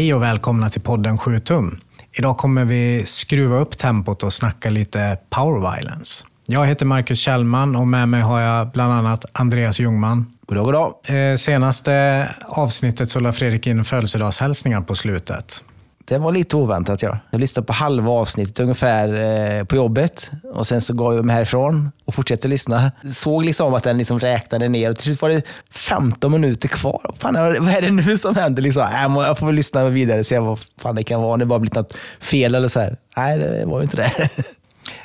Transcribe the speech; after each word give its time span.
Hej 0.00 0.14
och 0.14 0.22
välkomna 0.22 0.70
till 0.70 0.80
podden 0.80 1.18
7 1.18 1.38
tum. 1.38 1.78
Idag 2.18 2.36
kommer 2.36 2.64
vi 2.64 3.02
skruva 3.06 3.56
upp 3.56 3.78
tempot 3.78 4.22
och 4.22 4.32
snacka 4.32 4.70
lite 4.70 5.18
power 5.30 5.60
violence. 5.60 6.26
Jag 6.46 6.66
heter 6.66 6.86
Marcus 6.86 7.20
Kjellman 7.20 7.76
och 7.76 7.88
med 7.88 8.08
mig 8.08 8.22
har 8.22 8.40
jag 8.40 8.70
bland 8.70 8.92
annat 8.92 9.24
Andreas 9.32 9.80
Ljungman. 9.80 10.26
Goddag, 10.46 10.64
goddag. 10.64 10.94
Eh, 11.04 11.36
senaste 11.36 12.28
avsnittet 12.44 13.10
så 13.10 13.20
la 13.20 13.32
Fredrik 13.32 13.66
in 13.66 13.84
födelsedagshälsningar 13.84 14.80
på 14.80 14.94
slutet. 14.94 15.64
Det 16.10 16.18
var 16.18 16.32
lite 16.32 16.56
oväntat. 16.56 17.02
Ja. 17.02 17.18
Jag 17.30 17.40
lyssnade 17.40 17.66
på 17.66 17.72
halva 17.72 18.10
avsnittet 18.10 18.60
ungefär 18.60 19.14
eh, 19.58 19.64
på 19.64 19.76
jobbet 19.76 20.30
och 20.54 20.66
sen 20.66 20.80
så 20.80 20.94
gav 20.94 21.14
jag 21.14 21.24
mig 21.24 21.34
härifrån 21.34 21.92
och 22.04 22.14
fortsatte 22.14 22.48
lyssna. 22.48 22.92
Såg 23.14 23.44
liksom 23.44 23.74
att 23.74 23.84
den 23.84 23.98
liksom 23.98 24.18
räknade 24.18 24.68
ner 24.68 24.90
och 24.90 24.96
till 24.96 25.04
slut 25.04 25.22
var 25.22 25.28
det 25.28 25.42
15 25.70 26.32
minuter 26.32 26.68
kvar. 26.68 27.14
Fan, 27.18 27.34
vad 27.34 27.68
är 27.74 27.80
det 27.80 27.90
nu 27.90 28.18
som 28.18 28.36
händer? 28.36 28.62
Liksom, 28.62 28.82
äh, 28.82 29.26
jag 29.26 29.38
får 29.38 29.46
väl 29.46 29.54
lyssna 29.54 29.88
vidare 29.88 30.20
och 30.20 30.26
se 30.26 30.38
vad 30.38 30.58
fan 30.82 30.94
det 30.94 31.02
kan 31.02 31.22
vara. 31.22 31.36
Det 31.36 31.46
bara 31.46 31.58
blivit 31.58 31.74
något 31.74 31.96
fel 32.20 32.54
eller 32.54 32.68
så 32.68 32.80
här. 32.80 32.96
Nej, 33.16 33.38
det 33.38 33.66
var 33.66 33.78
ju 33.78 33.82
inte 33.82 33.96
det. 33.96 34.30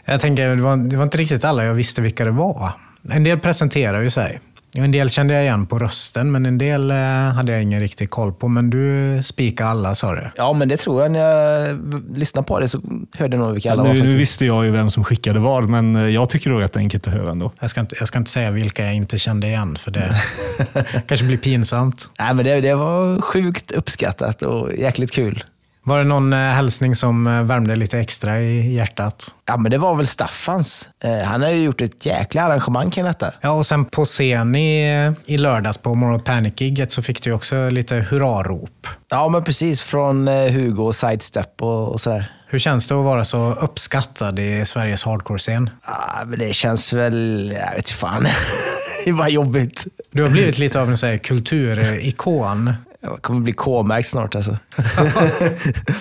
Jag 0.06 0.22
tänker, 0.22 0.56
det 0.56 0.61
var, 0.61 0.78
det 0.78 0.98
var 0.98 1.03
inte 1.03 1.17
riktigt 1.17 1.45
alla 1.45 1.66
jag 1.66 1.73
visste 1.73 2.02
vilka 2.02 2.26
det 2.26 2.31
var. 2.31 2.72
En 3.11 3.23
del 3.23 3.39
presenterar 3.39 4.02
ju 4.02 4.09
sig. 4.09 4.39
En 4.78 4.92
del 4.92 5.09
kände 5.09 5.34
jag 5.34 5.44
igen 5.44 5.66
på 5.66 5.80
rösten, 5.80 6.31
men 6.31 6.45
en 6.45 6.58
del 6.58 6.92
eh, 6.92 6.98
hade 7.36 7.52
jag 7.52 7.62
ingen 7.62 7.80
riktig 7.80 8.09
koll 8.09 8.34
på. 8.34 8.48
Men 8.48 8.70
du 8.70 9.20
spikade 9.23 9.70
alla 9.70 9.95
sa 9.95 10.16
du? 10.16 10.32
Ja, 10.36 10.54
men 10.54 10.67
det 10.67 10.78
tror 10.78 11.02
jag. 11.02 11.12
När 11.12 11.20
jag 11.20 11.80
lyssnade 12.17 12.48
på 12.48 12.59
det 12.59 12.67
så 12.67 12.82
hörde 13.17 13.38
jag 13.38 13.44
nog 13.44 13.54
vilka 13.54 13.72
alla 13.72 13.84
nu, 13.84 14.00
var. 14.00 14.08
Nu 14.08 14.17
visste 14.17 14.45
jag 14.45 14.66
ju 14.66 14.72
vem 14.72 14.90
som 14.90 15.04
skickade 15.04 15.40
vad, 15.40 15.70
men 15.70 15.95
eh, 15.95 16.02
jag 16.09 16.30
tycker 16.30 16.50
det 16.50 16.56
är 16.56 16.59
rätt 16.59 16.78
enkelt 16.78 17.08
att 17.08 17.14
höra 17.14 17.32
ändå. 17.32 17.52
Jag 17.59 17.70
ska 17.70 17.82
inte, 17.82 17.95
jag 18.00 18.08
ska 18.08 18.17
inte 18.17 18.32
säga 18.32 18.52
vilka 18.52 18.86
jag 18.86 18.95
inte 18.95 19.17
kände 19.17 19.48
igen, 19.48 19.76
för 19.76 19.92
det 19.92 20.22
kanske 21.08 21.26
blir 21.26 21.38
pinsamt. 21.38 22.10
Nej, 22.20 22.34
men 22.34 22.45
det, 22.45 22.62
det 22.62 22.76
var 22.76 23.22
sjukt 23.22 23.72
uppskattat 23.72 24.42
och 24.42 24.73
jäkligt 24.73 25.12
kul. 25.12 25.44
Var 25.88 25.97
det 25.97 26.03
någon 26.03 26.33
eh, 26.33 26.39
hälsning 26.39 26.95
som 26.95 27.28
eh, 27.28 27.44
värmde 27.44 27.75
lite 27.75 28.00
extra 28.00 28.41
i 28.41 28.73
hjärtat? 28.73 29.36
Ja, 29.45 29.58
men 29.58 29.72
det 29.72 29.78
var 29.78 29.95
väl 29.95 30.08
Staffans. 30.08 30.89
Eh, 31.03 31.17
han 31.17 31.42
har 31.42 31.50
ju 31.50 31.64
gjort 31.64 31.81
ett 31.81 32.05
jäkla 32.05 32.42
arrangemang 32.42 32.92
kring 32.92 33.05
detta. 33.05 33.33
Ja, 33.42 33.52
och 33.52 33.66
sen 33.66 33.86
på 33.86 34.05
scen 34.05 34.55
i, 34.55 35.14
i 35.25 35.38
lördags 35.38 35.77
på 35.77 35.95
Moral 35.95 36.19
Panic-giget 36.19 36.92
så 36.92 37.02
fick 37.02 37.23
du 37.23 37.31
också 37.31 37.69
lite 37.69 37.95
hurrarop. 37.95 38.88
Ja, 39.09 39.30
men 39.30 39.44
precis. 39.44 39.81
Från 39.81 40.27
Hugo 40.27 40.83
och 40.83 40.95
Sidestep 40.95 41.61
och, 41.61 41.92
och 41.92 42.02
sådär. 42.02 42.31
Hur 42.47 42.59
känns 42.59 42.88
det 42.88 42.95
att 42.95 43.05
vara 43.05 43.25
så 43.25 43.53
uppskattad 43.53 44.39
i 44.39 44.66
Sveriges 44.66 45.03
hardcore-scen? 45.03 45.70
Ja, 45.88 46.23
men 46.25 46.39
det 46.39 46.53
känns 46.53 46.94
väl... 46.94 47.52
Jag 47.55 47.70
vet 47.70 47.77
inte 47.77 47.94
fan. 47.94 48.27
det 49.05 49.14
bara 49.14 49.30
jobbigt. 49.30 49.88
Du 50.11 50.23
har 50.23 50.30
blivit 50.30 50.58
lite 50.58 50.81
av 50.81 50.95
en 51.03 51.20
kulturikon. 51.20 52.73
Jag 53.06 53.22
kommer 53.22 53.39
bli 53.39 53.53
K-märkt 53.53 54.09
snart 54.09 54.36
alltså. 54.36 54.52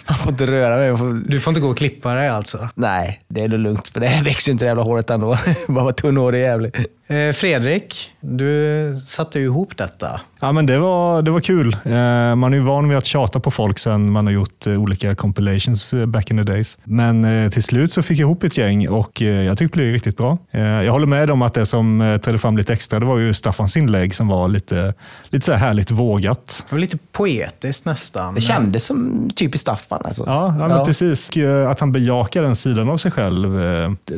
Man 0.09 0.17
får 0.19 0.33
inte 0.33 0.47
röra 0.47 0.77
mig. 0.77 0.97
Får... 0.97 1.31
Du 1.31 1.41
får 1.41 1.51
inte 1.51 1.61
gå 1.61 1.69
och 1.69 1.77
klippa 1.77 2.15
dig 2.15 2.29
alltså? 2.29 2.69
Nej, 2.75 3.21
det 3.29 3.45
är 3.45 3.49
nog 3.49 3.59
lugnt. 3.59 3.89
För 3.89 4.01
det 4.01 4.21
växer 4.25 4.53
inte 4.53 4.65
det 4.65 4.69
jävla 4.69 4.83
håret 4.83 5.11
ändå. 5.11 5.39
Bara 5.69 5.85
vara 5.85 5.95
tunnhårig 5.95 6.41
jävlig. 6.41 6.87
Eh, 7.07 7.33
Fredrik, 7.33 8.13
du 8.21 8.97
satte 9.07 9.39
ju 9.39 9.45
ihop 9.45 9.77
detta. 9.77 10.21
Ja, 10.41 10.53
men 10.53 10.67
det 10.67 10.79
var, 10.79 11.23
det 11.23 11.31
var 11.31 11.41
kul. 11.41 11.77
Eh, 11.85 12.35
man 12.35 12.53
är 12.53 12.57
ju 12.57 12.63
van 12.63 12.89
vid 12.89 12.99
att 12.99 13.05
tjata 13.05 13.41
på 13.41 13.51
folk 13.51 13.79
sen 13.79 14.13
man 14.13 14.27
har 14.27 14.33
gjort 14.33 14.67
eh, 14.67 14.81
olika 14.81 15.15
compilations 15.15 15.95
back 16.07 16.31
in 16.31 16.37
the 16.37 16.43
days. 16.43 16.79
Men 16.85 17.51
till 17.51 17.63
slut 17.63 17.93
så 17.93 18.03
fick 18.03 18.19
jag 18.19 18.27
ihop 18.27 18.45
ett 18.45 18.57
gäng 18.57 18.89
och 18.89 19.21
jag 19.21 19.59
tyckte 19.59 19.79
det 19.79 19.83
blev 19.83 19.93
riktigt 19.93 20.17
bra. 20.17 20.39
Jag 20.51 20.93
håller 20.93 21.07
med 21.07 21.31
om 21.31 21.43
att 21.43 21.55
det 21.55 21.67
som 21.67 22.19
trädde 22.25 22.39
fram 22.39 22.57
lite 22.57 22.73
extra, 22.73 23.01
det 23.01 23.07
var 23.07 23.19
ju 23.19 23.35
Staffans 23.35 23.77
inlägg 23.77 24.15
som 24.15 24.29
var 24.29 24.49
lite, 24.49 24.95
lite 25.25 25.47
så 25.47 25.53
här 25.53 25.59
härligt 25.59 25.91
vågat. 25.91 26.65
Det 26.69 26.75
var 26.75 26.81
lite 26.81 26.94
poetiskt 27.13 27.85
nästan. 27.85 28.35
Det 28.35 28.41
kändes 28.41 28.85
som 28.85 29.31
typiskt 29.37 29.63
Staffan. 29.63 30.03
Alltså. 30.05 30.23
Ja, 30.27 30.47
ja, 30.47 30.69
men 30.69 30.71
ja. 30.71 30.85
precis. 30.85 31.31
Att 31.69 31.81
han 31.81 31.93
bejakar 31.93 32.43
den 32.43 32.57
sidan 32.57 32.91
av 32.91 32.97
sig 32.97 33.11
själv 33.11 33.61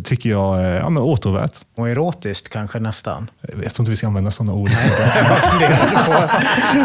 tycker 0.05 0.31
jag 0.31 0.61
är 0.61 0.75
ja, 0.75 1.01
åtråvärt. 1.01 1.53
Och 1.77 1.89
erotiskt 1.89 2.49
kanske 2.49 2.81
nästan. 2.81 3.31
Jag 3.41 3.75
tror 3.75 3.83
inte 3.83 3.91
vi 3.91 3.97
ska 3.97 4.07
använda 4.07 4.31
sådana 4.31 4.53
ord. 4.53 4.71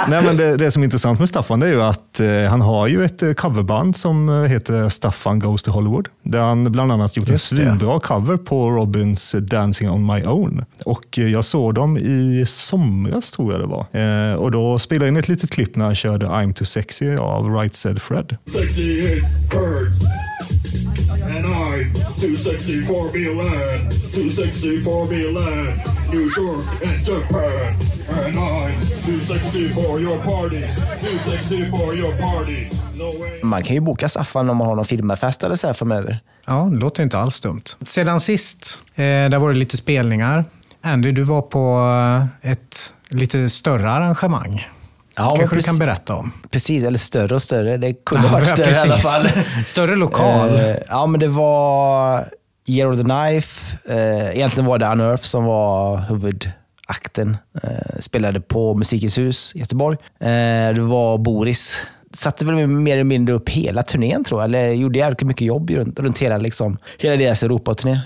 Nej, 0.08 0.24
men 0.24 0.38
det, 0.38 0.58
det 0.58 0.72
som 0.72 0.82
är 0.82 0.86
intressant 0.86 1.20
med 1.20 1.30
Staffan 1.30 1.60
det 1.60 1.68
är 1.68 1.72
ju 1.72 1.82
att 1.82 2.20
eh, 2.20 2.44
han 2.50 2.62
har 2.62 2.88
ju 2.88 3.06
ett 3.06 3.24
eh, 3.24 3.34
coverband 3.34 3.98
som 3.98 4.30
eh, 4.30 4.36
heter 4.36 4.90
Staffan 4.90 5.40
Goes 5.40 5.64
to 5.64 5.72
Hollywood. 5.72 6.08
Där 6.24 6.40
han 6.40 6.72
bland 6.72 6.92
annat 6.92 7.18
gjort 7.18 7.30
Just 7.30 7.52
en 7.52 7.58
svinbra 7.58 8.00
cover 8.00 8.38
på 8.38 8.70
Robins 8.70 9.36
Dancing 9.40 9.90
on 9.90 10.06
my 10.06 10.24
own. 10.24 10.66
Och 10.86 11.20
eh, 11.20 11.28
jag 11.28 11.46
såg 11.46 11.74
dem 11.74 11.98
i 11.98 12.46
somras 12.48 13.32
tror 13.32 13.52
jag 13.52 13.62
det 13.62 13.68
var. 13.68 13.86
Eh, 14.02 14.36
och 14.36 14.52
då 14.52 14.80
spelade 14.80 15.06
jag 15.06 15.12
in 15.12 15.18
ett 15.18 15.28
litet 15.28 15.52
klipp 15.52 15.76
när 15.82 15.86
han 15.88 15.96
körde 15.96 16.26
I'm 16.26 16.54
too 16.54 16.66
sexy 16.66 17.16
av 17.16 17.56
Right 17.56 17.76
Said 17.76 18.02
Fred. 18.02 18.38
Sexy 18.54 19.02
birds. 19.52 20.04
And 21.36 21.46
I'm 21.46 21.86
too 22.22 22.36
sexy 22.38 22.82
for 22.82 23.04
Milan, 23.14 23.80
too 24.14 24.30
sexy 24.30 24.78
for 24.78 25.08
Milan, 25.10 25.66
New 26.12 26.28
York 26.38 26.66
and 26.88 27.06
Japan. 27.08 27.68
And 28.26 28.36
I'm 28.36 28.74
too 29.06 29.20
sexy 29.20 29.68
for 29.70 30.00
your 30.02 30.18
party, 30.18 30.62
too 31.02 31.18
sexy 31.32 31.66
for 31.66 31.96
your 31.96 32.12
party. 32.22 32.70
Man 33.44 33.64
kan 33.64 33.76
ju 33.76 33.82
boka 33.82 34.10
Staffan 34.10 34.50
om 34.50 34.58
man 34.58 34.68
har 34.68 34.76
någon 34.76 34.86
filmfest 34.86 35.44
eller 35.44 35.56
så 35.56 35.68
här 35.68 35.74
framöver. 35.74 36.20
Ja, 36.46 36.70
det 36.72 36.78
låter 36.78 37.04
inte 37.04 37.18
alls 37.18 37.42
dumt. 37.42 37.64
Sedan 37.86 38.20
sist, 38.20 38.84
eh, 38.96 39.04
där 39.04 39.40
var 39.40 39.54
det 39.54 39.60
lite 39.60 39.78
spelningar. 39.78 40.46
Andy, 40.82 41.12
du 41.12 41.24
var 41.24 41.42
på 41.42 41.80
eh, 42.44 42.52
ett 42.52 42.94
lite 43.10 43.50
större 43.50 43.92
arrangemang. 43.92 44.68
Ja, 45.16 45.36
kanske 45.38 45.56
du 45.56 45.62
kan 45.62 45.80
berätta 45.80 46.16
om. 46.16 46.32
Precis, 46.50 46.84
eller 46.84 46.98
större 46.98 47.36
och 47.36 47.42
större. 47.42 47.78
Det 47.78 47.94
kunde 47.94 48.28
ja, 48.28 48.34
varit 48.34 48.48
större 48.48 48.66
precis. 48.66 48.86
i 48.86 48.90
alla 48.90 48.98
fall. 48.98 49.28
större 49.66 49.96
lokal. 49.96 50.50
Uh, 50.50 50.76
ja, 50.90 51.06
men 51.06 51.20
det 51.20 51.28
var 51.28 52.26
Year 52.66 52.92
of 52.92 52.98
the 52.98 53.04
Knife. 53.04 53.78
Uh, 53.90 54.30
egentligen 54.30 54.66
var 54.66 54.80
det 54.80 54.86
Unearth 54.86 55.24
som 55.24 55.46
var 55.46 55.98
huvudakten. 55.98 57.38
Uh, 57.64 58.00
spelade 58.00 58.42
på 58.42 58.74
Musikens 58.74 59.18
hus 59.18 59.52
i 59.56 59.60
Göteborg. 59.60 59.98
det 60.76 60.82
var 60.82 61.18
Boris 61.18 61.82
satte 62.14 62.46
väl 62.46 62.68
mer 62.68 62.94
eller 62.94 63.04
mindre 63.04 63.36
upp 63.36 63.50
hela 63.50 63.84
turnén 63.84 64.24
tror 64.24 64.42
jag. 64.42 64.46
Eller 64.46 64.70
gjorde 64.70 65.00
jävligt 65.00 65.22
mycket 65.22 65.48
jobb 65.48 65.70
runt, 65.70 66.00
runt 66.00 66.20
hela, 66.20 66.38
liksom, 66.38 66.78
hela 66.98 67.16
deras 67.16 67.44
Europaturné. 67.44 68.02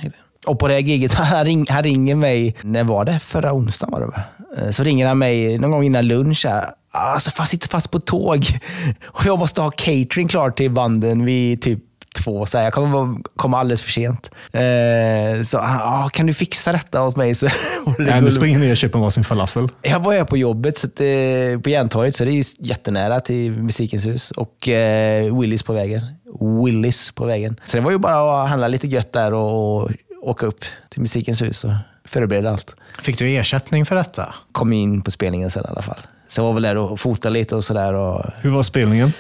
Och 0.46 0.60
på 0.60 0.68
det 0.68 0.74
här 0.74 0.82
giget, 0.82 1.14
han, 1.14 1.46
ring, 1.46 1.66
han 1.70 1.84
ringer 1.84 2.16
mig, 2.16 2.56
när 2.62 2.84
var 2.84 3.06
det? 3.06 3.20
Förra 3.20 3.54
onsdagen 3.54 3.92
var 3.92 4.00
det 4.00 4.06
va? 4.06 4.22
Så 4.72 4.84
ringer 4.84 5.08
han 5.08 5.18
mig 5.18 5.58
någon 5.58 5.72
gång 5.72 5.84
innan 5.84 6.08
lunch. 6.08 6.46
Här. 6.46 6.70
Alltså, 6.96 7.32
jag 7.38 7.48
sitter 7.48 7.68
fast 7.70 7.92
på 7.92 8.00
tåg 8.00 8.46
och 9.06 9.26
jag 9.26 9.40
måste 9.40 9.62
ha 9.62 9.72
catering 9.72 10.28
klar 10.28 10.52
till 10.52 10.72
banden 10.72 11.26
vid 11.26 11.62
typ 11.62 11.80
två. 12.16 12.46
Så 12.46 12.58
här, 12.58 12.66
jag 12.66 12.74
kommer 12.74 13.18
komma 13.36 13.60
alldeles 13.60 13.82
för 13.82 13.92
sent. 13.92 14.32
Eh, 14.52 15.44
så 15.44 15.58
ah, 15.58 16.10
kan 16.14 16.26
du 16.26 16.34
fixa 16.34 16.72
detta 16.72 17.04
åt 17.04 17.16
mig? 17.16 17.36
Så, 17.36 17.50
Nej, 17.98 18.22
du 18.22 18.32
springer 18.32 18.60
ner 18.60 18.72
och 18.72 18.78
köper 18.78 19.00
varsin 19.00 19.24
falafel. 19.24 19.70
Jag 19.82 20.00
var 20.00 20.14
här 20.14 20.24
på 20.24 20.38
jobbet 20.38 20.78
så 20.78 20.88
att, 20.88 21.00
eh, 21.00 21.60
på 21.64 21.70
Järntorget, 21.70 22.16
så 22.16 22.26
det 22.26 22.32
är 22.32 22.34
ju 22.34 22.44
jättenära 22.60 23.20
till 23.20 23.52
Musikens 23.52 24.06
hus. 24.06 24.32
Och 24.32 24.70
eh, 24.70 25.40
Willys 25.40 25.64
på 25.64 25.74
vägen. 25.74 26.02
Willys 26.66 27.12
på 27.12 27.26
vägen. 27.26 27.60
Så 27.66 27.78
det 27.78 27.84
var 27.84 27.92
ju 27.92 27.98
bara 27.98 28.44
att 28.44 28.50
handla 28.50 28.68
lite 28.68 28.88
gött 28.88 29.14
där 29.14 29.34
och, 29.34 29.84
och 29.84 29.92
åka 30.22 30.46
upp 30.46 30.66
till 30.90 31.02
Musikens 31.02 31.42
hus 31.42 31.64
och 31.64 31.72
förbereda 32.06 32.52
allt. 32.52 32.76
Fick 33.02 33.18
du 33.18 33.36
ersättning 33.36 33.86
för 33.86 33.96
detta? 33.96 34.36
Kom 34.52 34.74
in 34.74 35.02
på 35.02 35.12
spelningen 35.12 35.52
sen 35.52 35.64
i 35.66 35.70
alla 35.70 35.82
fall. 35.82 36.00
Så 36.36 36.42
jag 36.42 36.46
var 36.46 36.54
väl 36.54 36.64
där 36.64 36.78
och 36.78 37.00
fotade 37.00 37.34
lite 37.34 37.56
och 37.56 37.64
sådär. 37.64 37.94
Hur 38.42 38.50
var 38.50 38.64
spelningen? 38.64 39.14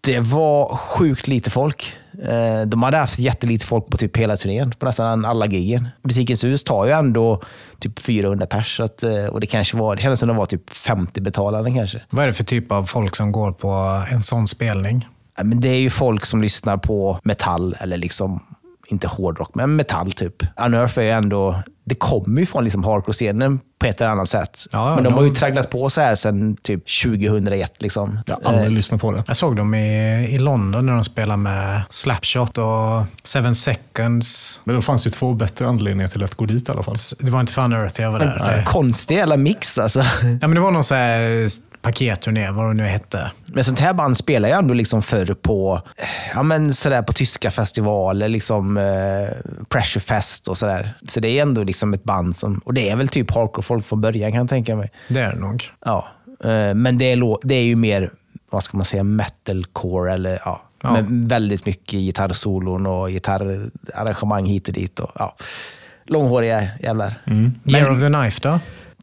Det 0.00 0.20
var 0.20 0.76
sjukt 0.76 1.28
lite 1.28 1.50
folk. 1.50 1.96
Eh, 2.22 2.66
de 2.66 2.82
hade 2.82 2.96
haft 2.96 3.18
jättelite 3.18 3.66
folk 3.66 3.86
på 3.86 3.96
typ 3.96 4.16
hela 4.16 4.36
turnén, 4.36 4.70
på 4.78 4.86
nästan 4.86 5.24
alla 5.24 5.46
giggen. 5.46 5.88
Musikens 6.02 6.44
hus 6.44 6.64
tar 6.64 6.86
ju 6.86 6.92
ändå 6.92 7.42
typ 7.78 7.98
400 7.98 8.46
pers 8.46 8.80
att, 8.80 9.02
eh, 9.02 9.24
och 9.24 9.40
det 9.40 9.46
kanske 9.46 9.76
var, 9.76 9.96
det 9.96 10.02
kändes 10.02 10.20
som 10.20 10.28
det 10.28 10.34
var 10.34 10.46
typ 10.46 10.70
50 10.70 11.20
betalande 11.20 11.70
kanske. 11.70 12.00
Vad 12.10 12.22
är 12.22 12.26
det 12.26 12.32
för 12.32 12.44
typ 12.44 12.72
av 12.72 12.84
folk 12.84 13.16
som 13.16 13.32
går 13.32 13.52
på 13.52 14.02
en 14.10 14.22
sån 14.22 14.46
spelning? 14.46 15.08
Men 15.42 15.60
det 15.60 15.68
är 15.68 15.80
ju 15.80 15.90
folk 15.90 16.26
som 16.26 16.42
lyssnar 16.42 16.76
på 16.76 17.18
metall 17.22 17.76
eller 17.80 17.96
liksom 17.96 18.42
inte 18.88 19.08
hårdrock, 19.08 19.54
men 19.54 19.76
metall 19.76 20.12
typ. 20.12 20.34
Unearth 20.56 20.98
är 20.98 21.02
ju 21.02 21.10
ändå, 21.10 21.62
det 21.84 21.94
kommer 21.94 22.40
ju 22.40 22.46
från 22.46 22.64
liksom 22.64 22.84
hardcore-scenen 22.84 23.60
på 23.78 23.86
ett 23.86 24.00
eller 24.00 24.10
annat 24.10 24.28
sätt. 24.28 24.66
Ja, 24.72 24.94
men 24.94 25.04
de, 25.04 25.10
de 25.10 25.14
har 25.14 25.22
ju 25.22 25.34
tragglat 25.34 25.70
på 25.70 25.90
så 25.90 26.00
här 26.00 26.14
sedan 26.14 26.56
typ 26.62 26.84
2001. 27.04 27.82
Liksom. 27.82 28.20
Jag 28.26 28.34
har 28.34 28.42
aldrig 28.42 28.66
eh. 28.66 28.72
lyssnat 28.72 29.00
på 29.00 29.12
det. 29.12 29.24
Jag 29.26 29.36
såg 29.36 29.56
dem 29.56 29.74
i, 29.74 30.28
i 30.34 30.38
London 30.38 30.86
när 30.86 30.92
de 30.92 31.04
spelade 31.04 31.36
med 31.36 31.82
Slapshot 31.90 32.58
och 32.58 33.04
Seven 33.22 33.54
Seconds. 33.54 34.60
Men 34.64 34.76
det 34.76 34.82
fanns 34.82 35.06
ju 35.06 35.10
två 35.10 35.34
bättre 35.34 35.66
anledningar 35.66 36.08
till 36.08 36.24
att 36.24 36.34
gå 36.34 36.46
dit 36.46 36.68
i 36.68 36.72
alla 36.72 36.82
fall. 36.82 36.96
Det 37.18 37.30
var 37.30 37.40
inte 37.40 37.52
för 37.52 37.64
Unearth 37.64 38.00
jag 38.00 38.10
var 38.12 38.18
där. 38.18 38.56
Det... 38.56 38.64
Konstig 38.66 39.16
jävla 39.16 39.36
mix 39.36 39.78
alltså. 39.78 40.00
Ja, 40.40 40.48
men 40.48 40.54
det 40.54 40.60
var 40.60 40.70
någon 40.70 40.84
så 40.84 40.94
här 40.94 41.48
paketturné, 41.82 42.50
vad 42.50 42.70
det 42.70 42.74
nu 42.74 42.82
hette. 42.82 43.32
Men 43.46 43.64
sånt 43.64 43.78
här 43.80 43.94
band 43.94 44.16
spelar 44.16 44.48
ju 44.48 44.54
ändå 44.54 44.74
liksom 44.74 45.02
förr 45.02 45.34
på, 45.42 45.82
ja 46.34 46.42
men 46.42 46.74
sådär 46.74 47.02
på 47.02 47.12
tyska 47.12 47.50
festivaler, 47.50 48.28
liksom 48.28 48.76
eh, 48.76 49.28
Pressure 49.68 50.00
Fest 50.00 50.48
och 50.48 50.58
sådär. 50.58 50.90
Så 51.08 51.20
det 51.20 51.28
är 51.28 51.42
ändå 51.42 51.64
liksom 51.64 51.94
ett 51.94 52.04
band 52.04 52.36
som, 52.36 52.58
och 52.64 52.74
det 52.74 52.88
är 52.88 52.96
väl 52.96 53.08
typ 53.08 53.30
hardcore 53.30 53.62
folk 53.62 53.84
från 53.86 54.00
början 54.00 54.32
kan 54.32 54.40
jag 54.40 54.48
tänka 54.48 54.76
mig. 54.76 54.90
Det 55.08 55.20
är 55.20 55.32
det 55.32 55.38
nog. 55.40 55.64
Ja, 55.84 56.08
eh, 56.44 56.74
men 56.74 56.98
det 56.98 57.12
är, 57.12 57.46
det 57.46 57.54
är 57.54 57.62
ju 57.64 57.76
mer 57.76 58.10
vad 58.50 58.64
ska 58.64 58.76
man 58.76 58.86
säga, 58.86 59.02
metalcore 59.04 60.12
eller 60.12 60.40
ja, 60.44 60.62
Ja. 60.82 60.92
med 60.92 61.28
väldigt 61.28 61.66
mycket 61.66 61.92
gitarrsolon 62.00 62.86
och 62.86 63.08
gitarrarrangemang 63.08 64.44
hit 64.46 64.68
och 64.68 64.74
dit. 64.74 65.00
Och, 65.00 65.10
ja. 65.14 65.36
Långhåriga 66.06 66.68
jävlar. 66.82 67.14
Year 67.64 67.90
of 67.90 68.00
the 68.00 68.06
Knife 68.06 68.40
då? 68.42 68.60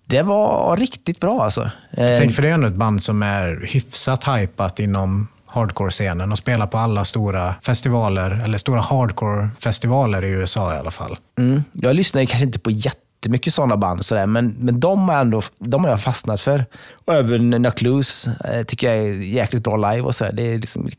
Det 0.07 0.21
var 0.21 0.77
riktigt 0.77 1.19
bra 1.19 1.43
alltså. 1.43 1.69
Eh, 1.91 2.13
Tänk 2.17 2.33
för 2.35 2.41
det 2.41 2.49
är 2.49 2.53
ändå 2.53 2.67
ett 2.67 2.73
band 2.73 3.03
som 3.03 3.23
är 3.23 3.67
hyfsat 3.67 4.23
hypat 4.27 4.79
inom 4.79 5.27
hardcore-scenen 5.47 6.31
och 6.31 6.37
spelar 6.37 6.67
på 6.67 6.77
alla 6.77 7.05
stora 7.05 7.55
festivaler, 7.61 8.41
eller 8.43 8.57
stora 8.57 8.81
hardcore-festivaler 8.81 10.23
i 10.23 10.29
USA 10.29 10.75
i 10.75 10.77
alla 10.77 10.91
fall. 10.91 11.17
Mm. 11.39 11.63
Jag 11.73 11.95
lyssnar 11.95 12.25
kanske 12.25 12.45
inte 12.45 12.59
på 12.59 12.71
jättemycket 12.71 13.53
sådana 13.53 13.77
band, 13.77 14.05
sådär, 14.05 14.25
men, 14.25 14.55
men 14.59 14.79
de, 14.79 15.09
har 15.09 15.21
ändå, 15.21 15.41
de 15.59 15.83
har 15.83 15.91
jag 15.91 16.01
fastnat 16.01 16.41
för. 16.41 16.65
Och 17.05 17.13
även 17.13 17.49
Nucleus 17.49 18.27
eh, 18.27 18.63
tycker 18.63 18.93
jag 18.93 19.05
är 19.05 19.11
jäkligt 19.13 19.63
bra 19.63 19.91
live. 19.91 20.01
och 20.01 20.15
sådär. 20.15 20.31
Det 20.33 20.43
är 20.53 20.59
liksom 20.59 20.89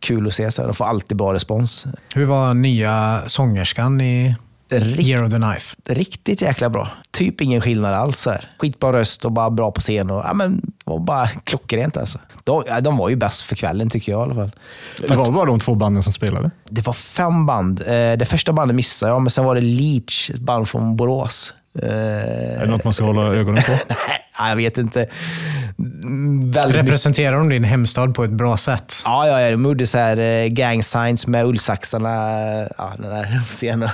kul 0.00 0.26
att 0.26 0.34
se. 0.34 0.50
Sådär. 0.50 0.68
De 0.68 0.74
får 0.74 0.84
alltid 0.84 1.16
bra 1.16 1.34
respons. 1.34 1.86
Hur 2.14 2.24
var 2.24 2.54
nya 2.54 3.22
sångerskan 3.26 4.00
i 4.00 4.36
Rikt, 4.68 5.00
Year 5.00 5.24
of 5.24 5.30
the 5.30 5.36
Knife? 5.36 5.76
riktigt 5.88 6.42
jäkla 6.42 6.68
bra. 6.70 6.88
Typ 7.10 7.40
ingen 7.40 7.60
skillnad 7.60 7.94
alls. 7.94 8.20
Sådär. 8.20 8.50
Skitbra 8.58 8.92
röst 8.92 9.24
och 9.24 9.32
bara 9.32 9.50
bra 9.50 9.70
på 9.70 9.80
scen. 9.80 10.10
Och, 10.10 10.22
ja, 10.24 10.32
men, 10.34 10.60
och 10.84 11.00
bara 11.00 11.28
klockrent 11.28 11.96
alltså. 11.96 12.18
De, 12.44 12.64
de 12.82 12.96
var 12.96 13.08
ju 13.08 13.16
bäst 13.16 13.42
för 13.42 13.56
kvällen 13.56 13.90
tycker 13.90 14.12
jag 14.12 14.20
i 14.20 14.22
alla 14.22 14.34
fall. 14.34 14.50
Det 15.00 15.14
var 15.14 15.30
bara 15.32 15.44
de 15.46 15.60
två 15.60 15.74
banden 15.74 16.02
som 16.02 16.12
spelade. 16.12 16.50
Det 16.68 16.86
var 16.86 16.92
fem 16.92 17.46
band. 17.46 17.80
Eh, 17.80 17.86
Det 18.12 18.28
första 18.28 18.52
bandet 18.52 18.74
missade 18.74 19.12
jag, 19.12 19.22
men 19.22 19.30
sen 19.30 19.44
var 19.44 19.54
det 19.54 19.60
Leach, 19.60 20.30
ett 20.30 20.40
band 20.40 20.68
från 20.68 20.96
Borås. 20.96 21.54
Eh, 21.82 21.88
Är 21.90 22.60
det 22.60 22.66
något 22.66 22.84
man 22.84 22.92
ska 22.92 23.04
hålla 23.04 23.22
ögonen 23.34 23.62
på? 23.62 23.72
Nej, 24.40 24.48
jag 24.50 24.56
vet 24.56 24.78
inte. 24.78 25.06
Väldigt. 26.52 26.76
Representerar 26.82 27.36
de 27.36 27.48
din 27.48 27.64
hemstad 27.64 28.14
på 28.14 28.24
ett 28.24 28.30
bra 28.30 28.56
sätt? 28.56 28.94
Ja, 29.04 29.26
ja, 29.28 29.40
ja, 29.40 29.50
de 29.50 29.64
gjorde 29.64 29.86
så 29.86 29.98
här 29.98 30.16
eh, 30.20 30.46
gang 30.46 30.82
signs 30.82 31.26
med 31.26 31.44
ullsaxarna. 31.46 32.10
Ja, 32.78 32.92
den 32.98 33.10
där 33.10 33.40
scenen. 33.44 33.88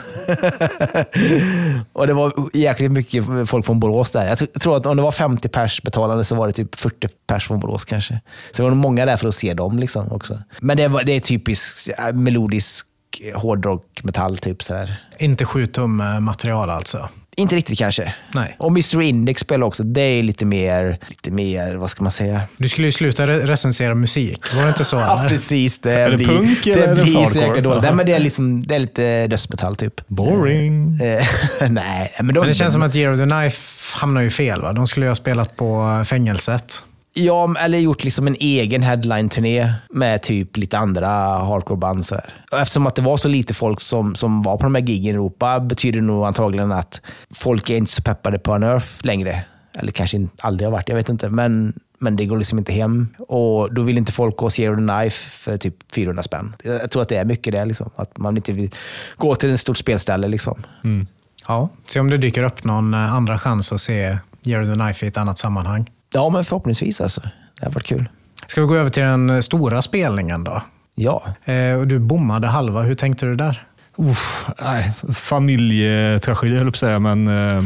och 1.93 2.06
det 2.06 2.12
var 2.12 2.32
jäkligt 2.52 2.93
mycket 2.93 3.25
folk 3.46 3.67
från 3.67 3.81
Borås 3.81 4.11
där. 4.11 4.26
Jag 4.26 4.38
tr- 4.38 4.49
jag 4.52 4.62
tror 4.62 4.76
att 4.76 4.87
om 4.87 4.96
det 4.96 5.02
var 5.02 5.12
50 5.12 5.49
pers 5.49 5.82
betalande 5.82 6.25
så 6.25 6.34
var 6.34 6.46
det 6.46 6.52
typ 6.52 6.75
40 6.75 7.08
pers 7.26 7.46
från 7.46 7.61
Borås 7.61 7.84
kanske. 7.84 8.20
Så 8.52 8.56
det 8.56 8.62
var 8.62 8.70
nog 8.70 8.79
många 8.79 9.06
där 9.06 9.17
för 9.17 9.29
att 9.29 9.34
se 9.34 9.55
dem 9.55 9.79
liksom 9.79 10.12
också. 10.12 10.43
Men 10.61 10.76
det, 10.76 10.88
var, 10.88 11.02
det 11.02 11.12
är 11.12 11.20
typiskt 11.20 11.88
äh, 11.99 12.12
melodisk 12.12 12.87
hårdrock, 13.34 13.84
metall 14.02 14.38
typ 14.38 14.62
sådär. 14.62 15.00
Inte 15.19 15.44
7 15.44 15.67
tum 15.67 16.02
material 16.20 16.70
alltså? 16.70 17.08
Inte 17.37 17.56
riktigt 17.56 17.79
kanske. 17.79 18.14
Nej. 18.34 18.56
Och 18.58 18.69
Mr 18.70 19.00
Index 19.02 19.40
spelar 19.40 19.67
också. 19.67 19.82
Det 19.82 20.00
är 20.00 20.23
lite 20.23 20.44
mer, 20.44 20.99
lite 21.08 21.31
mer, 21.31 21.75
vad 21.75 21.90
ska 21.90 22.02
man 22.02 22.11
säga? 22.12 22.40
Du 22.56 22.69
skulle 22.69 22.88
ju 22.88 22.93
sluta 22.93 23.26
re- 23.26 23.46
recensera 23.46 23.94
musik, 23.94 24.55
var 24.55 24.62
det 24.62 24.69
inte 24.69 24.84
så? 24.84 24.96
Ja, 25.00 25.19
eller? 25.20 25.29
precis. 25.29 25.79
Det 25.79 25.93
Är 25.93 26.11
det 26.11 26.17
blir, 26.17 26.26
punk 26.26 26.67
eller 26.67 26.76
det 26.87 26.93
är 26.93 26.94
det 26.94 27.02
blir 27.02 27.26
så 27.26 27.38
jäkla 27.38 27.61
dåligt. 27.62 27.82
Nej, 27.82 27.94
men 27.94 28.06
det, 28.06 28.12
är 28.12 28.19
liksom, 28.19 28.67
det 28.67 28.75
är 28.75 28.79
lite 28.79 29.26
dödsmetall 29.26 29.76
typ. 29.76 30.08
Boring. 30.08 31.00
Eh, 31.00 31.25
Nej, 31.70 32.12
men, 32.19 32.26
de, 32.34 32.40
Men 32.40 32.49
det 32.49 32.55
känns 32.55 32.73
som 32.73 32.82
att 32.82 32.96
Year 32.96 33.12
of 33.12 33.19
the 33.19 33.25
Knife 33.26 33.99
hamnar 33.99 34.20
ju 34.20 34.31
fel. 34.31 34.61
Va? 34.62 34.73
De 34.73 34.87
skulle 34.87 35.06
ju 35.06 35.11
ha 35.11 35.17
spelat 35.17 35.56
på 35.56 36.02
fängelset. 36.06 36.84
Ja, 37.14 37.55
eller 37.59 37.79
gjort 37.79 38.05
liksom 38.05 38.26
en 38.26 38.37
egen 38.41 38.82
headline-turné 38.82 39.73
med 39.91 40.23
typ 40.23 40.56
lite 40.56 40.79
andra 40.79 41.09
hardcore-band. 41.38 42.05
Eftersom 42.53 42.87
att 42.87 42.94
det 42.94 43.03
var 43.03 43.17
så 43.17 43.29
lite 43.29 43.55
folk 43.55 43.81
som, 43.81 44.14
som 44.14 44.43
var 44.43 44.56
på 44.56 44.62
de 44.62 44.75
här 44.75 44.82
giggen 44.82 45.14
i 45.14 45.14
Europa 45.14 45.61
betyder 45.61 46.00
det 46.00 46.06
nog 46.06 46.26
antagligen 46.26 46.73
att 46.73 47.00
folk 47.35 47.70
är 47.70 47.76
inte 47.76 47.93
så 47.93 48.03
peppade 48.03 48.38
på 48.38 48.55
Unearth 48.55 48.87
längre. 49.00 49.44
Eller 49.79 49.93
kanske 49.93 50.29
aldrig 50.38 50.67
har 50.67 50.73
varit, 50.73 50.88
jag 50.88 50.97
vet 50.97 51.09
inte. 51.09 51.29
Men, 51.29 51.73
men 51.99 52.17
det 52.17 52.25
går 52.25 52.38
liksom 52.38 52.59
inte 52.59 52.73
hem. 52.73 53.09
Och 53.19 53.75
då 53.75 53.82
vill 53.82 53.99
inte 53.99 54.12
folk 54.12 54.37
gå 54.37 54.44
och 54.44 54.53
se 54.53 54.62
Year 54.62 54.73
of 54.73 54.79
the 54.79 54.82
Knife 54.82 55.31
för 55.31 55.56
typ 55.56 55.75
400 55.94 56.23
spänn. 56.23 56.56
Jag 56.62 56.91
tror 56.91 57.03
att 57.03 57.08
det 57.08 57.17
är 57.17 57.25
mycket 57.25 57.53
det. 57.53 57.65
Liksom. 57.65 57.91
Att 57.97 58.19
man 58.19 58.37
inte 58.37 58.53
vill 58.53 58.70
gå 59.17 59.35
till 59.35 59.50
ett 59.50 59.61
stort 59.61 59.79
spelställe. 59.79 60.29
Liksom. 60.29 60.62
Mm. 60.85 61.06
Ja, 61.49 61.69
se 61.87 62.00
om 62.00 62.11
det 62.11 62.17
dyker 62.17 62.43
upp 62.43 62.65
någon 62.65 62.94
eh, 62.94 63.15
andra 63.15 63.38
chans 63.38 63.73
att 63.73 63.81
se 63.81 64.19
Year 64.44 64.62
of 64.62 64.69
the 64.69 64.75
Knife 64.75 65.06
i 65.06 65.08
ett 65.08 65.17
annat 65.17 65.38
sammanhang. 65.38 65.91
Ja, 66.12 66.29
men 66.29 66.44
förhoppningsvis 66.44 67.00
alltså. 67.00 67.20
Det 67.61 67.67
har 67.67 67.73
varit 67.73 67.87
kul. 67.87 68.09
Ska 68.47 68.61
vi 68.61 68.67
gå 68.67 68.76
över 68.76 68.91
till 68.91 69.03
den 69.03 69.31
eh, 69.31 69.41
stora 69.41 69.82
spelningen 69.82 70.44
då? 70.44 70.62
Ja. 70.94 71.25
Eh, 71.44 71.75
och 71.75 71.87
du 71.87 71.99
bommade 71.99 72.47
halva, 72.47 72.82
hur 72.82 72.94
tänkte 72.94 73.26
du 73.26 73.35
där? 73.35 73.67
Uff, 73.97 74.47
nej, 74.62 74.93
familjetragedi 75.12 76.56
höll 76.56 76.67
jag 76.67 76.73
på 76.73 76.76
att 76.76 76.76
säga, 76.76 76.99
men 76.99 77.29
eh, 77.29 77.62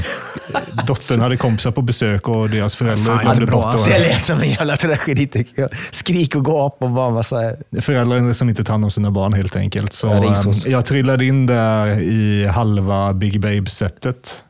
dottern 0.86 1.20
hade 1.20 1.36
kompisar 1.36 1.70
på 1.70 1.82
besök 1.82 2.28
och 2.28 2.50
deras 2.50 2.76
föräldrar 2.76 3.14
Fan, 3.16 3.24
glömde 3.24 3.52
bort 3.52 3.64
alltså. 3.64 3.90
Det 3.90 3.96
att, 3.96 4.02
lät 4.02 4.24
som 4.24 4.40
en 4.40 4.50
jävla 4.50 4.76
tragedi 4.76 5.26
tycker 5.26 5.62
jag. 5.62 5.70
Skrik 5.90 6.36
och 6.36 6.46
gap 6.46 6.76
och 6.78 6.90
bara 6.90 7.10
massa... 7.10 7.40
Föräldrar 7.80 8.32
som 8.32 8.48
inte 8.48 8.64
tar 8.64 8.74
hand 8.74 8.84
om 8.84 8.90
sina 8.90 9.10
barn 9.10 9.32
helt 9.32 9.56
enkelt. 9.56 9.92
Så 9.92 10.06
Ja, 10.06 10.24
eh, 10.24 10.72
jag 10.72 10.84
trillade 10.84 11.24
in 11.24 11.46
där 11.46 11.86
i 12.00 12.46
halva 12.46 13.12
Big 13.12 13.40
Babe-setet. 13.40 14.42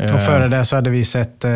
Eh, 0.00 0.14
Och 0.14 0.20
före 0.22 0.48
det 0.48 0.64
så 0.64 0.76
hade 0.76 0.90
vi 0.90 1.04
sett 1.04 1.44
eh, 1.44 1.50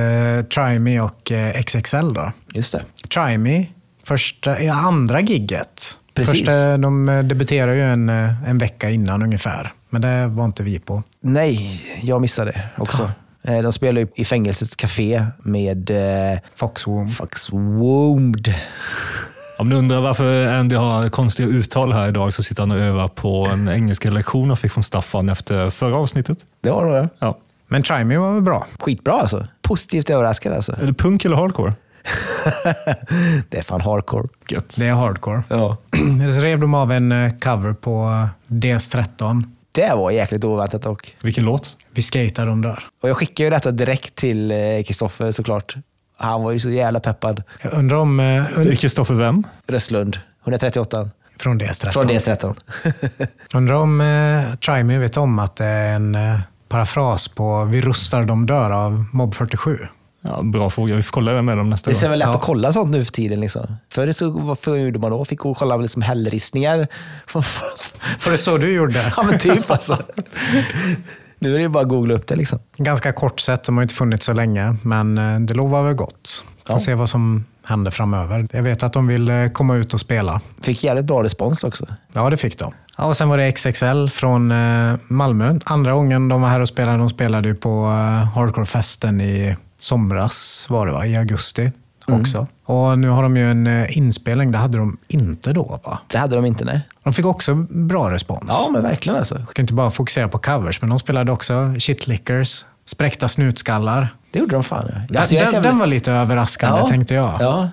Try 0.55 0.79
Me 0.79 1.01
och 1.01 1.33
eh, 1.33 1.63
XXL. 1.63 2.13
då. 2.15 2.33
Just 2.55 2.73
det. 2.73 2.85
Try 3.15 3.39
Me, 3.39 3.67
första, 4.05 4.63
ja, 4.63 4.75
andra 4.75 5.21
gigget. 5.21 5.99
Precis. 6.15 6.39
Första, 6.39 6.79
de 6.79 7.09
eh, 7.09 7.23
debuterade 7.23 7.75
ju 7.77 7.83
en, 7.83 8.09
eh, 8.09 8.51
en 8.51 8.59
vecka 8.59 8.91
innan 8.91 9.23
ungefär, 9.23 9.73
men 9.91 10.03
det 10.03 10.27
var 10.27 10.45
inte 10.45 10.63
vi 10.63 10.79
på. 10.79 11.03
Nej, 11.21 11.81
jag 12.03 12.21
missade 12.21 12.63
också. 12.77 13.11
Eh, 13.43 13.63
De 13.63 13.73
spelar 13.73 14.01
ju 14.01 14.09
i 14.17 14.25
fängelsets 14.25 14.77
café 14.77 15.27
med 15.43 15.91
eh, 15.91 16.39
Foxwomb. 16.57 17.11
Fox 17.13 17.53
Wound. 17.53 18.55
Om 19.59 19.69
ni 19.69 19.75
undrar 19.75 20.01
varför 20.01 20.47
Andy 20.47 20.77
har 20.77 21.09
konstiga 21.09 21.49
uttal 21.49 21.93
här 21.93 22.09
idag 22.09 22.33
så 22.33 22.43
sitter 22.43 22.63
han 22.63 22.71
och 22.71 22.79
övar 22.79 23.09
på 23.09 23.49
en 23.53 23.69
engelska 23.69 24.11
lektion 24.11 24.49
han 24.49 24.57
fick 24.57 24.73
från 24.73 24.83
Staffan 24.85 25.29
efter 25.29 25.71
förra 25.71 25.97
avsnittet. 25.97 26.39
Det 26.61 26.71
var 26.71 26.93
det. 26.93 27.09
Ja. 27.19 27.39
Men 27.69 27.83
Try 27.83 28.05
Me 28.05 28.17
var 28.19 28.33
väl 28.35 28.43
bra? 28.43 28.67
Skitbra 28.79 29.15
alltså. 29.15 29.47
Positivt 29.63 30.11
överraskad 30.11 30.53
alltså. 30.53 30.73
Är 30.73 30.87
det 30.87 30.95
punk 30.95 31.25
eller 31.25 31.37
hardcore? 31.37 31.75
Det 33.49 33.59
är 33.59 33.63
fan 33.63 33.81
hardcore. 33.81 34.29
Gött. 34.49 34.77
Det 34.79 34.87
är 34.87 34.93
hardcore. 34.93 35.43
Ja. 35.49 35.77
Så 36.35 36.41
rev 36.41 36.61
de 36.61 36.75
av 36.75 36.93
en 36.93 37.13
eh, 37.13 37.33
cover 37.33 37.73
på 37.73 37.91
eh, 38.51 38.55
DS13. 38.55 39.45
Det 39.73 39.95
var 39.95 40.11
jäkligt 40.11 40.45
oväntat 40.45 40.83
dock. 40.83 41.17
Vilken 41.21 41.45
låt? 41.45 41.77
Vi 41.91 42.03
skater 42.03 42.47
de 42.47 42.63
dör. 42.63 42.85
Och 43.03 43.09
jag 43.09 43.17
skickade 43.17 43.45
ju 43.45 43.51
detta 43.51 43.71
direkt 43.71 44.15
till 44.15 44.51
eh, 44.51 44.59
Kristoffer 44.87 45.33
såklart. 45.33 45.75
Han 46.17 46.43
var 46.43 46.53
ju 46.53 46.61
så 46.61 46.71
jävla 46.71 47.01
peppad. 47.01 47.43
Jag 47.63 47.73
undrar 47.73 47.97
om... 47.97 48.45
Kristoffer 48.79 49.15
vem? 49.15 49.47
Röstlund, 49.67 50.19
138. 50.43 51.11
från 51.39 51.61
DS13. 51.61 51.91
Från 51.91 52.05
DS13. 52.05 52.55
Undrar 53.55 53.75
om 53.75 54.01
eh, 54.01 54.55
Try 54.55 54.83
Me 54.85 54.99
vet 54.99 55.17
om 55.17 55.39
att 55.39 55.57
det 55.57 55.65
är 55.65 55.95
en 55.95 56.15
eh, 56.15 56.41
parafras 56.69 57.29
på 57.29 57.65
Vi 57.65 57.81
rustar 57.81 58.23
de 58.25 58.47
dör 58.47 58.71
av 58.71 59.05
Mob 59.13 59.35
47. 59.35 59.79
Ja, 60.23 60.43
bra 60.43 60.71
fråga. 60.71 60.95
Vi 60.95 61.03
får 61.03 61.13
kolla 61.13 61.33
det 61.33 61.43
med 61.43 61.57
dem 61.57 61.71
nästa 61.71 61.91
Det 61.91 61.97
är 61.97 62.03
gång. 62.03 62.11
väl 62.11 62.19
lätt 62.19 62.29
Ja. 62.29 62.35
att 62.35 62.41
kolla 62.43 62.73
sånt 62.73 62.91
nu 62.91 63.05
för 63.05 63.13
tiden. 63.13 63.41
Liksom. 63.41 63.77
Förr 63.93 64.13
så 64.13 64.57
vad 64.65 64.81
gjorde 64.81 64.99
man 64.99 65.11
då? 65.11 65.25
Fick 65.25 65.39
gå 65.39 65.51
och 65.51 65.57
kolla 65.57 65.77
liksom 65.77 66.03
hällristningar. 66.03 66.87
Var 68.25 68.31
det 68.33 68.39
så 68.39 68.59
du 68.59 68.73
gjorde? 68.75 69.13
ja 69.17 69.23
men 69.23 69.39
typ 69.39 69.71
alltså. 69.71 69.99
Nu 71.39 71.51
är 71.53 71.55
det 71.57 71.63
ju 71.63 71.69
bara 71.69 71.83
att 71.83 71.89
googla 71.89 72.15
upp 72.15 72.27
det 72.27 72.37
liksom. 72.37 72.59
Ganska 72.77 73.13
kort 73.13 73.41
sätt, 73.41 73.65
de 73.65 73.77
har 73.77 73.83
inte 73.83 73.95
funnits 73.95 74.27
så 74.27 74.33
länge, 74.33 74.77
men 74.83 75.19
eh, 75.19 75.41
det 75.41 75.55
lovar 75.55 75.83
väl 75.83 75.95
gott. 75.95 76.45
Får 76.67 76.75
Ja. 76.75 76.79
se 76.79 76.95
vad 76.95 77.11
som 77.11 77.45
händer 77.67 77.91
framöver. 77.91 78.47
Jag 78.53 78.63
vet 78.63 78.83
att 78.83 78.93
de 78.93 79.07
vill 79.07 79.29
eh, 79.29 79.49
komma 79.49 79.77
ut 79.77 79.95
och 79.95 80.01
spela. 80.01 80.41
Fick 80.63 80.85
jävligt 80.85 81.05
bra 81.05 81.23
respons 81.23 81.65
också. 81.65 81.87
Ja, 82.13 82.31
det 82.31 82.37
fick 82.37 82.59
de. 82.59 82.73
Ja, 82.99 83.05
och 83.05 83.17
sen 83.17 83.29
var 83.29 83.39
det 83.39 83.53
XXL 83.53 84.07
från 84.09 84.51
eh, 84.51 84.95
Malmö. 85.09 85.59
Andra 85.65 85.93
gången 85.93 86.29
de 86.29 86.41
var 86.43 86.49
här 86.49 86.61
och 86.61 86.69
spelade, 86.69 86.99
de 86.99 87.09
spelade 87.09 87.49
ju 87.49 87.55
på 87.55 87.69
eh, 87.85 88.29
Hardcore-festen 88.37 89.21
i 89.21 89.57
somras, 89.79 90.67
var 90.71 90.87
det 90.87 90.93
va? 90.93 91.07
I 91.07 91.17
augusti 91.17 91.73
också. 92.07 92.47
Och 92.65 92.99
nu 92.99 93.09
har 93.09 93.23
de 93.23 93.37
ju 93.37 93.51
en 93.51 93.67
eh, 93.67 93.99
inspelning, 93.99 94.53
det 94.53 94.59
hade 94.59 94.79
de 94.79 94.97
inte 95.09 95.53
då 95.53 95.81
va? 95.85 95.99
Det 96.07 96.19
hade 96.19 96.37
de 96.37 96.45
inte, 96.47 96.65
nej. 96.65 96.81
De 97.05 97.13
fick 97.13 97.25
också 97.27 97.55
bra 97.71 98.11
respons. 98.11 98.45
Ja, 98.49 98.69
men 98.73 98.83
verkligen 98.83 99.19
alltså. 99.19 99.39
Jag 99.39 99.49
kan 99.55 99.63
inte 99.63 99.75
bara 99.75 99.91
fokusera 99.91 100.29
på 100.29 100.39
covers, 100.39 100.81
men 100.81 100.91
de 100.91 100.99
spelade 100.99 101.33
också 101.33 101.75
Shitlickers, 101.79 102.65
Spräckta 102.87 103.29
snutskallar. 103.29 104.09
Det 104.31 104.39
gjorde 104.39 104.55
de 104.57 104.65
fan. 104.65 104.85
Ja. 104.89 104.95
Den, 105.09 105.17
Alltså, 105.17 105.35
den, 105.35 105.45
jävla- 105.45 105.61
den 105.61 105.79
var 105.79 105.87
lite 105.87 106.13
överraskande 106.13 106.83
tänkte 106.89 107.15
jag. 107.15 107.35
Ja. 107.41 107.69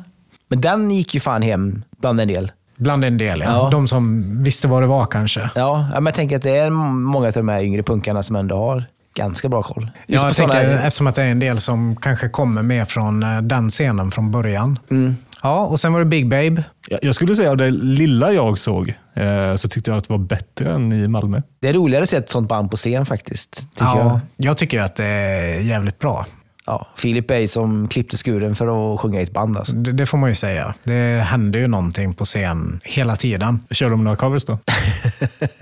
Men 0.47 0.61
den 0.61 0.91
gick 0.91 1.13
ju 1.13 1.19
fan 1.19 1.41
hem 1.41 1.83
bland 2.01 2.21
en 2.21 2.27
del. 2.27 2.51
Bland 2.77 3.05
en 3.05 3.17
del, 3.17 3.39
ja. 3.39 3.45
Ja. 3.45 3.69
De 3.71 3.87
som 3.87 4.23
visste 4.43 4.67
vad 4.67 4.83
det 4.83 4.87
var 4.87 5.05
kanske. 5.05 5.39
Ja, 5.55 5.89
ja, 5.93 5.99
men 5.99 6.05
jag 6.05 6.13
tänker 6.13 6.35
att 6.35 6.41
det 6.43 6.57
är 6.57 6.69
många 6.69 7.27
av 7.27 7.33
de 7.33 7.49
här 7.49 7.63
yngre 7.63 7.83
punkarna 7.83 8.23
som 8.23 8.35
ändå 8.35 8.55
har 8.57 8.85
ganska 9.15 9.49
bra 9.49 9.63
koll. 9.63 9.91
Ja, 10.07 10.19
på 10.19 10.27
jag 10.27 10.35
tänker, 10.35 10.75
eftersom 10.75 11.07
att 11.07 11.15
det 11.15 11.23
är 11.23 11.31
en 11.31 11.39
del 11.39 11.59
som 11.59 11.95
kanske 11.95 12.29
kommer 12.29 12.63
med 12.63 12.87
från 12.87 13.23
eh, 13.23 13.41
den 13.41 13.69
scenen 13.69 14.11
från 14.11 14.31
början. 14.31 14.79
Mm. 14.91 15.15
Ja, 15.43 15.65
och 15.65 15.79
sen 15.79 15.93
var 15.93 15.99
det 15.99 16.05
Big 16.05 16.29
Babe. 16.29 16.63
Jag- 17.01 17.15
skulle 17.15 17.35
säga 17.35 17.51
att 17.51 17.57
det 17.57 17.69
lilla 17.71 18.31
jag 18.31 18.59
såg 18.59 18.93
eh, 19.13 19.55
så 19.55 19.67
tyckte 19.69 19.91
jag 19.91 19.97
att 19.97 20.07
det 20.07 20.13
var 20.13 20.19
bättre 20.19 20.73
än 20.73 20.93
i 20.93 21.07
Malmö. 21.07 21.41
Det 21.61 21.69
är 21.69 21.73
roligare 21.73 22.03
att 22.03 22.09
se 22.09 22.17
ett 22.17 22.29
sånt 22.29 22.49
band 22.49 22.71
på 22.71 22.77
scen 22.77 23.05
faktiskt. 23.05 23.55
Tycker 23.55 23.85
ja, 23.85 23.99
jag. 24.37 24.47
jag. 24.47 24.57
tycker 24.57 24.81
att 24.81 24.95
det 24.95 25.05
är 25.05 25.61
jävligt 25.61 25.99
bra. 25.99 26.25
Ja, 26.65 26.87
Filip 26.97 27.31
är 27.31 27.47
som 27.47 27.87
klippte 27.87 28.17
skuren 28.17 28.55
för 28.55 28.93
att 28.93 28.99
sjunga 28.99 29.19
i 29.19 29.23
ett 29.23 29.33
band. 29.33 29.57
Alltså. 29.57 29.75
Det, 29.75 29.91
det 29.91 30.05
får 30.05 30.17
man 30.17 30.29
ju 30.29 30.35
säga. 30.35 30.73
Det 30.83 31.23
händer 31.27 31.59
ju 31.59 31.67
någonting 31.67 32.13
på 32.13 32.25
scen 32.25 32.81
hela 32.83 33.15
tiden. 33.15 33.59
Kör 33.71 33.89
de 33.89 34.03
några 34.03 34.15
covers 34.17 34.45
då? 34.45 34.59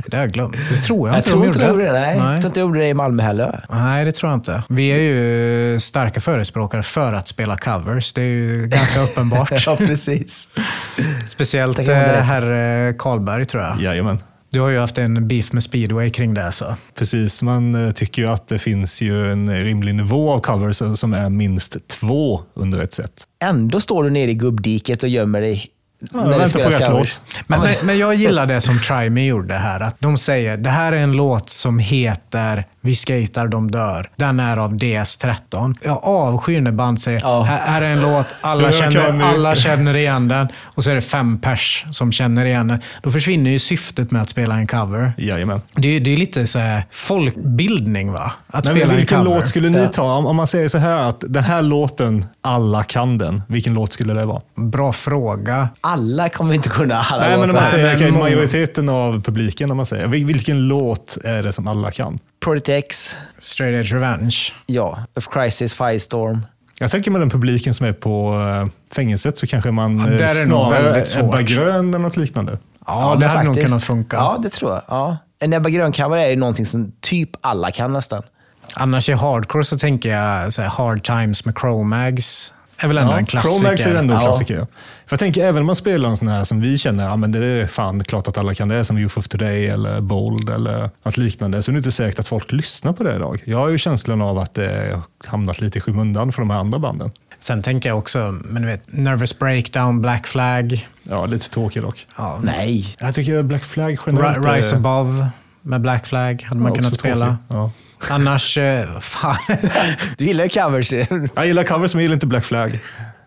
Det 0.08 0.18
har 0.18 0.24
jag 0.24 0.32
glömt. 0.32 0.56
Det 0.72 0.78
tror 0.78 1.08
jag, 1.10 1.16
Jag 1.16 1.20
inte 1.20 1.30
tror 1.30 1.42
de 1.42 1.48
inte 1.48 1.60
gjorde. 1.60 1.72
de 1.72 1.80
gjorde 1.80 1.86
det. 1.94 2.00
Nej, 2.02 2.20
Nej. 2.20 2.32
jag 2.32 2.42
tror 2.42 2.50
inte 2.50 2.60
de 2.60 2.62
gjorde 2.62 2.80
det 2.80 2.88
i 2.88 2.94
Malmö 2.94 3.24
heller. 3.24 3.66
Nej, 3.70 4.06
det 4.06 4.12
tror 4.12 4.32
jag 4.32 4.38
inte. 4.38 4.64
Vi 4.70 4.90
är 4.90 5.00
ju 5.00 5.80
starka 5.80 6.22
förespråkare 6.22 6.84
för 6.84 7.14
att 7.14 7.28
spela 7.28 7.58
covers. 7.58 8.14
Det 8.14 8.22
är 8.22 8.26
ju 8.26 8.68
ganska 8.68 9.02
uppenbart. 9.04 9.66
ja, 9.66 9.76
precis. 9.76 10.48
Speciellt 11.28 11.80
eh, 11.80 11.96
herr 11.96 12.98
Karlberg 12.98 13.46
tror 13.46 13.64
jag. 13.64 13.82
Jajamän. 13.82 14.20
Du 14.54 14.60
har 14.60 14.70
ju 14.70 14.80
haft 14.80 14.98
en 14.98 15.28
beef 15.28 15.54
med 15.54 15.64
speedway 15.64 16.10
kring 16.10 16.34
det. 16.34 16.52
Så. 16.52 16.76
Precis, 16.96 17.42
man 17.42 17.88
eh, 17.88 17.92
tycker 17.92 18.22
ju 18.22 18.28
att 18.28 18.48
det 18.48 18.60
finns 18.60 19.02
ju 19.02 19.32
en 19.32 19.64
rimlig 19.64 19.96
nivå 19.96 20.32
av 20.32 20.40
covers 20.40 20.82
som 20.96 21.14
är 21.14 21.30
minst 21.30 21.88
två 21.88 22.42
under 22.54 22.82
ett 22.82 22.94
set. 22.94 23.24
Ändå 23.44 23.82
står 23.82 24.04
du 24.04 24.10
nere 24.10 24.32
i 24.32 24.34
gubbdiket 24.34 25.04
och 25.04 25.10
gömmer 25.10 25.42
dig 25.42 25.66
Ja, 26.00 26.18
när 26.18 26.24
det 26.24 26.30
vänta 26.30 26.44
på 26.44 26.50
spelas 26.50 26.74
rätt 26.74 26.90
covers. 26.90 27.22
låt. 27.28 27.44
Men, 27.48 27.62
men, 27.62 27.76
men 27.84 27.98
jag 27.98 28.16
gillar 28.16 28.46
det 28.46 28.62
som 28.62 28.80
Try 28.80 29.10
Me 29.10 29.26
gjorde 29.26 29.54
här. 29.54 29.80
Att 29.80 30.00
de 30.00 30.18
säger 30.18 30.58
det 30.58 30.70
här 30.70 30.92
är 30.92 30.98
en 30.98 31.12
låt 31.12 31.50
som 31.50 31.80
heter 31.80 32.66
Vi 32.86 32.96
skater, 32.96 33.48
de 33.48 33.72
dör. 33.72 34.10
Den 34.16 34.40
är 34.40 34.58
av 34.58 34.74
DS13. 34.74 35.75
Jag 35.84 36.00
avskyr 36.04 36.62
när 36.62 36.72
band 36.72 37.02
säger 37.02 37.20
Ja. 37.24 37.42
här, 37.42 37.82
är 37.82 37.86
en 37.94 38.02
låt, 38.02 38.25
alla 38.42 38.72
känner, 38.72 39.24
alla 39.24 39.56
känner 39.56 39.98
igen 39.98 40.28
den. 40.28 40.48
Och 40.63 40.84
så 40.84 40.90
är 40.92 40.96
det 40.96 41.02
fem 41.02 41.38
pers 41.40 41.86
som 41.92 42.12
känner 42.12 42.46
igen 42.46 42.68
den. 42.68 42.80
Då 43.04 43.12
försvinner 43.12 43.52
ju 43.52 43.60
syftet 43.60 44.12
med 44.12 44.22
att 44.22 44.30
spela 44.30 44.56
en 44.56 44.68
cover. 44.68 45.13
Jajamän. 45.18 45.62
Det 45.75 45.88
är, 45.96 46.00
det 46.00 46.13
är 46.13 46.18
lite 46.18 46.48
så 46.48 46.60
här 46.60 46.84
folkbildning 46.92 48.12
va? 48.12 48.32
Att 48.48 48.66
Men 48.66 48.75
spela 48.75 48.92
en 48.92 48.98
vilken 48.98 49.18
cover. 49.24 49.36
låt 49.36 49.48
skulle 49.48 49.70
ni 49.70 49.88
ta? 49.88 50.04
Om, 50.18 50.25
om 50.25 50.36
man 50.36 50.48
säger 50.48 50.68
så 50.70 50.78
här 50.78 51.10
att 51.10 51.24
den 51.28 51.44
här 51.44 51.62
låten, 51.62 52.25
alla 52.42 52.84
kan 52.84 53.18
den. 53.18 53.42
Vilken 53.48 53.74
låt 53.74 53.94
skulle 53.94 54.13
det 54.13 54.25
vara? 54.25 54.42
Bra 54.56 54.94
fråga. 54.94 55.70
Alla 55.82 56.30
kommer 56.30 56.54
inte 56.54 56.70
kunna 56.70 56.96
alla 56.96 57.22
Nej, 57.22 57.30
men 57.32 57.42
om 57.42 57.48
låtar. 57.48 57.62
man 57.62 57.70
säger 57.72 58.12
majoriteten 58.12 58.90
av 58.90 59.22
publiken, 59.22 59.72
om 59.72 59.78
man 59.78 59.86
säger. 59.86 60.08
Vil- 60.08 60.25
Vilken 60.28 60.68
låt 60.68 61.18
är 61.24 61.44
det 61.44 61.52
som 61.54 61.68
alla 61.68 61.92
kan? 61.92 62.20
Project 62.44 62.70
X, 62.70 63.16
Straight 63.38 63.76
Edge 63.80 63.94
Revenge. 63.94 64.36
ja. 64.66 65.00
Of 65.16 65.28
Crisis, 65.28 65.74
Firestorm. 65.74 66.46
Jag 66.80 66.92
tänker 66.92 67.12
med 67.12 67.22
den 67.22 67.30
publiken 67.30 67.74
som 67.74 67.86
är 67.86 67.94
på 67.94 68.34
eh, 68.64 68.68
fängelset 68.96 69.38
så 69.38 69.48
kanske 69.48 69.72
man 69.72 69.98
Ja, 69.98 70.04
eh, 70.12 70.18
där 70.18 70.42
är 70.42 70.48
nog 70.48 70.68
snarare 70.68 70.92
väldigt 70.92 71.18
Ebba. 71.18 71.42
Grön 71.42 71.90
eller 71.90 72.00
något 72.00 72.18
liknande. 72.18 72.58
Ja, 72.88 73.10
men 73.10 73.20
det 73.20 73.28
hade 73.28 73.44
nog 73.44 73.62
kunnat 73.62 73.84
funka. 73.84 74.18
Ja, 74.18 74.40
det 74.44 74.50
tror 74.50 74.72
jag. 74.72 74.82
Ja. 74.88 75.18
En 75.40 75.54
Ebba 75.54 75.70
Grön-cover 75.70 76.18
är 76.18 76.30
ju 76.30 76.36
någonting 76.36 76.66
som 76.66 76.92
typ 77.02 77.30
alla 77.42 77.72
kan 77.72 77.94
nästan. 77.94 78.24
Annars 78.74 79.10
i 79.10 79.14
hardcore 79.14 79.64
så 79.64 79.78
tänker 79.78 80.10
jag 80.16 80.54
så 80.54 80.62
här, 80.62 80.70
Hard 80.70 81.04
Times 81.04 81.46
med 81.46 81.58
Chromags. 81.60 82.54
Är 82.84 82.88
väl 82.88 82.98
ändå 82.98 83.13
en 83.13 83.25
klassiker. 83.25 83.60
Chromax 83.60 83.86
är 83.86 83.96
ändå 83.96 84.13
en 84.13 84.20
Ja. 84.20 84.25
klassiker. 84.25 84.56
ja. 84.58 84.66
För 85.06 85.13
jag 85.13 85.20
tänker 85.20 85.46
även 85.46 85.60
om 85.62 85.66
man 85.66 85.75
spelar 85.75 86.10
en 86.10 86.18
sån 86.18 86.28
här 86.28 86.44
som 86.44 86.62
vi 86.62 86.78
känner, 86.78 87.04
ja 87.04 87.16
men 87.16 87.32
det 87.32 87.46
är 87.46 87.66
fan 87.66 88.04
klart 88.04 88.28
att 88.28 88.38
alla 88.38 88.54
kan 88.56 88.68
det, 88.68 88.86
som 88.86 88.98
Youth 88.98 89.18
of 89.20 89.28
Today 89.28 89.68
eller 89.68 90.02
Bold 90.02 90.50
eller 90.50 90.90
något 91.06 91.18
liknande, 91.18 91.63
så 91.63 91.72
är 91.72 91.74
det 91.74 91.78
inte 91.78 91.92
säkert 91.92 92.20
att 92.20 92.28
folk 92.28 92.52
lyssnar 92.52 92.94
på 92.94 93.04
det 93.04 93.16
idag. 93.16 93.42
Jag 93.46 93.58
har 93.58 93.70
ju 93.70 93.78
känslan 93.78 94.22
av 94.22 94.38
att 94.40 94.54
det 94.54 94.92
har 95.24 95.30
hamnat 95.32 95.62
lite 95.62 95.78
i 95.78 95.82
skymundan 95.82 96.32
för 96.32 96.42
de 96.42 96.50
här 96.50 96.58
andra 96.60 96.80
banden. 96.80 97.12
Sen 97.40 97.62
tänker 97.62 97.90
jag 97.90 97.98
också, 97.98 98.20
men 98.46 98.62
du 98.62 98.68
vet, 98.68 98.82
Nervous 98.94 99.40
Breakdown, 99.40 100.02
Black 100.02 100.28
Flag, 100.28 100.88
Ja, 101.04 101.25
lite 101.25 101.50
tråkig 101.50 101.82
dock. 101.82 102.08
ja, 102.18 102.40
Nej. 102.44 102.96
Jag 103.00 103.16
tycker 103.16 103.44
Black 103.44 103.63
Flag 103.63 103.98
generellt 104.06 104.38
Ri- 104.38 104.56
Rise 104.56 104.75
är- 104.75 104.80
Above 104.80 105.28
med 105.62 105.82
Black 105.82 106.06
Flag 106.08 106.44
hade 106.44 106.62
man 106.62 106.72
ja, 106.72 106.75
kunnat 106.75 106.94
spela. 106.94 107.38
Ja. 107.48 107.72
Annars, 108.10 108.58
eh, 108.58 109.00
fan. 109.00 109.38
Du 110.18 110.26
gillar 110.26 110.44
ju 110.44 110.50
covers. 110.50 110.94
Jag 111.36 111.46
gillar 111.48 111.64
covers 111.64 111.94
men 111.94 112.00
jag 112.00 112.04
gillar 112.04 112.14
inte 112.14 112.28
Black 112.28 112.46
Flag. 112.46 112.80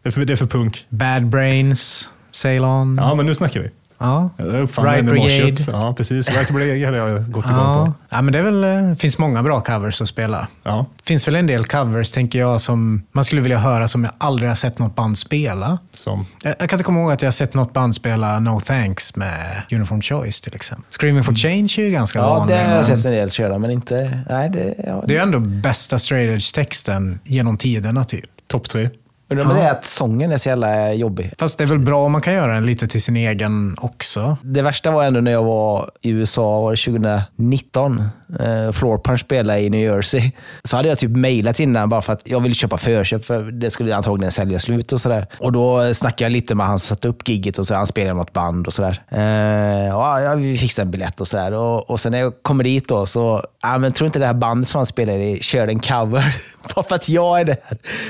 Det 0.03 0.09
är 0.09 0.11
för, 0.11 0.25
det 0.25 0.33
är 0.33 0.37
för 0.37 0.47
punk. 0.47 0.87
Bad 0.89 1.27
Brains, 1.27 2.09
Sail 2.31 2.65
On. 2.65 2.97
Ja, 3.01 3.15
men 3.15 3.27
nu 3.27 3.35
snackar 3.35 3.61
vi. 3.61 3.71
Ja. 3.99 4.31
Jag 4.37 4.47
uppfann 4.63 4.85
Right 4.85 5.07
den 5.07 5.17
i. 5.17 5.21
Brigade. 5.21 5.63
Ja, 5.67 5.95
precis. 5.97 6.29
Right 6.31 6.51
Brigade 6.51 6.85
hade 6.99 7.13
jag 7.13 7.31
gått 7.31 7.45
igång 7.45 7.57
Ja. 7.59 7.87
på. 7.87 7.93
ja, 8.17 8.23
men 8.23 8.33
det 8.33 8.39
är 8.39 8.43
väl, 8.43 8.65
eh, 8.91 8.95
finns 8.97 9.19
många 9.19 9.43
bra 9.43 9.61
covers 9.61 10.03
att 10.03 10.09
spela. 10.09 10.49
Ja, 10.63 10.87
finns 11.05 11.29
väl 11.29 11.37
en 11.37 11.47
del 11.47 11.65
covers, 11.65 12.11
tänker 12.13 12.39
jag, 12.39 12.61
som 12.61 13.03
man 13.13 13.25
skulle 13.25 13.41
vilja 13.43 13.59
höra 13.59 13.89
som 13.89 14.05
jag 14.05 14.13
aldrig 14.19 14.51
har 14.51 14.57
sett 14.57 14.79
något 14.79 14.95
band 14.95 15.19
spela. 15.19 15.79
som... 15.95 16.27
Jag, 16.43 16.55
jag 16.59 16.69
kan 16.69 16.77
inte 16.77 16.85
komma 16.85 17.01
ihåg 17.01 17.13
att 17.13 17.23
jag 17.23 17.27
har 17.27 17.33
sett 17.33 17.55
något 17.55 17.73
band 17.73 17.95
spela 17.95 18.39
No 18.41 18.61
Thanks 18.61 19.17
med 19.17 19.63
Uniform 19.73 20.03
Choice 20.03 20.41
till 20.41 20.55
exempel. 20.55 20.85
Screaming 20.91 21.25
for 21.25 21.35
Change 21.35 21.75
är 21.79 21.83
ju 21.83 21.91
ganska 21.91 22.19
Ja, 22.19 22.29
vanlig. 22.39 22.57
det 22.57 22.65
har 22.65 22.77
jag 22.77 22.85
sett 22.87 23.05
en 23.05 23.13
del 23.13 23.31
köra, 23.31 23.59
men 23.59 23.71
inte... 23.71 24.21
Nej, 24.31 24.51
det... 24.51 24.75
Ja, 24.87 25.05
det 25.07 25.17
är 25.17 25.23
ändå 25.23 25.39
bästa 25.39 25.99
straight 25.99 26.31
edge-texten 26.31 27.19
genom 27.25 27.57
tiderna 27.57 28.05
typ. 28.05 28.25
Topp 28.49 28.69
tre. 28.69 28.89
Undrar 29.29 29.45
om 29.45 29.51
Ja. 29.51 29.57
det 29.57 29.63
är 29.69 29.71
att 29.71 29.85
sången 29.87 30.33
är 30.33 30.39
så 30.39 30.49
jävla 30.49 30.93
jobbig. 30.93 31.33
Fast 31.39 31.59
det 31.59 31.65
är 31.65 31.69
väl 31.69 31.79
bra 31.79 32.05
om 32.05 32.13
man 32.13 32.21
kan 32.21 32.35
göra 32.35 32.55
den 32.55 32.67
lite 32.67 32.89
till 32.89 33.03
sin 33.03 33.17
egen 33.17 33.77
också. 33.81 34.37
Det 34.43 34.63
värsta 34.63 34.91
var 34.91 35.05
ändå 35.05 35.21
när 35.21 35.31
jag 35.31 35.45
var 35.45 35.91
i 36.03 36.11
USA, 36.11 36.61
var 36.61 36.71
det 36.71 36.77
2019? 36.77 38.09
Eh, 38.41 39.17
spelade 39.17 39.61
i 39.61 39.71
New 39.71 39.81
Jersey. 39.81 40.31
Så 40.65 40.77
hade 40.77 40.89
jag 40.89 40.99
typ 40.99 41.11
mejlat 41.11 41.61
innan 41.61 41.89
bara 41.89 42.03
för 42.03 42.13
att 42.13 42.23
jag 42.25 42.41
ville 42.41 42.55
köpa 42.55 42.79
förköp, 42.79 43.25
för 43.25 43.43
det 43.43 43.71
skulle 43.71 43.97
antagligen 43.97 44.33
sälja 44.33 44.59
slut 44.59 44.93
och 44.93 45.01
sådär. 45.01 45.27
Och 45.41 45.53
då 45.53 45.95
snackade 45.95 46.25
jag 46.25 46.33
lite 46.33 46.55
med 46.55 46.67
han 46.67 46.79
som 46.79 46.97
satte 46.97 47.09
upp 47.09 47.29
gigget 47.29 47.59
och 47.59 47.67
så, 47.67 47.75
han 47.75 47.87
spelade 47.87 48.11
i 48.11 48.15
något 48.15 48.33
band 48.33 48.67
och 48.67 48.73
sådär. 48.73 49.03
Eh, 49.09 49.87
ja, 49.87 50.35
vi 50.35 50.59
fixade 50.59 50.87
en 50.87 50.91
biljett 50.91 51.21
och 51.21 51.29
sådär. 51.29 51.53
Och, 51.53 51.91
och 51.91 52.01
sen 52.01 52.13
när 52.13 52.19
jag 52.19 52.33
kommer 52.43 52.65
dit 52.65 52.89
då 52.89 53.07
så, 53.07 53.45
ja 53.63 53.79
men 53.79 53.93
tror 53.93 54.07
inte 54.07 54.19
det 54.19 54.27
här 54.27 54.35
bandet 54.35 54.69
som 54.69 54.79
han 54.79 54.87
spelade 54.87 55.25
i 55.25 55.43
körde 55.43 55.73
en 55.73 55.81
cover. 55.81 56.37
bara 56.75 56.85
för 56.85 56.95
att 56.95 57.09
jag 57.09 57.41
är 57.41 57.45
där 57.45 57.57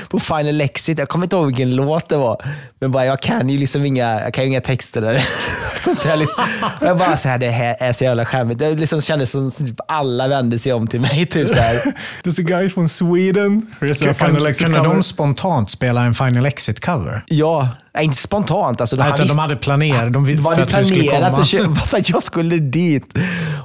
på 0.09 0.19
Final 0.19 0.61
Exit. 0.61 0.99
Jag 0.99 1.09
kommer 1.09 1.25
inte 1.25 1.35
ihåg 1.35 1.45
vilken 1.45 1.75
låt 1.75 2.09
det 2.09 2.17
var. 2.17 2.45
Men 2.79 2.91
bara, 2.91 3.05
jag 3.05 3.21
kan 3.21 3.49
ju 3.49 3.57
liksom 3.57 3.85
inga, 3.85 4.21
jag 4.21 4.33
kan 4.33 4.43
ju 4.43 4.49
inga 4.49 4.61
texter 4.61 5.01
där. 5.01 5.25
Sånt 5.83 6.03
där 6.03 6.17
liksom- 6.17 6.43
jag 6.81 6.97
bara 6.97 7.17
så 7.17 7.29
här, 7.29 7.37
det 7.37 7.49
här 7.49 7.75
är 7.79 7.93
så 7.93 8.03
jävla 8.03 8.25
skämmigt. 8.25 8.59
Det 8.59 8.75
liksom 8.75 9.01
kändes 9.01 9.31
som 9.31 9.51
som 9.51 9.67
typ 9.67 9.79
alla 9.87 10.06
vände 10.27 10.59
sig 10.59 10.73
om 10.73 10.87
till 10.87 11.01
mig. 11.01 11.25
Typ 11.25 11.47
så 11.49 11.55
här. 11.55 11.75
There's 12.23 12.39
a 12.39 12.43
guy 12.47 12.69
from 12.69 12.89
Sweden. 12.89 13.61
Kunde 13.79 13.93
cover. 14.53 14.83
de 14.83 15.03
spontant 15.03 15.69
spela 15.69 16.03
en 16.03 16.13
Final 16.13 16.45
Exit-cover? 16.45 17.23
Ja, 17.27 17.69
nej, 17.95 18.05
inte 18.05 18.17
spontant. 18.17 18.81
Alltså, 18.81 18.95
Nej, 18.95 19.03
han 19.03 19.13
utan 19.13 19.23
visste- 19.23 19.35
de 19.37 19.41
hade 19.41 19.55
planerat. 19.55 20.13
De 20.13 20.23
var 20.41 20.55
för 20.55 20.79
du 20.79 20.85
skulle 20.85 21.03
planerat 21.03 21.29
komma. 21.31 21.41
att 21.41 21.47
köpa 21.47 21.75
för 21.85 21.97
att 21.97 22.09
jag 22.09 22.23
skulle 22.23 22.57
dit? 22.57 23.17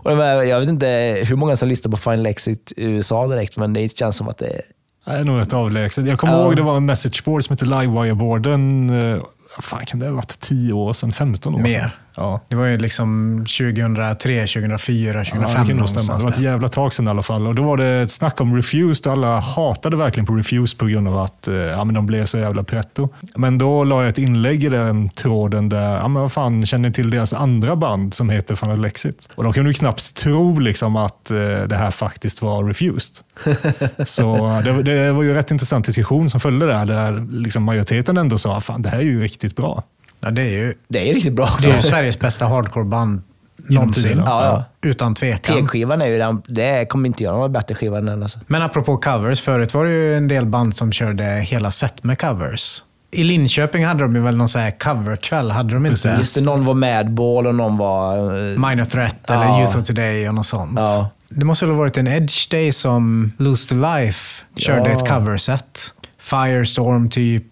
Och 0.02 0.10
de 0.10 0.18
här, 0.18 0.42
jag 0.42 0.60
vet 0.60 0.68
inte 0.68 0.86
hur 1.26 1.36
många 1.36 1.56
som 1.56 1.68
lyssnar 1.68 1.90
på 1.90 1.96
Final 1.96 2.26
Exit 2.26 2.72
i 2.76 2.84
USA 2.84 3.26
direkt, 3.26 3.56
men 3.56 3.72
det 3.72 3.98
känns 3.98 4.16
som 4.16 4.28
att 4.28 4.38
det 4.38 4.46
är... 4.46 4.60
Det 5.06 5.10
är 5.12 5.24
nog 5.24 5.40
rätt 5.40 5.52
avlägset. 5.52 6.06
Jag 6.06 6.18
kommer 6.18 6.32
Ja. 6.34 6.40
ihåg 6.42 6.56
det 6.56 6.62
var 6.62 6.76
en 6.76 6.86
messageboard 6.86 7.44
som 7.44 7.52
hette 7.54 7.64
Livewire-boarden. 7.64 8.90
eh, 9.14 9.22
Fan, 9.60 9.84
kan 9.86 10.00
det 10.00 10.06
ha 10.06 10.12
varit 10.14 10.40
10 10.40 10.72
år 10.72 10.92
sedan? 10.92 11.12
15 11.12 11.54
år 11.54 11.58
Mer. 11.58 11.96
Ja. 12.14 12.40
Det 12.48 12.56
var 12.56 12.64
ju 12.64 12.78
liksom 12.78 13.38
2003, 13.38 14.46
2004, 14.46 15.24
2005 15.24 15.64
Ja, 15.68 15.74
någonstans 15.74 16.06
Det 16.06 16.24
var 16.24 16.30
ett 16.30 16.40
jävla 16.40 16.68
tag 16.68 16.94
sedan 16.94 17.06
i 17.06 17.10
alla 17.10 17.22
fall. 17.22 17.46
Och 17.46 17.54
då 17.54 17.62
var 17.62 17.76
det 17.76 17.86
ett 17.86 18.10
snack 18.10 18.40
om 18.40 18.56
Refused 18.56 19.06
och 19.06 19.12
alla 19.12 19.40
hatade 19.40 19.96
verkligen 19.96 20.26
på 20.26 20.34
Refused 20.34 20.78
på 20.78 20.86
grund 20.86 21.08
av 21.08 21.18
att 21.18 21.48
eh, 21.48 21.54
ja, 21.54 21.84
men 21.84 21.94
de 21.94 22.06
blev 22.06 22.24
så 22.24 22.38
jävla 22.38 22.62
pretto. 22.64 23.08
Men 23.36 23.58
då 23.58 23.84
la 23.84 24.00
jag 24.00 24.08
ett 24.08 24.18
inlägg 24.18 24.64
i 24.64 24.68
den 24.68 25.08
tråden 25.08 25.68
där, 25.68 25.96
ja 25.96 26.08
men 26.08 26.22
vad 26.22 26.32
fan, 26.32 26.66
känner 26.66 26.88
ni 26.88 26.94
till 26.94 27.10
deras 27.10 27.32
andra 27.32 27.76
band 27.76 28.14
som 28.14 28.30
heter 28.30 28.54
Final 28.54 28.84
Exit? 28.84 29.28
Och 29.34 29.44
de 29.44 29.52
kunde 29.52 29.70
ju 29.70 29.74
knappt 29.74 30.14
tro 30.14 30.58
liksom 30.58 30.96
att 30.96 31.30
eh, 31.30 31.36
det 31.66 31.76
här 31.76 31.90
faktiskt 31.90 32.42
var 32.42 32.64
Refused. 32.64 33.24
så 34.06 34.46
eh, 34.46 34.62
det, 34.62 34.82
det 34.82 35.12
var 35.12 35.22
ju 35.22 35.34
rätt 35.34 35.50
intressant 35.50 35.86
diskussion 35.86 36.30
som 36.30 36.40
följde 36.40 36.66
där, 36.66 36.86
där 36.86 37.26
liksom 37.30 37.62
majoriteten 37.62 38.16
ändå 38.16 38.38
sa, 38.38 38.60
fan 38.60 38.82
det 38.82 38.88
här 38.88 38.98
är 38.98 39.02
ju 39.02 39.22
riktigt 39.22 39.56
bra. 39.56 39.82
Ja, 40.22 40.30
det 40.30 40.42
är 40.42 40.48
ju, 40.50 40.74
Det 40.88 41.10
är 41.10 41.14
riktigt 41.14 41.32
bra 41.32 41.46
det 41.46 41.52
också. 41.52 41.70
är 41.70 41.74
ju 41.76 41.82
Sveriges 41.82 42.18
bästa 42.18 42.46
hardcoreband 42.46 43.22
någonsin. 43.68 44.22
Ja, 44.26 44.44
ja. 44.44 44.64
Utan 44.90 45.14
tvekan. 45.14 45.56
Tegskivan 45.56 46.02
är 46.02 46.06
ju 46.06 46.18
den, 46.18 46.42
det 46.46 46.86
kommer 46.88 47.06
inte 47.08 47.22
göra 47.24 47.36
någon 47.36 47.52
bättre 47.52 47.74
skiva 47.74 47.98
än 47.98 48.06
den. 48.06 48.22
Alltså. 48.22 48.38
Men 48.46 48.62
apropå 48.62 48.96
covers, 48.96 49.40
förut 49.40 49.74
var 49.74 49.84
det 49.84 49.90
ju 49.90 50.16
en 50.16 50.28
del 50.28 50.46
band 50.46 50.76
som 50.76 50.92
körde 50.92 51.24
hela 51.24 51.70
set 51.70 52.04
med 52.04 52.18
covers. 52.20 52.84
I 53.10 53.24
Linköping 53.24 53.84
hade 53.84 54.02
de 54.02 54.14
ju 54.16 54.20
väl 54.22 54.36
någon 54.36 54.48
så 54.48 54.58
här 54.58 54.70
coverkväll, 54.70 55.50
hade 55.50 55.74
de 55.74 55.86
inte? 55.86 56.08
Just 56.08 56.34
det, 56.34 56.40
någon 56.44 56.64
var 56.64 56.74
Madball 56.74 57.46
och 57.46 57.54
någon 57.54 57.76
var... 57.76 58.16
eh, 58.16 58.68
Minor 58.68 58.84
Threat 58.84 59.16
Ja. 59.26 59.34
eller 59.34 59.60
Youth 59.60 59.78
of 59.78 59.84
Today 59.84 60.28
och 60.28 60.34
något 60.34 60.46
sånt. 60.46 60.72
Ja. 60.76 61.10
Det 61.28 61.44
måste 61.44 61.64
väl 61.66 61.74
ha 61.74 61.78
varit 61.78 61.96
en 61.96 62.06
Edge 62.06 62.50
Day 62.50 62.72
som 62.72 63.32
Lose 63.38 63.68
to 63.68 63.74
Life 63.74 64.44
körde 64.56 64.90
Ja. 64.90 64.96
ett 64.96 65.08
coverset. 65.08 65.80
Firestorm 66.18 67.10
typ. 67.10 67.44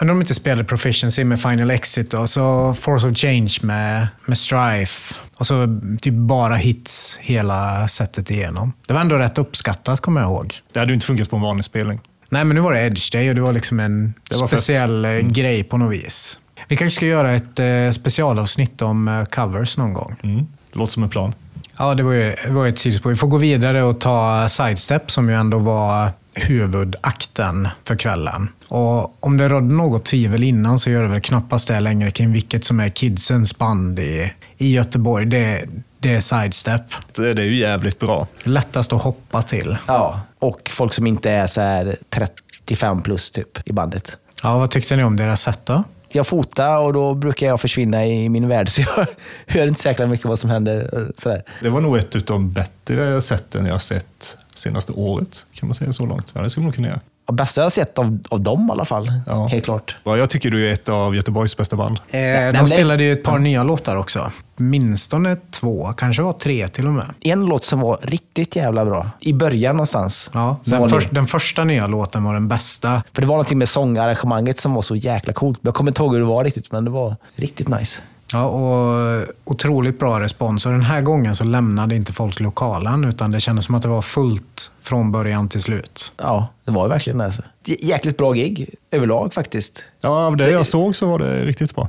Undrar 0.00 0.12
om 0.12 0.18
de 0.18 0.20
inte 0.20 0.34
spelade 0.34 0.64
Proficiency 0.64 1.24
med 1.24 1.40
Final 1.40 1.70
Exit 1.70 2.14
och 2.14 2.30
så 2.30 2.74
Force 2.74 3.06
of 3.06 3.16
Change 3.16 3.54
med, 3.62 4.08
med 4.26 4.38
Strife. 4.38 5.14
Och 5.36 5.46
så 5.46 5.80
typ 6.02 6.14
bara 6.14 6.56
hits 6.56 7.18
hela 7.20 7.88
setet 7.88 8.30
igenom. 8.30 8.72
Det 8.86 8.92
var 8.92 9.00
ändå 9.00 9.16
rätt 9.16 9.38
uppskattat 9.38 10.00
kommer 10.00 10.20
jag 10.20 10.30
ihåg. 10.30 10.54
Det 10.72 10.78
hade 10.78 10.92
ju 10.92 10.94
inte 10.94 11.06
funkat 11.06 11.30
på 11.30 11.36
en 11.36 11.42
vanlig 11.42 11.64
spelning. 11.64 12.00
Nej, 12.28 12.44
men 12.44 12.54
nu 12.54 12.60
var 12.60 12.72
det 12.72 12.80
Edge 12.80 13.12
Day 13.12 13.28
och 13.28 13.34
det 13.34 13.40
var 13.40 13.52
liksom 13.52 13.80
en 13.80 14.14
var 14.30 14.46
speciell 14.46 15.04
eh, 15.04 15.18
grej 15.18 15.64
på 15.64 15.78
något 15.78 15.92
vis. 15.92 16.40
Vi 16.68 16.76
kanske 16.76 16.96
ska 16.96 17.06
göra 17.06 17.32
ett 17.32 17.58
eh, 17.58 17.90
specialavsnitt 17.92 18.82
om 18.82 19.08
eh, 19.08 19.24
covers 19.24 19.78
någon 19.78 19.94
gång. 19.94 20.16
Mm. 20.22 20.46
Det 20.72 20.78
låter 20.78 20.92
som 20.92 21.02
en 21.02 21.08
plan. 21.08 21.34
Ja, 21.78 21.94
det 21.94 22.02
var 22.02 22.12
ju, 22.12 22.34
det 22.46 22.50
var 22.50 22.64
ju 22.64 22.70
ett 22.70 22.78
sidospår. 22.78 23.10
Vi 23.10 23.16
får 23.16 23.28
gå 23.28 23.36
vidare 23.36 23.82
och 23.82 24.00
ta 24.00 24.48
Sidestep 24.48 25.10
som 25.10 25.28
ju 25.28 25.34
ändå 25.34 25.58
var 25.58 26.10
huvudakten 26.34 27.68
för 27.84 27.96
kvällen. 27.96 28.48
Och 28.68 29.24
om 29.24 29.36
det 29.36 29.48
rådde 29.48 29.74
något 29.74 30.04
tvivel 30.04 30.42
innan 30.42 30.78
så 30.78 30.90
gör 30.90 31.02
det 31.02 31.08
väl 31.08 31.20
knappast 31.20 31.68
det 31.68 31.80
längre 31.80 32.10
kring 32.10 32.32
vilket 32.32 32.64
som 32.64 32.80
är 32.80 32.88
kidsens 32.88 33.58
band 33.58 33.98
i, 33.98 34.32
i 34.58 34.72
Göteborg. 34.72 35.26
Det, 35.26 35.64
det 35.98 36.14
är 36.14 36.20
sidestep. 36.20 36.82
Det 37.16 37.28
är 37.30 37.40
ju 37.40 37.56
jävligt 37.56 37.98
bra. 37.98 38.26
Lättast 38.42 38.92
att 38.92 39.02
hoppa 39.02 39.42
till. 39.42 39.76
Ja, 39.86 40.20
och 40.38 40.70
folk 40.70 40.92
som 40.92 41.06
inte 41.06 41.30
är 41.30 41.46
så 41.46 41.60
här 41.60 41.96
35 42.10 43.02
plus 43.02 43.30
typ 43.30 43.68
i 43.68 43.72
bandet. 43.72 44.16
Ja, 44.42 44.58
vad 44.58 44.70
tyckte 44.70 44.96
ni 44.96 45.04
om 45.04 45.16
deras 45.16 45.42
set 45.42 45.66
då? 45.66 45.84
Jag 46.12 46.26
fotar 46.26 46.78
och 46.78 46.92
då 46.92 47.14
brukar 47.14 47.46
jag 47.46 47.60
försvinna 47.60 48.06
i 48.06 48.28
min 48.28 48.48
värld, 48.48 48.68
så 48.68 48.80
jag 48.80 49.06
hör 49.46 49.66
inte 49.66 49.80
så 49.80 49.88
jäkla 49.88 50.06
mycket 50.06 50.26
vad 50.26 50.38
som 50.38 50.50
händer. 50.50 50.90
Eh, 50.92 51.06
sådär. 51.16 51.42
Det 51.62 51.68
var 51.68 51.80
nog 51.80 51.96
ett 51.96 52.14
av 52.14 52.22
de 52.22 52.52
bättre 52.52 53.20
sätten 53.20 53.66
jag 53.66 53.74
har 53.74 53.78
sett 53.78 54.38
senaste 54.54 54.92
året, 54.92 55.46
kan 55.52 55.68
man 55.68 55.74
säga 55.74 55.92
så 55.92 56.06
långt. 56.06 56.32
Ja, 56.34 56.42
det 56.42 56.50
skulle 56.50 56.64
man 56.64 56.72
kunna 56.72 56.88
göra. 56.88 57.00
Och 57.30 57.34
bästa 57.34 57.60
jag 57.60 57.64
har 57.64 57.70
sett 57.70 57.98
av, 57.98 58.18
av 58.28 58.40
dem 58.40 58.68
i 58.68 58.72
alla 58.72 58.84
fall, 58.84 59.12
Ja. 59.26 59.46
helt 59.46 59.64
klart. 59.64 59.96
Ja, 60.04 60.16
jag 60.16 60.30
tycker 60.30 60.50
du 60.50 60.68
är 60.68 60.72
ett 60.72 60.88
av 60.88 61.16
Göteborgs 61.16 61.56
bästa 61.56 61.76
band. 61.76 62.00
Eh, 62.10 62.20
de 62.52 62.66
spelade 62.66 63.04
ju 63.04 63.12
ett 63.12 63.22
par 63.24 63.38
nya 63.38 63.62
låtar 63.62 63.96
också. 63.96 64.32
Minstone 64.56 65.36
två, 65.50 65.86
kanske 65.96 66.22
var 66.22 66.32
tre 66.32 66.68
till 66.68 66.86
och 66.86 66.92
med. 66.92 67.06
En 67.20 67.46
låt 67.46 67.64
som 67.64 67.80
var 67.80 67.98
riktigt 68.02 68.56
jävla 68.56 68.84
bra, 68.84 69.10
i 69.20 69.32
början 69.32 69.76
någonstans. 69.76 70.30
Ja, 70.34 70.56
den, 70.64 70.88
först, 70.90 71.08
den 71.14 71.26
första 71.26 71.64
nya 71.64 71.86
låten 71.86 72.24
var 72.24 72.34
den 72.34 72.48
bästa. 72.48 73.02
För 73.12 73.20
det 73.22 73.26
var 73.28 73.34
någonting 73.34 73.58
med 73.58 73.68
sångarrangemanget 73.68 74.60
som 74.60 74.74
var 74.74 74.82
så 74.82 74.96
jäkla 74.96 75.32
coolt. 75.32 75.58
Jag 75.62 75.74
kommer 75.74 75.90
inte 75.90 76.02
ihåg 76.02 76.12
hur 76.12 76.20
det 76.20 76.26
var 76.26 76.44
riktigt, 76.44 76.72
men 76.72 76.84
det 76.84 76.90
var 76.90 77.16
riktigt 77.36 77.68
nice. 77.68 78.00
Ja, 78.32 78.44
och 78.44 79.26
otroligt 79.44 79.98
bra 79.98 80.20
respons. 80.20 80.66
Och 80.66 80.72
den 80.72 80.82
här 80.82 81.02
gången 81.02 81.36
så 81.36 81.44
lämnade 81.44 81.94
inte 81.94 82.12
folk 82.12 82.40
lokalen, 82.40 83.04
utan 83.04 83.30
det 83.30 83.40
kändes 83.40 83.64
som 83.64 83.74
att 83.74 83.82
det 83.82 83.88
var 83.88 84.02
fullt 84.02 84.70
från 84.82 85.12
början 85.12 85.48
till 85.48 85.62
slut. 85.62 86.12
Ja, 86.16 86.48
det 86.64 86.70
var 86.70 86.84
ju 86.84 86.88
verkligen 86.88 87.18
det. 87.18 87.24
Alltså. 87.24 87.42
Jäkligt 87.64 88.16
bra 88.16 88.32
gig 88.32 88.74
överlag 88.90 89.34
faktiskt. 89.34 89.84
Ja, 90.00 90.26
av 90.26 90.36
det 90.36 90.50
jag 90.50 90.66
såg 90.66 90.96
så 90.96 91.06
var 91.06 91.18
det 91.18 91.44
riktigt 91.44 91.74
bra. 91.74 91.88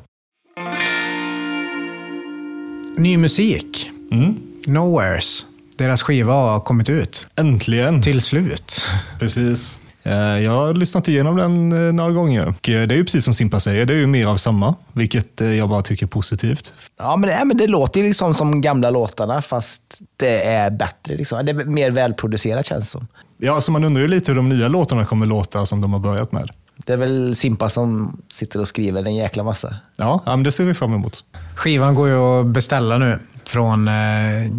Ny 2.98 3.18
musik. 3.18 3.92
Mm. 4.12 4.36
Nowheres. 4.66 5.46
Deras 5.78 6.02
skiva 6.02 6.34
har 6.34 6.60
kommit 6.60 6.90
ut. 6.90 7.28
Äntligen! 7.36 8.02
Till 8.02 8.22
slut. 8.22 8.82
Precis. 9.20 9.80
Eh, 10.04 10.14
Jag 10.18 10.52
har 10.52 10.74
lyssnat 10.74 11.08
igenom 11.08 11.36
den 11.36 11.72
eh, 11.88 11.94
några 11.94 12.12
gånger. 12.12 12.48
Och 12.48 12.70
eh, 12.70 12.88
Det 12.88 12.96
är 12.96 12.98
ju 12.98 13.04
precis 13.04 13.26
som 13.26 13.34
Simpa 13.34 13.60
säger, 13.60 13.86
det 13.86 13.94
är 13.94 13.98
ju 13.98 14.08
mer 14.08 14.26
av 14.28 14.38
samma, 14.38 14.76
vilket 14.94 15.42
jag 15.42 15.70
bara 15.70 15.82
tycker 15.82 16.06
är 16.06 16.08
positivt. 16.08 16.74
Ja, 17.00 17.16
men, 17.16 17.30
det- 17.30 17.46
men 17.46 17.58
det 17.58 17.68
låter 17.68 18.02
ju 18.02 18.08
liksom 18.08 18.34
som 18.36 18.62
gamla 18.62 18.90
låtarna, 18.90 19.42
fast 19.42 19.82
det 20.18 20.44
är 20.46 20.70
bättre. 20.70 21.16
Liksom. 21.16 21.46
Det 21.46 21.52
är 21.52 21.56
mer 21.66 21.92
välproducerat 21.92 22.66
känns 22.66 22.84
det 22.84 22.90
som. 22.90 23.08
Ja, 23.38 23.62
så 23.62 23.72
man 23.72 23.84
undrar 23.84 24.02
ju 24.02 24.08
lite 24.08 24.32
hur 24.32 24.36
de 24.36 24.50
nya 24.50 24.68
låtarna 24.68 25.06
kommer 25.06 25.26
låta 25.26 25.66
som 25.66 25.82
de 25.82 25.94
har 25.94 26.00
börjat 26.00 26.32
med. 26.32 26.50
Det 26.86 26.94
är 26.94 26.98
väl 26.98 27.36
Simpa 27.36 27.70
som 27.70 28.22
sitter 28.34 28.60
och 28.60 28.68
skriver 28.68 29.04
en 29.08 29.16
jäkla 29.16 29.44
massa. 29.44 29.76
Ja, 29.98 30.24
ja 30.26 30.36
men 30.36 30.44
det 30.44 30.52
ser 30.52 30.64
vi 30.64 30.74
fram 30.74 30.94
emot. 30.94 31.24
Skivan 31.56 31.96
går 31.96 32.08
ju 32.08 32.16
att 32.16 32.46
beställa 32.46 32.98
nu 32.98 33.20
från 33.46 33.88
eh, 33.88 33.94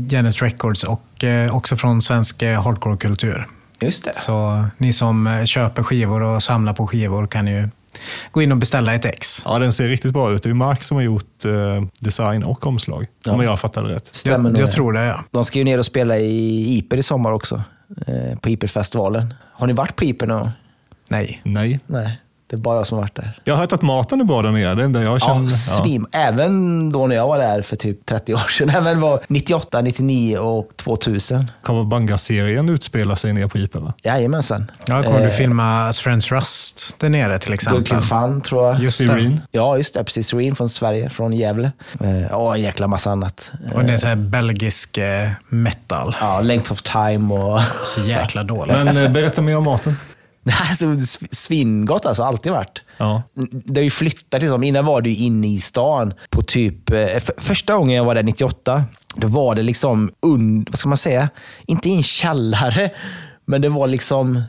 Janet 0.08 0.42
Records 0.42 0.84
och 0.84 1.24
eh, 1.24 1.56
också 1.56 1.76
från 1.76 2.02
Svensk 2.02 2.42
eh, 2.42 2.62
Hardcore-kultur. 2.62 3.46
Just 3.82 4.04
det. 4.04 4.14
Så 4.14 4.64
ni 4.78 4.92
som 4.92 5.26
eh, 5.26 5.44
köper 5.44 5.82
skivor 5.82 6.22
och 6.22 6.42
samlar 6.42 6.72
på 6.72 6.86
skivor 6.86 7.26
kan 7.26 7.46
ju 7.46 7.68
gå 8.32 8.42
in 8.42 8.52
och 8.52 8.58
beställa 8.58 8.94
ett 8.94 9.04
ex. 9.04 9.42
Ja, 9.44 9.58
den 9.58 9.72
ser 9.72 9.88
riktigt 9.88 10.12
bra 10.12 10.32
ut. 10.32 10.42
Det 10.42 10.50
är 10.50 10.54
Mark 10.54 10.82
som 10.82 10.96
har 10.96 11.02
gjort 11.04 11.44
eh, 11.44 11.52
design 12.00 12.42
och 12.44 12.66
omslag, 12.66 13.06
Ja. 13.24 13.32
om 13.32 13.42
jag 13.42 13.60
fattade 13.60 13.94
rätt. 13.94 14.06
Stämmer 14.06 14.50
Jag, 14.50 14.58
jag 14.58 14.68
det. 14.68 14.72
tror 14.72 14.92
det, 14.92 15.04
ja. 15.04 15.24
De 15.30 15.44
ska 15.44 15.58
ju 15.58 15.64
ner 15.64 15.78
och 15.78 15.86
spela 15.86 16.18
i 16.18 16.78
Iper 16.78 16.96
i 16.96 17.02
sommar 17.02 17.32
också. 17.32 17.62
Eh, 18.06 18.38
på 18.38 18.48
Iperfestivalen. 18.48 19.34
Har 19.52 19.66
ni 19.66 19.72
varit 19.72 19.96
på 19.96 20.04
Iper 20.04 20.26
någon 20.26 20.40
gång? 20.42 20.50
Nej. 21.08 21.40
Nej. 21.44 21.80
Nej, 21.86 22.20
det 22.52 22.56
är 22.56 22.58
bara 22.58 22.76
jag 22.76 22.86
som 22.86 22.98
har 22.98 23.02
varit 23.02 23.14
där. 23.14 23.32
Jag 23.44 23.54
har 23.54 23.60
hört 23.60 23.72
att 23.72 23.82
maten 23.82 24.20
är 24.20 24.24
bra 24.24 24.42
där 24.42 24.50
nere. 24.50 24.74
Det 24.74 24.84
är 24.84 24.88
det 24.88 25.02
jag 25.02 25.22
känner. 25.22 25.42
Ja, 25.42 25.48
svim. 25.48 26.06
Även 26.12 26.92
då 26.92 27.06
när 27.06 27.16
jag 27.16 27.28
var 27.28 27.38
där 27.38 27.62
för 27.62 27.76
typ 27.76 28.06
30 28.06 28.34
år 28.34 28.38
sedan. 28.38 28.70
Även 28.76 29.00
var 29.00 29.20
98, 29.28 29.80
99 29.80 30.38
och 30.38 30.68
2000. 30.76 31.50
Kawabanga-serien 31.64 32.68
utspelar 32.68 33.14
sig 33.14 33.32
nere 33.32 33.68
på 33.68 33.80
va? 33.80 33.92
Jajamensan. 34.02 34.70
Ja, 34.86 35.02
kommer 35.02 35.18
du 35.18 35.24
Eh, 35.26 35.30
filma 35.30 35.92
Friends 35.92 36.32
Rust 36.32 36.96
där 36.98 37.08
nere 37.10 37.38
till 37.38 37.52
exempel? 37.52 37.78
Gulkin 37.82 38.00
Fan 38.00 38.40
tror 38.40 38.66
jag. 38.66 38.80
Just. 38.80 38.98
Serene. 38.98 39.40
Ja, 39.50 39.76
just 39.76 39.94
det. 39.94 40.04
Precis. 40.04 40.28
Serene 40.28 40.54
från 40.54 40.68
Sverige, 40.68 41.10
från 41.10 41.32
Gävle. 41.32 41.72
Eh, 42.00 42.34
Och 42.34 42.54
en 42.54 42.60
jäkla 42.62 42.86
massa 42.88 43.10
annat. 43.10 43.50
Och 43.74 43.84
det 43.84 43.92
är 43.92 43.96
så 43.96 44.06
här 44.06 44.16
belgisk 44.16 44.98
eh, 44.98 45.28
metal. 45.48 46.16
Ja, 46.20 46.40
Length 46.40 46.72
of 46.72 46.82
time 46.82 47.34
och... 47.34 47.60
Så 47.84 48.00
jäkla 48.00 48.42
dåligt. 48.52 48.76
Men 48.84 49.04
eh, 49.04 49.10
berätta 49.10 49.42
mer 49.42 49.56
om 49.56 49.64
maten. 49.64 49.96
Alltså, 50.70 50.84
sv- 50.86 51.28
svingott 51.34 52.06
alltså, 52.06 52.22
alltid 52.22 52.52
varit. 52.52 52.82
Ja. 52.98 53.22
Det 53.50 53.80
har 53.80 53.84
ju 53.84 53.90
flyttat 53.90 54.42
liksom. 54.42 54.62
Innan 54.64 54.84
var 54.84 55.02
det 55.02 55.10
ju 55.10 55.16
inne 55.24 55.48
i 55.48 55.58
stan 55.58 56.14
på 56.30 56.42
typ... 56.42 56.90
eh, 56.90 56.98
f- 57.16 57.30
första 57.36 57.74
gången 57.76 57.96
jag 57.96 58.04
var 58.04 58.14
där 58.14 58.22
98, 58.22 58.84
då 59.16 59.26
var 59.28 59.54
det 59.54 59.62
liksom, 59.62 60.10
un, 60.26 60.66
vad 60.70 60.78
ska 60.78 60.88
man 60.88 60.98
säga? 60.98 61.28
Inte 61.66 61.88
i 61.88 61.92
en 61.94 62.02
källare, 62.02 62.90
men 63.44 63.60
det 63.60 63.68
var 63.68 63.86
liksom 63.86 64.42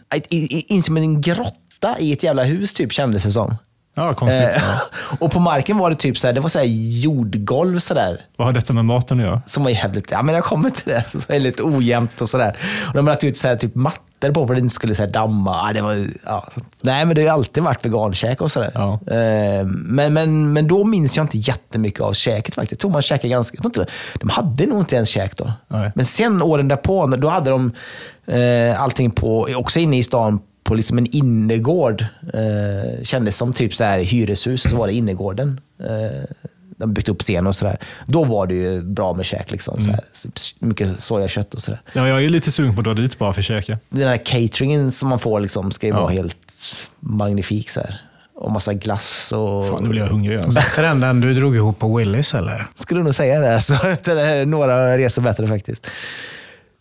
in 0.68 0.84
som 0.84 0.98
en 0.98 1.22
grotta 1.22 1.96
i 2.00 2.14
ett 2.14 2.24
jävla 2.24 2.44
hus 2.44 2.74
typ 2.74 2.92
kändes 2.92 3.24
det 3.24 3.32
som. 3.32 3.56
Ja, 3.96 4.14
konstigt. 4.14 4.56
Eh, 4.56 4.64
och 5.20 5.32
på 5.32 5.40
marken 5.40 5.78
var 5.78 5.90
det 5.90 5.96
typ 5.96 6.18
så 6.18 6.28
här, 6.28 6.34
det 6.34 6.40
var 6.40 6.50
så 6.50 6.60
här 6.60 6.66
jordgolv 6.66 7.80
sådär. 7.80 8.22
Vad 8.36 8.48
har 8.48 8.54
detta 8.54 8.74
med 8.74 8.86
maten 8.86 9.20
att 9.20 9.26
göra? 9.26 9.42
Som 9.46 9.64
var 9.64 9.72
jävligt, 9.72 10.12
ja 10.12 10.22
men 10.22 10.36
jag 10.36 10.44
kommer 10.44 10.70
till 10.70 10.84
det, 10.86 11.04
så 11.28 11.34
är 11.34 11.40
lite 11.40 11.64
ojämnt 11.64 12.22
och 12.22 12.30
sådär. 12.30 12.58
Och 12.88 12.94
de 12.94 13.08
har 13.08 13.14
lagt 13.14 13.24
ut 13.24 13.38
så 13.38 13.48
här, 13.48 13.56
typ 13.56 13.76
mattor 13.76 14.32
på 14.32 14.48
för 14.48 14.54
att 14.54 14.58
det 14.58 14.64
inte 14.64 14.76
skulle 14.76 14.96
så 14.96 15.02
här, 15.02 15.10
damma. 15.10 15.64
Ja, 15.68 15.74
det 15.74 15.82
var, 15.82 16.08
ja. 16.26 16.50
Nej 16.82 17.06
men 17.06 17.16
det 17.16 17.22
har 17.22 17.26
ju 17.26 17.34
alltid 17.34 17.64
varit 17.64 17.86
vegankäk 17.86 18.42
och 18.42 18.52
sådär. 18.52 18.72
Ja. 18.74 19.00
Eh, 19.14 19.66
men, 19.66 20.14
men, 20.14 20.54
men 20.54 20.68
då 20.68 20.84
minns 20.84 21.18
jag 21.18 21.24
inte 21.24 21.38
jättemycket 21.38 22.02
av 22.02 22.14
käket 22.14 22.56
faktiskt. 22.56 22.72
Jag 22.72 22.80
tror 22.80 22.92
man 22.92 23.02
käkade 23.02 23.28
ganska, 23.28 23.56
jag 23.56 23.74
tror 23.74 23.84
inte, 23.84 23.94
de 24.20 24.30
hade 24.30 24.66
nog 24.66 24.80
inte 24.80 24.96
ens 24.96 25.10
käk 25.10 25.38
då. 25.38 25.52
Nej. 25.68 25.92
Men 25.96 26.06
sen 26.06 26.42
åren 26.42 26.68
därpå, 26.68 27.08
då 27.08 27.30
hade 27.30 27.50
de 27.50 27.72
eh, 28.26 28.82
allting 28.82 29.12
på, 29.12 29.48
också 29.56 29.80
inne 29.80 29.98
i 29.98 30.04
stan, 30.04 30.40
på 30.64 30.74
liksom 30.76 30.98
en 30.98 31.06
innergård. 31.16 32.06
Eh, 32.34 33.04
kändes 33.04 33.38
som 33.38 33.54
typ 33.54 33.76
så 33.76 33.84
här 33.84 34.00
hyreshus, 34.00 34.66
och 34.66 34.72
så 34.72 34.78
var 34.78 34.88
det 34.88 34.94
innergården. 34.94 35.62
Eh, 35.80 36.24
de 36.78 36.94
byggt 36.94 37.10
upp 37.10 37.22
scen 37.22 37.48
och 37.48 37.56
sådär. 37.56 37.78
Då 38.06 38.24
var 38.24 38.48
det 38.48 38.54
ju 38.56 38.82
bra 38.82 39.14
med 39.14 39.26
käk. 39.26 39.52
Liksom, 39.52 39.82
så 39.82 39.92
här. 39.92 40.00
Mycket 40.60 41.04
sojakött 41.04 41.54
och 41.54 41.62
sådär. 41.62 41.82
Ja, 41.94 42.08
jag 42.08 42.24
är 42.24 42.30
lite 42.30 42.52
sugen 42.52 42.74
på 42.76 42.80
att 42.80 42.86
dra 42.86 42.94
dit 42.94 43.18
bara 43.18 43.34
för 43.34 43.42
att 43.42 43.46
käka. 43.46 43.78
Den 43.90 44.08
här 44.08 44.18
cateringen 44.18 44.92
som 44.92 45.10
man 45.10 45.20
får 45.20 45.40
liksom, 45.40 45.72
ska 45.72 45.88
ju 45.88 45.94
Ja. 45.94 46.02
vara 46.02 46.12
helt 46.12 46.36
magnifik. 47.00 47.70
Så 47.70 47.80
här. 47.80 48.02
Och 48.36 48.52
massa 48.52 48.74
glass 48.74 49.32
och... 49.32 49.68
Fan, 49.70 49.84
nu 49.84 49.90
blir 49.90 50.02
jag 50.02 50.08
hungrig. 50.08 50.36
Alltså. 50.38 50.60
Bättre 50.60 50.88
än 50.88 51.00
den 51.00 51.22
du 51.22 51.34
drog 51.34 51.56
ihop 51.56 51.80
på 51.80 51.98
Willys 51.98 52.34
eller? 52.34 52.68
Skulle 52.76 53.04
nog 53.04 53.16
säga 53.16 53.40
det. 53.40 53.62
Så 53.62 53.74
det 54.04 54.12
är 54.22 54.46
några 54.46 54.98
resor 54.98 55.22
bättre 55.22 55.48
faktiskt. 55.48 55.88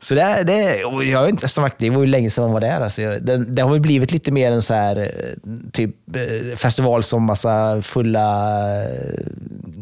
Så 0.02 0.14
det, 0.14 0.42
det, 0.46 0.76
jag 1.04 1.18
har 1.18 1.28
inte, 1.28 1.48
som 1.48 1.64
sagt, 1.64 1.76
det 1.78 1.90
var 1.90 2.00
ju 2.00 2.06
länge 2.06 2.30
sedan 2.30 2.44
man 2.44 2.52
var 2.52 2.60
där. 2.60 2.80
Alltså. 2.80 3.00
Det, 3.02 3.44
det 3.44 3.62
har 3.62 3.70
väl 3.70 3.80
blivit 3.80 4.12
lite 4.12 4.32
mer 4.32 4.52
en 4.52 4.62
så 4.62 4.74
här, 4.74 4.96
eh, 4.96 5.50
typ, 5.72 5.94
eh, 6.16 6.56
festival 6.56 7.02
som 7.02 7.22
massa 7.22 7.82
fulla 7.82 8.58
eh, 8.82 8.88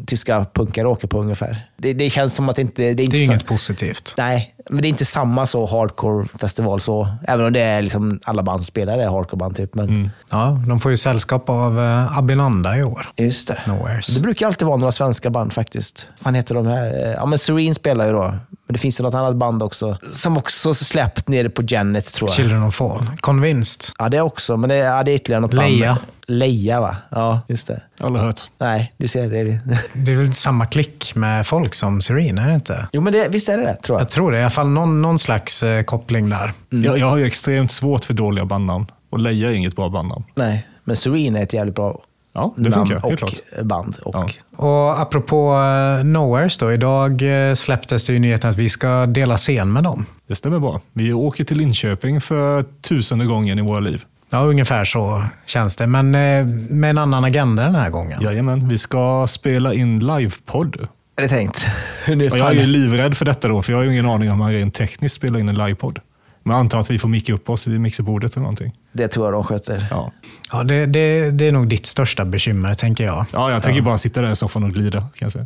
tyska 0.07 0.45
punkare 0.53 0.87
åker 0.87 1.07
på 1.07 1.19
ungefär. 1.19 1.57
Det, 1.77 1.93
det 1.93 2.09
känns 2.09 2.35
som 2.35 2.49
att 2.49 2.55
det 2.55 2.61
inte... 2.61 2.81
Det 2.81 2.87
är, 2.87 2.89
inte 3.01 3.17
Det 3.17 3.23
är 3.23 3.27
så, 3.27 3.31
inget 3.31 3.45
positivt. 3.45 4.13
Nej, 4.17 4.55
men 4.69 4.81
det 4.81 4.87
är 4.87 4.89
inte 4.89 5.05
samma 5.05 5.47
så 5.47 5.65
hardcore 5.65 6.27
festival 6.41 6.81
så. 6.81 7.07
Även 7.27 7.45
om 7.45 7.53
det 7.53 7.61
är 7.61 7.81
liksom 7.81 8.19
alla 8.23 8.43
band 8.43 8.65
spelar 8.65 8.97
är 8.97 9.09
hardcore-band 9.09 9.55
typ. 9.55 9.75
Men 9.75 10.09
Ja, 10.31 10.61
de 10.67 10.79
får 10.79 10.91
ju 10.91 10.97
sällskap 10.97 11.49
av 11.49 11.79
eh, 11.79 12.17
Abinanda 12.17 12.77
i 12.77 12.83
år. 12.83 13.11
Just 13.17 13.47
det. 13.47 13.59
Nowheres. 13.67 14.07
Det 14.07 14.21
brukar 14.21 14.47
alltid 14.47 14.67
vara 14.67 14.77
några 14.77 14.91
svenska 14.91 15.29
band 15.29 15.53
faktiskt. 15.53 16.07
Vad 16.11 16.19
fan 16.19 16.35
heter 16.35 16.55
de 16.55 16.67
här? 16.67 17.15
Ja, 17.17 17.25
men 17.25 17.39
Serene 17.39 17.73
spelar 17.73 18.07
ju 18.07 18.13
då. 18.13 18.35
Men 18.71 18.73
det 18.73 18.79
finns 18.79 18.99
ju 18.99 19.03
något 19.03 19.13
annat 19.13 19.35
band 19.35 19.63
också. 19.63 19.97
Som 20.13 20.37
också 20.37 20.73
släppt 20.73 21.27
nere 21.27 21.49
på 21.49 21.63
Janet 21.67 22.13
tror 22.13 22.29
jag. 22.29 22.35
Children 22.35 22.63
of 22.63 22.75
Fall. 22.75 23.07
Convinced. 23.19 23.81
Ja, 23.99 24.09
det 24.09 24.21
också. 24.21 24.57
Men 24.57 24.69
det, 24.69 24.75
ja, 24.75 25.03
det 25.03 25.11
är 25.11 25.15
ytterligare 25.15 25.41
något 25.41 25.53
Leia. 25.53 25.87
band. 25.87 25.99
Leia, 26.27 26.81
va? 26.81 26.95
Ja, 27.09 27.41
just 27.47 27.67
det. 27.67 27.81
Aldrig 27.99 28.25
hört. 28.25 28.39
Nej, 28.57 28.93
du 28.97 29.07
ser. 29.07 29.29
Det 29.29 29.37
är 29.39 29.43
det. 29.93 30.11
Är 30.11 30.15
väl 30.17 30.33
samma 30.33 30.65
klick 30.65 31.15
med 31.15 31.47
folk 31.47 31.73
som 31.73 32.01
Serene, 32.01 32.41
är 32.43 32.47
det 32.47 32.53
inte? 32.55 32.87
Jo, 32.91 33.01
men 33.01 33.13
det, 33.13 33.27
visst 33.29 33.49
är 33.49 33.57
det 33.57 33.63
det, 33.63 33.75
tror 33.75 33.95
jag. 33.95 34.01
Jag 34.01 34.09
tror 34.09 34.31
det. 34.31 34.37
I 34.37 34.41
alla 34.41 34.49
fall 34.49 34.69
någon, 34.69 35.01
någon 35.01 35.19
slags 35.19 35.63
eh, 35.63 35.83
koppling 35.83 36.29
där. 36.29 36.53
Jag, 36.69 36.97
jag 36.97 37.09
har 37.09 37.17
ju 37.17 37.25
extremt 37.25 37.71
svårt 37.71 38.05
för 38.05 38.13
dåliga 38.13 38.45
bandnamn. 38.45 38.85
Och 39.09 39.19
Leia 39.19 39.49
är 39.49 39.53
inget 39.53 39.75
bra 39.75 39.89
bandnamn. 39.89 40.23
Nej, 40.35 40.67
men 40.83 40.95
Serene 40.95 41.39
är 41.39 41.43
ett 41.43 41.53
jävligt 41.53 41.75
bra 41.75 42.01
Ja, 42.33 42.53
det 42.57 42.69
namn 42.69 42.87
funkar. 42.87 43.09
Helt 43.09 43.23
och 43.23 43.29
klart. 43.29 43.65
band. 43.65 43.97
Och, 44.03 44.15
Ja. 44.15 44.29
Och 44.55 45.01
apropå 45.01 45.53
uh, 45.53 46.03
Nowheres 46.05 46.57
då. 46.57 46.71
Idag 46.71 47.21
eh, 47.49 47.55
släpptes 47.55 48.05
det 48.05 48.13
ju 48.13 48.19
nyheten 48.19 48.49
att 48.49 48.57
vi 48.57 48.69
ska 48.69 49.05
dela 49.05 49.37
scen 49.37 49.73
med 49.73 49.83
dem. 49.83 50.05
Det 50.27 50.35
stämmer 50.35 50.59
bra. 50.59 50.81
Vi 50.93 51.13
åker 51.13 51.43
till 51.43 51.57
Linköping 51.57 52.21
för 52.21 52.63
tusende 52.81 53.25
gången 53.25 53.59
i 53.59 53.61
våra 53.61 53.79
liv. 53.79 54.03
Ja, 54.29 54.39
ungefär 54.43 54.85
så 54.85 55.23
känns 55.45 55.75
det. 55.75 55.87
Men 55.87 56.15
eh, 56.15 56.45
med 56.69 56.89
en 56.89 56.97
annan 56.97 57.23
agenda 57.23 57.63
den 57.63 57.75
här 57.75 57.89
gången. 57.89 58.21
Jajamän, 58.21 58.67
vi 58.67 58.77
ska 58.77 59.27
spela 59.27 59.73
in 59.73 59.99
livepodd. 59.99 60.87
Är 61.15 61.21
det 61.21 61.27
tänkt? 61.29 61.67
Jag 62.07 62.57
är 62.57 62.65
livrädd 62.65 63.17
för 63.17 63.25
detta 63.25 63.47
då, 63.47 63.61
för 63.61 63.73
jag 63.73 63.79
har 63.79 63.83
ju 63.83 63.91
ingen 63.91 64.05
aning 64.05 64.31
om 64.31 64.37
man 64.37 64.51
rent 64.51 64.73
tekniskt 64.73 65.15
spelar 65.15 65.39
in 65.39 65.49
en 65.49 65.55
livepodd. 65.55 65.99
Men 66.43 66.55
antar 66.55 66.79
att 66.79 66.91
vi 66.91 66.99
får 66.99 67.09
micka 67.09 67.33
upp 67.33 67.49
oss 67.49 67.67
i 67.67 67.69
mixerbordet 67.69 68.31
eller 68.31 68.41
någonting. 68.41 68.73
Det 68.91 69.07
tror 69.07 69.25
jag 69.25 69.33
de 69.33 69.43
sköter. 69.43 69.87
Ja, 69.91 70.11
Ja, 70.51 70.63
det, 70.63 70.85
det, 70.85 71.31
det 71.31 71.47
är 71.47 71.51
nog 71.51 71.67
ditt 71.67 71.85
största 71.85 72.25
bekymmer, 72.25 72.73
tänker 72.73 73.03
jag. 73.03 73.25
ja 73.33 73.51
jag 73.51 73.63
tänker 73.63 73.81
bara 73.81 73.97
sitta 73.97 74.21
där 74.21 74.31
i 74.31 74.35
soffan 74.35 74.63
och 74.63 74.71
glida. 74.73 74.99
Kan 74.99 75.09
jag 75.19 75.31
säga. 75.31 75.45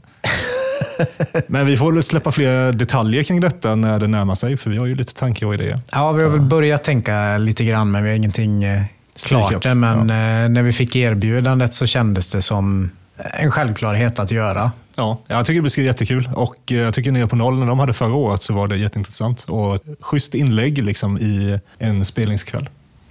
Men 1.48 1.66
vi 1.66 1.78
får 1.78 1.92
väl 1.92 2.04
släppa 2.04 2.32
fler 2.32 2.72
detaljer 2.72 3.24
kring 3.24 3.40
detta 3.42 3.76
när 3.76 4.00
det 4.00 4.08
närmar 4.08 4.36
sig, 4.36 4.58
för 4.58 4.70
vi 4.70 4.78
har 4.78 4.86
ju 4.86 4.96
lite 4.96 5.14
tankar 5.14 5.48
och 5.48 5.54
idéer. 5.54 5.80
Ja, 5.92 6.12
vi 6.12 6.24
har 6.24 6.30
väl 6.30 6.42
börjat 6.42 6.84
tänka 6.84 7.38
lite 7.38 7.64
grann, 7.66 7.92
men 7.92 8.04
vi 8.04 8.10
har 8.10 8.18
ingenting 8.18 8.64
eh, 8.64 8.82
klart 9.26 9.46
Spikat, 9.46 9.66
än. 9.66 9.80
Men 9.80 10.00
eh, 10.00 10.50
när 10.50 10.64
vi 10.64 10.74
fick 10.74 10.96
erbjudandet 10.96 11.74
så 11.74 11.86
kändes 11.86 12.32
det 12.32 12.42
som 12.42 12.92
en 13.18 13.52
självklarhet 13.52 14.20
att 14.20 14.32
göra. 14.32 14.72
Ja, 14.96 15.18
jag 15.28 15.46
tycker 15.46 15.62
det 15.62 15.76
blir 15.76 15.86
jättekul 15.86 16.30
och 16.36 16.72
eh, 16.72 16.78
jag 16.78 16.94
tycker 16.94 17.12
Nere 17.12 17.28
på 17.28 17.36
noll, 17.36 17.60
när 17.60 17.66
de 17.66 17.80
hade 17.80 17.94
förra 17.94 18.14
året 18.14 18.42
så 18.42 18.54
var 18.54 18.68
det 18.68 18.78
jätteintressant 18.78 19.44
och 19.44 19.76
ett 19.76 19.84
schysst 20.00 20.36
inlägg 20.36 20.84
liksom 20.84 21.18
i 21.18 21.60
en 21.78 22.06
spelningskväll. 22.06 22.70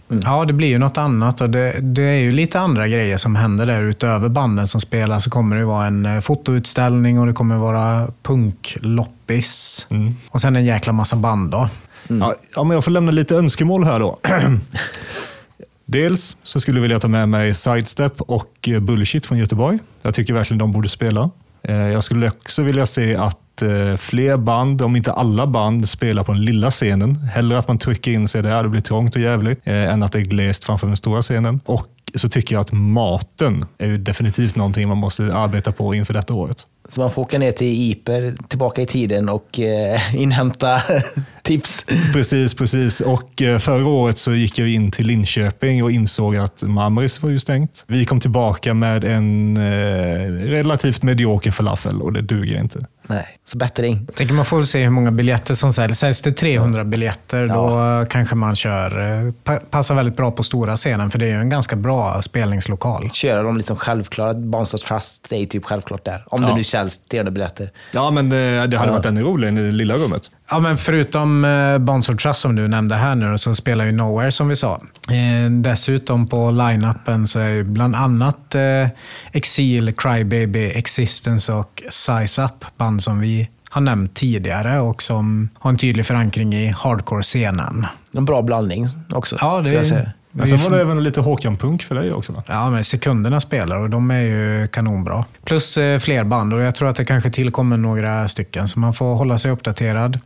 Ja, 0.09 0.44
det 0.44 0.53
blir 0.53 0.68
ju 0.68 0.79
något 0.79 0.99
annat 0.99 1.40
och 1.40 1.51
det, 1.51 1.79
det 1.81 2.03
är 2.03 2.18
ju 2.18 2.33
lite 2.33 2.61
andra 2.61 2.88
grejer 2.88 3.16
som 3.16 3.37
händer 3.37 3.66
där 3.66 3.83
utöver 3.83 4.29
banden 4.29 4.68
som 4.68 4.81
spelar. 4.81 5.18
Så 5.18 5.31
kommer 5.31 5.57
det 5.57 5.64
vara 5.64 5.87
en 5.87 6.07
eh, 6.07 6.20
fotoutställning 6.20 7.18
och 7.20 7.27
det 7.27 7.33
kommer 7.33 7.57
vara 7.57 8.09
punkloppis. 8.23 9.87
Och 10.29 10.40
sen 10.40 10.57
en 10.57 10.64
jäkla 10.64 10.92
massa 10.92 11.16
band 11.16 11.51
då. 11.51 11.68
Ja, 12.09 12.35
ja, 12.55 12.64
men 12.64 12.75
jag 12.75 12.85
får 12.85 12.90
lämna 12.90 13.12
lite 13.12 13.37
önskemål 13.37 13.85
här 13.85 14.01
då. 14.01 14.18
Dels 15.87 16.37
så 16.42 16.61
skulle 16.61 16.79
jag 16.79 16.83
vilja 16.83 17.01
ta 17.01 17.09
med 17.09 17.29
mig 17.29 17.55
Sidestep 17.55 18.20
och 18.20 18.68
eh, 18.68 18.81
Bullshit 18.81 19.27
från 19.27 19.38
Göteborg. 19.38 19.79
Jag 20.03 20.14
tycker 20.14 20.35
verkligen 20.35 20.59
de 20.59 20.73
borde 20.73 20.88
spela. 20.88 21.31
Eh, 21.68 21.77
jag 21.77 22.05
skulle 22.05 22.29
också 22.29 22.62
vilja 22.62 22.87
se 22.87 23.16
att 23.16 23.62
eh, 23.62 23.96
fler 23.96 24.37
band, 24.37 24.83
om 24.83 24.96
inte 24.96 25.12
alla 25.12 25.46
band, 25.46 25.88
spelar 25.88 26.24
på 26.24 26.33
den 26.33 26.44
lilla 26.44 26.70
scenen. 26.70 27.16
Hellre 27.16 27.59
att 27.59 27.68
man 27.68 27.79
trycker 27.79 28.11
in 28.11 28.29
sig 28.29 28.42
där, 28.42 28.62
det 28.62 28.68
blir 28.68 28.81
trångt 28.81 29.16
och 29.16 29.22
jävligt, 29.22 29.61
eh, 29.64 29.92
än 29.92 30.03
att 30.03 30.12
det 30.12 30.18
är 30.18 30.22
glest 30.22 30.64
framför 30.64 30.87
den 30.87 30.96
stora 30.96 31.22
scenen. 31.22 31.61
Och 31.64 31.88
så 32.14 32.29
tycker 32.29 32.55
jag 32.55 32.61
att 32.61 32.72
maten 32.72 33.64
är 33.79 33.87
ju 33.87 33.98
definitivt 33.98 34.57
någonting 34.57 34.88
man 34.88 34.98
måste 34.98 35.35
arbeta 35.35 35.72
på 35.72 35.94
inför 35.94 36.14
detta 36.14 36.35
året. 36.35 36.66
Så 36.88 37.01
man 37.01 37.11
får 37.11 37.23
åka 37.23 37.38
ner 37.38 37.53
till 37.53 37.90
Iper, 37.90 38.35
tillbaka 38.49 38.83
i 38.83 38.87
tiden 38.87 39.29
och 39.29 39.61
eh, 39.61 40.14
inhämta 40.23 40.83
tips. 41.42 41.87
Precis, 42.12 42.55
precis. 42.55 43.01
Och 43.01 43.42
eh, 43.42 43.59
förra 43.59 43.87
året 43.87 44.18
så 44.18 44.35
gick 44.35 44.59
jag 44.59 44.68
in 44.68 44.90
till 44.90 45.07
Linköping 45.07 45.85
och 45.85 45.90
insåg 45.90 46.37
att 46.37 46.62
Mamris 46.62 47.23
var 47.23 47.31
ju 47.31 47.38
stängt. 47.38 47.85
Vi 47.87 48.05
kom 48.05 48.20
tillbaka 48.20 48.75
med 48.75 49.05
en 49.05 49.57
eh, 49.57 50.31
relativt 50.31 51.03
medioker 51.03 51.51
falafel 51.51 52.03
och 52.03 52.12
det 52.12 52.23
duger 52.23 52.61
inte. 52.61 52.87
Nej, 53.07 53.27
så 53.45 53.59
bättring. 53.59 54.03
Jag 54.07 54.14
tänker 54.17 54.35
man 54.35 54.45
får 54.45 54.57
väl 54.57 54.67
se 54.67 54.83
hur 54.83 54.90
många 54.90 55.11
biljetter 55.11 55.55
som 55.55 55.73
säljs. 55.73 55.99
Säljs 55.99 56.23
det 56.23 56.33
300 56.33 56.85
biljetter, 56.85 57.49
då 57.49 58.07
kanske 58.11 58.37
man 58.37 58.57
kör. 58.57 59.01
eh, 59.27 59.33
pa- 59.45 59.61
Passar 59.71 59.95
väldigt 59.95 60.17
bra 60.17 60.31
på 60.31 60.43
stora 60.43 60.77
scenen, 60.77 61.11
för 61.11 61.19
det 61.19 61.27
är 61.27 61.31
ju 61.31 61.40
en 61.40 61.49
ganska 61.49 61.77
bra 61.77 62.23
spelningslokal. 62.23 63.11
Köra 63.12 63.43
dem 63.43 63.57
liksom 63.57 63.77
självklara. 63.77 64.31
Of 64.62 64.69
Trust, 64.71 65.27
det 65.31 65.37
är 65.37 65.40
ju 65.40 65.47
typ 65.47 65.64
självklart 65.64 66.05
där. 66.05 66.25
Om 66.27 66.43
Ja. 66.43 66.49
det 66.49 66.55
nu 66.55 66.64
säljs 66.64 67.01
300 67.11 67.31
biljetter. 67.31 67.71
Ja, 67.93 68.11
men 68.11 68.27
eh, 68.27 68.64
det 68.64 68.77
hade 68.79 68.93
varit 68.93 69.07
ännu 69.07 69.23
roligare 69.23 69.61
i 69.61 69.64
det 69.67 69.71
lilla 69.71 69.95
rummet. 69.95 70.31
Ja, 70.51 70.61
men 70.61 70.79
förutom 70.79 71.45
eh, 71.45 71.79
Bonds 71.79 72.09
of 72.09 72.17
Trust 72.17 72.41
som 72.41 72.55
du 72.55 72.69
nämnde 72.69 72.95
här 72.95 73.15
nu 73.15 73.39
så 73.39 73.55
spelar 73.55 73.85
ju 73.87 73.93
Nowhere 73.93 74.33
som 74.33 74.49
vi 74.49 74.57
sa. 74.57 74.83
Eh, 75.11 75.51
dessutom 75.51 76.27
på 76.27 76.51
line-upen 76.51 77.27
så 77.27 77.39
är 77.39 77.49
ju 77.49 77.65
bland 77.65 77.95
annat 77.95 78.55
eh, 78.55 78.89
Exil, 79.33 79.93
Crybaby, 79.97 80.71
Existence 80.71 81.53
och 81.53 81.83
Size 81.91 82.43
Up 82.43 82.65
band 82.77 83.03
som 83.03 83.21
vi 83.21 83.49
har 83.71 83.81
nämnt 83.81 84.15
tidigare 84.15 84.81
och 84.81 85.03
som 85.03 85.49
har 85.59 85.71
en 85.71 85.77
tydlig 85.77 86.07
förankring 86.07 86.55
i 86.55 86.69
hardcore-scenen. 86.71 87.87
En 88.15 88.25
bra 88.25 88.43
blandning 88.43 88.89
också. 89.11 89.37
Ja, 89.41 89.61
det 89.61 89.65
skulle 89.65 89.77
jag 89.77 89.87
säga. 89.87 90.13
Men 90.37 90.47
sen 90.47 90.59
var 90.59 90.70
det 90.70 90.81
även 90.81 91.03
lite 91.03 91.20
Håkan-punk 91.20 91.83
för 91.83 91.94
dig 91.94 92.12
också 92.12 92.33
va? 92.33 92.42
Ja, 92.47 92.70
men 92.70 92.85
sekunderna 92.85 93.40
spelar 93.40 93.77
och 93.77 93.90
de 93.90 94.11
är 94.11 94.20
ju 94.20 94.68
kanonbra. 94.68 95.25
Plus 95.44 95.77
eh, 95.77 95.99
fler 95.99 96.25
band 96.25 96.55
och 96.55 96.61
jag 96.61 96.75
tror 96.75 96.88
att 96.88 96.97
det 96.97 97.05
kanske 97.05 97.31
tillkommer 97.31 97.77
några 97.77 98.29
stycken 98.29 98.68
så 98.68 98.81
man 98.81 98.94
får 98.94 99.14
hålla 99.14 99.38
sig 99.38 99.51
uppdaterad. 99.51 100.18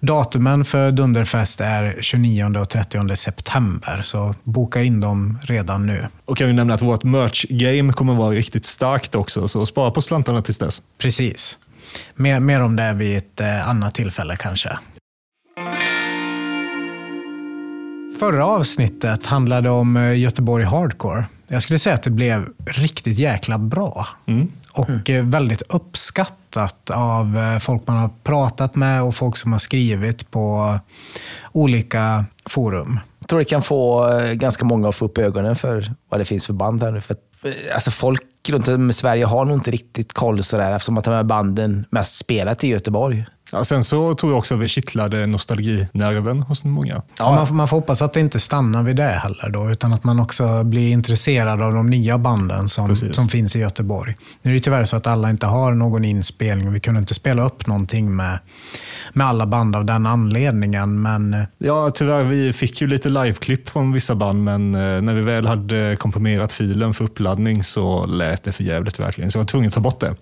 Datumen 0.00 0.64
för 0.64 0.92
Dunderfest 0.92 1.60
är 1.60 1.96
29 2.00 2.60
och 2.60 2.68
30 2.68 3.16
september 3.16 4.00
så 4.02 4.34
boka 4.44 4.82
in 4.82 5.00
dem 5.00 5.38
redan 5.42 5.86
nu. 5.86 6.06
Och 6.24 6.36
kan 6.36 6.46
ju 6.46 6.52
nämna 6.52 6.74
att 6.74 6.82
vårt 6.82 7.04
merch-game 7.04 7.92
kommer 7.92 8.14
vara 8.14 8.34
riktigt 8.34 8.66
starkt 8.66 9.14
också, 9.14 9.48
så 9.48 9.66
spara 9.66 9.90
på 9.90 10.02
slantarna 10.02 10.42
tills 10.42 10.58
dess. 10.58 10.82
Precis. 10.98 11.58
Mer, 12.14 12.40
mer 12.40 12.62
om 12.62 12.76
det 12.76 12.92
vid 12.92 13.16
ett 13.16 13.40
eh, 13.40 13.68
annat 13.68 13.94
tillfälle 13.94 14.36
kanske. 14.36 14.78
Förra 18.20 18.46
avsnittet 18.46 19.26
handlade 19.26 19.70
om 19.70 19.96
eh, 19.96 20.18
Göteborg 20.18 20.64
Hardcore. 20.64 21.24
Jag 21.48 21.62
skulle 21.62 21.78
säga 21.78 21.94
att 21.94 22.02
det 22.02 22.10
blev 22.10 22.48
riktigt 22.66 23.18
jäkla 23.18 23.58
bra. 23.58 24.06
Och 24.72 25.10
eh, 25.10 25.24
väldigt 25.24 25.62
uppskattat 25.68 26.90
av 26.90 27.38
eh, 27.38 27.58
folk 27.58 27.86
man 27.86 27.96
har 27.96 28.10
pratat 28.22 28.74
med 28.74 29.02
och 29.02 29.14
folk 29.14 29.36
som 29.36 29.52
har 29.52 29.58
skrivit 29.58 30.30
på 30.30 30.78
olika 31.52 32.24
forum. 32.46 33.00
Jag 33.18 33.28
tror 33.28 33.38
det 33.38 33.44
kan 33.44 33.62
få 33.62 34.10
ganska 34.32 34.64
många 34.64 34.88
att 34.88 34.96
få 34.96 35.04
upp 35.04 35.18
ögonen 35.18 35.56
för 35.56 35.94
vad 36.08 36.20
det 36.20 36.24
finns 36.24 36.46
för 36.46 36.52
band 36.52 36.82
här 36.82 36.90
nu. 36.90 37.00
För 37.00 37.14
att, 37.14 37.74
alltså 37.74 37.90
folk 37.90 38.22
runt 38.48 38.68
om 38.68 38.90
i 38.90 38.92
Sverige 38.92 39.24
har 39.24 39.44
nog 39.44 39.56
inte 39.56 39.70
riktigt 39.70 40.12
koll 40.12 40.42
sådär 40.42 40.72
eftersom 40.72 40.98
att 40.98 41.04
de 41.04 41.14
här 41.14 41.24
banden 41.24 41.84
mest 41.90 42.16
spelat 42.16 42.64
i 42.64 42.68
Göteborg. 42.68 43.26
Ja, 43.52 43.64
sen 43.64 43.84
så 43.84 44.14
tror 44.14 44.32
jag 44.32 44.38
också 44.38 44.54
att 44.54 44.60
vi 44.60 44.68
kittlade 44.68 45.26
nostalginerven 45.26 46.42
hos 46.42 46.64
många. 46.64 47.02
Ja. 47.18 47.34
Man, 47.34 47.56
man 47.56 47.68
får 47.68 47.76
hoppas 47.76 48.02
att 48.02 48.12
det 48.12 48.20
inte 48.20 48.40
stannar 48.40 48.82
vid 48.82 48.96
det 48.96 49.02
heller 49.02 49.50
då, 49.50 49.70
utan 49.70 49.92
att 49.92 50.04
man 50.04 50.20
också 50.20 50.64
blir 50.64 50.90
intresserad 50.90 51.62
av 51.62 51.74
de 51.74 51.90
nya 51.90 52.18
banden 52.18 52.68
som, 52.68 52.88
Precis. 52.88 53.16
som 53.16 53.28
finns 53.28 53.56
i 53.56 53.58
Göteborg. 53.58 54.16
Nu 54.42 54.50
är 54.50 54.54
det 54.54 54.60
tyvärr 54.60 54.84
så 54.84 54.96
att 54.96 55.06
alla 55.06 55.30
inte 55.30 55.46
har 55.46 55.72
någon 55.72 56.04
inspelning 56.04 56.68
och 56.68 56.74
vi 56.74 56.80
kunde 56.80 57.00
inte 57.00 57.14
spela 57.14 57.46
upp 57.46 57.66
någonting 57.66 58.16
med, 58.16 58.38
med 59.12 59.26
alla 59.26 59.46
band 59.46 59.76
av 59.76 59.84
den 59.84 60.06
anledningen. 60.06 61.02
Men 61.02 61.34
eh, 61.34 61.44
Ja, 61.58 61.90
tyvärr, 61.90 62.24
vi 62.24 62.52
fick 62.52 62.80
ju 62.80 62.86
lite 62.86 63.08
liveklipp 63.08 63.68
från 63.68 63.92
vissa 63.92 64.14
band, 64.14 64.44
men 64.44 64.74
eh, 64.74 65.02
när 65.02 65.14
vi 65.14 65.20
väl 65.20 65.46
hade 65.46 65.96
komprimerat 65.96 66.52
filen 66.52 66.94
för 66.94 67.04
uppladdning 67.04 67.64
så 67.64 68.06
lät 68.06 68.42
det 68.42 68.52
för 68.52 68.64
jävligt 68.64 69.00
verkligen, 69.00 69.30
så 69.30 69.38
jag 69.38 69.42
var 69.42 69.48
tvungen 69.48 69.68
att 69.68 69.74
ta 69.74 69.80
bort 69.80 70.00
det. 70.00 70.14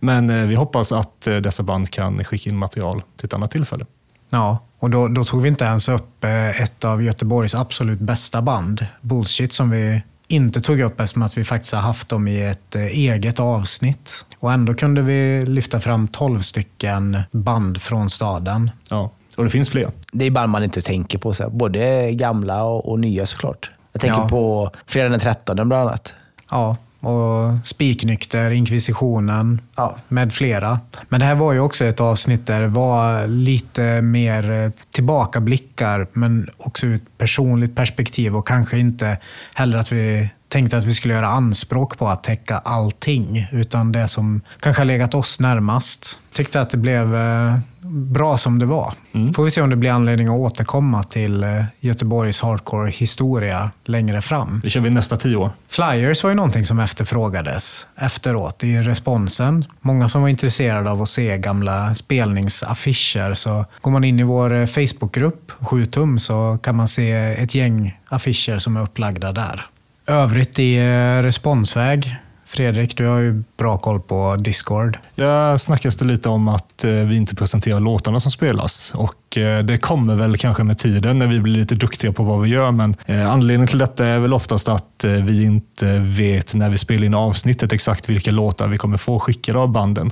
Men 0.00 0.30
eh, 0.30 0.46
vi 0.46 0.54
hoppas 0.54 0.92
att 0.92 1.20
dessa 1.20 1.62
band 1.62 1.90
kan 1.90 2.24
skicka 2.24 2.50
in 2.50 2.56
material 2.56 2.71
till 3.16 3.24
ett 3.24 3.34
annat 3.34 3.50
tillfälle. 3.50 3.86
ja, 4.30 4.58
och 4.78 4.90
då, 4.90 5.08
då 5.08 5.24
tog 5.24 5.42
vi 5.42 5.48
inte 5.48 5.64
ens 5.64 5.88
upp 5.88 6.24
eh, 6.24 6.62
ett 6.62 6.84
av 6.84 7.02
Göteborgs 7.02 7.54
absolut 7.54 8.00
bästa 8.00 8.42
band, 8.42 8.86
Bullshit, 9.00 9.52
som 9.52 9.70
vi 9.70 10.02
inte 10.28 10.60
tog 10.60 10.80
upp 10.80 11.00
eftersom 11.00 11.22
att 11.22 11.38
vi 11.38 11.44
faktiskt 11.44 11.74
har 11.74 11.80
haft 11.80 12.08
dem 12.08 12.28
i 12.28 12.42
ett 12.42 12.76
eh, 12.76 12.82
eget 12.82 13.40
avsnitt. 13.40 14.26
Och 14.38 14.52
ändå 14.52 14.74
kunde 14.74 15.02
vi 15.02 15.42
lyfta 15.46 15.80
fram 15.80 16.08
12 16.08 16.40
stycken 16.40 17.20
band 17.30 17.82
från 17.82 18.10
staden. 18.10 18.70
Ja, 18.90 19.10
och 19.36 19.44
det 19.44 19.50
finns 19.50 19.70
fler. 19.70 19.90
Det 20.12 20.24
är 20.24 20.30
band 20.30 20.52
man 20.52 20.64
inte 20.64 20.82
tänker 20.82 21.18
på. 21.18 21.34
Så 21.34 21.42
här. 21.42 21.50
Både 21.50 22.12
gamla 22.12 22.62
och, 22.64 22.88
och 22.90 23.00
nya 23.00 23.26
såklart. 23.26 23.70
Jag 23.92 24.00
tänker 24.00 24.16
Ja. 24.20 24.28
på 24.28 24.70
fredag 24.86 25.08
den 25.08 25.20
13 25.20 25.56
bland 25.56 25.72
annat. 25.72 26.14
Ja, 26.50 26.76
och 27.02 27.66
Spiknykter, 27.66 28.50
Inkvisitionen 28.50 29.60
Ja. 29.76 29.96
med 30.08 30.32
flera. 30.32 30.80
Men 31.08 31.20
det 31.20 31.26
här 31.26 31.34
var 31.34 31.52
ju 31.52 31.60
också 31.60 31.84
ett 31.84 32.00
avsnitt 32.00 32.46
där 32.46 32.60
det 32.60 32.66
var 32.66 33.26
lite 33.26 34.02
mer 34.02 34.50
eh, 34.50 34.70
tillbakablickar, 34.94 36.06
men 36.12 36.48
också 36.56 36.86
ur 36.86 36.94
ett 36.94 37.18
personligt 37.18 37.76
perspektiv 37.76 38.36
och 38.36 38.46
kanske 38.48 38.78
inte 38.78 39.18
heller 39.54 39.78
att 39.78 39.92
vi 39.92 40.28
tänkte 40.52 40.76
att 40.76 40.84
vi 40.84 40.94
skulle 40.94 41.14
göra 41.14 41.28
anspråk 41.28 41.98
på 41.98 42.08
att 42.08 42.24
täcka 42.24 42.58
allting, 42.58 43.48
utan 43.52 43.92
det 43.92 44.08
som 44.08 44.40
kanske 44.60 44.80
har 44.80 44.86
legat 44.86 45.14
oss 45.14 45.40
närmast. 45.40 46.20
Tyckte 46.32 46.60
att 46.60 46.70
det 46.70 46.76
blev 46.76 47.16
eh, 47.16 47.56
bra 47.90 48.38
som 48.38 48.58
det 48.58 48.66
var. 48.66 48.94
Får 49.34 49.44
vi 49.44 49.50
se 49.50 49.62
om 49.62 49.70
det 49.70 49.76
blir 49.76 49.90
anledning 49.90 50.28
att 50.28 50.38
återkomma 50.38 51.04
till 51.04 51.42
eh, 51.42 51.64
Göteborgs 51.80 52.40
hardcore-historia 52.42 53.70
längre 53.84 54.22
fram. 54.22 54.60
Det 54.62 54.70
kör 54.70 54.80
vi 54.80 54.90
nästa 54.90 55.16
tio 55.16 55.36
år. 55.36 55.50
Flyers 55.68 56.22
var 56.22 56.30
ju 56.30 56.36
någonting 56.36 56.64
som 56.64 56.80
efterfrågades 56.80 57.86
efteråt 57.96 58.64
i 58.64 58.76
responsen. 58.76 59.64
Många 59.80 60.08
som 60.08 60.22
var 60.22 60.28
intresserade 60.28 60.90
av 60.90 61.02
att 61.02 61.08
se 61.08 61.38
gamla 61.38 61.94
spelningsaffischer. 61.94 63.34
Så 63.34 63.64
går 63.80 63.90
man 63.90 64.04
in 64.04 64.20
i 64.20 64.22
vår 64.22 64.54
eh, 64.54 64.66
Facebookgrupp, 64.66 65.52
7 65.60 65.86
tum, 65.86 66.18
så 66.18 66.58
kan 66.62 66.76
man 66.76 66.88
se 66.88 67.12
ett 67.12 67.54
gäng 67.54 67.98
affischer 68.08 68.58
som 68.58 68.76
är 68.76 68.82
upplagda 68.82 69.32
där. 69.32 69.66
Övrigt 70.06 70.58
i 70.58 70.76
eh, 70.76 71.22
responsväg 71.22 72.16
Fredrik, 72.52 72.96
du 72.96 73.06
har 73.06 73.18
ju 73.18 73.42
bra 73.56 73.78
koll 73.78 74.00
på 74.00 74.36
Discord. 74.36 74.98
Där 75.14 75.56
snackas 75.56 75.96
det 75.96 76.04
lite 76.04 76.28
om 76.28 76.48
att 76.48 76.84
eh, 76.84 76.90
vi 76.90 77.16
inte 77.16 77.34
presenterar 77.34 77.80
låtarna 77.80 78.20
som 78.20 78.30
spelas. 78.30 78.92
Och 78.94 79.14
Eh, 79.36 79.58
det 79.58 79.78
kommer 79.78 80.16
väl 80.16 80.36
kanske 80.36 80.64
med 80.64 80.78
tiden 80.78 81.18
när 81.18 81.26
vi 81.26 81.40
blir 81.40 81.56
lite 81.56 81.74
duktiga 81.74 82.12
på 82.12 82.22
vad 82.22 82.40
vi 82.40 82.48
gör. 82.48 82.70
Men 82.70 82.94
eh, 83.06 83.30
anledningen 83.30 83.66
till 83.66 83.78
detta 83.78 84.06
är 84.06 84.18
väl 84.18 84.32
oftast 84.32 84.68
att 84.68 85.04
eh, 85.04 85.10
vi 85.10 85.44
inte 85.44 85.98
vet 85.98 86.54
när 86.54 86.70
vi 86.70 86.78
spelar 86.78 87.04
in 87.04 87.14
avsnittet 87.14 87.72
exakt 87.72 88.08
vilka 88.08 88.30
låtar 88.30 88.68
vi 88.68 88.78
kommer 88.78 88.96
få 88.96 89.18
skickade 89.18 89.58
av 89.58 89.68
banden. 89.68 90.10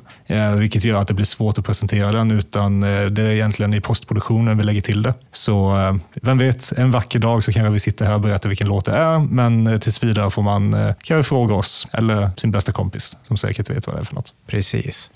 Vilket 0.57 0.85
gör 0.85 1.01
att 1.01 1.09
det 1.09 1.15
blir 1.15 1.25
svårt 1.25 1.59
att 1.59 1.65
presentera 1.65 2.13
den. 2.13 2.31
Utan 2.31 2.81
det 2.81 3.23
är 3.23 3.27
egentligen 3.27 3.75
i 3.75 3.81
postproduktionen 3.81 4.59
vi 4.59 4.65
lägger 4.65 4.81
till 4.81 5.03
det. 5.03 5.15
Så 5.33 5.75
vem 6.23 6.39
vet, 6.39 6.73
en 6.77 6.91
vacker 6.91 7.19
dag 7.19 7.43
så 7.43 7.53
kanske 7.53 7.71
vi 7.71 7.81
sitter 7.81 8.05
här 8.05 8.15
och 8.15 8.21
berättar 8.21 8.49
vilken 8.49 8.69
låt 8.69 8.85
det 8.85 8.93
är. 8.93 9.19
Men 9.19 9.81
tills 9.81 10.03
vidare 10.03 10.31
får 10.31 10.43
man 10.43 10.95
kanske 11.03 11.29
fråga 11.29 11.55
oss 11.55 11.89
eller 11.93 12.31
sin 12.37 12.51
bästa 12.51 12.73
kompis 12.73 13.17
som 13.23 13.37
säkert 13.37 13.71
vet 13.71 13.87
vad 13.87 13.97
det 13.97 14.01
är 14.01 14.05
för 14.05 14.15
något. 14.15 14.35
Precis. 14.47 15.11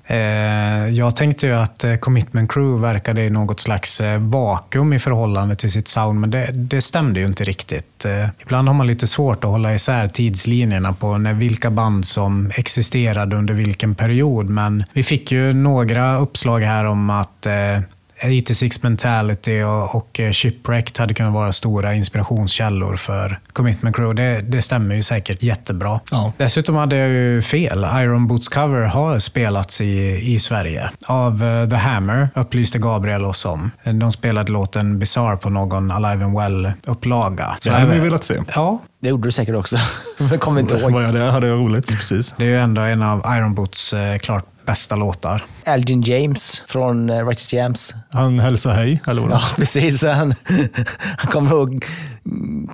Jag 0.92 1.16
tänkte 1.16 1.46
ju 1.46 1.52
att 1.52 1.84
Commitment 2.00 2.52
Crew 2.52 2.86
verkade 2.88 3.22
i 3.22 3.30
något 3.30 3.60
slags 3.60 3.93
slags 3.94 4.00
eh, 4.00 4.18
vakuum 4.18 4.92
i 4.92 4.98
förhållande 4.98 5.56
till 5.56 5.72
sitt 5.72 5.88
sound, 5.88 6.20
men 6.20 6.30
det, 6.30 6.50
det 6.52 6.82
stämde 6.82 7.20
ju 7.20 7.26
inte 7.26 7.44
riktigt. 7.44 8.04
Eh, 8.04 8.28
ibland 8.42 8.68
har 8.68 8.74
man 8.74 8.86
lite 8.86 9.06
svårt 9.06 9.44
att 9.44 9.50
hålla 9.50 9.74
isär 9.74 10.08
tidslinjerna 10.08 10.92
på 10.92 11.18
när, 11.18 11.34
vilka 11.34 11.70
band 11.70 12.06
som 12.06 12.50
existerade 12.58 13.36
under 13.36 13.54
vilken 13.54 13.94
period, 13.94 14.48
men 14.48 14.84
vi 14.92 15.02
fick 15.02 15.32
ju 15.32 15.52
några 15.52 16.18
uppslag 16.18 16.60
här 16.60 16.84
om 16.84 17.10
att 17.10 17.46
eh, 17.46 17.80
eh, 18.16 18.38
86 18.42 18.82
Mentality 18.82 19.62
och, 19.62 19.94
och 19.94 20.20
eh, 20.20 20.32
Shipwrecked 20.32 20.98
hade 20.98 21.14
kunnat 21.14 21.32
vara 21.32 21.52
stora 21.52 21.94
inspirationskällor 21.94 22.96
för 22.96 23.38
Commitment 23.52 23.96
Crew. 23.96 24.22
Det, 24.22 24.40
det 24.40 24.62
stämmer 24.62 24.94
ju 24.94 25.02
säkert 25.02 25.42
jättebra. 25.42 26.00
Ja. 26.10 26.32
Dessutom 26.36 26.74
hade 26.74 26.96
jag 26.96 27.08
ju 27.08 27.42
fel. 27.42 27.86
Iron 27.94 28.26
Boots 28.26 28.48
cover 28.48 28.82
har 28.82 29.18
spelats 29.18 29.80
i, 29.80 30.20
i 30.34 30.38
Sverige 30.38 30.90
av 31.06 31.42
uh, 31.42 31.68
The 31.68 31.76
Hammer, 31.76 32.28
upplyste 32.34 32.78
Gabriel 32.78 33.24
oss 33.24 33.44
om. 33.44 33.70
De 33.84 34.12
spelade 34.12 34.52
låten 34.52 34.98
Bizarre 34.98 35.36
på 35.36 35.50
någon 35.50 35.90
Alive 35.90 36.24
and 36.24 36.38
Well-upplaga. 36.38 37.56
Det 37.62 37.70
hade 37.70 37.94
vi 37.94 37.98
velat 38.00 38.24
se. 38.24 38.40
Ja, 38.54 38.78
det 39.00 39.08
gjorde 39.08 39.28
du 39.28 39.32
säkert 39.32 39.56
också. 39.56 39.76
Men 40.18 40.38
kommer 40.38 40.60
inte 40.60 40.74
ihåg. 40.74 40.92
Var 40.92 41.02
jag 41.02 41.14
där 41.14 41.30
hade 41.30 41.46
jag 41.46 41.58
roligt. 41.58 41.86
Precis. 41.86 42.34
Det 42.36 42.44
är 42.44 42.48
ju 42.48 42.58
ändå 42.58 42.80
en 42.80 43.02
av 43.02 43.36
Iron 43.36 43.54
Boots 43.54 43.92
eh, 43.92 44.18
klart 44.18 44.44
bästa 44.66 44.96
låtar. 44.96 45.44
Elgin 45.64 46.02
James 46.02 46.62
från 46.66 47.10
uh, 47.10 47.26
Righteous 47.28 47.52
Jams. 47.52 47.94
Han 48.10 48.38
hälsar 48.38 48.72
hej, 48.72 49.02
eller 49.06 49.22
Ja, 49.22 49.40
precis. 49.56 50.02
Han, 50.02 50.34
han 51.18 51.32
kommer 51.32 51.62
att 51.62 51.70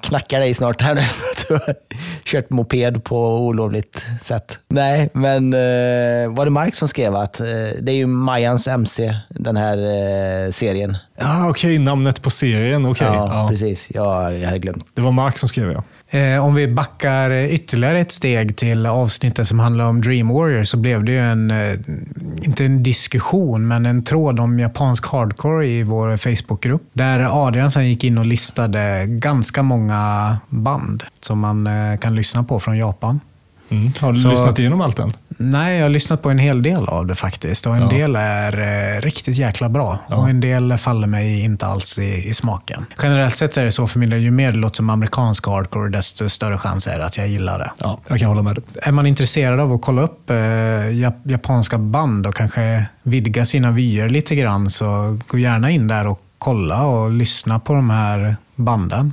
knacka 0.02 0.38
dig 0.38 0.54
snart 0.54 0.82
här 0.82 0.94
nu 0.94 1.02
för 1.02 1.26
att 1.32 1.48
du 1.48 1.54
har 1.54 1.74
kört 2.24 2.50
moped 2.50 3.04
på 3.04 3.46
olovligt 3.46 4.06
sätt. 4.22 4.58
Nej, 4.68 5.08
men 5.12 5.54
uh, 5.54 6.34
var 6.34 6.44
det 6.44 6.50
Mark 6.50 6.74
som 6.74 6.88
skrev 6.88 7.14
att 7.14 7.40
uh, 7.40 7.46
det 7.80 7.92
är 7.92 7.96
ju 7.96 8.06
Mayans 8.06 8.68
MC, 8.68 9.14
den 9.28 9.56
här 9.56 9.76
uh, 9.76 10.50
serien. 10.50 10.96
Ja, 11.16 11.48
okej. 11.50 11.74
Okay. 11.74 11.78
Namnet 11.78 12.22
på 12.22 12.30
serien. 12.30 12.86
Okay. 12.86 13.08
Ja, 13.08 13.28
ja, 13.32 13.48
precis. 13.48 13.88
Ja, 13.94 14.32
jag 14.32 14.46
hade 14.46 14.58
glömt. 14.58 14.86
Det 14.94 15.02
var 15.02 15.12
Mark 15.12 15.38
som 15.38 15.48
skrev, 15.48 15.72
ja. 15.72 15.82
Eh, 16.12 16.44
om 16.44 16.54
vi 16.54 16.68
backar 16.68 17.30
ytterligare 17.30 18.00
ett 18.00 18.12
steg 18.12 18.56
till 18.56 18.86
avsnittet 18.86 19.48
som 19.48 19.58
handlar 19.58 19.84
om 19.84 20.02
Dream 20.02 20.28
Warrior 20.28 20.64
så 20.64 20.76
blev 20.76 21.04
det 21.04 21.12
ju 21.12 21.18
en, 21.18 21.50
eh, 21.50 21.72
inte 22.42 22.64
en 22.64 22.82
diskussion, 22.82 23.68
men 23.68 23.86
en 23.86 24.02
tråd 24.02 24.40
om 24.40 24.58
japansk 24.58 25.06
hardcore 25.06 25.66
i 25.66 25.82
vår 25.82 26.16
Facebookgrupp. 26.16 26.82
Där 26.92 27.46
Adrian 27.46 27.70
sen 27.70 27.88
gick 27.88 28.04
in 28.04 28.18
och 28.18 28.26
listade 28.26 29.04
ganska 29.06 29.62
många 29.62 30.36
band 30.48 31.04
som 31.20 31.38
man 31.38 31.66
eh, 31.66 31.98
kan 31.98 32.14
lyssna 32.14 32.42
på 32.42 32.60
från 32.60 32.78
Japan. 32.78 33.20
Mm. 33.68 33.92
Har 34.00 34.12
du 34.12 34.20
så, 34.20 34.30
lyssnat 34.30 34.58
igenom 34.58 34.80
allt 34.80 34.98
än? 34.98 35.12
Nej, 35.42 35.76
jag 35.76 35.84
har 35.84 35.90
lyssnat 35.90 36.22
på 36.22 36.30
en 36.30 36.38
hel 36.38 36.62
del 36.62 36.88
av 36.88 37.06
det 37.06 37.14
faktiskt. 37.14 37.66
Och 37.66 37.76
en 37.76 37.82
ja. 37.82 37.88
del 37.88 38.16
är 38.16 38.60
eh, 38.60 39.00
riktigt 39.00 39.36
jäkla 39.36 39.68
bra. 39.68 39.98
Ja. 40.08 40.16
Och 40.16 40.30
en 40.30 40.40
del 40.40 40.78
faller 40.78 41.06
mig 41.06 41.40
inte 41.40 41.66
alls 41.66 41.98
i, 41.98 42.28
i, 42.28 42.34
smaken. 42.34 42.86
Generellt 43.02 43.36
sett 43.36 43.56
är 43.56 43.64
det 43.64 43.72
så 43.72 43.86
för 43.86 43.98
del, 43.98 44.22
ju 44.22 44.30
mer 44.30 44.52
det 44.52 44.58
låter 44.58 44.76
som 44.76 44.90
amerikansk 44.90 45.46
hardcore, 45.46 45.90
desto 45.90 46.28
större 46.28 46.58
chans 46.58 46.86
är 46.86 46.98
det 46.98 47.06
att 47.06 47.16
jag 47.16 47.28
gillar 47.28 47.58
det. 47.58 47.70
Ja, 47.78 48.00
jag 48.08 48.18
kan 48.18 48.28
hålla 48.28 48.42
med 48.42 48.54
dig. 48.54 48.64
Är 48.82 48.92
man 48.92 49.06
intresserad 49.06 49.60
av 49.60 49.72
att 49.72 49.82
kolla 49.82 50.02
upp 50.02 50.30
eh, 50.30 50.36
japanska 51.24 51.78
band 51.78 52.26
och 52.26 52.34
kanske 52.34 52.84
vidga 53.02 53.44
sina 53.44 53.70
vyer 53.70 54.08
lite 54.08 54.34
grann, 54.34 54.70
så 54.70 55.18
gå 55.26 55.38
gärna 55.38 55.70
in 55.70 55.88
där 55.88 56.06
och 56.06 56.20
kolla 56.38 56.86
och 56.86 57.10
lyssna 57.10 57.60
på 57.60 57.72
de 57.72 57.90
här 57.90 58.36
banden. 58.54 59.12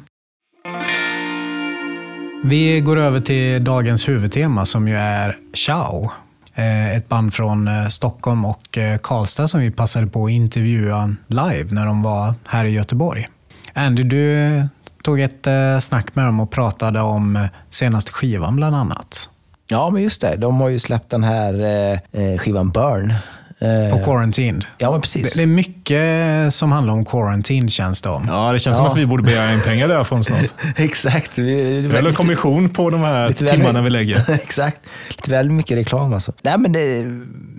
Vi 2.43 2.81
går 2.81 2.97
över 2.97 3.19
till 3.19 3.63
dagens 3.63 4.09
huvudtema 4.09 4.65
som 4.65 4.87
ju 4.87 4.95
är 4.95 5.37
Ciao. 5.53 6.11
Eh, 6.55 6.95
ett 6.95 7.09
band 7.09 7.33
från 7.33 7.67
eh, 7.67 7.87
Stockholm 7.87 8.45
och 8.45 8.77
eh, 8.77 8.97
Karlstad 8.97 9.47
som 9.47 9.59
vi 9.59 9.71
passade 9.71 10.07
på 10.07 10.25
att 10.25 10.31
intervjua 10.31 11.15
live 11.27 11.67
när 11.71 11.85
de 11.85 12.03
var 12.03 12.33
här 12.47 12.65
i 12.65 12.69
Göteborg. 12.69 13.27
Andy, 13.73 14.03
du 14.03 14.63
tog 15.03 15.19
ett 15.19 15.47
snack 15.81 16.15
med 16.15 16.25
dem 16.25 16.39
och 16.39 16.51
pratade 16.51 17.01
om 17.01 17.47
senaste 17.69 18.11
skivan 18.11 18.55
bland 18.55 18.75
annat. 18.75 19.29
Ja, 19.67 19.89
men 19.89 20.03
just 20.03 20.21
det. 20.21 20.35
De 20.35 20.61
har 20.61 20.69
ju 20.69 20.79
släppt 20.79 21.09
den 21.09 21.23
här 21.23 22.37
skivan 22.37 22.69
Burn 22.69 23.13
Eh, 23.59 23.97
på 23.97 24.03
Quarantine. 24.03 24.61
Ja, 24.77 24.91
men 24.91 25.01
precis. 25.01 25.33
Det, 25.33 25.41
är 25.41 25.47
mycket 25.47 26.53
som 26.53 26.71
handlar 26.71 26.93
om 26.93 27.05
Quarantine 27.05 27.69
känns 27.69 28.01
det 28.01 28.09
om. 28.09 28.25
Ja, 28.27 28.51
det 28.51 28.59
känns 28.59 28.77
ja. 28.77 28.83
som 28.83 28.85
att 28.85 28.97
vi 28.97 29.05
borde 29.05 29.23
begära 29.23 29.53
in 29.53 29.61
pengar 29.61 29.87
därifrån 29.87 30.23
snart. 30.23 30.53
Exakt. 30.75 31.37
Vi, 31.37 31.81
det 31.81 31.97
Eller 31.97 32.13
kommission 32.13 32.69
på 32.69 32.89
de 32.89 33.01
här 33.01 33.33
timmarna 33.33 33.73
väl, 33.73 33.83
vi 33.83 33.89
lägger. 33.89 34.29
Exakt. 34.43 34.77
Lite 35.09 35.31
väl 35.31 35.49
mycket 35.49 35.77
reklam 35.77 36.13
alltså. 36.13 36.33
Nej, 36.41 36.57
men 36.57 36.71
det, 36.71 37.03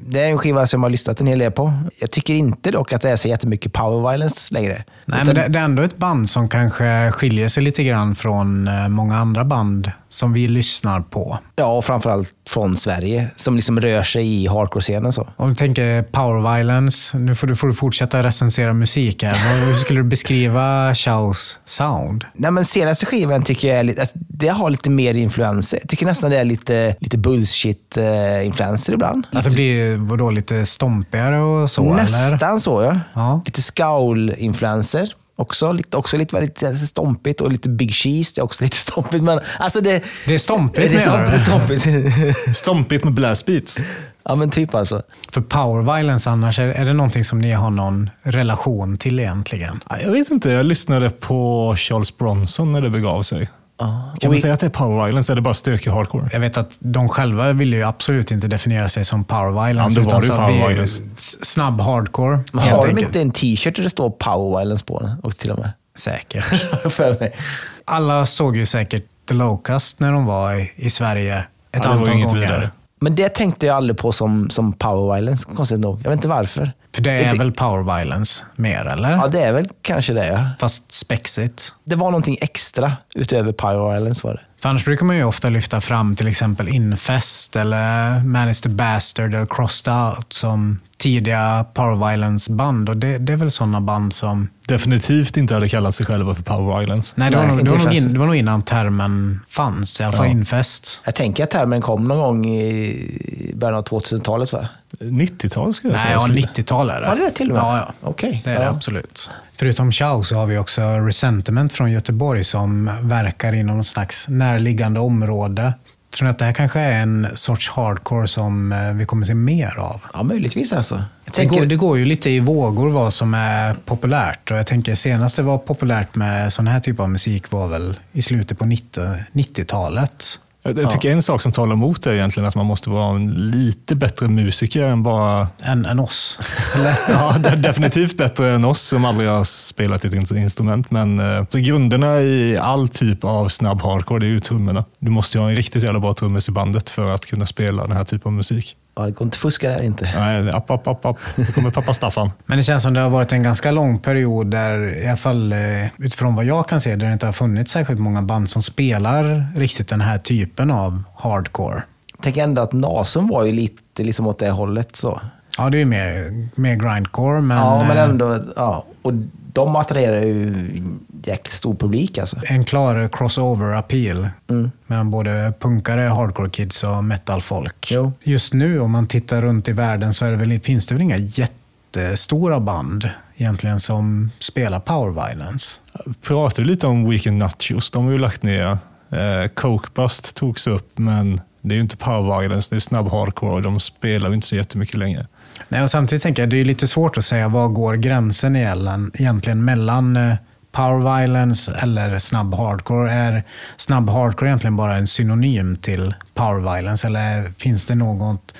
det 0.07 0.21
är 0.21 0.29
en 0.29 0.39
skiva 0.39 0.67
som 0.67 0.83
jag 0.83 0.85
har 0.85 0.91
lyssnat 0.91 1.21
en 1.21 1.27
hel 1.27 1.39
del 1.39 1.53
på. 1.53 1.73
Jag 1.99 2.11
tycker 2.11 2.35
inte 2.35 2.71
dock 2.71 2.93
att 2.93 3.03
det 3.03 3.11
är 3.11 3.17
så 3.17 3.29
jättemycket 3.29 3.73
power 3.73 4.11
violence 4.11 4.55
längre. 4.55 4.85
Nej, 5.05 5.23
Utan... 5.23 5.35
men 5.35 5.35
det, 5.35 5.49
det, 5.49 5.59
är 5.59 5.65
ändå 5.65 5.83
ett 5.83 5.97
band 5.97 6.31
som 6.31 6.49
kanske 6.49 7.11
skiljer 7.11 7.49
sig 7.49 7.63
lite 7.63 7.85
grann 7.85 8.15
från 8.15 8.69
eh, 8.69 8.89
många 8.89 9.17
andra 9.17 9.45
band 9.45 9.93
som 10.09 10.33
vi 10.33 10.47
lyssnar 10.47 11.01
på. 11.01 11.39
Ja, 11.57 11.65
och 11.65 11.85
framförallt 11.85 12.33
från 12.49 12.77
Sverige, 12.77 13.31
som 13.37 13.57
liksom 13.57 13.81
rör 13.81 14.03
sig 14.03 14.43
i 14.43 14.47
hardcore-scenen. 14.47 15.13
Om 15.37 15.49
du 15.49 15.55
tänker 15.55 16.03
power 16.03 16.57
violence, 16.57 17.19
nu 17.19 17.35
får 17.35 17.47
du, 17.47 17.57
får 17.57 17.67
du 17.67 17.75
fortsätta 17.75 18.23
recensera 18.23 18.73
musik 18.73 19.23
här. 19.23 19.67
Hur 19.67 19.75
skulle 19.75 20.01
du 20.01 20.05
beskriva 20.05 20.95
Chaos 20.95 21.61
sound? 21.65 22.25
Nej, 22.35 22.51
men 22.51 22.65
senaste 22.65 23.07
skivan 23.07 23.43
tycker 23.43 23.69
jag 23.69 23.79
är 23.79 23.83
lite, 23.83 24.09
det 24.15 24.49
har 24.49 24.71
lite 24.71 24.91
mer 24.91 25.15
influenser. 25.15 25.79
Jag 25.83 25.89
tycker 25.89 26.07
nästan 26.07 26.31
det 26.31 26.39
är 26.39 26.45
lite, 26.45 26.97
lite 27.01 27.19
bullshit-influenser 27.19 28.93
ibland. 28.93 29.27
Att 29.33 29.45
det 29.45 29.51
blir 29.51 29.97
vadå, 29.97 30.31
lite 30.31 30.67
stompigare 30.67 31.41
och 31.41 31.71
så? 31.71 31.95
Nästan 31.95 32.49
eller? 32.49 32.59
så, 32.59 32.83
ja. 32.83 33.01
ja. 33.15 33.43
Lite 33.45 33.63
scowl-influenser. 33.63 35.09
Också 35.39 35.73
lite, 35.73 35.97
också 35.97 36.17
lite 36.17 36.35
väldigt 36.37 36.89
stompigt 36.89 37.41
och 37.41 37.53
lite 37.53 37.69
big 37.69 37.95
cheese. 37.95 38.33
Det 38.35 38.41
är 38.41 38.43
också 38.45 38.65
lite 38.65 38.77
stompigt. 38.89 39.25
Men 39.25 39.41
alltså 39.59 39.81
det, 39.81 40.03
det 40.27 40.35
är 40.35 40.39
stompigt 40.39 40.91
det 40.91 40.97
är 40.97 41.39
stompigt, 41.39 41.83
stompigt. 41.83 42.57
stompigt 42.57 43.05
med 43.05 43.15
blast 43.15 43.47
beats. 43.47 43.79
Ja, 44.25 44.35
men 44.35 44.51
typ 44.51 44.75
alltså. 44.75 45.03
För 45.33 45.41
power 45.41 45.97
violence 45.97 46.31
annars, 46.31 46.59
är, 46.59 46.69
är 46.69 46.85
det 46.85 46.93
någonting 46.93 47.25
som 47.25 47.39
ni 47.39 47.53
har 47.53 47.71
någon 47.71 48.11
relation 48.23 48.99
till 48.99 49.21
egentligen? 49.21 49.81
Jag 50.03 50.11
vet 50.11 50.31
inte. 50.31 50.51
Jag 50.51 50.67
lyssnade 50.67 51.11
på 51.11 51.75
Charles 51.77 52.19
Bronson 52.19 52.73
när 52.73 52.81
det 52.81 52.91
begav 52.91 53.23
sig. 53.23 53.49
Ah. 53.81 54.03
Kan 54.21 54.29
man 54.29 54.33
vi... 54.33 54.39
säga 54.39 54.55
att 54.55 54.61
det 54.61 54.67
är 54.67 54.71
power 54.71 55.05
violence 55.05 55.33
eller 55.33 55.43
bara 55.43 55.55
stökig 55.55 55.91
hardcore? 55.91 56.29
Jag 56.33 56.41
vet 56.41 56.57
att 56.57 56.77
de 56.79 57.09
själva 57.09 57.53
ville 57.53 57.77
ju 57.77 57.83
absolut 57.83 58.31
inte 58.31 58.49
definiera 58.49 58.89
sig 58.89 59.05
som 59.05 59.25
power 59.25 59.67
violence. 59.67 60.01
Ja, 60.01 60.19
det 60.19 60.27
ju 60.27 60.33
power 60.33 60.69
violence. 60.69 61.03
Snabb 61.43 61.81
hardcore. 61.81 62.41
Men 62.53 62.65
har 62.69 62.87
de 62.87 62.99
inte 62.99 63.21
en 63.21 63.31
t-shirt 63.31 63.77
där 63.77 63.83
det 63.83 63.91
står 63.91 64.11
power 64.11 64.59
violence 64.59 64.85
på 64.85 65.01
den? 65.01 65.21
Och 65.23 65.37
till 65.37 65.51
och 65.51 65.59
med. 65.59 65.71
Säkert. 65.99 66.45
För 66.93 67.21
mig. 67.21 67.37
Alla 67.85 68.27
såg 68.27 68.57
ju 68.57 68.67
säkert 68.67 69.05
The 69.29 69.35
Locust 69.35 70.01
när 70.01 70.13
de 70.13 70.27
var 70.27 70.55
i, 70.55 70.73
i 70.77 70.91
Sverige 70.91 71.39
ett 71.73 71.85
ja, 71.85 71.91
antal 71.91 72.15
gånger. 72.15 72.35
Vidare. 72.35 72.71
Men 73.01 73.15
det 73.15 73.29
tänkte 73.29 73.67
jag 73.67 73.77
aldrig 73.77 73.99
på 73.99 74.13
som, 74.13 74.51
som 74.51 74.73
power 74.73 75.15
violence, 75.15 75.49
konstigt 75.57 75.81
nog. 75.81 76.01
Jag 76.05 76.11
vet 76.11 76.17
inte 76.17 76.29
varför. 76.29 76.73
För 76.95 77.03
det 77.03 77.11
är 77.11 77.39
väl 77.39 77.53
power 77.53 77.99
violence 77.99 78.45
mer, 78.57 78.87
eller? 78.87 79.11
Ja, 79.11 79.29
det 79.29 79.41
är 79.41 79.53
väl 79.53 79.69
kanske 79.83 80.13
det. 80.13 80.27
Ja. 80.27 80.51
Fast 80.61 80.93
spexigt. 80.93 81.75
Det 81.85 81.97
var 81.97 82.11
någonting 82.11 82.39
extra 82.41 82.97
utöver 83.15 83.53
power 83.53 83.93
violence 83.93 84.27
var 84.27 84.35
det. 84.35 84.41
För 84.63 84.69
annars 84.69 84.85
brukar 84.85 85.07
man 85.07 85.17
ju 85.17 85.25
ofta 85.25 85.49
lyfta 85.49 85.81
fram 85.81 86.17
till 86.17 86.29
exempel 86.29 86.69
Infest 86.69 87.57
eller 87.57 88.21
Man 88.25 88.49
is 88.49 88.61
the 88.61 88.69
Bastard 88.69 89.35
eller 89.35 89.47
Crossed 89.47 89.93
Out 89.95 90.33
som 90.33 90.81
tidiga 90.99 91.67
power 91.75 92.11
violence-band. 92.11 92.89
Och 92.89 92.97
det, 92.97 93.19
det, 93.19 93.33
är 93.33 93.37
väl 93.37 93.51
sådana 93.51 93.81
band 93.81 94.13
som... 94.13 94.49
Definitivt 94.67 95.37
inte 95.37 95.55
hade 95.55 95.69
kallat 95.69 95.95
sig 95.95 96.07
själva 96.07 96.35
för 96.35 96.43
power 96.43 96.79
violence. 96.79 97.15
Nej, 97.17 97.31
det, 97.31 97.37
Nej, 97.37 97.47
var, 97.47 97.55
nog, 97.55 97.65
det, 97.65 97.71
var 97.71 97.79
nog 97.79 97.93
in, 97.93 98.13
det 98.13 98.19
var 98.19 98.27
nog 98.27 98.37
innan 98.37 98.63
termen 98.63 99.41
fanns, 99.49 100.01
i 100.01 100.05
alla 100.05 100.13
fall 100.13 100.27
ja. 100.27 100.33
infest. 100.33 101.01
Jag 101.05 101.15
tänker 101.15 101.45
att 101.45 101.51
termen 101.51 101.81
kom 101.81 102.09
någon 102.09 102.19
gång 102.19 102.47
i 102.47 103.53
början 103.55 103.79
av 103.79 103.85
2000-talet 103.85 104.53
va? 104.53 104.69
90-tal 105.01 105.75
skulle 105.75 105.95
jag 105.95 106.01
säga. 106.01 106.19
Nej, 106.29 106.41
ja, 106.41 106.49
90-tal 106.55 106.91
är 106.91 107.01
det. 107.01 107.07
Var 107.07 107.17
det 107.17 107.31
till 107.31 107.51
och 107.51 107.57
med? 107.57 107.65
Ja, 107.65 107.95
ja. 108.01 108.09
Okay. 108.09 108.41
det 108.45 108.51
är 108.51 108.55
ja. 108.55 108.61
det 108.61 108.69
absolut. 108.69 109.31
Förutom 109.57 109.93
Chow 109.93 110.23
så 110.23 110.37
har 110.37 110.47
vi 110.47 110.59
också 110.59 110.83
Resentiment 110.83 111.73
från 111.73 111.93
Göteborg 111.93 112.45
som 112.45 112.91
verkar 113.03 113.53
inom 113.53 113.77
något 113.77 113.87
slags 113.87 114.29
närliggande 114.29 115.01
område. 115.01 115.73
Tror 116.11 116.25
ni 116.25 116.31
att 116.31 116.39
det 116.39 116.45
här 116.45 116.53
kanske 116.53 116.81
är 116.81 117.03
en 117.03 117.29
sorts 117.35 117.71
hardcore 117.71 118.29
som 118.29 118.73
eh, 118.73 118.93
vi 118.93 119.05
kommer 119.05 119.27
se 119.27 119.35
mer 119.35 119.79
av? 119.79 120.01
Ja, 120.13 120.23
möjligtvis 120.23 120.73
alltså. 120.73 120.95
Jag 120.95 121.05
Det 121.25 121.31
tänker, 121.31 121.57
går, 121.57 121.67
det 121.67 121.77
går 121.77 121.99
ju 121.99 122.05
lite 122.05 122.31
i 122.31 122.41
vågor 122.41 122.89
vad 122.89 123.13
som 123.13 123.35
är 123.35 123.75
populärt. 123.75 124.51
Och 124.51 124.57
jag 124.57 124.67
tänker 124.67 124.95
senast 124.95 125.37
det 125.37 125.43
var 125.43 125.59
populärt 125.59 126.15
med 126.15 126.53
sån 126.53 126.67
här 126.67 126.81
typ 126.81 127.01
av 127.01 127.11
musik 127.11 127.51
var 127.51 127.69
väl 127.69 127.99
i 128.13 128.23
slutet 128.23 128.59
på 128.59 128.67
90 128.67 129.03
90-talet. 129.33 130.41
Jag 130.77 130.91
tycker 130.91 131.11
en 131.13 131.23
sak 131.23 131.43
som 131.43 131.53
talar 131.53 131.73
emot 131.73 132.03
det 132.03 132.11
är 132.11 132.15
egentligen 132.15 132.47
att 132.49 132.55
man 132.55 132.67
måste 132.67 132.91
vara 132.91 133.17
en 133.17 133.29
lite 133.29 133.95
bättre 133.95 134.29
musiker 134.29 134.83
än 134.85 135.03
bara... 135.03 135.49
Än, 135.63 135.85
än 135.87 136.01
oss. 136.01 136.39
Ja, 137.09 137.35
de- 137.39 137.57
definitivt 137.63 138.17
bättre 138.17 138.51
än 138.53 138.65
oss 138.65 138.81
som 138.83 139.05
aldrig 139.05 139.29
har 139.31 139.45
spelat 139.45 140.05
ett 140.05 140.15
in- 140.15 140.37
instrument. 140.39 140.91
Men 140.91 141.21
eh, 141.21 141.45
så 141.49 141.59
grunderna 141.59 142.21
i 142.21 142.57
all 142.59 142.89
typ 142.89 143.25
av 143.25 143.49
snabb 143.49 143.83
hardcore, 143.83 144.21
det 144.21 144.27
är 144.27 144.31
ju 144.31 144.41
trummorna. 144.41 144.85
Du 144.99 145.11
måste 145.11 145.39
ju 145.39 145.43
ha 145.43 145.51
en 145.51 145.57
riktigt 145.57 145.83
jävla 145.83 146.01
bra 146.01 146.13
trummis 146.15 146.49
i 146.49 146.53
bandet 146.53 146.91
för 146.91 147.11
att 147.11 147.27
kunna 147.27 147.47
spela 147.47 147.87
den 147.87 147.97
här 147.97 148.05
typen 148.05 148.29
av 148.29 148.33
musik. 148.33 148.77
Ja, 148.99 149.05
det 149.07 149.11
går 149.11 149.25
inte 149.25 149.35
att 149.35 149.41
fuska 149.41 149.71
där 149.71 149.83
inte. 149.83 150.11
Nej, 150.17 150.51
app, 150.51 150.71
app, 150.71 150.87
app, 150.87 151.05
app. 151.05 151.19
Nu 151.37 151.47
kommer 151.47 151.71
pappa 151.71 151.95
Staffan. 151.95 152.31
Men 152.47 152.57
det 152.57 152.63
känns 152.63 152.83
som 152.83 152.95
det 152.95 153.01
har 153.01 153.11
varit 153.11 153.33
en 153.33 153.43
ganska 153.43 153.71
lång 153.71 153.99
period 153.99 154.47
där, 154.47 155.03
i 155.05 155.07
alla 155.07 155.17
fall 155.17 155.53
eh, 155.53 155.59
utifrån 155.99 156.35
vad 156.35 156.45
jag 156.45 156.69
kan 156.69 156.81
se, 156.81 156.97
där 156.97 157.07
det 157.07 157.13
inte 157.13 157.27
har 157.27 157.33
funnits 157.33 157.73
särskilt 157.73 158.01
många 158.01 158.23
band 158.23 158.51
som 158.51 158.63
spelar 158.63 159.47
riktigt 159.57 159.89
den 159.89 160.01
här 160.01 160.19
typen 160.19 160.71
av 160.71 161.03
hardcore. 161.17 161.83
Tänk 162.23 162.37
ändå 162.37 162.63
att 162.63 162.73
Nasum 162.73 163.29
var 163.29 163.45
ju 163.45 163.53
lite 163.53 164.03
liksom 164.03 164.27
åt 164.27 164.39
det 164.39 164.51
hållet. 164.51 164.97
så. 164.97 165.21
Ja, 165.59 165.71
det 165.71 165.77
är 165.77 165.79
ju 165.79 165.85
mer, 165.85 166.49
mer 166.55 166.77
grindcore, 166.77 167.41
men, 167.41 167.57
ja, 167.57 167.85
men 167.89 167.97
eh, 167.97 168.03
ändå. 168.03 168.39
Ja. 168.57 168.85
Och 169.03 169.13
de 169.59 169.77
attraherar 169.77 170.21
ju 170.21 170.47
en 170.49 171.01
jäkligt 171.25 171.53
stor 171.55 171.75
publik 171.75 172.19
alltså. 172.19 172.37
en 172.45 172.65
klar 172.65 173.09
crossover-appeal 173.09 174.29
Mm. 174.51 174.71
mellan 174.87 175.11
både 175.11 175.53
punkare, 175.61 176.01
hardcore 176.01 176.51
kids 176.51 176.83
och 176.85 177.05
metal-folk. 177.05 177.93
Just 178.25 178.55
nu, 178.55 178.81
om 178.81 178.91
man 178.91 179.07
tittar 179.07 179.41
runt 179.43 179.69
i 179.69 179.73
världen, 179.73 180.15
så 180.15 180.25
är 180.27 180.31
det 180.31 180.37
väl, 180.37 180.61
finns 180.61 180.87
det 180.87 180.95
väl 180.95 181.03
inga 181.03 181.17
jättestora 181.17 182.61
band 182.61 183.11
egentligen 183.37 183.81
som 183.81 184.31
spelar 184.39 184.81
power 184.81 185.29
violence. 185.29 185.81
Pratade 186.23 186.69
lite 186.69 186.87
om 186.87 187.11
Weekend 187.11 187.39
Nachos. 187.39 187.91
De 187.91 188.05
har 188.05 188.13
ju 188.13 188.19
lagt 188.19 188.43
ner. 188.43 188.79
Eh, 189.11 189.49
Coke 189.55 189.89
Bust 189.95 190.37
togs 190.37 190.67
upp, 190.67 190.99
men 190.99 191.41
det 191.61 191.75
är 191.75 191.77
ju 191.77 191.83
inte 191.83 191.97
power 191.97 192.41
violence, 192.41 192.71
det 192.71 192.77
är 192.77 192.81
snabb 192.81 193.11
hardcore 193.11 193.53
och 193.53 193.63
de 193.63 193.81
spelar 193.81 194.29
ju 194.29 194.35
inte 194.35 194.47
så 194.47 194.57
jättemycket 194.57 194.95
längre. 194.99 195.27
Nej, 195.69 195.83
och 195.83 195.91
samtidigt 195.91 196.23
tänker 196.23 196.43
jag 196.43 196.51
det 196.51 196.61
är 196.61 196.65
lite 196.65 196.89
svårt 196.89 197.19
att 197.19 197.25
säga 197.25 197.49
var 197.49 197.69
går 197.69 197.95
gränsen 197.95 198.57
egentligen, 198.57 199.11
egentligen 199.15 199.65
mellan 199.65 200.17
eh, 200.17 200.35
power 200.73 201.19
violence 201.19 201.79
eller 201.83 202.19
snabb 202.19 202.55
hardcore. 202.55 203.13
Är 203.13 203.45
snabb 203.77 204.11
hardcore 204.11 204.49
egentligen 204.49 204.77
bara 204.77 204.97
en 204.97 205.07
synonym 205.07 205.77
till 205.77 206.15
power 206.35 206.75
violence 206.75 207.07
eller 207.07 207.53
finns 207.59 207.87
det 207.87 207.95
något 207.95 208.55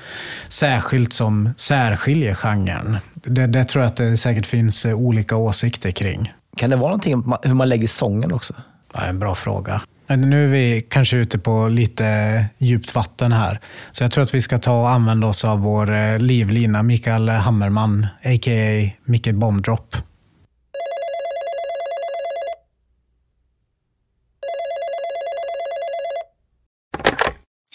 särskilt 0.49 1.13
som 1.13 1.51
särskiljer 1.57 2.35
genren? 2.35 2.97
Det, 3.15 3.47
det 3.47 3.65
tror 3.65 3.85
jag 3.85 3.91
att 3.91 3.97
det 3.97 4.17
säkert 4.17 4.47
finns 4.47 4.87
eh, 4.87 4.95
olika 4.95 5.37
åsikter 5.37 5.91
kring. 5.91 6.33
Kan 6.57 6.71
det 6.71 6.77
vara 6.77 6.89
någonting 6.89 7.29
med 7.29 7.39
hur 7.43 7.55
man 7.55 7.69
lägger 7.69 7.87
sången 7.87 8.33
också? 8.33 8.55
Ja, 8.93 9.01
det 9.01 9.07
är 9.07 9.11
en 9.11 9.19
bra 9.19 9.35
fråga. 9.35 9.81
Nu 10.17 10.45
är 10.45 10.49
vi 10.49 10.87
kanske 10.91 11.17
ute 11.17 11.39
på 11.39 11.69
lite 11.69 12.45
djupt 12.59 12.95
vatten 12.95 13.33
här. 13.33 13.61
Så 13.93 14.05
jag 14.05 14.11
tror 14.11 14.23
att 14.23 14.35
vi 14.35 14.43
ska 14.43 14.59
ta 14.59 14.81
och 14.81 14.91
använda 14.91 15.27
oss 15.27 15.45
av 15.45 15.61
vår 15.61 15.95
eh, 15.95 16.19
livlina 16.19 16.83
Mikael 16.83 17.29
Hammerman, 17.29 18.07
a.k.a. 18.25 18.91
Micke 19.05 19.33
Bombdrop. 19.33 19.97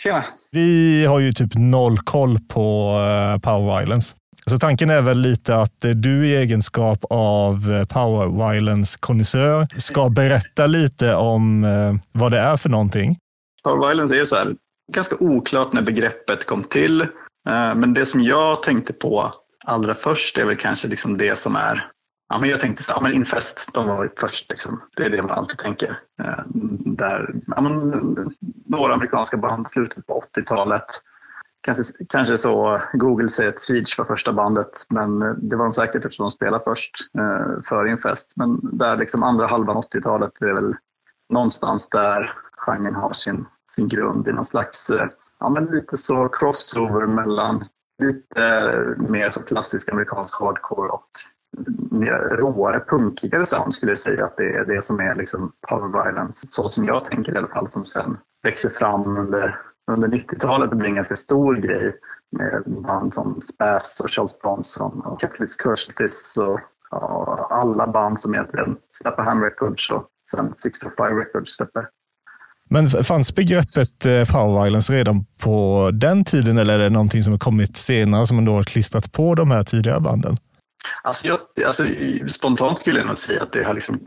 Tjena. 0.04 0.24
Vi 0.52 1.06
har 1.06 1.19
ju 1.19 1.34
typ 1.34 1.56
noll 1.56 1.98
koll 1.98 2.39
på 2.39 2.98
eh, 3.00 3.39
power 3.39 3.80
violence. 3.80 4.15
Så 4.50 4.60
tanken 4.60 4.90
är 4.90 5.02
väl 5.02 5.18
lite 5.20 5.56
att 5.56 5.86
eh, 5.86 5.92
du 5.92 6.28
i 6.28 6.36
egenskap 6.36 7.06
av 7.10 7.72
eh, 7.72 7.86
power 7.86 8.52
violence 8.52 8.98
konnässör 9.00 9.68
ska 9.78 10.10
berätta 10.10 10.68
lite 10.68 11.16
om 11.16 11.64
eh, 11.64 11.96
vad 12.12 12.32
det 12.32 12.40
är 12.40 12.58
för 12.58 12.70
någonting. 12.70 13.18
Power 13.64 13.88
violence 13.88 14.22
är 14.22 14.26
så 14.26 14.36
här, 14.36 14.56
ganska 14.94 15.16
oklart 15.20 15.74
när 15.74 15.82
begreppet 15.82 16.46
kom 16.46 16.64
till. 16.64 17.08
Men 17.76 17.94
det 17.94 18.06
som 18.06 18.24
jag 18.24 18.64
tänkte 18.64 18.94
på 18.94 19.32
allra 19.66 19.96
först 19.96 20.38
är 20.38 20.46
väl 20.46 20.56
kanske 20.56 20.88
liksom 20.88 21.18
det 21.18 21.38
som 21.38 21.56
är 21.56 21.88
Ja, 22.30 22.40
men 22.40 22.50
jag 22.50 22.60
tänkte 22.60 22.84
så, 22.84 22.92
ja, 22.92 23.02
men 23.02 23.14
Infest, 23.14 23.70
de 23.74 23.88
var 23.88 24.10
först. 24.20 24.50
Liksom. 24.50 24.82
Det 24.96 25.06
är 25.06 25.10
det 25.10 25.22
man 25.22 25.32
alltid 25.32 25.58
tänker. 25.58 26.00
Där, 26.98 27.34
ja, 27.48 27.62
men, 27.62 27.92
några 28.66 28.94
amerikanska 28.94 29.38
band 29.38 29.68
i 29.68 29.70
slutet 29.70 30.08
på 30.08 30.24
80-talet. 30.38 30.86
Kanske, 31.63 31.84
kanske 32.10 32.38
så 32.38 32.80
Google 32.93 33.30
säger 33.30 33.49
att 33.49 33.60
Siege 33.60 33.95
var 33.97 34.06
första 34.06 34.34
bandet, 34.34 34.86
men 34.89 35.21
eh, 35.21 35.34
det 35.34 35.56
var 35.56 35.65
de 35.65 35.73
säkert 35.73 36.06
eftersom 36.06 36.23
de 36.23 36.32
spelade 36.32 36.63
först 36.63 36.91
eh, 37.19 37.62
före 37.63 37.89
Infest. 37.89 38.34
Men 38.36 38.78
där 38.78 38.97
liksom 38.97 39.23
andra 39.23 39.47
halvan 39.47 39.76
80-talet 39.76 40.32
det 40.39 40.49
är 40.49 40.54
väl 40.54 40.76
någonstans 41.34 41.89
där 41.89 42.32
genren 42.58 42.95
har 42.95 43.13
sin, 43.13 43.45
sin 43.71 43.88
grund 43.88 44.28
i 44.28 44.34
någon 44.34 44.45
slags, 44.45 44.89
eh, 44.89 45.08
ja 45.39 45.49
men 45.49 45.65
lite 45.65 45.97
så 45.97 46.30
crossover 46.30 47.08
mellan 47.08 47.63
lite 48.04 48.45
eh, 48.45 49.10
mer 49.10 49.32
så 49.32 49.43
klassisk 49.43 49.89
amerikansk 49.89 50.39
hardcore 50.39 50.89
och 50.89 51.10
mer 51.91 52.38
råare, 52.38 52.80
punkigare 52.88 53.45
sound 53.45 53.73
skulle 53.73 53.91
jag 53.91 53.99
säga 53.99 54.26
att 54.26 54.38
det 54.38 54.56
är 54.56 54.65
det 54.65 54.82
som 54.82 54.99
är 54.99 55.15
liksom 55.15 55.52
power 55.69 56.04
violence. 56.04 56.47
Så 56.47 56.69
som 56.69 56.86
jag 56.86 57.06
tänker 57.06 57.34
i 57.34 57.38
alla 57.38 57.47
fall, 57.47 57.69
som 57.69 57.86
sen 57.86 58.17
växer 58.43 58.69
fram 58.69 59.17
under, 59.17 59.60
under 59.91 60.08
90-talet 60.08 60.72
och 60.72 60.78
blir 60.78 60.89
en 60.89 60.96
ganska 60.96 61.15
stor 61.15 61.56
grej 61.56 61.93
med 62.32 62.84
band 62.84 63.13
som 63.13 63.41
Spaz 63.41 64.02
och 64.04 64.12
Charles 64.12 64.39
Bronson 64.39 65.02
och 65.02 65.19
Capitalist 65.19 65.62
Curses 65.62 66.38
och 66.38 66.60
ja, 66.91 67.48
alla 67.52 67.88
band 67.88 68.19
som 68.19 68.34
egentligen 68.34 68.78
släpper 68.91 69.24
Ham 69.24 69.43
Records 69.43 69.91
och 69.91 70.06
sen 70.32 70.54
605 70.54 71.17
Records 71.17 71.56
släpper. 71.56 71.88
Men 72.69 72.89
fanns 72.89 73.36
begreppet 73.36 74.06
eh, 74.06 74.26
power 74.32 74.63
violence 74.63 74.93
redan 74.93 75.26
på 75.26 75.89
den 75.93 76.26
tiden 76.26 76.58
eller 76.58 76.74
är 76.74 76.80
det 76.80 76.89
någonting 76.89 77.24
som 77.24 77.34
har 77.34 77.39
kommit 77.39 77.78
senare 77.78 78.28
som 78.28 78.36
man 78.36 78.46
då 78.46 78.54
har 78.54 78.63
klistrat 78.63 79.12
på 79.12 79.36
de 79.36 79.52
här 79.52 79.63
tidigare 79.63 80.00
banden? 80.00 80.38
Alltså, 81.04 81.28
jag, 81.28 81.39
alltså, 81.65 81.86
spontant 82.28 82.80
skulle 82.80 83.00
jag 83.00 83.08
nog 83.08 83.19
säga 83.19 83.43
att 83.43 83.52
det 83.52 83.63
har 83.63 83.74
liksom 83.74 84.00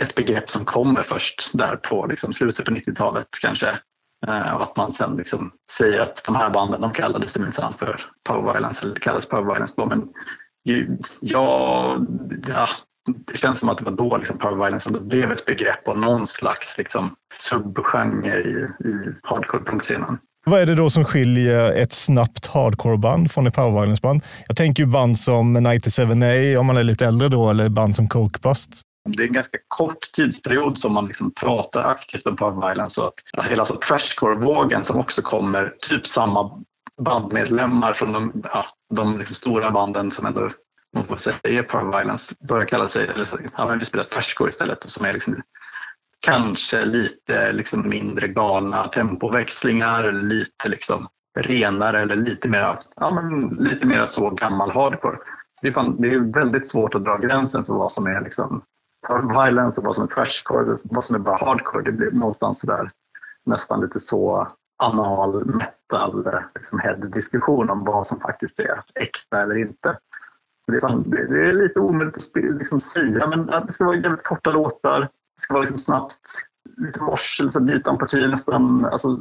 ett 0.00 0.14
begrepp 0.14 0.50
som 0.50 0.64
kommer 0.64 1.02
först 1.02 1.50
där 1.52 1.76
på 1.76 2.06
liksom, 2.06 2.32
slutet 2.32 2.64
på 2.64 2.70
90-talet 2.70 3.26
kanske. 3.42 3.78
Eh, 4.26 4.56
och 4.56 4.62
att 4.62 4.76
man 4.76 4.92
sen 4.92 5.16
liksom 5.16 5.52
säger 5.70 6.00
att 6.00 6.22
de 6.26 6.36
här 6.36 6.50
banden 6.50 6.80
de 6.80 6.92
kallades 6.92 7.32
det 7.32 7.40
minsann 7.40 7.74
för 7.78 8.00
power 8.28 8.52
violence 8.52 8.82
eller 8.82 8.94
det 8.94 9.00
kallades 9.00 9.28
power 9.28 9.44
violence 9.44 9.74
då. 9.76 9.86
Men 9.86 10.08
ju, 10.64 10.98
ja, 11.20 11.98
ja, 12.48 12.66
det 13.26 13.38
känns 13.38 13.60
som 13.60 13.68
att 13.68 13.78
det 13.78 13.84
var 13.84 13.92
då 13.92 14.16
liksom 14.16 14.38
power 14.38 14.56
violence 14.56 14.80
som 14.80 14.92
det 14.92 15.00
blev 15.00 15.32
ett 15.32 15.46
begrepp 15.46 15.88
och 15.88 15.98
någon 15.98 16.26
slags 16.26 16.78
liksom, 16.78 17.14
subgenre 17.34 18.42
i, 18.42 18.68
i 18.88 19.14
hardcore-punkscenen. 19.22 20.18
Vad 20.46 20.60
är 20.60 20.66
det 20.66 20.74
då 20.74 20.90
som 20.90 21.04
skiljer 21.04 21.72
ett 21.72 21.92
snabbt 21.92 22.46
hardcore-band 22.46 23.32
från 23.32 23.46
ett 23.46 23.54
power 23.54 23.80
violence-band? 23.80 24.22
Jag 24.46 24.56
tänker 24.56 24.82
ju 24.82 24.86
band 24.86 25.18
som 25.18 25.56
97A 25.56 26.56
om 26.56 26.66
man 26.66 26.76
är 26.76 26.84
lite 26.84 27.06
äldre 27.06 27.28
då, 27.28 27.50
eller 27.50 27.68
band 27.68 27.96
som 27.96 28.08
Cokebust 28.08 28.82
det 29.08 29.22
är 29.22 29.26
en 29.26 29.32
ganska 29.32 29.58
kort 29.68 30.12
tidsperiod 30.12 30.78
som 30.78 30.92
man 30.92 31.06
liksom 31.06 31.30
pratar 31.30 31.84
aktivt 31.84 32.26
om 32.26 32.36
power 32.36 32.68
violence. 32.68 33.00
Och 33.00 33.12
att 33.36 33.46
hela 33.46 33.64
så 33.64 33.74
trashcore-vågen 33.76 34.84
som 34.84 35.00
också 35.00 35.22
kommer, 35.22 35.74
typ 35.78 36.06
samma 36.06 36.62
bandmedlemmar 36.98 37.92
från 37.92 38.12
de, 38.12 38.42
ja, 38.52 38.66
de 38.94 39.18
liksom 39.18 39.34
stora 39.34 39.70
banden 39.70 40.10
som 40.10 40.26
ändå 40.26 40.50
man 40.94 41.04
får 41.04 41.16
säga 41.16 41.36
är 41.42 41.62
power 41.62 41.98
violence, 41.98 42.34
börjar 42.48 42.66
kalla 42.66 42.88
sig, 42.88 43.08
eller 43.14 43.24
så, 43.24 43.38
ja, 43.56 43.76
vi 43.78 43.84
spelar 43.84 44.04
trashcore 44.04 44.50
istället 44.50 44.90
som 44.90 45.06
är 45.06 45.12
liksom 45.12 45.42
kanske 46.20 46.84
lite 46.84 47.52
liksom 47.52 47.88
mindre 47.88 48.28
galna 48.28 48.88
tempoväxlingar, 48.88 50.12
lite 50.12 50.68
liksom 50.68 51.06
renare 51.38 52.02
eller 52.02 52.16
lite 52.16 52.48
mer, 52.48 52.78
ja, 52.96 53.10
men 53.10 53.48
lite 53.64 53.86
mer 53.86 54.06
så 54.06 54.30
gammal 54.30 54.70
hardcore. 54.70 55.16
Så 55.54 55.66
det, 55.66 55.68
är 55.68 55.72
fan, 55.72 56.00
det 56.00 56.08
är 56.08 56.32
väldigt 56.34 56.70
svårt 56.70 56.94
att 56.94 57.04
dra 57.04 57.16
gränsen 57.16 57.64
för 57.64 57.74
vad 57.74 57.92
som 57.92 58.06
är 58.06 58.20
liksom 58.20 58.62
power 59.06 59.44
violence 59.44 59.80
och 59.80 59.86
vad 59.86 59.94
som 59.94 60.04
är 60.04 60.08
trashcore, 60.08 60.76
vad 60.84 61.04
som 61.04 61.16
är 61.16 61.20
bara 61.20 61.36
hardcore. 61.36 61.84
Det 61.84 61.92
blir 61.92 62.12
någonstans 62.12 62.60
där 62.60 62.88
nästan 63.46 63.80
lite 63.80 64.00
så 64.00 64.48
anal 64.82 65.46
metal 65.46 66.40
liksom 66.54 66.78
head-diskussion 66.78 67.70
om 67.70 67.84
vad 67.84 68.06
som 68.06 68.20
faktiskt 68.20 68.58
är 68.58 68.82
äkta 68.94 69.42
eller 69.42 69.56
inte. 69.56 69.98
Så 70.66 70.72
det, 70.72 70.76
är 70.76 70.80
fan, 70.80 71.10
det, 71.10 71.26
det 71.26 71.48
är 71.48 71.52
lite 71.52 71.80
omöjligt 71.80 72.16
att 72.16 72.36
liksom 72.36 72.80
säga, 72.80 73.26
men 73.26 73.46
det 73.46 73.72
ska 73.72 73.84
vara 73.84 73.96
jävligt 73.96 74.24
korta 74.24 74.50
låtar. 74.50 75.00
Det 75.00 75.42
ska 75.42 75.54
vara 75.54 75.62
liksom 75.62 75.78
snabbt, 75.78 76.16
lite 76.76 77.02
mors, 77.02 77.40
byta 77.60 77.96
parti 77.96 78.30
nästan. 78.30 78.84
Alltså, 78.84 79.18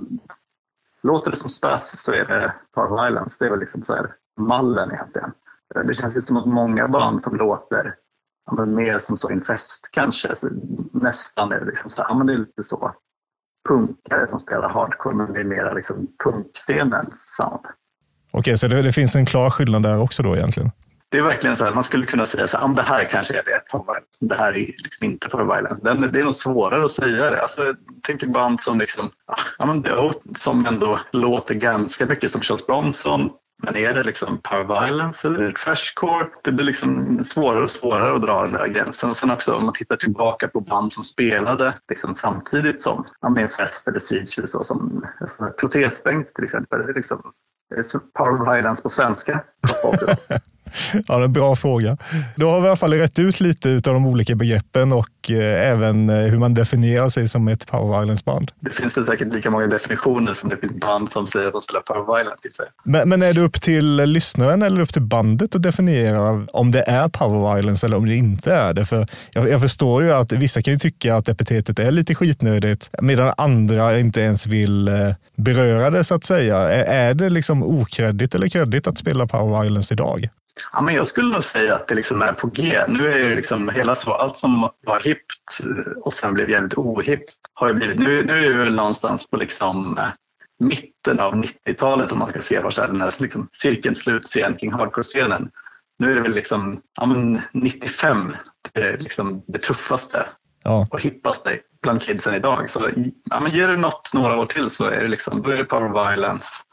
låter 1.04 1.32
det 1.32 1.38
som 1.38 1.50
Spaz 1.50 2.02
så 2.02 2.12
är 2.12 2.26
det 2.26 2.54
power 2.76 3.04
violence. 3.04 3.38
Det 3.40 3.46
är 3.46 3.50
väl 3.50 3.60
liksom 3.60 3.82
så 3.82 3.96
här 3.96 4.14
mallen 4.40 4.92
egentligen. 4.92 5.32
Det 5.86 5.94
känns 5.94 6.18
ju 6.18 6.22
som 6.22 6.38
att 6.38 6.46
många 6.46 6.88
band 6.88 7.22
som 7.22 7.36
låter 7.36 7.96
ja, 8.50 8.56
men 8.56 8.76
mer 8.76 9.00
som 9.00 9.18
så 9.18 9.32
Infest 9.32 9.90
kanske, 9.92 10.36
så 10.36 10.48
nästan 10.94 11.52
är 11.52 11.60
det 11.60 11.66
liksom 11.66 11.92
så 11.92 12.06
ja, 12.08 12.18
men 12.18 12.28
det 12.28 12.34
är 12.34 12.38
lite 12.38 12.64
så 12.64 12.94
punkare 13.70 14.28
som 14.28 14.40
spelar 14.40 14.70
hardcore, 14.70 15.16
men 15.16 15.34
det 15.34 15.40
är 15.40 15.46
mera 15.46 15.74
liksom 15.74 16.08
punkscenens 16.24 17.36
sound. 17.38 17.66
Okej, 18.32 18.58
så 18.58 18.68
det, 18.68 18.82
det, 18.82 18.92
finns 18.92 19.16
en 19.16 19.26
klar 19.26 19.50
skillnad 19.50 19.84
där 19.84 20.00
också 20.00 20.24
då 20.24 20.36
egentligen? 20.36 20.72
Det 21.12 21.18
är 21.18 21.22
verkligen 21.22 21.58
så 21.58 21.66
här, 21.66 21.74
man 21.74 21.84
skulle 21.84 22.06
kunna 22.06 22.26
säga 22.26 22.48
så 22.48 22.58
här, 22.58 22.76
det 22.76 22.82
här 22.82 23.06
kanske 23.12 23.34
är 23.34 23.44
det, 23.46 23.62
det 24.20 24.36
här 24.36 24.54
är 24.54 24.60
liksom 24.84 25.06
inte 25.06 25.30
power 25.30 25.56
violence. 25.56 26.08
Det 26.12 26.20
är 26.20 26.24
nog 26.24 26.36
svårare 26.36 26.86
att 26.86 26.92
säga 26.92 27.30
det. 27.30 27.42
Alltså, 27.42 27.76
tänk 28.04 28.34
band 28.34 28.62
som 28.62 28.80
liksom, 28.80 29.10
ja 29.58 29.66
men 29.66 29.84
som 30.36 30.66
ändå 30.66 31.00
låter 31.12 31.56
ganska 31.56 32.06
mycket 32.06 32.32
som 32.32 32.42
Charles 32.42 32.66
Bronson, 32.66 33.30
men 33.64 33.76
är 33.76 33.94
det 33.94 34.04
liksom 34.04 34.38
power 34.38 34.88
violence 34.88 35.28
eller 35.28 35.40
är 35.40 35.48
det 35.48 35.56
trashcore? 35.56 36.28
Det 36.44 36.52
blir 36.52 36.66
liksom 36.66 37.20
svårare 37.24 37.64
och 37.64 37.70
svårare 37.70 38.16
att 38.16 38.22
dra 38.22 38.42
den 38.42 38.54
där 38.54 38.68
gränsen. 38.68 39.10
Och 39.10 39.16
sen 39.16 39.32
också 39.32 39.56
om 39.56 39.66
man 39.66 39.74
tittar 39.74 39.96
tillbaka 39.96 40.48
på 40.48 40.62
band 40.62 40.94
som 40.94 41.04
spelade 41.04 41.74
liksom 41.90 42.16
samtidigt 42.16 42.82
som 42.82 43.04
Fest 43.58 43.88
eller 43.88 44.00
Siege 44.00 44.36
eller 44.38 44.48
så, 44.48 44.64
som 44.64 45.04
alltså, 45.22 45.44
Protesbänk 45.60 46.34
till 46.34 46.44
exempel. 46.44 46.80
Det 46.80 46.92
är 46.92 46.94
liksom, 46.94 47.22
det 47.70 47.76
är 47.76 48.00
power 48.00 48.56
violence 48.56 48.84
på 48.84 48.90
svenska. 48.90 49.44
Ja, 50.94 51.02
det 51.08 51.14
är 51.14 51.22
en 51.22 51.34
bra 51.34 51.56
fråga. 51.56 51.98
Då 52.36 52.50
har 52.50 52.60
vi 52.60 52.66
i 52.66 52.70
alla 52.70 52.76
fall 52.76 52.94
rätt 52.94 53.20
ut 53.20 53.40
lite 53.40 53.74
av 53.74 53.82
de 53.82 54.06
olika 54.06 54.36
begreppen 54.36 54.94
och 54.94 55.32
eh, 55.32 55.70
även 55.72 56.10
eh, 56.10 56.16
hur 56.16 56.38
man 56.38 56.54
definierar 56.54 57.10
sig 57.10 57.28
som 57.28 57.48
ett 57.48 57.68
power 57.68 58.00
violence-band. 58.00 58.52
Det 58.60 58.72
finns 58.72 58.98
väl 58.98 59.06
säkert 59.06 59.34
lika 59.34 59.50
många 59.50 59.68
definitioner 59.68 60.34
som 60.34 60.50
det 60.50 60.58
finns 60.58 60.76
band 60.76 61.12
som 61.12 61.28
säger 61.28 61.48
att 61.48 61.54
de 61.54 61.62
spelar 61.62 61.82
power 61.82 62.18
violence. 62.18 62.40
Men, 62.84 63.10
men 63.10 63.24
är 63.24 63.34
det 63.34 63.42
upp 63.42 63.62
till 63.62 63.96
lyssnaren 63.96 64.62
eller 64.62 64.82
upp 64.82 64.94
till 64.94 65.02
bandet 65.02 65.56
att 65.56 65.64
definiera 65.64 66.46
om 66.54 66.72
det 66.72 66.82
är 66.82 67.08
power 67.08 67.56
violence 67.56 67.88
eller 67.88 67.98
om 67.98 68.06
det 68.06 68.16
inte 68.16 68.54
är 68.54 68.74
det? 68.74 68.86
För 68.86 69.08
jag, 69.32 69.50
jag 69.50 69.62
förstår 69.62 70.04
ju 70.04 70.14
att 70.14 70.32
vissa 70.32 70.62
kan 70.62 70.74
ju 70.74 70.80
tycka 70.80 71.16
att 71.16 71.30
epitetet 71.30 71.80
är 71.80 71.92
lite 71.92 72.16
skitnödigt 72.16 72.90
medan 73.02 73.34
andra 73.38 74.00
inte 74.00 74.22
ens 74.22 74.46
vill 74.46 74.88
eh, 74.88 75.14
beröra 75.36 75.90
det 75.90 76.04
så 76.04 76.16
att 76.16 76.24
säga. 76.24 76.58
Är, 76.58 77.10
är 77.10 77.14
det 77.14 77.30
liksom 77.30 77.64
okreddigt 77.64 78.36
eller 78.36 78.48
kreddigt 78.48 78.88
att 78.88 78.98
spela 78.98 79.28
power 79.28 79.62
violence 79.62 79.94
idag? 79.94 80.30
Ja, 80.74 80.82
men 80.82 80.96
jag 80.96 81.10
skulle 81.10 81.34
nog 81.34 81.44
säga 81.44 81.76
att 81.76 81.88
det 81.88 81.96
liksom 81.96 82.22
är 82.22 82.34
på 82.34 82.48
G. 82.48 82.82
Nu 82.88 83.12
är 83.12 83.30
det 83.30 83.36
liksom 83.36 83.70
hela 83.70 83.96
så, 83.96 84.12
allt 84.12 84.38
som 84.38 84.70
var 84.86 85.00
hippt 85.00 85.60
och 86.02 86.14
sen 86.14 86.34
blev 86.34 86.50
jävligt 86.50 86.78
ohippt 86.78 87.36
har 87.54 87.68
ju 87.68 87.74
blivit, 87.74 88.00
nu, 88.00 88.24
nu 88.24 88.46
är 88.46 88.50
vi 88.50 88.58
väl 88.58 88.76
någonstans 88.76 89.30
på 89.30 89.38
liksom 89.38 89.98
eh, 89.98 90.08
mitten 90.60 91.20
av 91.20 91.34
90-talet 91.36 92.12
om 92.12 92.20
man 92.20 92.30
ska 92.30 92.40
se 92.40 92.60
var 92.60 92.88
den 92.88 93.02
här 93.02 93.14
liksom 93.18 93.48
cirkeln 93.52 93.96
sluts 93.96 94.38
igen 94.38 94.56
kring 94.56 94.72
hardcore-scenen. 94.72 95.50
Nu 96.00 96.12
är 96.12 96.16
det 96.16 96.22
väl 96.22 96.34
liksom, 96.34 96.82
ja 96.96 97.06
men 97.06 97.42
95, 97.54 98.18
det 98.74 98.82
är 98.82 98.98
liksom 98.98 99.44
det 99.48 99.60
tuffaste 99.60 100.26
ja. 100.64 100.88
och 100.92 101.02
hippaste 101.02 101.60
bland 101.82 102.02
kidsen 102.02 102.36
idag. 102.36 102.70
Så 102.70 102.90
ja, 103.30 103.40
men 103.40 103.52
ger 103.52 103.68
det 103.68 103.76
något 103.76 104.12
några 104.14 104.38
år 104.40 104.46
till 104.46 104.70
så 104.70 104.86
är 104.86 105.02
det 105.02 105.08
liksom, 105.08 105.42
då 105.42 105.50
är 105.50 105.58
det 105.58 105.66
power 105.66 106.10
violence. 106.10 106.64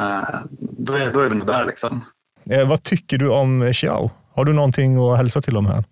Uh, 0.00 0.40
då, 0.78 0.92
är, 0.92 1.12
då 1.12 1.20
är 1.20 1.28
vi 1.28 1.36
nog 1.36 1.46
där 1.46 1.64
liksom. 1.64 2.04
Eh, 2.50 2.68
vad 2.68 2.82
tycker 2.82 3.18
du 3.18 3.28
om 3.28 3.72
Xiao? 3.72 4.10
Har 4.34 4.44
du 4.44 4.52
någonting 4.52 4.98
att 4.98 5.16
hälsa 5.16 5.40
till 5.40 5.54
dem 5.54 5.66
här? 5.66 5.84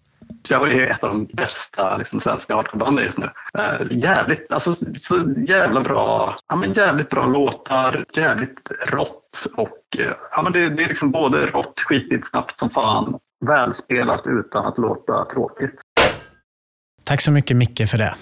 Xiao 0.45 0.67
är 0.67 0.87
ett 0.87 1.05
av 1.05 1.11
de 1.11 1.25
bästa 1.37 1.97
liksom, 1.97 2.21
svenska 2.21 2.55
hardcorebanden 2.55 3.05
just 3.05 3.19
nu. 3.19 3.29
Eh, 3.59 3.99
jävligt, 3.99 4.53
alltså, 4.53 4.75
så 4.99 5.35
jävla 5.49 5.81
bra, 5.81 6.37
ja, 6.49 6.57
men 6.57 6.73
jävligt 6.73 7.11
bra 7.11 7.27
låtar, 7.27 8.05
jävligt 8.17 8.61
rått 8.93 9.47
och 9.57 9.99
eh, 9.99 10.13
ja, 10.33 10.43
men 10.43 10.53
det, 10.53 10.69
det 10.69 10.83
är 10.83 10.89
liksom 10.89 11.11
både 11.11 11.47
rått, 11.47 11.81
skitigt, 11.81 12.27
snabbt 12.27 12.59
som 12.59 12.71
fan, 12.71 13.19
välspelat 13.47 14.27
utan 14.27 14.67
att 14.67 14.79
låta 14.79 15.25
tråkigt. 15.25 15.81
Tack 17.05 17.21
så 17.21 17.31
mycket 17.31 17.57
Micke 17.57 17.89
för 17.89 17.99
det. 17.99 18.15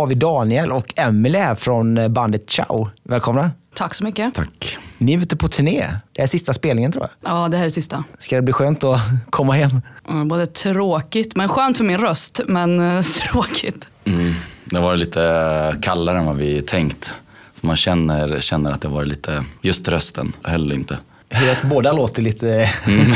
Har 0.00 0.06
vi 0.06 0.14
Daniel 0.14 0.72
och 0.72 0.92
Emily 0.96 1.38
här 1.38 1.54
från 1.54 2.12
bandet 2.12 2.50
Ciao. 2.50 2.90
Välkomna! 3.02 3.50
Tack 3.74 3.94
så 3.94 4.04
mycket. 4.04 4.34
Tack. 4.34 4.78
Ni 4.98 5.14
är 5.14 5.18
ute 5.18 5.36
på 5.36 5.48
turné. 5.48 5.86
Det 6.12 6.22
är 6.22 6.26
sista 6.26 6.52
spelningen 6.54 6.92
tror 6.92 7.08
jag. 7.20 7.32
Ja, 7.32 7.48
det 7.48 7.56
här 7.56 7.64
är 7.64 7.68
sista. 7.68 8.04
Ska 8.18 8.36
det 8.36 8.42
bli 8.42 8.52
skönt 8.52 8.84
att 8.84 9.00
komma 9.30 9.52
hem? 9.52 9.80
både 10.28 10.46
tråkigt, 10.46 11.36
men 11.36 11.48
skönt 11.48 11.76
för 11.76 11.84
min 11.84 11.98
röst, 11.98 12.40
men 12.48 12.96
eh, 12.96 13.02
tråkigt. 13.32 13.86
Mm. 14.04 14.34
Det 14.64 14.80
var 14.80 14.96
lite 14.96 15.76
kallare 15.82 16.18
än 16.18 16.26
vad 16.26 16.36
vi 16.36 16.60
tänkt. 16.60 17.14
Så 17.52 17.66
man 17.66 17.76
känner, 17.76 18.40
känner 18.40 18.70
att 18.70 18.80
det 18.80 18.88
var 18.88 19.04
lite, 19.04 19.44
just 19.60 19.88
rösten 19.88 20.32
höll 20.42 20.72
inte. 20.72 20.98
Hur 21.32 21.50
att 21.50 21.62
båda 21.62 21.92
låter 21.92 22.22
lite, 22.22 22.70
mm. 22.86 23.00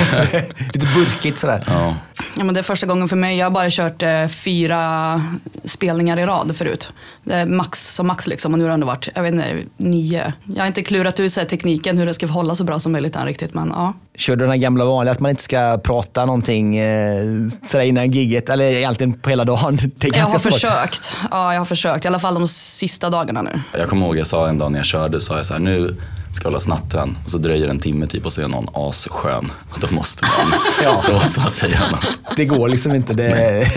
lite 0.75 0.87
burkigt 0.95 1.39
sådär. 1.39 1.65
Ja. 1.67 1.97
Ja, 2.37 2.45
men 2.45 2.55
det 2.55 2.61
är 2.61 2.62
första 2.62 2.87
gången 2.87 3.09
för 3.09 3.17
mig. 3.17 3.39
Jag 3.39 3.47
har 3.47 3.51
bara 3.51 3.71
kört 3.71 4.03
eh, 4.03 4.29
fyra 4.29 5.23
spelningar 5.65 6.19
i 6.19 6.27
rad 6.27 6.57
förut. 6.57 6.93
Det 7.25 7.35
är 7.35 7.47
max 7.47 7.95
som 7.95 8.07
max 8.07 8.27
liksom 8.27 8.53
och 8.53 8.59
nu 8.59 8.65
har 8.65 8.69
det 8.69 8.75
ändå 8.75 8.87
varit, 8.87 9.09
jag 9.15 9.23
vet 9.23 9.33
inte, 9.35 9.62
nio. 9.77 10.33
Jag 10.45 10.59
har 10.62 10.67
inte 10.67 10.83
klurat 10.83 11.21
ut 11.21 11.33
sig 11.33 11.47
tekniken 11.47 11.99
hur 11.99 12.07
det 12.07 12.15
ska 12.15 12.27
hålla 12.27 12.55
så 12.55 12.65
bra 12.65 12.79
som 12.79 12.93
möjligt 12.93 13.17
än 13.17 13.27
riktigt, 13.27 13.55
men 13.55 13.69
ja. 13.69 13.93
Kör 14.17 14.37
du 14.37 14.45
den 14.45 14.51
här 14.51 14.57
gamla 14.57 14.85
vanliga 14.85 15.12
att 15.12 15.21
man 15.21 15.31
inte 15.31 15.43
ska 15.43 15.79
prata 15.85 16.25
någonting 16.25 16.77
eh, 16.77 17.25
sådär 17.67 17.85
innan 17.85 18.11
gigget 18.11 18.49
eller 18.49 18.65
egentligen 18.65 19.12
på 19.12 19.31
hela 19.31 19.45
dagen? 19.45 19.77
Det 19.97 20.09
är 20.09 20.19
jag 20.19 20.25
har 20.25 20.39
svårt. 20.39 20.53
försökt. 20.53 21.17
Ja, 21.31 21.53
jag 21.53 21.61
har 21.61 21.65
försökt. 21.65 22.05
I 22.05 22.09
alla 22.09 22.19
fall 22.19 22.35
de 22.35 22.49
sista 22.49 23.11
dagarna 23.11 23.43
nu. 23.43 23.61
Jag 23.79 23.89
kommer 23.89 24.07
ihåg 24.07 24.17
jag 24.17 24.27
sa 24.27 24.49
en 24.49 24.59
dag 24.59 24.73
när 24.73 24.79
jag 24.79 24.87
körde, 24.87 25.21
så 25.21 25.35
jag 25.35 25.47
så 25.47 25.53
här, 25.53 25.61
nu 25.61 25.97
ska 26.35 26.47
hålla 26.49 26.59
snattran 26.59 27.18
och 27.24 27.30
så 27.30 27.39
dröjer 27.39 27.68
en 27.68 27.78
timme 27.78 28.07
typ 28.07 28.26
och 28.26 28.32
så 28.32 28.43
är 28.43 28.49
någon 28.49 28.68
asskön. 28.74 29.53
Och 29.70 29.80
då 29.89 29.95
måste 29.95 30.24
man, 30.24 30.61
ja. 30.82 31.05
då 31.09 31.14
måste 31.14 31.41
man 31.41 31.51
säga 31.51 31.80
något. 31.91 32.37
Det 32.37 32.45
går 32.45 32.68
liksom 32.68 32.95
inte. 32.95 33.14
Det... 33.14 33.66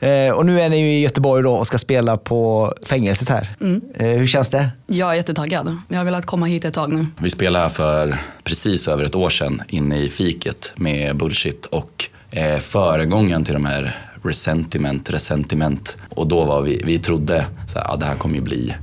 Eh, 0.00 0.30
och 0.30 0.46
nu 0.46 0.60
är 0.60 0.68
ni 0.68 0.98
i 0.98 1.00
Göteborg 1.00 1.42
då 1.42 1.54
och 1.54 1.66
ska 1.66 1.78
spela 1.78 2.16
på 2.16 2.74
fängelset 2.86 3.28
här. 3.28 3.56
Mm. 3.60 3.82
Eh, 3.94 4.06
hur 4.06 4.26
känns 4.26 4.48
det? 4.48 4.70
Jag 4.86 5.10
är 5.10 5.14
jättetaggad. 5.14 5.76
Jag 5.88 5.98
har 5.98 6.04
velat 6.04 6.26
komma 6.26 6.46
hit 6.46 6.64
ett 6.64 6.74
tag 6.74 6.92
nu. 6.92 7.06
Vi 7.18 7.30
spelade 7.30 7.70
för 7.70 8.16
precis 8.44 8.88
över 8.88 9.04
ett 9.04 9.14
år 9.14 9.30
sedan 9.30 9.62
inne 9.68 9.98
i 9.98 10.08
fiket 10.08 10.72
med 10.76 11.16
Bullshit 11.16 11.66
och 11.66 12.08
eh, 12.30 12.58
föregången 12.58 13.44
till 13.44 13.54
de 13.54 13.64
här 13.64 13.98
Resentiment, 14.22 15.10
Resentiment. 15.10 15.96
Och 16.08 16.26
då 16.26 16.44
var 16.44 16.62
vi, 16.62 16.82
vi 16.84 16.98
trodde 16.98 17.44
att 17.76 17.90
ah, 17.90 17.96
det 17.96 18.06
här 18.06 18.14
kommer 18.14 18.34
ju 18.34 18.40
bli 18.40 18.74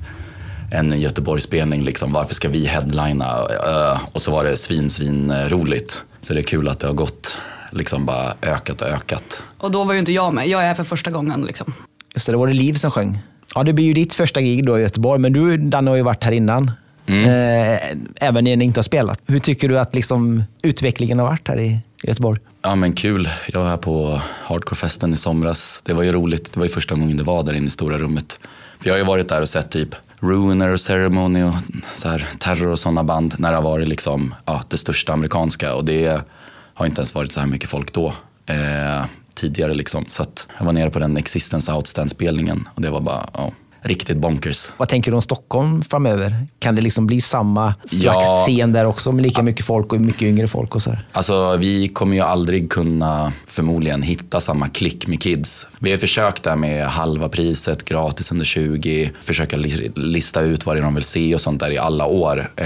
en 0.75 1.01
Göteborgsspelning. 1.01 1.83
Liksom, 1.83 2.13
varför 2.13 2.35
ska 2.35 2.49
vi 2.49 2.65
headlina? 2.65 3.47
Och 4.11 4.21
så 4.21 4.31
var 4.31 4.43
det 4.43 4.57
svin, 4.57 4.89
svin 4.89 5.33
roligt. 5.47 6.01
Så 6.21 6.33
det 6.33 6.39
är 6.39 6.43
kul 6.43 6.67
att 6.67 6.79
det 6.79 6.87
har 6.87 6.93
gått, 6.93 7.37
liksom 7.71 8.05
bara 8.05 8.33
ökat 8.41 8.81
och 8.81 8.87
ökat. 8.87 9.43
Och 9.57 9.71
då 9.71 9.83
var 9.83 9.93
ju 9.93 9.99
inte 9.99 10.11
jag 10.11 10.33
med. 10.33 10.47
Jag 10.47 10.61
är 10.63 10.67
här 10.67 10.75
för 10.75 10.83
första 10.83 11.11
gången. 11.11 11.45
Liksom. 11.45 11.73
Just 12.13 12.25
det, 12.25 12.31
då 12.31 12.39
var 12.39 12.47
det 12.47 12.53
Liv 12.53 12.73
som 12.73 12.91
sjöng. 12.91 13.19
Ja, 13.55 13.63
det 13.63 13.73
blir 13.73 13.85
ju 13.85 13.93
ditt 13.93 14.13
första 14.13 14.41
gig 14.41 14.65
då 14.65 14.79
i 14.79 14.81
Göteborg, 14.81 15.19
men 15.19 15.33
du 15.33 15.57
Danne 15.57 15.91
har 15.91 15.95
ju 15.97 16.03
varit 16.03 16.23
här 16.23 16.31
innan. 16.31 16.71
Mm. 17.07 17.25
Eh, 17.25 17.79
även 18.27 18.43
när 18.43 18.55
ni 18.55 18.65
inte 18.65 18.77
har 18.77 18.83
spelat. 18.83 19.21
Hur 19.27 19.39
tycker 19.39 19.69
du 19.69 19.79
att 19.79 19.95
liksom, 19.95 20.43
utvecklingen 20.61 21.19
har 21.19 21.25
varit 21.25 21.47
här 21.47 21.59
i 21.59 21.79
Göteborg? 22.03 22.39
Ja 22.61 22.75
men 22.75 22.93
kul. 22.93 23.29
Jag 23.47 23.59
var 23.59 23.69
här 23.69 23.77
på 23.77 24.21
Hardcore-festen 24.45 25.13
i 25.13 25.15
somras. 25.15 25.81
Det 25.85 25.93
var 25.93 26.03
ju 26.03 26.11
roligt. 26.11 26.53
Det 26.53 26.59
var 26.59 26.65
ju 26.65 26.71
första 26.71 26.95
gången 26.95 27.17
det 27.17 27.23
var 27.23 27.43
där 27.43 27.53
inne 27.53 27.67
i 27.67 27.69
stora 27.69 27.97
rummet. 27.97 28.39
För 28.79 28.89
jag 28.89 28.93
har 28.93 28.99
ju 28.99 29.05
varit 29.05 29.29
där 29.29 29.41
och 29.41 29.49
sett 29.49 29.69
typ 29.69 29.95
Ruiner 30.29 30.69
och 30.69 30.79
Ceremony 30.79 31.43
och 31.43 31.53
så 31.95 32.09
här, 32.09 32.27
Terror 32.39 32.67
och 32.67 32.79
sådana 32.79 33.03
band 33.03 33.35
när 33.37 33.51
det 33.51 33.57
har 33.57 33.63
varit 33.63 33.87
liksom, 33.87 34.35
ja, 34.45 34.63
det 34.67 34.77
största 34.77 35.13
amerikanska. 35.13 35.75
Och 35.75 35.85
det 35.85 36.21
har 36.73 36.85
inte 36.85 36.99
ens 36.99 37.15
varit 37.15 37.31
så 37.31 37.39
här 37.39 37.47
mycket 37.47 37.69
folk 37.69 37.93
då. 37.93 38.13
Eh, 38.45 39.05
tidigare 39.35 39.73
liksom. 39.73 40.05
Så 40.07 40.21
att 40.21 40.47
jag 40.57 40.65
var 40.65 40.73
nere 40.73 40.89
på 40.89 40.99
den 40.99 41.17
Existence 41.17 41.73
Outstand-spelningen 41.73 42.67
och 42.75 42.81
det 42.81 42.89
var 42.89 43.01
bara, 43.01 43.29
ja, 43.33 43.51
riktigt 43.85 44.17
bonkers. 44.17 44.73
Vad 44.77 44.89
tänker 44.89 45.11
du 45.11 45.15
om 45.15 45.21
Stockholm 45.21 45.81
framöver? 45.83 46.45
Kan 46.59 46.75
det 46.75 46.81
liksom 46.81 47.07
bli 47.07 47.21
samma 47.21 47.73
slags 47.85 48.27
Ja. 48.27 48.43
scen 48.47 48.71
där 48.71 48.85
också 48.85 49.11
med 49.11 49.23
lika 49.23 49.43
mycket 49.43 49.65
folk 49.65 49.93
och 49.93 50.01
mycket 50.01 50.21
yngre 50.21 50.47
folk? 50.47 50.75
och 50.75 50.81
så 50.83 50.89
här? 50.89 51.07
Alltså 51.11 51.57
vi 51.57 51.87
kommer 51.87 52.15
ju 52.15 52.21
aldrig 52.21 52.69
kunna 52.71 53.33
förmodligen 53.47 54.01
hitta 54.01 54.39
samma 54.39 54.67
klick 54.69 55.07
med 55.07 55.21
kids. 55.21 55.67
Vi 55.79 55.91
har 55.91 55.97
försökt 55.97 56.43
där 56.43 56.55
med 56.55 56.87
halva 56.87 57.29
priset, 57.29 57.85
gratis 57.85 58.31
under 58.31 58.45
20, 58.45 59.11
försöka 59.21 59.57
li- 59.57 59.91
lista 59.95 60.41
ut 60.41 60.65
vad 60.65 60.75
det 60.75 60.79
är 60.79 60.83
de 60.83 60.95
vill 60.95 61.03
se 61.03 61.35
och 61.35 61.41
sånt 61.41 61.59
där 61.59 61.71
i 61.71 61.77
alla 61.77 62.05
år. 62.05 62.51
Eh, 62.55 62.65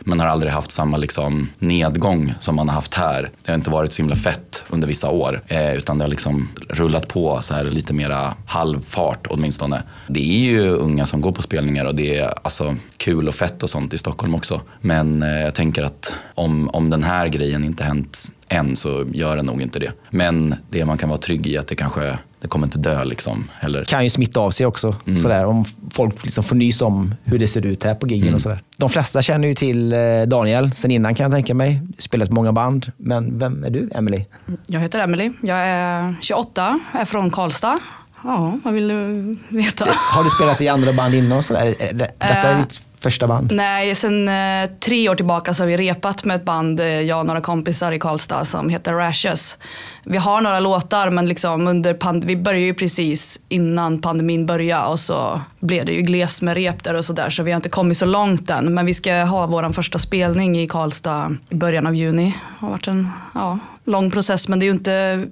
men 0.00 0.20
har 0.20 0.26
aldrig 0.26 0.52
haft 0.52 0.70
samma 0.70 0.96
liksom, 0.96 1.48
nedgång 1.58 2.34
som 2.40 2.56
man 2.56 2.68
har 2.68 2.74
haft 2.74 2.94
här. 2.94 3.30
Det 3.44 3.50
har 3.52 3.54
inte 3.58 3.70
varit 3.70 3.92
så 3.92 4.02
himla 4.02 4.16
fett 4.16 4.64
under 4.68 4.88
vissa 4.88 5.10
år. 5.10 5.42
Eh, 5.46 5.74
utan 5.74 5.98
det 5.98 6.04
har 6.04 6.08
liksom 6.10 6.48
rullat 6.68 7.08
på 7.08 7.38
så 7.42 7.54
här 7.54 7.64
lite 7.64 7.92
mera 7.92 8.34
halvfart 8.46 9.26
åtminstone. 9.30 9.82
Det 10.08 10.20
är 10.20 10.38
ju 10.38 10.57
unga 10.60 11.06
som 11.06 11.20
går 11.20 11.32
på 11.32 11.42
spelningar 11.42 11.84
och 11.84 11.94
det 11.94 12.18
är 12.18 12.34
alltså, 12.42 12.76
kul 12.96 13.28
och 13.28 13.34
fett 13.34 13.62
och 13.62 13.70
sånt 13.70 13.92
i 13.94 13.98
Stockholm 13.98 14.34
också. 14.34 14.60
Men 14.80 15.22
eh, 15.22 15.28
jag 15.28 15.54
tänker 15.54 15.82
att 15.82 16.16
om, 16.34 16.68
om 16.68 16.90
den 16.90 17.02
här 17.02 17.28
grejen 17.28 17.64
inte 17.64 17.84
hänt 17.84 18.18
än 18.48 18.76
så 18.76 19.04
gör 19.12 19.36
den 19.36 19.46
nog 19.46 19.62
inte 19.62 19.78
det. 19.78 19.92
Men 20.10 20.54
det 20.70 20.84
man 20.84 20.98
kan 20.98 21.08
vara 21.08 21.18
trygg 21.18 21.46
i 21.46 21.54
är 21.56 21.60
att 21.60 21.68
det 21.68 21.74
kanske 21.74 22.18
det 22.40 22.48
kommer 22.48 22.66
inte 22.66 22.78
dö 22.78 23.04
liksom 23.04 23.50
heller. 23.54 23.84
kan 23.84 24.04
ju 24.04 24.10
smitta 24.10 24.40
av 24.40 24.50
sig 24.50 24.66
också. 24.66 24.96
Mm. 25.06 25.16
Sådär, 25.16 25.44
om 25.44 25.64
folk 25.90 26.24
liksom 26.24 26.44
får 26.44 26.56
nys 26.56 26.82
om 26.82 27.14
hur 27.24 27.38
det 27.38 27.48
ser 27.48 27.66
ut 27.66 27.84
här 27.84 27.94
på 27.94 28.06
giggen 28.06 28.22
Mm. 28.22 28.34
och 28.34 28.40
sådär. 28.40 28.60
De 28.78 28.88
flesta 28.88 29.22
känner 29.22 29.48
ju 29.48 29.54
till 29.54 29.92
eh, 29.92 29.98
Daniel 30.26 30.72
sen 30.72 30.90
innan 30.90 31.14
kan 31.14 31.24
jag 31.24 31.32
tänka 31.32 31.54
mig. 31.54 31.82
Spelat 31.98 32.30
många 32.30 32.52
band. 32.52 32.92
Men 32.96 33.38
vem 33.38 33.64
är 33.64 33.70
du, 33.70 33.90
Emily? 33.94 34.24
Jag 34.66 34.80
heter 34.80 34.98
Emily. 34.98 35.30
Jag 35.42 35.58
är 35.58 36.14
28, 36.20 36.80
är 36.92 37.04
från 37.04 37.30
Karlstad. 37.30 37.78
Ja, 38.24 38.58
vad 38.64 38.74
vill 38.74 38.88
du 38.88 39.36
veta? 39.48 39.84
Har 40.14 40.24
du 40.24 40.30
spelat 40.30 40.60
i 40.60 40.68
andra 40.68 40.92
band 40.92 41.14
innan? 41.14 41.42
Sådär? 41.42 41.74
Är 41.78 41.92
det- 41.92 42.10
Detta 42.18 42.24
är 42.26 42.54
Eh, 42.54 42.60
ditt 42.60 42.82
första 43.00 43.26
band? 43.26 43.52
Nej, 43.52 43.94
sen 43.94 44.28
eh, 44.28 44.70
tre 44.80 45.08
år 45.08 45.14
tillbaka 45.14 45.54
så 45.54 45.62
har 45.62 45.68
vi 45.68 45.76
repat 45.76 46.24
med 46.24 46.36
ett 46.36 46.44
band, 46.44 46.80
eh, 46.80 46.86
jag 46.86 47.18
och 47.20 47.26
några 47.26 47.40
kompisar 47.40 47.92
i 47.92 47.98
Karlstad 47.98 48.44
som 48.44 48.68
heter 48.68 48.92
Rashes. 48.92 49.58
Vi 50.04 50.18
har 50.18 50.40
några 50.40 50.60
låtar 50.60 51.10
men 51.10 51.26
liksom 51.26 51.66
under 51.66 51.94
pand- 51.94 52.24
vi 52.24 52.36
började 52.36 52.64
ju 52.64 52.74
precis 52.74 53.40
innan 53.48 54.00
pandemin 54.00 54.46
började 54.46 54.86
och 54.86 55.00
så 55.00 55.40
blev 55.60 55.84
det 55.84 55.92
ju 55.92 56.02
glest 56.02 56.42
med 56.42 56.54
rep 56.54 56.84
där 56.84 56.94
och 56.94 57.04
sådär 57.04 57.30
så 57.30 57.42
vi 57.42 57.50
har 57.50 57.56
inte 57.56 57.68
kommit 57.68 57.98
så 57.98 58.06
långt 58.06 58.50
än. 58.50 58.74
Men 58.74 58.86
vi 58.86 58.94
ska 58.94 59.14
ha 59.24 59.46
vår 59.46 59.72
första 59.72 59.98
spelning 59.98 60.58
i 60.58 60.66
Karlstad 60.68 61.36
i 61.50 61.54
början 61.54 61.86
av 61.86 61.94
juni. 61.94 62.34
Det 62.60 62.66
har 62.66 62.70
varit 62.70 62.86
en 62.88 63.08
ja, 63.34 63.58
lång 63.84 64.10
process 64.10 64.48
men 64.48 64.58
det 64.58 64.64
är 64.64 64.66
ju 64.66 64.72
inte 64.72 65.24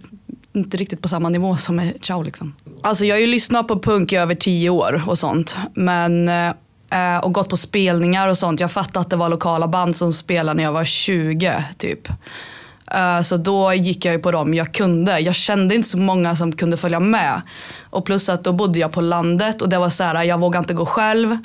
inte 0.57 0.77
riktigt 0.77 1.03
på 1.03 1.09
samma 1.09 1.29
nivå 1.29 1.57
som 1.57 1.77
med 1.77 1.95
Chow. 2.01 2.25
liksom. 2.25 2.55
Alltså 2.83 3.05
jag 3.05 3.15
har 3.15 3.21
ju 3.21 3.27
lyssnat 3.27 3.69
på 3.69 3.79
punk 3.81 4.13
i 4.13 4.17
över 4.17 4.35
tio 4.35 4.71
år 4.71 5.03
och 5.07 5.19
sånt. 5.19 5.57
Men, 5.75 6.29
eh, 6.29 7.19
och 7.23 7.33
gått 7.33 7.49
på 7.49 7.57
spelningar 7.57 8.29
och 8.29 8.39
sånt. 8.39 8.61
Jag 8.61 8.71
fattade 8.71 9.01
att 9.01 9.11
det 9.11 9.17
var 9.17 9.29
lokala 9.29 9.69
band 9.69 9.97
som 9.97 10.13
spelade 10.13 10.57
när 10.57 10.63
jag 10.63 10.73
var 10.73 10.85
20 10.85 11.65
typ. 11.79 12.09
Eh, 12.93 13.23
så 13.23 13.37
då 13.37 13.75
gick 13.75 14.05
jag 14.05 14.13
ju 14.13 14.19
på 14.19 14.31
dem 14.31 14.55
jag 14.55 14.75
kunde. 14.75 15.19
Jag 15.19 15.35
kände 15.35 15.75
inte 15.75 15.89
så 15.89 15.99
många 15.99 16.37
som 16.37 16.53
kunde 16.53 16.77
följa 16.77 17.01
med. 17.01 17.43
Och 17.91 18.05
plus 18.05 18.29
att 18.29 18.45
då 18.45 18.53
bodde 18.53 18.79
jag 18.79 18.93
på 18.93 19.01
landet 19.01 19.63
och 19.63 19.69
det 19.69 19.79
var 19.79 19.89
så 19.89 20.05
här, 20.05 20.23
jag 20.23 20.41
vågade 20.41 20.63
inte 20.63 20.75
gå 20.75 20.87
själv. 20.87 21.39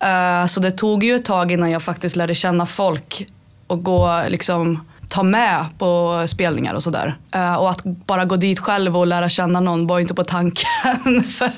Eh, 0.00 0.46
så 0.46 0.60
det 0.60 0.70
tog 0.70 1.04
ju 1.04 1.14
ett 1.14 1.24
tag 1.24 1.52
innan 1.52 1.70
jag 1.70 1.82
faktiskt 1.82 2.16
lärde 2.16 2.34
känna 2.34 2.66
folk 2.66 3.26
och 3.66 3.84
gå 3.84 4.22
liksom 4.28 4.80
ta 5.08 5.22
med 5.22 5.64
på 5.78 6.24
spelningar 6.28 6.74
och 6.74 6.82
sådär. 6.82 7.14
Eh, 7.34 7.54
Och 7.54 7.70
att 7.70 7.84
bara 7.84 8.24
gå 8.24 8.36
dit 8.36 8.58
själv 8.58 8.96
och 8.96 9.06
lära 9.06 9.28
känna 9.28 9.60
någon 9.60 9.86
var 9.86 10.00
inte 10.00 10.14
på 10.14 10.24
tanken. 10.24 11.22
För, 11.28 11.50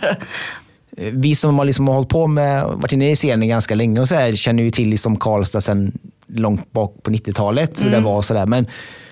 Eh, 0.98 1.10
Vi 1.12 1.34
som 1.34 1.58
har 1.58 1.64
liksom 1.64 1.88
hållit 1.88 2.08
på 2.08 2.26
med, 2.26 2.64
varit 2.64 2.92
inne 2.92 3.10
i 3.10 3.16
scenen 3.16 3.48
ganska 3.48 3.74
länge 3.74 4.00
och 4.00 4.08
så 4.08 4.14
här, 4.14 4.32
känner 4.32 4.62
ju 4.62 4.70
till 4.70 4.88
liksom 4.88 5.16
Karlstad 5.16 5.60
sedan 5.60 5.92
långt 6.26 6.72
bak 6.72 6.94
på 7.02 7.10
90-talet. 7.10 7.82
Hur 7.82 7.90
det 7.90 8.00
var 8.00 8.16
och 8.16 8.24
sådär. 8.24 8.46
Men 8.46 8.66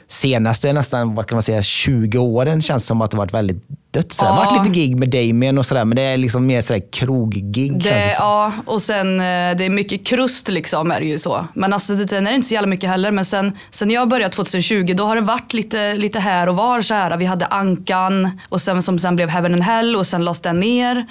senaste 0.08 0.72
nästan 0.72 1.14
vad 1.14 1.26
kan 1.26 1.36
man 1.36 1.42
säga, 1.42 1.62
20 1.62 2.18
åren 2.18 2.62
känns 2.62 2.86
som 2.86 3.00
att 3.00 3.10
det 3.10 3.16
varit 3.16 3.34
väldigt 3.34 3.64
dött. 3.94 4.12
Så 4.12 4.24
Det 4.24 4.30
har 4.30 4.44
varit 4.44 4.66
lite 4.66 4.78
gig 4.80 4.96
med 4.98 5.10
Damien 5.10 5.58
och 5.58 5.66
sådär 5.66 5.84
men 5.84 5.96
det 5.96 6.02
är 6.02 6.16
liksom 6.16 6.46
mer 6.46 6.60
sådär 6.60 6.82
kroggig 6.92 7.72
känns 7.72 7.84
det 7.84 7.94
det, 7.94 8.10
som. 8.10 8.24
ja, 8.26 8.52
och 8.66 8.82
sen 8.82 9.20
eh, 9.20 9.24
det 9.56 9.64
är 9.64 9.70
mycket 9.70 10.06
krust 10.06 10.48
liksom 10.48 10.90
är 10.90 11.00
det 11.00 11.06
ju 11.06 11.18
så. 11.18 11.46
Men 11.54 11.72
alltså 11.72 11.94
det, 11.94 12.08
sen 12.08 12.26
är 12.26 12.30
det 12.30 12.36
inte 12.36 12.48
så 12.48 12.54
jävla 12.54 12.68
mycket 12.68 12.90
heller. 12.90 13.10
Men 13.10 13.24
sen, 13.24 13.52
sen 13.70 13.90
jag 13.90 14.08
började 14.08 14.34
2020 14.34 14.94
då 14.96 15.06
har 15.06 15.16
det 15.16 15.22
varit 15.22 15.52
lite, 15.52 15.94
lite 15.94 16.20
här 16.20 16.48
och 16.48 16.56
var 16.56 16.82
så 16.82 16.94
här. 16.94 17.16
Vi 17.16 17.24
hade 17.24 17.46
Ankan 17.46 18.40
och 18.48 18.60
sen 18.60 18.82
som 18.82 18.98
sen 18.98 19.16
blev 19.16 19.28
Heaven 19.28 19.52
and 19.52 19.62
Hell 19.62 19.96
och 19.96 20.06
sen 20.06 20.24
lades 20.24 20.40
den 20.40 20.60
ner. 20.60 21.06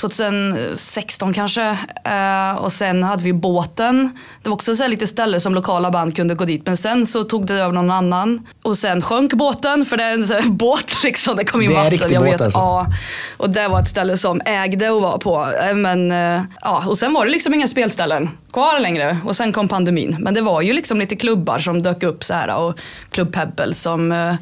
2016 0.00 1.32
kanske. 1.32 1.78
Eh, 2.04 2.52
och 2.58 2.72
sen 2.72 3.02
hade 3.02 3.24
vi 3.24 3.32
båten. 3.32 4.18
Det 4.42 4.48
var 4.48 4.54
också 4.54 4.74
så 4.76 4.86
lite 4.86 5.06
ställen 5.06 5.40
som 5.40 5.54
lokala 5.54 5.90
band 5.90 6.16
kunde 6.16 6.34
gå 6.34 6.44
dit. 6.44 6.62
Men 6.66 6.76
sen 6.76 7.06
så 7.06 7.24
tog 7.24 7.46
det 7.46 7.54
över 7.54 7.72
någon 7.74 7.90
annan. 7.90 8.46
Och 8.62 8.78
sen 8.78 9.02
sjönk 9.02 9.32
båten 9.32 9.84
för 9.86 9.96
det 9.96 10.04
är 10.04 10.38
en 10.42 10.56
båt 10.56 11.02
liksom. 11.04 11.36
Det 11.36 11.44
kom 11.44 11.62
in 11.62 11.70
Det 11.70 11.76
är 11.76 11.90
vatten. 11.90 12.12
jag 12.12 12.22
båt 12.22 12.32
vet, 12.32 12.40
alltså. 12.40 12.58
Ja, 12.58 12.86
och 13.36 13.50
det 13.50 13.68
var 13.68 13.80
ett 13.80 13.88
ställe 13.88 14.16
som 14.16 14.40
ägde 14.44 14.96
att 14.96 15.02
vara 15.02 15.18
på. 15.18 15.48
Eh, 15.68 15.74
Men, 15.74 16.12
eh, 16.12 16.42
ja, 16.62 16.84
och 16.86 16.98
sen 16.98 17.12
var 17.12 17.24
det 17.24 17.30
liksom 17.30 17.54
inga 17.54 17.68
spelställen 17.68 18.30
kvar 18.52 18.80
längre. 18.80 19.18
Och 19.24 19.36
sen 19.36 19.52
kom 19.52 19.68
pandemin. 19.68 20.16
Men 20.20 20.34
det 20.34 20.40
var 20.40 20.60
ju 20.62 20.72
liksom 20.72 20.98
lite 20.98 21.16
klubbar 21.16 21.58
som 21.58 21.82
dök 21.82 22.02
upp 22.02 22.24
så 22.24 22.34
här. 22.34 22.56
Och 22.56 22.78
Club 23.10 23.32
Pebble 23.32 23.74
som, 23.74 24.12
eh, 24.12 24.34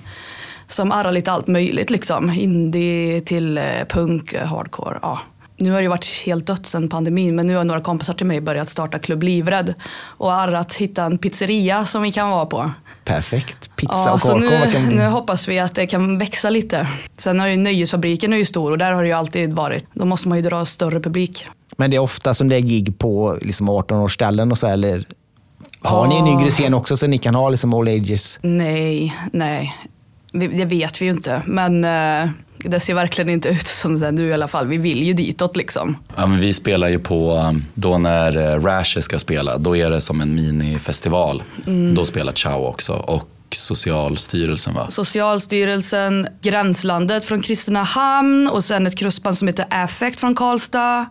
som 0.66 0.92
arrar 0.92 1.12
lite 1.12 1.32
allt 1.32 1.46
möjligt. 1.46 1.90
Liksom. 1.90 2.30
Indie 2.30 3.20
till 3.20 3.58
eh, 3.58 3.64
punk, 3.88 4.32
eh, 4.32 4.46
hardcore. 4.46 4.98
Ja. 5.02 5.20
Nu 5.60 5.70
har 5.70 5.78
det 5.78 5.82
ju 5.82 5.88
varit 5.88 6.22
helt 6.26 6.46
dött 6.46 6.66
sen 6.66 6.88
pandemin 6.88 7.36
men 7.36 7.46
nu 7.46 7.56
har 7.56 7.64
några 7.64 7.80
kompisar 7.80 8.14
till 8.14 8.26
mig 8.26 8.40
börjat 8.40 8.68
starta 8.68 8.98
Klubb 8.98 9.22
Livrädd 9.22 9.74
och 10.02 10.34
arrat 10.34 10.74
hitta 10.74 11.04
en 11.04 11.18
pizzeria 11.18 11.84
som 11.84 12.02
vi 12.02 12.12
kan 12.12 12.30
vara 12.30 12.46
på. 12.46 12.70
Perfekt. 13.04 13.76
Pizza 13.76 13.92
Ja, 13.94 14.12
och 14.12 14.20
så 14.22 14.32
korko. 14.32 14.40
nu, 14.40 14.72
kan 14.72 14.84
nu 14.84 15.06
hoppas 15.06 15.48
vi 15.48 15.58
att 15.58 15.74
det 15.74 15.86
kan 15.86 16.18
växa 16.18 16.50
lite. 16.50 16.88
Sen 17.16 17.40
har 17.40 17.48
ju 17.48 17.56
Nöjesfabriken 17.56 18.32
är 18.32 18.36
ju 18.36 18.44
stor 18.44 18.70
och 18.70 18.78
där 18.78 18.92
har 18.92 19.02
det 19.02 19.08
ju 19.08 19.14
alltid 19.14 19.52
varit. 19.52 19.86
Då 19.94 20.04
måste 20.04 20.28
man 20.28 20.38
ju 20.38 20.42
dra 20.42 20.64
större 20.64 21.00
publik. 21.00 21.46
Men 21.76 21.90
det 21.90 21.96
är 21.96 22.00
ofta 22.00 22.34
som 22.34 22.48
det 22.48 22.56
är 22.56 22.60
gig 22.60 22.98
på 22.98 23.38
liksom 23.42 23.70
18-årsställen 23.70 24.50
och 24.50 24.58
så 24.58 24.66
eller 24.66 25.04
har 25.80 26.06
ni 26.06 26.16
en 26.16 26.26
yngre 26.26 26.50
scen 26.50 26.74
också 26.74 26.96
så 26.96 27.06
ni 27.06 27.18
kan 27.18 27.34
ha 27.34 27.48
liksom 27.48 27.74
all 27.74 27.88
ages? 27.88 28.38
Nej, 28.42 29.16
nej. 29.32 29.74
Det 30.32 30.64
vet 30.64 31.00
vi 31.02 31.04
ju 31.04 31.10
inte. 31.10 31.42
Men 31.46 31.84
eh, 31.84 32.30
det 32.64 32.80
ser 32.80 32.94
verkligen 32.94 33.30
inte 33.30 33.48
ut 33.48 33.66
som 33.66 33.98
det 33.98 34.10
nu 34.10 34.28
i 34.28 34.32
alla 34.32 34.48
fall. 34.48 34.66
Vi 34.66 34.76
vill 34.76 35.02
ju 35.02 35.12
ditåt 35.12 35.56
liksom. 35.56 35.96
Ja, 36.16 36.26
men 36.26 36.40
vi 36.40 36.54
spelar 36.54 36.88
ju 36.88 36.98
på, 36.98 37.34
um, 37.34 37.64
då 37.74 37.98
när 37.98 38.36
eh, 38.36 38.62
Rashes 38.62 39.04
ska 39.04 39.18
spela, 39.18 39.58
då 39.58 39.76
är 39.76 39.90
det 39.90 40.00
som 40.00 40.20
en 40.20 40.34
minifestival. 40.34 41.42
Då 41.94 42.04
spelar 42.04 42.32
Ciao 42.32 42.66
också 42.66 42.92
och 42.92 43.28
Socialstyrelsen 43.56 44.74
va? 44.74 44.86
Socialstyrelsen, 44.90 46.28
Gränslandet 46.42 47.24
från 47.24 47.42
Kristinehamn 47.42 48.48
och 48.48 48.64
sen 48.64 48.86
ett 48.86 48.96
krustband 48.96 49.38
som 49.38 49.48
heter 49.48 49.66
Affect 49.70 50.20
från 50.20 50.34
Karlstad. 50.34 51.06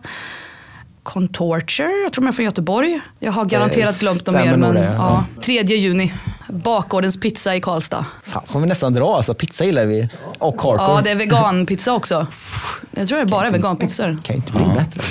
Contorture, 1.14 1.90
jag 2.02 2.12
tror 2.12 2.24
de 2.24 2.28
är 2.28 2.32
från 2.32 2.44
Göteborg. 2.44 3.00
Jag 3.18 3.32
har 3.32 3.44
garanterat 3.44 3.94
Det 3.94 4.00
glömt 4.00 4.24
dem 4.24 4.34
mer. 4.34 4.56
Men, 4.56 4.74
det, 4.74 4.94
ja. 4.96 5.24
3 5.42 5.62
juni, 5.62 6.14
Bakgårdens 6.48 7.20
pizza 7.20 7.56
i 7.56 7.60
Karlstad. 7.60 8.06
Fan, 8.22 8.42
får 8.46 8.60
vi 8.60 8.66
nästan 8.66 8.94
dra 8.94 9.16
alltså. 9.16 9.34
Pizza 9.34 9.64
gillar 9.64 9.86
vi. 9.86 10.08
Och 10.38 10.62
hardcore. 10.62 10.76
Ja, 10.92 11.00
det 11.04 11.10
är 11.10 11.14
veganpizza 11.16 11.92
också. 11.94 12.26
Jag 12.90 13.08
tror 13.08 13.18
det 13.18 13.24
är 13.24 13.26
bara 13.26 13.50
veganpizzor. 13.50 14.18
kan 14.22 14.36
inte 14.36 14.52
bli 14.52 14.62
bättre. 14.76 15.02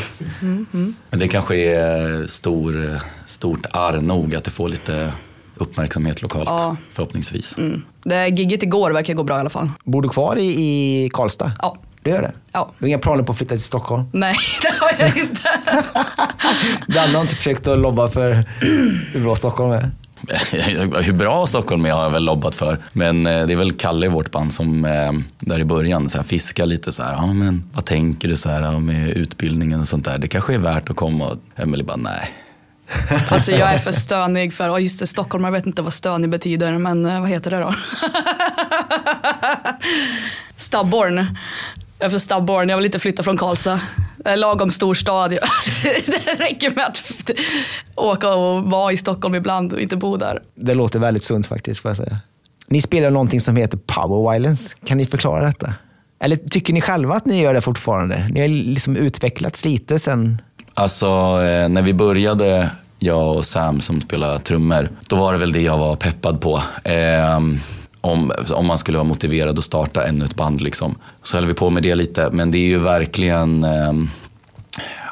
Men 1.10 1.20
det 1.20 1.28
kanske 1.28 1.56
är 1.56 2.28
stor, 2.28 2.92
eh, 2.92 2.98
stort 3.26 3.66
arr 3.72 4.02
nog 4.02 4.36
att 4.36 4.44
det 4.44 4.52
får 4.52 4.70
lite 4.70 5.12
uppmärksamhet 5.56 6.22
lokalt 6.22 6.50
Ja. 6.50 6.76
förhoppningsvis. 6.92 7.58
Det 8.04 8.28
gigget 8.28 8.64
igår 8.64 8.92
verkar 8.92 9.14
gå 9.14 9.24
bra 9.24 9.38
i 9.38 9.40
alla 9.40 9.50
fall. 9.50 9.70
Bor 9.84 10.02
du 10.02 10.10
kvar 10.10 10.36
i, 10.36 10.46
i 11.06 11.10
Karlstad? 11.14 11.52
Ja. 11.62 11.78
Du 12.04 12.10
gör 12.10 12.22
det? 12.22 12.32
Ja. 12.52 12.72
Du 12.78 12.84
har 12.84 12.88
inga 12.88 13.00
planer 13.00 13.24
på 13.24 13.32
att 13.32 13.38
flytta 13.38 13.56
till 13.56 13.64
Stockholm? 13.64 14.04
Nej, 14.14 14.36
det 14.62 14.74
har 14.80 15.08
jag 15.08 15.18
inte. 15.18 15.50
Danne 16.94 17.14
har 17.14 17.22
inte 17.22 17.36
försökt 17.36 17.68
att 17.68 17.80
lobba 17.80 18.08
för 18.08 18.46
hur 19.14 19.24
bra 19.24 19.36
Stockholm 19.36 19.72
är? 19.72 19.92
Hur 21.02 21.14
bra 21.14 21.48
Stockholm 21.48 21.86
är 21.86 21.92
har 21.92 22.04
jag 22.04 22.10
väl 22.10 22.24
lobbat 22.24 22.56
för. 22.56 22.78
Men 22.94 23.28
eh, 23.28 23.46
det 23.48 23.54
är 23.54 23.58
väl 23.58 23.72
Kalle 23.72 24.06
i 24.06 24.10
vårt 24.10 24.32
band 24.32 24.54
som 24.54 24.86
eh, 24.86 25.12
där 25.40 25.60
i 25.60 25.66
början 25.66 26.10
så 26.10 26.18
här, 26.18 26.24
fiskar 26.24 26.66
lite 26.66 26.92
så 26.92 27.04
här. 27.04 27.14
Ja, 27.14 27.34
men 27.34 27.70
vad 27.74 27.86
tänker 27.86 28.28
du 28.28 28.36
så 28.36 28.50
här 28.50 28.80
med 28.80 29.10
utbildningen 29.10 29.80
och 29.80 29.88
sånt 29.88 30.06
där? 30.06 30.18
Det 30.18 30.28
kanske 30.28 30.54
är 30.54 30.58
värt 30.58 30.90
att 30.90 30.96
komma 30.96 31.28
och 31.28 31.38
Emelie 31.56 31.86
bara 31.86 31.98
nej. 31.98 32.34
Alltså 33.30 33.52
jag 33.52 33.74
är 33.74 33.78
för 33.78 33.92
stönig 33.92 34.54
för, 34.54 34.70
oh 34.76 34.84
just 34.84 35.00
det, 35.00 35.08
Stockholm, 35.08 35.44
jag 35.44 35.52
vet 35.52 35.66
inte 35.66 35.82
vad 35.82 35.94
stönig 35.94 36.30
betyder, 36.30 36.78
men 36.78 37.06
eh, 37.06 37.22
vad 37.22 37.30
heter 37.30 37.52
det 37.52 37.60
då? 37.60 37.74
Stubborn. 40.56 41.38
Jag 42.00 42.06
är 42.06 42.10
för 42.10 42.20
stubborn, 42.20 42.70
jag 42.70 42.78
vill 42.78 42.86
inte 42.86 43.00
flytta 43.00 43.24
från 43.24 43.38
Karlstad. 43.38 43.80
Det 44.18 44.30
är 44.30 44.38
lagom 44.38 44.72
stor 44.72 44.94
stad. 44.94 45.32
Det 46.06 46.34
räcker 46.40 46.76
med 46.76 46.86
att 46.86 47.32
åka 47.96 48.34
och 48.34 48.64
vara 48.64 48.92
i 48.92 48.98
Stockholm 48.98 49.36
ibland 49.36 49.74
och 49.74 49.80
inte 49.80 49.98
bo 49.98 50.18
där. 50.18 50.42
Det 50.56 50.74
låter 50.74 51.00
väldigt 51.00 51.24
sunt 51.24 51.48
faktiskt, 51.48 51.82
får 51.82 51.90
jag 51.90 51.98
säga. 51.98 52.18
Ni 52.68 52.82
spelar 52.82 53.10
någonting 53.10 53.42
som 53.42 53.56
heter 53.56 53.78
power 53.78 54.32
violence. 54.32 54.76
Kan 54.86 54.98
ni 54.98 55.06
förklara 55.06 55.46
detta? 55.46 55.74
Eller 56.20 56.36
tycker 56.36 56.74
ni 56.74 56.82
själva 56.82 57.16
att 57.16 57.26
ni 57.26 57.42
gör 57.42 57.54
det 57.54 57.62
fortfarande? 57.62 58.30
Ni 58.32 58.40
har 58.40 58.48
liksom 58.48 58.96
utvecklats 58.96 59.66
lite 59.66 60.00
sen... 60.00 60.42
Alltså, 60.74 61.08
eh, 61.44 61.70
när 61.70 61.82
vi 61.82 61.94
började, 61.94 62.70
jag 63.00 63.38
och 63.38 63.46
Sam 63.46 63.82
som 63.82 64.02
spelar 64.02 64.38
trummor, 64.38 64.90
då 65.08 65.16
var 65.16 65.34
det 65.34 65.40
väl 65.40 65.52
det 65.52 65.62
jag 65.62 65.78
var 65.78 65.96
peppad 65.96 66.42
på. 66.42 66.62
Eh, 66.84 67.40
om, 68.02 68.32
om 68.54 68.66
man 68.66 68.78
skulle 68.78 68.98
vara 68.98 69.08
motiverad 69.08 69.58
att 69.58 69.64
starta 69.64 70.08
ännu 70.08 70.26
ett 70.26 70.36
band. 70.36 70.62
Liksom. 70.62 70.96
Så 71.24 71.38
höll 71.38 71.46
vi 71.46 71.54
på 71.54 71.70
med 71.70 71.84
det 71.84 71.96
lite, 71.96 72.30
men 72.32 72.52
det 72.52 72.58
är 72.58 72.68
ju 72.68 72.78
verkligen 72.78 73.64
eh, 73.64 73.94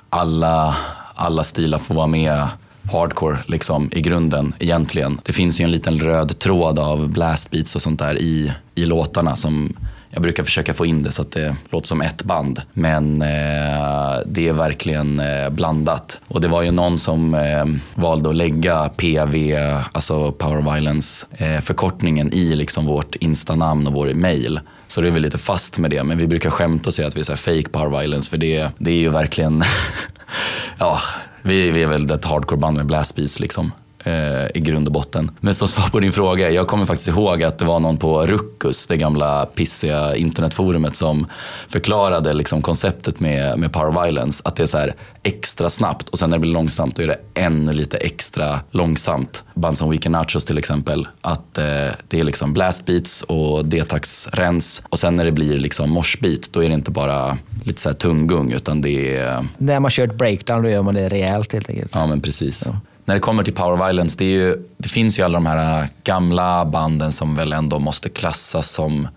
alla, 0.09 0.75
alla 1.15 1.43
stilar 1.43 1.77
får 1.77 1.95
vara 1.95 2.07
med 2.07 2.47
hardcore 2.91 3.37
liksom, 3.45 3.89
i 3.93 4.01
grunden 4.01 4.53
egentligen. 4.59 5.21
Det 5.23 5.33
finns 5.33 5.61
ju 5.61 5.63
en 5.63 5.71
liten 5.71 5.99
röd 5.99 6.39
tråd 6.39 6.79
av 6.79 7.09
blastbeats 7.09 7.75
och 7.75 7.81
sånt 7.81 7.99
där 7.99 8.17
i, 8.17 8.53
i 8.75 8.85
låtarna 8.85 9.35
som 9.35 9.73
jag 10.09 10.21
brukar 10.21 10.43
försöka 10.43 10.73
få 10.73 10.85
in 10.85 11.03
det 11.03 11.11
så 11.11 11.21
att 11.21 11.31
det 11.31 11.55
låter 11.69 11.87
som 11.87 12.01
ett 12.01 12.23
band. 12.23 12.61
Men 12.73 13.21
eh, 13.21 14.17
det 14.25 14.47
är 14.47 14.53
verkligen 14.53 15.19
eh, 15.19 15.49
blandat. 15.49 16.19
Och 16.27 16.41
det 16.41 16.47
var 16.47 16.61
ju 16.61 16.71
någon 16.71 16.99
som 16.99 17.33
eh, 17.33 17.65
valde 17.95 18.29
att 18.29 18.35
lägga 18.35 18.89
PV, 18.89 19.57
alltså 19.91 20.31
Power 20.31 20.73
Violence, 20.73 21.27
eh, 21.31 21.61
förkortningen 21.61 22.33
i 22.33 22.55
liksom 22.55 22.85
vårt 22.85 23.15
Insta-namn 23.15 23.87
och 23.87 23.93
vår 23.93 24.13
mail. 24.13 24.59
Så 24.87 25.01
det 25.01 25.07
är 25.07 25.11
vi 25.11 25.19
lite 25.19 25.37
fast 25.37 25.79
med 25.79 25.91
det. 25.91 26.03
Men 26.03 26.17
vi 26.17 26.27
brukar 26.27 26.49
skämta 26.49 26.89
och 26.89 26.93
säga 26.93 27.07
att 27.07 27.17
vi 27.17 27.21
är 27.21 27.35
fake 27.35 27.69
Power 27.69 27.99
Violence 27.99 28.29
för 28.29 28.37
det, 28.37 28.69
det 28.77 28.91
är 28.91 28.99
ju 28.99 29.09
verkligen 29.09 29.63
ja, 30.77 30.99
vi, 31.41 31.71
vi 31.71 31.83
är 31.83 31.87
väl 31.87 32.11
ett 32.11 32.25
hardcore-band 32.25 32.77
med 32.77 32.85
blastbeats 32.85 33.39
liksom 33.39 33.71
eh, 34.07 34.47
i 34.53 34.59
grund 34.59 34.87
och 34.87 34.93
botten. 34.93 35.31
Men 35.39 35.53
som 35.53 35.67
svar 35.67 35.89
på 35.89 35.99
din 35.99 36.11
fråga, 36.11 36.51
jag 36.51 36.67
kommer 36.67 36.85
faktiskt 36.85 37.09
ihåg 37.09 37.43
att 37.43 37.57
det 37.57 37.65
var 37.65 37.79
någon 37.79 37.97
på 37.97 38.25
Ruckus, 38.25 38.87
det 38.87 38.97
gamla 38.97 39.45
pissiga 39.45 40.15
internetforumet 40.15 40.95
som 40.95 41.27
förklarade 41.67 42.33
liksom 42.33 42.61
konceptet 42.61 43.19
med, 43.19 43.59
med 43.59 43.73
Power 43.73 44.03
Violence. 44.03 44.41
Att 44.45 44.55
det 44.55 44.63
är 44.63 44.67
så 44.67 44.87
extra 45.23 45.69
snabbt 45.69 46.09
och 46.09 46.19
sen 46.19 46.29
när 46.29 46.37
det 46.37 46.41
blir 46.41 46.51
långsamt 46.51 46.95
då 46.95 47.03
är 47.03 47.07
det 47.07 47.19
ännu 47.33 47.73
lite 47.73 47.97
extra 47.97 48.59
långsamt. 48.71 49.43
Band 49.53 49.77
som 49.77 49.89
Weekend 49.89 50.13
Nachos 50.13 50.45
till 50.45 50.57
exempel. 50.57 51.07
Att 51.21 51.57
eh, 51.57 51.65
det 52.07 52.19
är 52.19 52.23
liksom 52.23 52.53
blastbeats 52.53 53.21
och 53.21 53.65
detax-rens 53.65 54.83
och 54.89 54.99
sen 54.99 55.15
när 55.15 55.25
det 55.25 55.31
blir 55.31 55.57
liksom 55.57 55.89
moshbeat 55.89 56.49
då 56.51 56.63
är 56.63 56.69
det 56.69 56.75
inte 56.75 56.91
bara 56.91 57.37
lite 57.63 57.81
så 57.81 57.89
här 57.89 57.95
tunggung 57.95 58.51
utan 58.51 58.81
det 58.81 59.17
är... 59.17 59.45
När 59.57 59.79
man 59.79 59.91
kör 59.91 60.03
ett 60.03 60.17
breakdown 60.17 60.63
då 60.63 60.69
gör 60.69 60.81
man 60.81 60.93
det 60.93 61.09
rejält 61.09 61.53
helt 61.53 61.69
enkelt. 61.69 61.91
Ja 61.95 62.07
men 62.07 62.21
precis. 62.21 62.63
Ja 62.65 62.79
när 63.07 63.15
det 63.15 63.21
kommer 63.21 63.43
till 63.43 63.53
Power 63.53 63.85
Violence, 63.85 64.17
det, 64.17 64.25
ju, 64.25 64.55
det, 64.77 64.89
finns 64.89 65.19
ju 65.19 65.23
alla 65.23 65.33
de 65.33 65.45
här 65.45 65.81
äh, 65.81 65.87
gamla 66.03 66.65
banden 66.65 67.11
som 67.11 67.35
väl 67.35 67.53
ändå 67.53 67.79
måste 67.79 68.09
klassas 68.09 68.71
som 68.71 69.07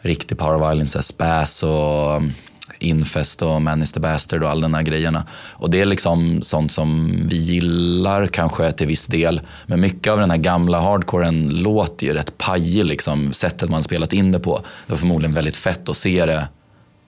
riktig 0.00 0.38
Power 0.38 0.68
Violence, 0.68 0.98
äh, 0.98 1.02
Spaz 1.02 1.62
och 1.62 2.16
ähm, 2.16 2.32
Infest 2.78 3.42
och 3.42 3.62
Man 3.62 3.82
is 3.82 3.92
the 3.92 4.00
Bastard 4.00 4.42
och 4.42 4.50
alla 4.50 4.60
de 4.60 4.74
här 4.74 4.82
grejerna. 4.82 5.26
Och 5.32 5.70
det 5.70 5.80
är 5.80 5.84
liksom 5.84 6.42
sånt 6.42 6.72
som 6.72 7.20
vi 7.28 7.36
gillar 7.36 8.26
kanske 8.26 8.72
till 8.72 8.86
viss 8.86 9.06
del. 9.06 9.40
Men 9.66 9.80
mycket 9.80 10.12
av 10.12 10.18
den 10.18 10.30
här 10.30 10.38
gamla 10.38 10.80
hardcoren 10.80 11.46
låter 11.46 12.06
ju 12.06 12.14
rätt 12.14 12.38
pajig 12.38 12.84
liksom. 12.84 13.32
Sättet 13.32 13.70
man 13.70 13.82
spelat 13.82 14.12
in 14.12 14.32
det 14.32 14.40
på. 14.40 14.56
Det 14.86 14.92
var 14.92 14.98
förmodligen 14.98 15.34
väldigt 15.34 15.56
fett 15.56 15.88
att 15.88 15.96
se 15.96 16.26
det 16.26 16.48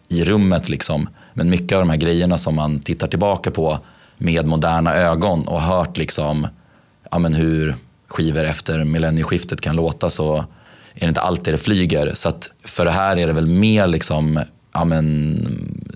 i 0.09 0.25
rummet 0.25 0.69
liksom. 0.69 1.09
Men 1.35 1.51
mycket 1.51 1.73
av 1.73 1.83
de 1.83 1.91
här 1.91 1.97
grejerna 1.97 2.39
som 2.39 2.55
man 2.55 2.81
tittar 2.81 3.09
tillbaka 3.09 3.51
på 3.51 3.79
med 4.25 4.47
moderna 4.47 4.95
ögon 4.95 5.49
och 5.49 5.63
hört 5.63 5.97
liksom, 5.97 6.49
ja, 7.11 7.19
men 7.19 7.35
hur 7.35 7.75
skivor 8.09 8.45
efter 8.45 8.85
millennieskiftet 8.85 9.61
kan 9.61 9.77
låta 9.77 10.11
så 10.11 10.37
är 10.95 11.01
det 11.01 11.09
inte 11.09 11.21
alltid 11.21 11.55
det 11.55 11.59
flyger. 11.59 12.15
Så 12.15 12.29
att 12.29 12.53
för 12.65 12.85
det 12.85 12.91
här 12.91 13.19
är 13.19 13.27
det 13.27 13.33
väl 13.33 13.47
mer 13.47 13.87
liksom, 13.87 14.41
ja, 14.73 14.85
men, 14.85 15.89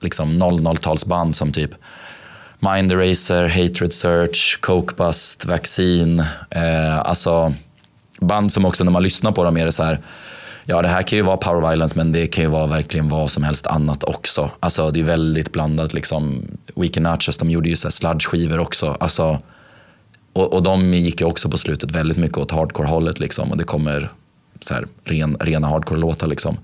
liksom 0.00 0.42
00-talsband 0.42 1.32
som 1.32 1.52
typ 1.52 1.70
Mind 2.58 2.92
Eraser, 2.92 3.48
Hatred 3.48 3.92
Search, 3.92 4.58
Cokebust, 4.60 5.46
Vaccine. 5.46 6.20
Eh, 6.50 6.98
alltså 6.98 7.54
band 8.20 8.52
som 8.52 8.64
också 8.64 8.84
när 8.84 8.92
man 8.92 9.02
lyssnar 9.02 9.32
på 9.32 9.44
dem 9.44 9.56
är 9.56 9.64
det 9.64 9.72
så 9.72 9.82
här 9.82 10.00
Ja, 10.68 10.82
det 10.82 10.88
här 10.88 11.02
kan 11.02 11.16
ju 11.16 11.22
vara 11.22 11.36
power 11.36 11.68
violence 11.68 11.98
men 11.98 12.12
det 12.12 12.26
kan 12.26 12.44
ju 12.44 12.50
vara 12.50 12.66
verkligen 12.66 13.08
vad 13.08 13.30
som 13.30 13.42
helst 13.42 13.66
annat 13.66 14.04
också. 14.04 14.50
Alltså 14.60 14.90
det 14.90 15.00
är 15.00 15.04
väldigt 15.04 15.52
blandat 15.52 15.92
liksom. 15.92 16.42
Weekend 16.74 17.04
Nachos, 17.04 17.38
de 17.38 17.50
gjorde 17.50 17.68
ju 17.68 17.76
sludge-skivor 17.76 18.58
också. 18.58 18.96
Alltså, 19.00 19.38
och, 20.32 20.52
och 20.52 20.62
de 20.62 20.94
gick 20.94 21.20
ju 21.20 21.26
också 21.26 21.50
på 21.50 21.58
slutet 21.58 21.90
väldigt 21.90 22.18
mycket 22.18 22.38
åt 22.38 22.50
hardcore-hållet 22.50 23.20
liksom. 23.20 23.50
Och 23.50 23.56
det 23.56 23.64
kommer 23.64 24.10
så 24.60 24.74
här, 24.74 24.86
ren, 25.04 25.36
rena 25.40 25.68
hardcore-låtar 25.68 26.26
liksom. 26.26 26.58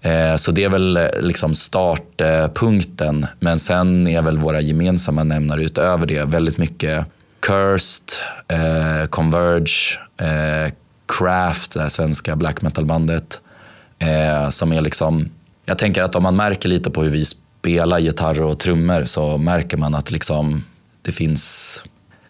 Eh, 0.00 0.36
så 0.36 0.52
det 0.52 0.64
är 0.64 0.68
väl 0.68 0.96
eh, 0.96 1.06
liksom 1.20 1.54
startpunkten. 1.54 3.26
Men 3.40 3.58
sen 3.58 4.06
är 4.06 4.22
väl 4.22 4.38
våra 4.38 4.60
gemensamma 4.60 5.24
nämnare 5.24 5.62
utöver 5.62 6.06
det 6.06 6.24
väldigt 6.24 6.58
mycket 6.58 7.06
Cursed, 7.40 8.08
eh, 8.48 9.06
Converge, 9.06 9.98
eh, 10.16 10.72
Craft, 11.18 11.72
det 11.72 11.80
här 11.80 11.88
svenska 11.88 12.36
black 12.36 12.62
metal-bandet. 12.62 13.40
Eh, 13.98 14.48
som 14.48 14.72
är 14.72 14.80
liksom, 14.80 15.30
jag 15.64 15.78
tänker 15.78 16.02
att 16.02 16.14
om 16.14 16.22
man 16.22 16.36
märker 16.36 16.68
lite 16.68 16.90
på 16.90 17.02
hur 17.02 17.10
vi 17.10 17.24
spelar 17.24 17.98
gitarr 17.98 18.42
och 18.42 18.58
trummor 18.58 19.04
så 19.04 19.38
märker 19.38 19.76
man 19.76 19.94
att 19.94 20.10
liksom, 20.10 20.64
det 21.02 21.12
finns 21.12 21.82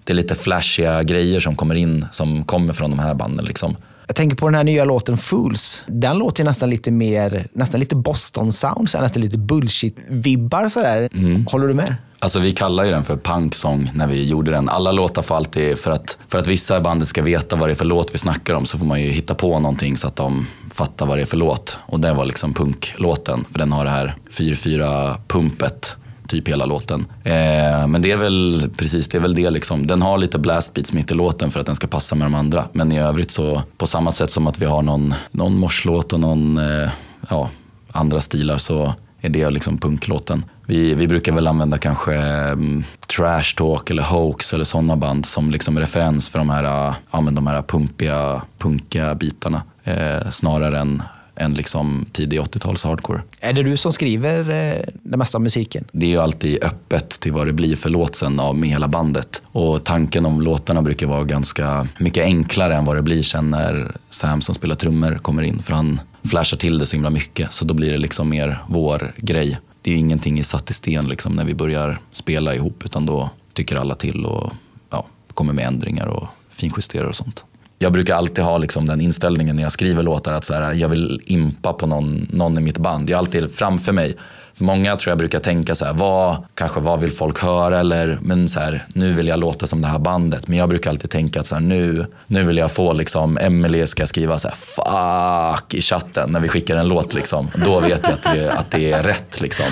det 0.05 0.13
är 0.13 0.15
lite 0.15 0.35
flashiga 0.35 1.03
grejer 1.03 1.41
som 1.41 1.57
kommer 1.57 1.75
in 1.75 2.07
som 2.13 2.45
kommer 2.45 2.73
från 2.73 2.91
de 2.91 2.99
här 2.99 3.15
banden. 3.15 3.45
Liksom. 3.45 3.77
Jag 4.07 4.17
tänker 4.17 4.37
på 4.37 4.47
den 4.47 4.55
här 4.55 4.65
nya 4.65 4.85
låten 4.85 5.19
Fools. 5.19 5.85
Den 5.87 6.19
låter 6.19 6.45
nästan 6.45 6.71
lite 6.71 6.91
mer, 6.91 7.49
nästan 7.53 7.81
lite 7.81 7.95
Boston-sound, 7.95 9.01
nästan 9.01 9.23
lite 9.23 9.37
bullshit-vibbar 9.37 10.69
sådär. 10.69 11.09
Mm. 11.13 11.47
Håller 11.47 11.69
du 11.69 11.75
med? 11.75 11.95
Alltså 12.23 12.41
vi 12.41 12.53
kallar 12.53 12.85
ju 12.85 12.91
den 12.91 13.05
för 13.05 13.17
punksång 13.17 13.91
när 13.95 14.07
vi 14.07 14.25
gjorde 14.25 14.51
den. 14.51 14.69
Alla 14.69 14.93
låtar 14.93 15.23
får 15.23 15.37
alltid, 15.37 15.79
för 15.79 15.91
att, 15.91 16.19
för 16.29 16.39
att 16.39 16.47
vissa 16.47 16.77
i 16.77 16.81
bandet 16.81 17.09
ska 17.09 17.23
veta 17.23 17.57
vad 17.57 17.69
det 17.69 17.73
är 17.73 17.75
för 17.75 17.85
låt 17.85 18.15
vi 18.15 18.19
snackar 18.19 18.55
om 18.55 18.67
så 18.67 18.79
får 18.79 18.87
man 18.87 19.03
ju 19.03 19.11
hitta 19.11 19.35
på 19.35 19.59
någonting 19.59 19.97
så 19.97 20.07
att 20.07 20.17
de 20.17 20.47
fattar 20.71 21.07
vad 21.07 21.19
det 21.19 21.23
är 21.23 21.27
för 21.27 21.37
låt. 21.37 21.77
Och 21.87 22.01
det 22.01 22.13
var 22.13 22.25
liksom 22.25 22.55
punklåten, 22.55 23.45
för 23.53 23.59
den 23.59 23.73
har 23.73 23.85
det 23.85 23.91
här 23.91 24.17
4-4 24.31 25.17
pumpet 25.29 25.97
typ 26.29 26.49
hela 26.49 26.67
låten. 26.67 27.07
Eh, 27.25 27.87
men 27.87 28.03
det 28.03 28.11
är 28.11 28.17
väl 28.17 28.71
precis, 28.77 29.09
det 29.09 29.19
är 29.19 29.23
väl 29.23 29.35
det 29.35 29.51
liksom. 29.51 29.87
Den 29.87 30.03
har 30.03 30.19
lite 30.19 30.39
blastbeats 30.39 30.93
mitt 30.93 31.11
i 31.11 31.15
låten 31.15 31.51
för 31.51 31.61
att 31.61 31.67
den 31.67 31.77
ska 31.77 31.87
passa 31.87 32.17
med 32.17 32.27
de 32.27 32.35
andra. 32.35 32.65
Men 32.73 32.93
i 32.93 33.01
övrigt 33.01 33.31
så, 33.31 33.63
på 33.79 33.87
samma 33.87 34.13
sätt 34.13 34.31
som 34.31 34.47
att 34.47 34.59
vi 34.59 34.67
har 34.67 34.83
någon, 34.83 35.15
någon 35.31 35.59
morslåt 35.59 36.13
och 36.13 36.21
någon, 36.21 36.59
eh, 36.59 36.91
ja, 37.29 37.51
andra 37.93 38.21
stilar 38.21 38.59
så 38.59 38.95
är 39.23 39.29
det 39.29 39.51
liksom 39.51 39.79
punklåten. 39.79 40.45
Vi, 40.67 40.95
vi 40.95 41.09
brukar 41.09 41.33
väl 41.33 41.47
använda 41.47 41.79
kanske 41.79 42.13
um, 42.53 42.85
Trash 43.17 43.57
Talk 43.57 43.91
eller 43.91 44.03
Hoax 44.03 44.55
eller 44.55 44.65
sådana 44.65 44.97
band 44.97 45.27
som 45.27 45.51
liksom 45.51 45.79
referens 45.79 46.29
för 46.29 46.39
de 46.39 46.51
här, 46.51 46.95
ja, 47.11 47.21
men 47.21 47.35
de 47.35 47.47
här 47.47 47.63
pumpiga, 47.63 48.43
punkiga 48.59 49.15
bitarna. 49.15 49.63
Eh, 49.85 50.31
snarare 50.31 50.79
än 50.79 51.03
än 51.37 51.55
liksom 51.55 52.07
tidig 52.13 52.41
80-tals 52.41 52.85
hardcore. 52.85 53.23
Är 53.41 53.53
det 53.53 53.63
du 53.63 53.77
som 53.77 53.93
skriver 53.93 54.39
eh, 54.39 54.83
det 55.03 55.17
mesta 55.17 55.39
av 55.39 55.43
musiken? 55.43 55.85
Det 55.93 56.07
är 56.07 56.11
ju 56.11 56.19
alltid 56.19 56.65
öppet 56.65 57.11
till 57.11 57.33
vad 57.33 57.47
det 57.47 57.53
blir 57.53 57.77
för 57.77 57.91
låt 57.91 58.17
sen 58.17 58.41
med 58.55 58.69
hela 58.69 58.89
bandet. 58.89 59.43
Och 59.53 59.85
tanken 59.85 60.27
om 60.27 60.41
låtarna 60.41 60.83
brukar 60.83 61.07
vara 61.07 61.25
ganska 61.25 61.89
mycket 61.99 62.25
enklare 62.25 62.77
än 62.77 62.85
vad 62.85 62.97
det 62.97 63.03
blir 63.03 63.23
sen 63.23 63.51
när 63.51 63.97
Sam 64.09 64.41
som 64.41 64.55
spelar 64.55 64.77
trummor 64.77 65.19
kommer 65.23 65.43
in. 65.43 65.63
För 65.63 65.73
han 65.73 66.01
flashar 66.25 66.57
till 66.57 66.79
det 66.79 66.87
så 66.87 66.97
himla 66.97 67.11
mycket. 67.11 67.53
Så 67.53 67.65
då 67.65 67.75
blir 67.75 67.91
det 67.91 67.99
liksom 67.99 68.29
mer 68.29 68.59
vår 68.69 69.13
grej. 69.17 69.59
Det 69.83 69.91
är 69.91 69.95
ju 69.95 70.01
ingenting 70.01 70.45
satt 70.45 70.71
i 70.71 70.75
sten 70.75 71.09
liksom 71.09 71.33
när 71.33 71.45
vi 71.45 71.55
börjar 71.55 71.99
spela 72.13 72.55
ihop 72.55 72.83
utan 72.85 73.07
då 73.07 73.31
tycker 73.53 73.77
alla 73.77 73.95
till 73.95 74.25
och 74.27 74.53
ja, 74.91 75.07
kommer 75.35 75.53
med 75.53 75.67
ändringar 75.67 76.07
och 76.07 76.27
finjusterar 76.51 77.07
och 77.07 77.17
sånt 77.17 77.45
jag 77.83 77.93
brukar 77.93 78.15
alltid 78.15 78.45
ha 78.45 78.59
liksom 78.59 78.87
den 78.87 79.01
inställningen 79.01 79.57
när 79.57 79.63
jag 79.63 79.73
skriver 79.73 80.03
låtar 80.03 80.33
att 80.33 80.45
så 80.45 80.55
här, 80.55 80.75
jag 80.75 80.89
vill 80.89 81.21
impa 81.27 81.73
på 81.73 81.87
någon, 81.87 82.29
någon 82.31 82.59
i 82.59 82.61
mitt 82.61 82.79
band. 82.79 83.11
Jag 83.11 83.17
har 83.17 83.19
alltid 83.19 83.55
framför 83.55 83.93
mig. 83.93 84.17
För 84.55 84.65
många 84.65 84.97
tror 84.97 85.11
jag 85.11 85.19
brukar 85.19 85.39
tänka 85.39 85.75
så 85.75 85.85
här, 85.85 85.93
vad, 85.93 86.45
kanske 86.55 86.81
vad 86.81 87.01
vill 87.01 87.11
folk 87.11 87.43
höra 87.43 87.81
eller 87.81 88.19
men 88.23 88.49
så 88.49 88.61
här, 88.61 88.85
nu 88.95 89.13
vill 89.13 89.29
jag 89.29 89.41
låta 89.41 89.67
som 89.67 89.83
det 89.83 89.89
här 89.89 89.99
bandet. 89.99 90.49
Men 90.49 90.59
jag 90.59 90.69
brukar 90.69 90.91
alltid 90.91 91.11
tänka 91.11 91.41
att 91.41 91.47
så 91.47 91.55
här, 91.55 91.63
nu, 91.63 92.07
nu 92.27 92.43
vill 92.43 92.57
jag 92.57 92.73
få 92.73 92.93
liksom, 92.93 93.39
Emelie 93.39 93.87
ska 93.87 94.07
skriva 94.07 94.39
så 94.39 94.49
här, 94.49 94.57
fuck 94.57 95.75
i 95.75 95.81
chatten 95.81 96.33
när 96.33 96.41
vi 96.41 96.49
skickar 96.49 96.77
en 96.77 96.89
låt 96.89 97.15
liksom. 97.15 97.51
Då 97.65 97.81
vet 97.81 98.07
jag 98.07 98.13
att 98.13 98.23
det, 98.23 98.53
att 98.53 98.71
det 98.71 98.93
är 98.93 99.03
rätt 99.03 99.41
liksom. 99.41 99.67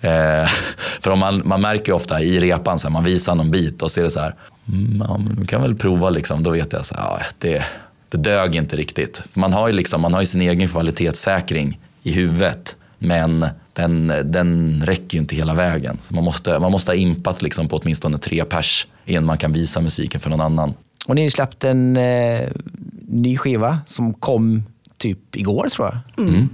Eh, 0.00 0.48
för 1.00 1.10
om 1.10 1.18
man, 1.18 1.42
man 1.44 1.60
märker 1.60 1.92
ofta 1.92 2.22
i 2.22 2.40
repan, 2.40 2.78
så 2.78 2.88
här, 2.88 2.92
man 2.92 3.04
visar 3.04 3.34
någon 3.34 3.50
bit 3.50 3.82
och 3.82 3.90
ser 3.90 4.02
det 4.02 4.10
så 4.10 4.20
här, 4.20 4.34
mm, 4.68 5.04
ja, 5.08 5.18
men 5.18 5.36
du 5.36 5.46
kan 5.46 5.62
väl 5.62 5.74
prova 5.74 6.10
liksom. 6.10 6.42
Då 6.42 6.50
vet 6.50 6.72
jag 6.72 6.84
så 6.84 6.94
här, 6.94 7.02
ja, 7.02 7.20
det, 7.38 7.64
det 8.08 8.18
dög 8.18 8.56
inte 8.56 8.76
riktigt. 8.76 9.22
För 9.30 9.40
man 9.40 9.52
har 9.52 9.68
ju 9.68 9.72
liksom, 9.72 10.00
man 10.00 10.14
har 10.14 10.20
ju 10.20 10.26
sin 10.26 10.40
egen 10.40 10.68
kvalitetssäkring 10.68 11.78
i 12.02 12.12
huvudet. 12.12 12.76
Men 12.98 13.46
den, 13.72 14.12
den 14.24 14.82
räcker 14.86 15.14
ju 15.14 15.20
inte 15.20 15.36
hela 15.36 15.54
vägen. 15.54 15.98
Så 16.00 16.14
man 16.14 16.24
måste, 16.24 16.58
man 16.58 16.72
måste 16.72 16.90
ha 16.90 16.96
impat 16.96 17.42
liksom 17.42 17.68
på 17.68 17.76
åtminstone 17.76 18.18
tre 18.18 18.44
pers 18.44 18.86
innan 19.04 19.24
man 19.24 19.38
kan 19.38 19.52
visa 19.52 19.80
musiken 19.80 20.20
för 20.20 20.30
någon 20.30 20.40
annan. 20.40 20.74
Och 21.06 21.14
ni 21.14 21.20
har 21.20 21.24
ju 21.24 21.30
släppt 21.30 21.64
en 21.64 21.96
eh, 21.96 22.48
ny 23.08 23.36
skiva 23.36 23.78
som 23.86 24.14
kom 24.14 24.64
typ 24.98 25.36
igår 25.36 25.68
tror 25.68 25.88
jag. 25.88 26.26
Mm. 26.26 26.48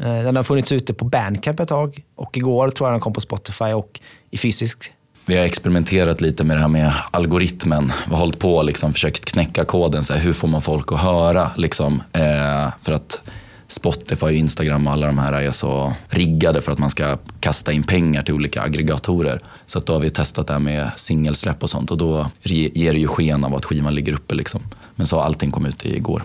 Eh, 0.00 0.22
den 0.22 0.36
har 0.36 0.42
funnits 0.42 0.72
ute 0.72 0.94
på 0.94 1.04
Bandcamp 1.04 1.60
ett 1.60 1.68
tag 1.68 2.02
och 2.14 2.36
igår 2.36 2.70
tror 2.70 2.88
jag 2.88 2.94
den 2.94 3.00
kom 3.00 3.12
på 3.12 3.20
Spotify 3.20 3.64
och 3.64 4.00
i 4.30 4.38
fysisk. 4.38 4.92
Vi 5.26 5.36
har 5.36 5.44
experimenterat 5.44 6.20
lite 6.20 6.44
med 6.44 6.56
det 6.56 6.60
här 6.60 6.68
med 6.68 6.92
algoritmen. 7.10 7.92
Vi 8.06 8.10
har 8.10 8.18
hållit 8.18 8.38
på 8.38 8.56
och 8.56 8.64
liksom 8.64 8.92
försökt 8.92 9.24
knäcka 9.24 9.64
koden. 9.64 10.02
Så 10.02 10.14
här, 10.14 10.20
hur 10.20 10.32
får 10.32 10.48
man 10.48 10.62
folk 10.62 10.92
att 10.92 11.00
höra? 11.00 11.50
Liksom, 11.56 12.02
eh, 12.12 12.72
för 12.80 12.92
att 12.92 13.22
Spotify, 13.66 14.30
Instagram 14.30 14.86
och 14.86 14.92
alla 14.92 15.06
de 15.06 15.18
här 15.18 15.32
är 15.32 15.50
så 15.50 15.92
riggade 16.08 16.60
för 16.60 16.72
att 16.72 16.78
man 16.78 16.90
ska 16.90 17.18
kasta 17.40 17.72
in 17.72 17.82
pengar 17.82 18.22
till 18.22 18.34
olika 18.34 18.62
aggregatorer. 18.62 19.40
Så 19.66 19.78
att 19.78 19.86
då 19.86 19.92
har 19.92 20.00
vi 20.00 20.10
testat 20.10 20.46
det 20.46 20.52
här 20.52 20.60
med 20.60 20.90
singelsläpp 20.96 21.62
och 21.62 21.70
sånt 21.70 21.90
och 21.90 21.98
då 21.98 22.30
ger 22.42 22.92
det 22.92 22.98
ju 22.98 23.08
sken 23.08 23.44
av 23.44 23.54
att 23.54 23.64
skivan 23.64 23.94
ligger 23.94 24.12
uppe. 24.12 24.34
Liksom. 24.34 24.60
Men 24.94 25.06
så 25.06 25.16
har 25.16 25.24
allting 25.24 25.50
kommit 25.50 25.86
ut 25.86 25.96
igår. 25.96 26.22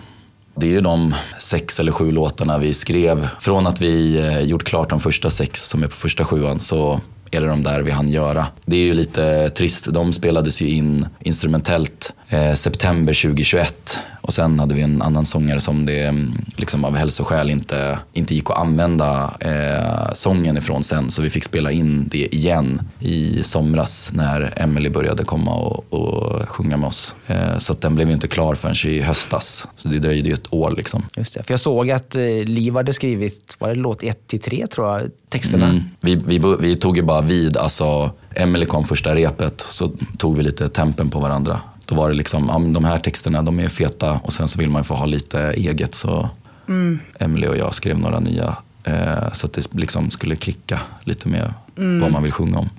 Det 0.58 0.66
är 0.66 0.70
ju 0.70 0.80
de 0.80 1.14
sex 1.38 1.80
eller 1.80 1.92
sju 1.92 2.12
låtarna 2.12 2.58
vi 2.58 2.74
skrev. 2.74 3.28
Från 3.40 3.66
att 3.66 3.80
vi 3.80 4.18
eh, 4.18 4.40
gjort 4.40 4.64
klart 4.64 4.88
de 4.88 5.00
första 5.00 5.30
sex 5.30 5.68
som 5.68 5.82
är 5.82 5.86
på 5.86 5.96
första 5.96 6.24
sjuan 6.24 6.60
så 6.60 7.00
det 7.40 7.46
de 7.46 7.62
där 7.62 7.80
vi 7.80 7.90
hann 7.90 8.08
göra. 8.08 8.46
Det 8.64 8.76
är 8.76 8.80
ju 8.80 8.94
lite 8.94 9.50
trist. 9.50 9.92
De 9.92 10.12
spelades 10.12 10.62
ju 10.62 10.68
in 10.68 11.06
instrumentellt 11.20 12.12
eh, 12.28 12.54
september 12.54 13.22
2021 13.22 13.98
och 14.26 14.34
sen 14.34 14.60
hade 14.60 14.74
vi 14.74 14.80
en 14.80 15.02
annan 15.02 15.24
sångare 15.24 15.60
som 15.60 15.86
det 15.86 16.02
mm, 16.02 16.44
liksom 16.56 16.84
av 16.84 16.96
hälsoskäl 16.96 17.50
inte, 17.50 17.98
inte 18.12 18.34
gick 18.34 18.50
att 18.50 18.58
använda 18.58 19.36
eh, 19.40 20.12
sången 20.12 20.56
ifrån 20.56 20.82
sen 20.82 21.10
så 21.10 21.22
vi 21.22 21.30
fick 21.30 21.44
spela 21.44 21.72
in 21.72 22.08
det 22.08 22.34
igen 22.34 22.80
i 23.00 23.42
somras 23.42 24.12
när 24.14 24.52
Emily 24.56 24.90
började 24.90 25.24
komma 25.24 25.54
och, 25.54 25.92
och 25.92 26.48
sjunga 26.48 26.76
med 26.76 26.88
oss. 26.88 27.14
Eh, 27.26 27.58
så 27.58 27.72
den 27.72 27.94
blev 27.94 28.08
ju 28.08 28.14
inte 28.14 28.28
klar 28.28 28.54
förrän 28.54 28.92
i 28.92 29.00
höstas. 29.00 29.68
Så 29.74 29.88
det 29.88 29.98
dröjde 29.98 30.28
ju 30.28 30.34
ett 30.34 30.52
år 30.52 30.70
liksom. 30.70 31.04
Just 31.16 31.34
det, 31.34 31.42
för 31.42 31.52
jag 31.52 31.60
såg 31.60 31.90
att 31.90 32.14
eh, 32.14 32.22
Liv 32.44 32.74
hade 32.74 32.92
skrivit, 32.92 33.56
var 33.58 33.68
det 33.68 33.74
låt 33.74 34.02
1 34.02 34.26
till 34.26 34.40
3 34.40 34.66
tror 34.66 34.86
jag, 34.88 35.10
texterna? 35.28 35.68
Mm. 35.68 35.82
Vi, 36.00 36.14
vi, 36.14 36.56
vi 36.60 36.76
tog 36.76 36.96
ju 36.96 37.02
bara 37.02 37.20
vid, 37.26 37.56
alltså 37.56 38.10
Emily 38.34 38.66
kom 38.66 38.84
första 38.84 39.14
repet 39.14 39.66
så 39.68 39.92
tog 40.18 40.36
vi 40.36 40.42
lite 40.42 40.68
tempen 40.68 41.10
på 41.10 41.20
varandra. 41.20 41.60
Då 41.84 41.94
var 41.94 42.08
det 42.08 42.14
liksom, 42.14 42.46
ja, 42.48 42.58
de 42.58 42.84
här 42.84 42.98
texterna 42.98 43.42
de 43.42 43.60
är 43.60 43.68
feta 43.68 44.12
och 44.12 44.32
sen 44.32 44.48
så 44.48 44.58
vill 44.58 44.70
man 44.70 44.84
få 44.84 44.94
ha 44.94 45.06
lite 45.06 45.40
eget. 45.40 45.94
Så 45.94 46.30
mm. 46.68 46.98
Emily 47.18 47.46
och 47.46 47.56
jag 47.56 47.74
skrev 47.74 47.98
några 47.98 48.20
nya 48.20 48.56
eh, 48.84 49.32
så 49.32 49.46
att 49.46 49.52
det 49.52 49.74
liksom 49.74 50.10
skulle 50.10 50.36
klicka 50.36 50.80
lite 51.04 51.28
med 51.28 51.54
mm. 51.78 52.00
vad 52.00 52.12
man 52.12 52.22
vill 52.22 52.32
sjunga 52.32 52.58
om. 52.58 52.70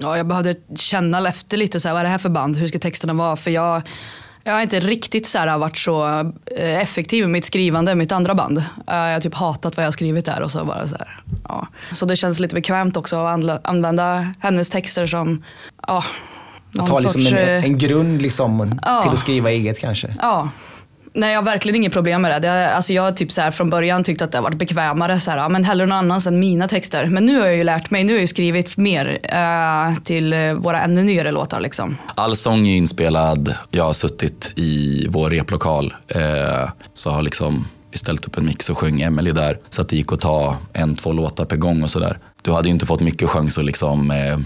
Ja, 0.00 0.16
jag 0.16 0.26
behövde 0.26 0.54
känna 0.76 1.28
efter 1.28 1.56
lite, 1.56 1.80
så 1.80 1.88
här, 1.88 1.94
vad 1.94 2.00
är 2.00 2.04
det 2.04 2.10
här 2.10 2.18
för 2.18 2.28
band? 2.28 2.56
Hur 2.56 2.68
ska 2.68 2.78
texterna 2.78 3.12
vara? 3.12 3.36
För 3.36 3.50
jag, 3.50 3.82
jag 4.44 4.52
har 4.52 4.62
inte 4.62 4.80
riktigt 4.80 5.26
så 5.26 5.38
här, 5.38 5.58
varit 5.58 5.78
så 5.78 6.20
eh, 6.56 6.80
effektiv 6.80 7.24
i 7.24 7.26
mitt 7.26 7.44
skrivande 7.44 7.92
i 7.92 7.94
mitt 7.94 8.12
andra 8.12 8.34
band. 8.34 8.58
Eh, 8.58 8.64
jag 8.86 9.12
har 9.12 9.20
typ 9.20 9.34
hatat 9.34 9.76
vad 9.76 9.84
jag 9.84 9.86
har 9.86 9.92
skrivit 9.92 10.24
där. 10.24 10.42
Och 10.42 10.50
så, 10.50 10.64
bara 10.64 10.88
så, 10.88 10.96
här, 10.96 11.20
ja. 11.48 11.68
så 11.92 12.06
det 12.06 12.16
känns 12.16 12.40
lite 12.40 12.54
bekvämt 12.54 12.96
också 12.96 13.16
att 13.16 13.66
använda 13.68 14.32
hennes 14.40 14.70
texter 14.70 15.06
som 15.06 15.44
ja, 15.86 16.04
att 16.78 16.88
ha 16.88 17.00
liksom 17.00 17.26
en, 17.26 17.34
eh, 17.34 17.64
en, 17.64 17.78
grund 17.78 18.22
liksom 18.22 18.78
ja. 18.82 19.02
till 19.02 19.12
att 19.12 19.18
skriva 19.18 19.50
eget 19.50 19.78
kanske. 19.78 20.16
Ja. 20.22 20.48
Nej, 21.16 21.32
jag 21.32 21.38
har 21.38 21.44
verkligen 21.44 21.76
inget 21.76 21.92
problem 21.92 22.22
med 22.22 22.30
det. 22.30 22.48
det 22.48 22.70
alltså 22.70 22.92
jag 22.92 23.02
har 23.02 23.12
typ 23.12 23.32
så 23.32 23.40
här, 23.40 23.50
från 23.50 23.70
början 23.70 24.04
tyckt 24.04 24.22
att 24.22 24.32
det 24.32 24.38
har 24.38 24.42
varit 24.42 24.58
bekvämare. 24.58 25.20
Så 25.20 25.30
här, 25.30 25.48
men 25.48 25.64
hellre 25.64 25.86
någon 25.86 25.98
annans 25.98 26.26
än 26.26 26.40
mina 26.40 26.68
texter. 26.68 27.06
Men 27.06 27.26
nu 27.26 27.40
har 27.40 27.46
jag 27.46 27.56
ju 27.56 27.64
lärt 27.64 27.90
mig. 27.90 28.04
Nu 28.04 28.12
har 28.12 28.16
jag 28.16 28.20
ju 28.20 28.26
skrivit 28.26 28.76
mer 28.76 29.18
eh, 29.22 29.94
till 30.02 30.34
våra 30.58 30.82
ännu 30.82 31.02
nyare 31.02 31.32
låtar. 31.32 31.60
Liksom. 31.60 31.96
All 32.14 32.36
sång 32.36 32.66
är 32.66 32.76
inspelad. 32.76 33.54
Jag 33.70 33.84
har 33.84 33.92
suttit 33.92 34.52
i 34.56 35.06
vår 35.08 35.30
replokal. 35.30 35.94
Eh, 36.08 36.70
så 36.94 37.10
har 37.10 37.22
liksom 37.22 37.66
vi 37.94 37.98
ställt 37.98 38.26
upp 38.26 38.38
en 38.38 38.46
mix 38.46 38.70
och 38.70 38.78
sjöng 38.78 39.00
Emily 39.00 39.32
där. 39.32 39.58
Så 39.70 39.82
att 39.82 39.88
det 39.88 39.96
gick 39.96 40.12
att 40.12 40.20
ta 40.20 40.56
en, 40.72 40.96
två 40.96 41.12
låtar 41.12 41.44
per 41.44 41.56
gång 41.56 41.82
och 41.82 41.90
sådär. 41.90 42.18
Du 42.42 42.52
hade 42.52 42.68
ju 42.68 42.72
inte 42.72 42.86
fått 42.86 43.00
mycket 43.00 43.28
chans 43.28 43.58
att 43.58 43.64
liksom 43.64 44.10
eh, 44.10 44.38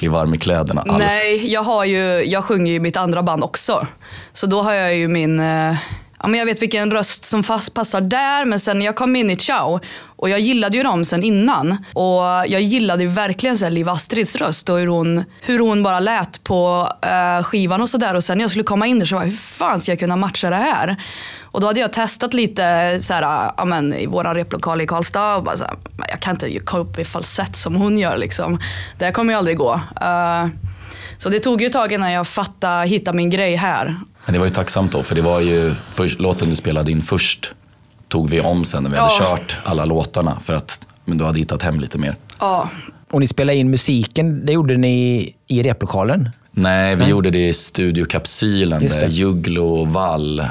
bli 0.00 0.08
varm 0.08 0.34
i 0.34 0.38
kläderna 0.38 0.82
alls. 0.88 1.20
Nej, 1.22 1.52
jag, 1.52 1.62
har 1.62 1.84
ju, 1.84 2.24
jag 2.24 2.44
sjunger 2.44 2.70
ju 2.70 2.76
i 2.76 2.80
mitt 2.80 2.96
andra 2.96 3.22
band 3.22 3.44
också. 3.44 3.86
Så 4.32 4.46
då 4.46 4.62
har 4.62 4.72
jag 4.72 4.96
ju 4.96 5.08
min, 5.08 5.40
eh, 5.40 5.76
ja, 6.20 6.28
men 6.28 6.38
jag 6.38 6.46
vet 6.46 6.62
vilken 6.62 6.90
röst 6.90 7.24
som 7.24 7.42
fast 7.42 7.74
passar 7.74 8.00
där. 8.00 8.44
Men 8.44 8.60
sen 8.60 8.82
jag 8.82 8.96
kom 8.96 9.16
in 9.16 9.30
i 9.30 9.36
Ciao 9.36 9.80
och 10.16 10.30
jag 10.30 10.40
gillade 10.40 10.76
ju 10.76 10.82
dem 10.82 11.04
sen 11.04 11.22
innan. 11.24 11.84
Och 11.94 12.22
jag 12.22 12.60
gillade 12.60 13.02
ju 13.02 13.08
verkligen 13.08 13.58
så 13.58 13.64
här 13.64 13.70
Liv 13.70 13.88
Astrids 13.88 14.36
röst 14.36 14.68
och 14.68 14.78
hur 14.78 14.86
hon, 14.86 15.24
hur 15.40 15.58
hon 15.58 15.82
bara 15.82 16.00
lät 16.00 16.44
på 16.44 16.88
uh, 17.06 17.42
skivan 17.42 17.82
och 17.82 17.88
sådär. 17.88 18.14
Och 18.14 18.24
sen 18.24 18.38
när 18.38 18.44
jag 18.44 18.50
skulle 18.50 18.64
komma 18.64 18.86
in 18.86 18.98
där 18.98 19.06
så 19.06 19.16
var 19.16 19.22
jag, 19.22 19.30
hur 19.30 19.36
fan 19.36 19.80
ska 19.80 19.92
jag 19.92 19.98
kunna 19.98 20.16
matcha 20.16 20.50
det 20.50 20.56
här? 20.56 20.96
Och 21.52 21.60
då 21.60 21.66
hade 21.66 21.80
jag 21.80 21.92
testat 21.92 22.34
lite 22.34 22.98
så 23.00 23.14
här, 23.14 23.52
ja, 23.56 23.64
men, 23.64 23.94
i 23.94 24.06
våra 24.06 24.34
replokal 24.34 24.80
i 24.80 24.86
Karlstad. 24.86 25.36
Och 25.36 25.42
bara 25.42 25.56
så 25.56 25.64
här, 25.64 25.76
jag 26.08 26.20
kan 26.20 26.34
inte 26.34 26.58
komma 26.58 26.82
upp 26.82 26.98
i 26.98 27.04
falsett 27.04 27.56
som 27.56 27.74
hon 27.74 27.98
gör. 27.98 28.16
Liksom. 28.16 28.58
Det 28.98 29.12
kommer 29.12 29.32
ju 29.32 29.38
aldrig 29.38 29.58
gå. 29.58 29.74
Uh, 29.74 30.46
så 31.18 31.28
det 31.28 31.40
tog 31.40 31.60
ju 31.60 31.66
ett 31.66 31.72
tag 31.72 31.92
innan 31.92 32.12
jag 32.12 32.26
fattade, 32.26 32.86
hittade 32.86 33.16
min 33.16 33.30
grej 33.30 33.56
här. 33.56 33.96
Men 34.24 34.32
det 34.32 34.38
var 34.38 34.46
ju 34.46 34.52
tacksamt 34.52 34.92
då, 34.92 35.02
för 35.02 35.14
det 35.14 35.22
var 35.22 35.40
ju 35.40 35.74
för, 35.90 36.08
låten 36.18 36.50
du 36.50 36.56
spelade 36.56 36.92
in 36.92 37.02
först 37.02 37.52
tog 38.08 38.30
vi 38.30 38.40
om 38.40 38.64
sen 38.64 38.82
när 38.82 38.90
vi 38.90 38.96
hade 38.96 39.18
kört 39.18 39.56
alla 39.64 39.84
låtarna 39.84 40.40
för 40.40 40.54
att 40.54 40.86
men 41.04 41.18
du 41.18 41.24
hade 41.24 41.38
hittat 41.38 41.62
hem 41.62 41.80
lite 41.80 41.98
mer. 41.98 42.16
Ja. 42.40 42.68
Och 43.10 43.20
ni 43.20 43.28
spelade 43.28 43.58
in 43.58 43.70
musiken, 43.70 44.46
det 44.46 44.52
gjorde 44.52 44.76
ni 44.76 45.34
i 45.46 45.62
replokalen? 45.62 46.30
Nej, 46.60 46.96
vi 46.96 47.02
mm. 47.02 47.10
gjorde 47.10 47.30
det 47.30 47.48
i 47.48 47.52
studiokapsylen 47.52 48.88
där 48.88 49.08
Jugglo 49.08 49.66
och 49.66 49.88
Wall 49.88 50.40
eh, 50.40 50.46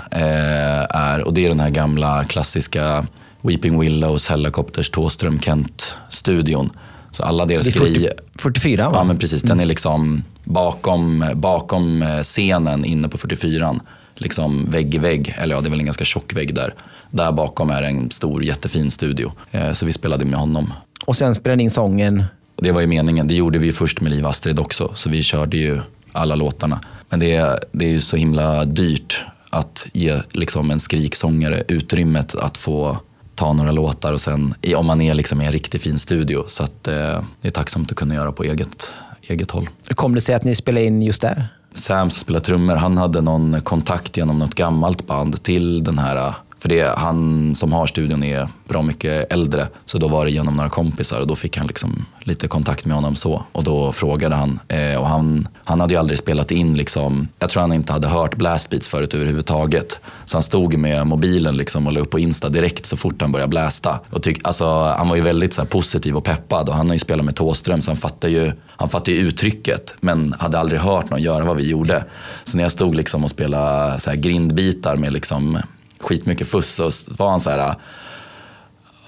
är. 0.89 1.23
Och 1.23 1.33
det 1.33 1.45
är 1.45 1.49
den 1.49 1.59
här 1.59 1.69
gamla 1.69 2.23
klassiska 2.23 3.07
Weeping 3.41 3.79
Willows, 3.79 4.27
Helicopters, 4.27 4.89
Tåström, 4.89 5.39
Kent-studion. 5.39 6.69
Så 7.11 7.23
alla 7.23 7.45
deras 7.45 7.65
det 7.65 7.71
är 7.71 7.79
40, 7.79 7.93
grejer... 7.93 8.13
44 8.39 8.89
va? 8.89 8.91
Ja, 8.95 9.03
men 9.03 9.17
precis. 9.17 9.41
Den 9.41 9.51
är 9.51 9.53
mm. 9.53 9.67
liksom 9.67 10.23
bakom, 10.43 11.25
bakom 11.35 12.01
eh, 12.01 12.19
scenen 12.19 12.85
inne 12.85 13.07
på 13.09 13.17
44 13.17 13.79
liksom 14.15 14.65
vägg 14.69 14.95
i 14.95 14.97
vägg, 14.97 15.35
eller 15.37 15.55
ja 15.55 15.61
det 15.61 15.67
är 15.67 15.69
väl 15.69 15.79
en 15.79 15.85
ganska 15.85 16.05
tjock 16.05 16.33
vägg 16.33 16.55
där. 16.55 16.73
Där 17.11 17.31
bakom 17.31 17.69
är 17.69 17.81
en 17.81 18.11
stor 18.11 18.43
jättefin 18.43 18.91
studio. 18.91 19.31
Eh, 19.51 19.73
så 19.73 19.85
vi 19.85 19.93
spelade 19.93 20.25
med 20.25 20.39
honom. 20.39 20.73
Och 21.05 21.17
sen 21.17 21.35
spelade 21.35 21.57
ni 21.57 21.63
in 21.63 21.71
sången? 21.71 22.23
Det 22.55 22.71
var 22.71 22.81
ju 22.81 22.87
meningen. 22.87 23.27
Det 23.27 23.35
gjorde 23.35 23.59
vi 23.59 23.71
först 23.71 24.01
med 24.01 24.11
Liv 24.11 24.25
Astrid 24.25 24.59
också. 24.59 24.91
Så 24.93 25.09
vi 25.09 25.23
körde 25.23 25.57
ju 25.57 25.81
alla 26.11 26.35
låtarna. 26.35 26.79
Men 27.09 27.19
det 27.19 27.35
är, 27.35 27.59
det 27.71 27.85
är 27.85 27.89
ju 27.89 27.99
så 27.99 28.17
himla 28.17 28.65
dyrt 28.65 29.25
att 29.49 29.87
ge 29.93 30.21
liksom 30.31 30.71
en 30.71 30.79
skriksångare 30.79 31.63
utrymmet 31.67 32.35
att 32.35 32.57
få 32.57 32.97
ta 33.35 33.53
några 33.53 33.71
låtar 33.71 34.13
och 34.13 34.21
sen, 34.21 34.53
om 34.75 34.85
man 34.85 35.01
är 35.01 35.13
liksom 35.13 35.41
i 35.41 35.45
en 35.45 35.51
riktigt 35.51 35.81
fin 35.81 35.99
studio. 35.99 36.43
Så 36.47 36.63
att, 36.63 36.87
eh, 36.87 37.21
det 37.41 37.47
är 37.47 37.49
tacksamt 37.49 37.91
att 37.91 37.97
kunna 37.97 38.15
göra 38.15 38.31
på 38.31 38.43
eget, 38.43 38.91
eget 39.21 39.51
håll. 39.51 39.69
Hur 39.83 39.95
kom 39.95 40.15
det 40.15 40.21
sig 40.21 40.35
att 40.35 40.43
ni 40.43 40.55
spelade 40.55 40.85
in 40.85 41.01
just 41.01 41.21
där? 41.21 41.47
Sam 41.73 42.09
som 42.09 42.21
spelar 42.21 42.39
trummor, 42.39 42.75
han 42.75 42.97
hade 42.97 43.21
någon 43.21 43.61
kontakt 43.61 44.17
genom 44.17 44.39
något 44.39 44.55
gammalt 44.55 45.07
band 45.07 45.43
till 45.43 45.83
den 45.83 45.99
här 45.99 46.33
för 46.59 46.69
det, 46.69 46.93
han 46.97 47.55
som 47.55 47.73
har 47.73 47.87
studion 47.87 48.23
är 48.23 48.47
bra 48.67 48.81
mycket 48.81 49.33
äldre. 49.33 49.67
Så 49.85 49.97
då 49.97 50.07
var 50.07 50.25
det 50.25 50.31
genom 50.31 50.53
några 50.53 50.69
kompisar 50.69 51.19
och 51.19 51.27
då 51.27 51.35
fick 51.35 51.57
han 51.57 51.67
liksom 51.67 52.05
lite 52.19 52.47
kontakt 52.47 52.85
med 52.85 52.95
honom 52.95 53.15
så. 53.15 53.43
Och 53.51 53.63
då 53.63 53.91
frågade 53.91 54.35
han. 54.35 54.59
Eh, 54.67 54.95
och 54.95 55.07
han, 55.07 55.47
han 55.63 55.79
hade 55.79 55.93
ju 55.93 55.99
aldrig 55.99 56.19
spelat 56.19 56.51
in, 56.51 56.77
liksom, 56.77 57.27
jag 57.39 57.49
tror 57.49 57.61
han 57.61 57.73
inte 57.73 57.93
hade 57.93 58.07
hört 58.07 58.35
blastbeats 58.35 58.87
förut 58.87 59.13
överhuvudtaget. 59.13 59.99
Så 60.25 60.37
han 60.37 60.43
stod 60.43 60.77
med 60.77 61.07
mobilen 61.07 61.57
liksom 61.57 61.87
och 61.87 61.93
la 61.93 61.99
upp 61.99 62.09
på 62.09 62.19
Insta 62.19 62.49
direkt 62.49 62.85
så 62.85 62.97
fort 62.97 63.21
han 63.21 63.31
började 63.31 63.49
blästa. 63.49 63.99
Och 64.09 64.23
tyck, 64.23 64.39
alltså, 64.43 64.65
han 64.97 65.09
var 65.09 65.15
ju 65.15 65.21
väldigt 65.21 65.53
så 65.53 65.65
positiv 65.65 66.17
och 66.17 66.23
peppad 66.23 66.69
och 66.69 66.75
han 66.75 66.87
har 66.87 66.95
ju 66.95 66.99
spelat 66.99 67.25
med 67.25 67.35
Tåström 67.35 67.81
så 67.81 67.91
han 67.91 67.97
fattar 67.97 68.29
ju, 68.29 68.51
han 68.67 68.89
fattade 68.89 69.11
ju 69.11 69.17
uttrycket 69.17 69.95
men 69.99 70.33
hade 70.39 70.59
aldrig 70.59 70.81
hört 70.81 71.09
någon 71.09 71.21
göra 71.21 71.43
vad 71.43 71.57
vi 71.57 71.69
gjorde. 71.69 72.03
Så 72.43 72.57
när 72.57 72.63
jag 72.63 72.71
stod 72.71 72.95
liksom 72.95 73.23
och 73.23 73.29
spelade 73.29 73.99
så 73.99 74.09
här 74.09 74.17
grindbitar 74.17 74.95
med 74.95 75.13
liksom 75.13 75.57
skitmycket 75.99 76.47
fuss 76.47 76.79
och 76.79 76.91
var 77.17 77.29
han 77.29 77.39
så 77.39 77.49
här 77.49 77.75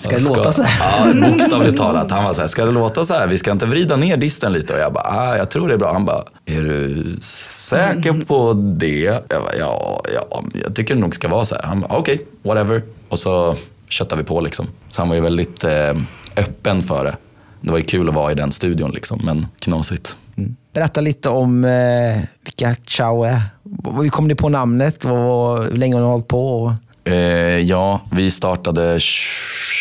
Ska 0.02 0.18
det 0.18 0.24
låta 0.24 0.52
så 0.52 0.64
här? 0.64 1.14
Ja, 1.22 1.30
bokstavligt 1.30 1.78
talat. 1.78 2.12
Han 2.12 2.24
var 2.24 2.34
så 2.34 2.42
här, 2.42 2.48
ska 2.48 2.66
det 2.66 2.72
låta 2.72 3.06
så 3.06 3.14
här? 3.14 3.28
Vi 3.28 3.38
ska 3.38 3.52
inte 3.52 3.66
vrida 3.66 3.96
ner 3.96 4.18
disten 4.18 4.54
lite? 4.54 4.74
Och 4.74 4.80
jag 4.80 4.94
bara, 4.94 5.04
ah, 5.04 5.38
jag 5.38 5.50
tror 5.50 5.68
det 5.68 5.74
är 5.74 5.78
bra. 5.78 5.94
Han 5.94 6.06
bara, 6.06 6.24
är 6.46 6.62
du 6.62 7.18
säker 7.22 8.14
på 8.14 8.54
det? 8.54 9.24
Jag 9.30 9.44
bara, 9.44 9.56
ja, 9.56 10.04
ja, 10.14 10.44
jag 10.64 10.76
tycker 10.76 10.96
det 10.96 11.02
nog 11.02 11.16
ska 11.16 11.28
vara 11.28 11.46
så 11.46 11.56
här. 11.56 11.64
Han 11.64 11.82
bara, 11.82 11.98
okej, 11.98 12.16
okay, 12.16 12.26
whatever. 12.44 12.82
Och 13.10 13.20
så 13.20 13.56
köttade 13.90 14.22
vi 14.22 14.28
på 14.28 14.42
liksom. 14.42 14.68
Så 14.90 15.02
han 15.02 15.10
var 15.10 15.16
ju 15.16 15.22
väldigt 15.22 15.64
eh, 15.64 15.96
öppen 16.38 16.82
för 16.82 17.06
det. 17.06 17.18
det 17.62 17.72
var 17.72 17.78
ju 17.78 17.84
kul 17.84 18.10
att 18.10 18.16
vara 18.16 18.32
i 18.32 18.36
den 18.36 18.52
studion 18.52 18.92
liksom, 18.92 19.22
men 19.24 19.48
knasigt. 19.60 20.18
Mm. 20.38 20.56
Berätta 20.74 21.02
lite 21.02 21.30
om 21.30 21.66
eh, 21.66 22.22
vilka 22.44 22.76
Chow 22.86 23.26
är. 23.28 23.42
Hur 23.84 24.10
kom 24.10 24.28
ni 24.28 24.36
på 24.36 24.50
namnet? 24.50 25.06
Och 25.06 25.64
hur 25.66 25.78
länge 25.78 25.96
har 25.96 26.02
ni 26.02 26.08
hållit 26.08 26.28
på? 26.28 26.76
Eh, 27.04 27.16
ja, 27.60 28.02
vi 28.12 28.32
startade 28.32 29.00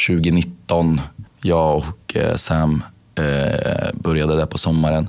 2019. 0.09 1.01
Jag 1.43 1.77
och 1.77 2.17
eh, 2.17 2.35
Sam 2.35 2.83
eh, 3.15 3.89
började 3.95 4.37
där 4.37 4.47
på 4.47 4.59
sommaren. 4.59 5.09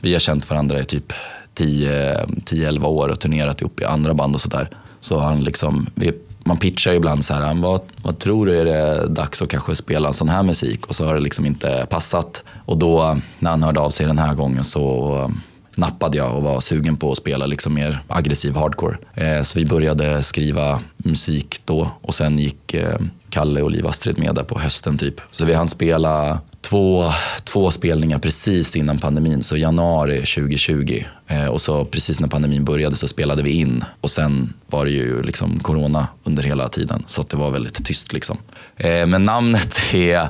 Vi 0.00 0.12
har 0.12 0.20
känt 0.20 0.50
varandra 0.50 0.80
i 0.80 0.84
typ 0.84 1.12
10-11 1.54 2.84
år 2.84 3.08
och 3.08 3.20
turnerat 3.20 3.60
ihop 3.60 3.80
i 3.80 3.84
andra 3.84 4.14
band 4.14 4.34
och 4.34 4.40
sådär. 4.40 4.70
Så 5.00 5.18
han 5.18 5.40
liksom, 5.40 5.86
vi, 5.94 6.12
man 6.44 6.56
pitchar 6.56 6.92
ibland 6.92 7.24
så 7.24 7.34
här, 7.34 7.50
ah, 7.50 7.54
vad, 7.54 7.80
vad 8.02 8.18
tror 8.18 8.46
du 8.46 8.60
är 8.60 8.64
det 8.64 9.08
dags 9.08 9.42
att 9.42 9.48
kanske 9.48 9.74
spela 9.74 10.12
sån 10.12 10.28
här 10.28 10.42
musik? 10.42 10.86
Och 10.86 10.94
så 10.94 11.06
har 11.06 11.14
det 11.14 11.20
liksom 11.20 11.46
inte 11.46 11.86
passat. 11.90 12.42
Och 12.64 12.78
då 12.78 13.18
när 13.38 13.50
han 13.50 13.62
hörde 13.62 13.80
av 13.80 13.90
sig 13.90 14.06
den 14.06 14.18
här 14.18 14.34
gången 14.34 14.64
så 14.64 15.30
nappade 15.76 16.18
jag 16.18 16.36
och 16.36 16.42
var 16.42 16.60
sugen 16.60 16.96
på 16.96 17.12
att 17.12 17.18
spela 17.18 17.46
liksom 17.46 17.74
mer 17.74 17.98
aggressiv 18.08 18.54
hardcore. 18.54 18.96
Eh, 19.14 19.42
så 19.42 19.58
vi 19.58 19.66
började 19.66 20.22
skriva 20.22 20.80
musik 20.96 21.60
då 21.64 21.90
och 22.02 22.14
sen 22.14 22.38
gick 22.38 22.74
eh, 22.74 22.98
Kalle 23.30 23.62
och 23.62 23.70
Liv 23.70 23.86
Astrid 23.86 24.18
med 24.18 24.34
där 24.34 24.42
på 24.42 24.58
hösten 24.58 24.98
typ. 24.98 25.20
Så 25.30 25.44
vi 25.44 25.54
hann 25.54 25.68
spela 25.68 26.40
två, 26.60 27.12
två 27.44 27.70
spelningar 27.70 28.18
precis 28.18 28.76
innan 28.76 28.98
pandemin, 28.98 29.42
så 29.42 29.56
januari 29.56 30.16
2020. 30.16 31.04
Eh, 31.26 31.46
och 31.46 31.60
så 31.60 31.84
precis 31.84 32.20
när 32.20 32.28
pandemin 32.28 32.64
började 32.64 32.96
så 32.96 33.08
spelade 33.08 33.42
vi 33.42 33.50
in 33.50 33.84
och 34.00 34.10
sen 34.10 34.52
var 34.66 34.84
det 34.84 34.90
ju 34.90 35.22
liksom 35.22 35.60
corona 35.60 36.08
under 36.24 36.42
hela 36.42 36.68
tiden 36.68 37.04
så 37.06 37.22
det 37.22 37.36
var 37.36 37.50
väldigt 37.50 37.84
tyst 37.84 38.12
liksom. 38.12 38.38
Eh, 38.76 39.06
men 39.06 39.24
namnet 39.24 39.80
är 39.92 40.28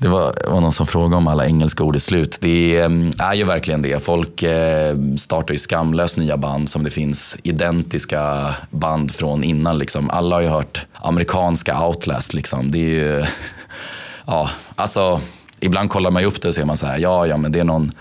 det 0.00 0.08
var, 0.08 0.34
var 0.46 0.60
någon 0.60 0.72
som 0.72 0.86
frågade 0.86 1.16
om 1.16 1.26
alla 1.26 1.46
engelska 1.46 1.84
ord 1.84 1.96
i 1.96 2.00
slut. 2.00 2.38
Det 2.40 2.76
är, 2.76 2.84
mm, 2.84 3.10
ju 3.34 3.44
verkligen 3.44 3.82
det. 3.82 4.02
Folk 4.02 4.42
eh, 4.42 4.96
startar 5.16 5.54
ju 5.54 5.58
skamlöst 5.58 6.16
nya 6.16 6.36
band 6.36 6.70
som 6.70 6.82
det 6.82 6.90
finns 6.90 7.38
identiska 7.42 8.54
band 8.70 9.14
från 9.14 9.44
innan. 9.44 9.78
Liksom. 9.78 10.10
Alla 10.10 10.36
har 10.36 10.40
ju 10.40 10.48
hört 10.48 10.86
amerikanska 10.92 11.86
Outlast. 11.86 12.34
Liksom. 12.34 12.70
Det 12.70 12.78
är 12.78 12.90
ju, 12.90 13.24
ja, 14.26 14.50
alltså, 14.74 15.20
ibland 15.60 15.90
kollar 15.90 16.10
man 16.10 16.22
ju 16.22 16.28
upp 16.28 16.42
det 16.42 16.48
och 16.48 16.54
ser 16.54 16.64
man 16.64 16.76
så 16.76 16.86
här, 16.86 16.98
ja, 16.98 17.26
ja, 17.26 17.36
men 17.36 17.52
det 17.52 17.60
är 17.60 17.64
någon 17.64 17.92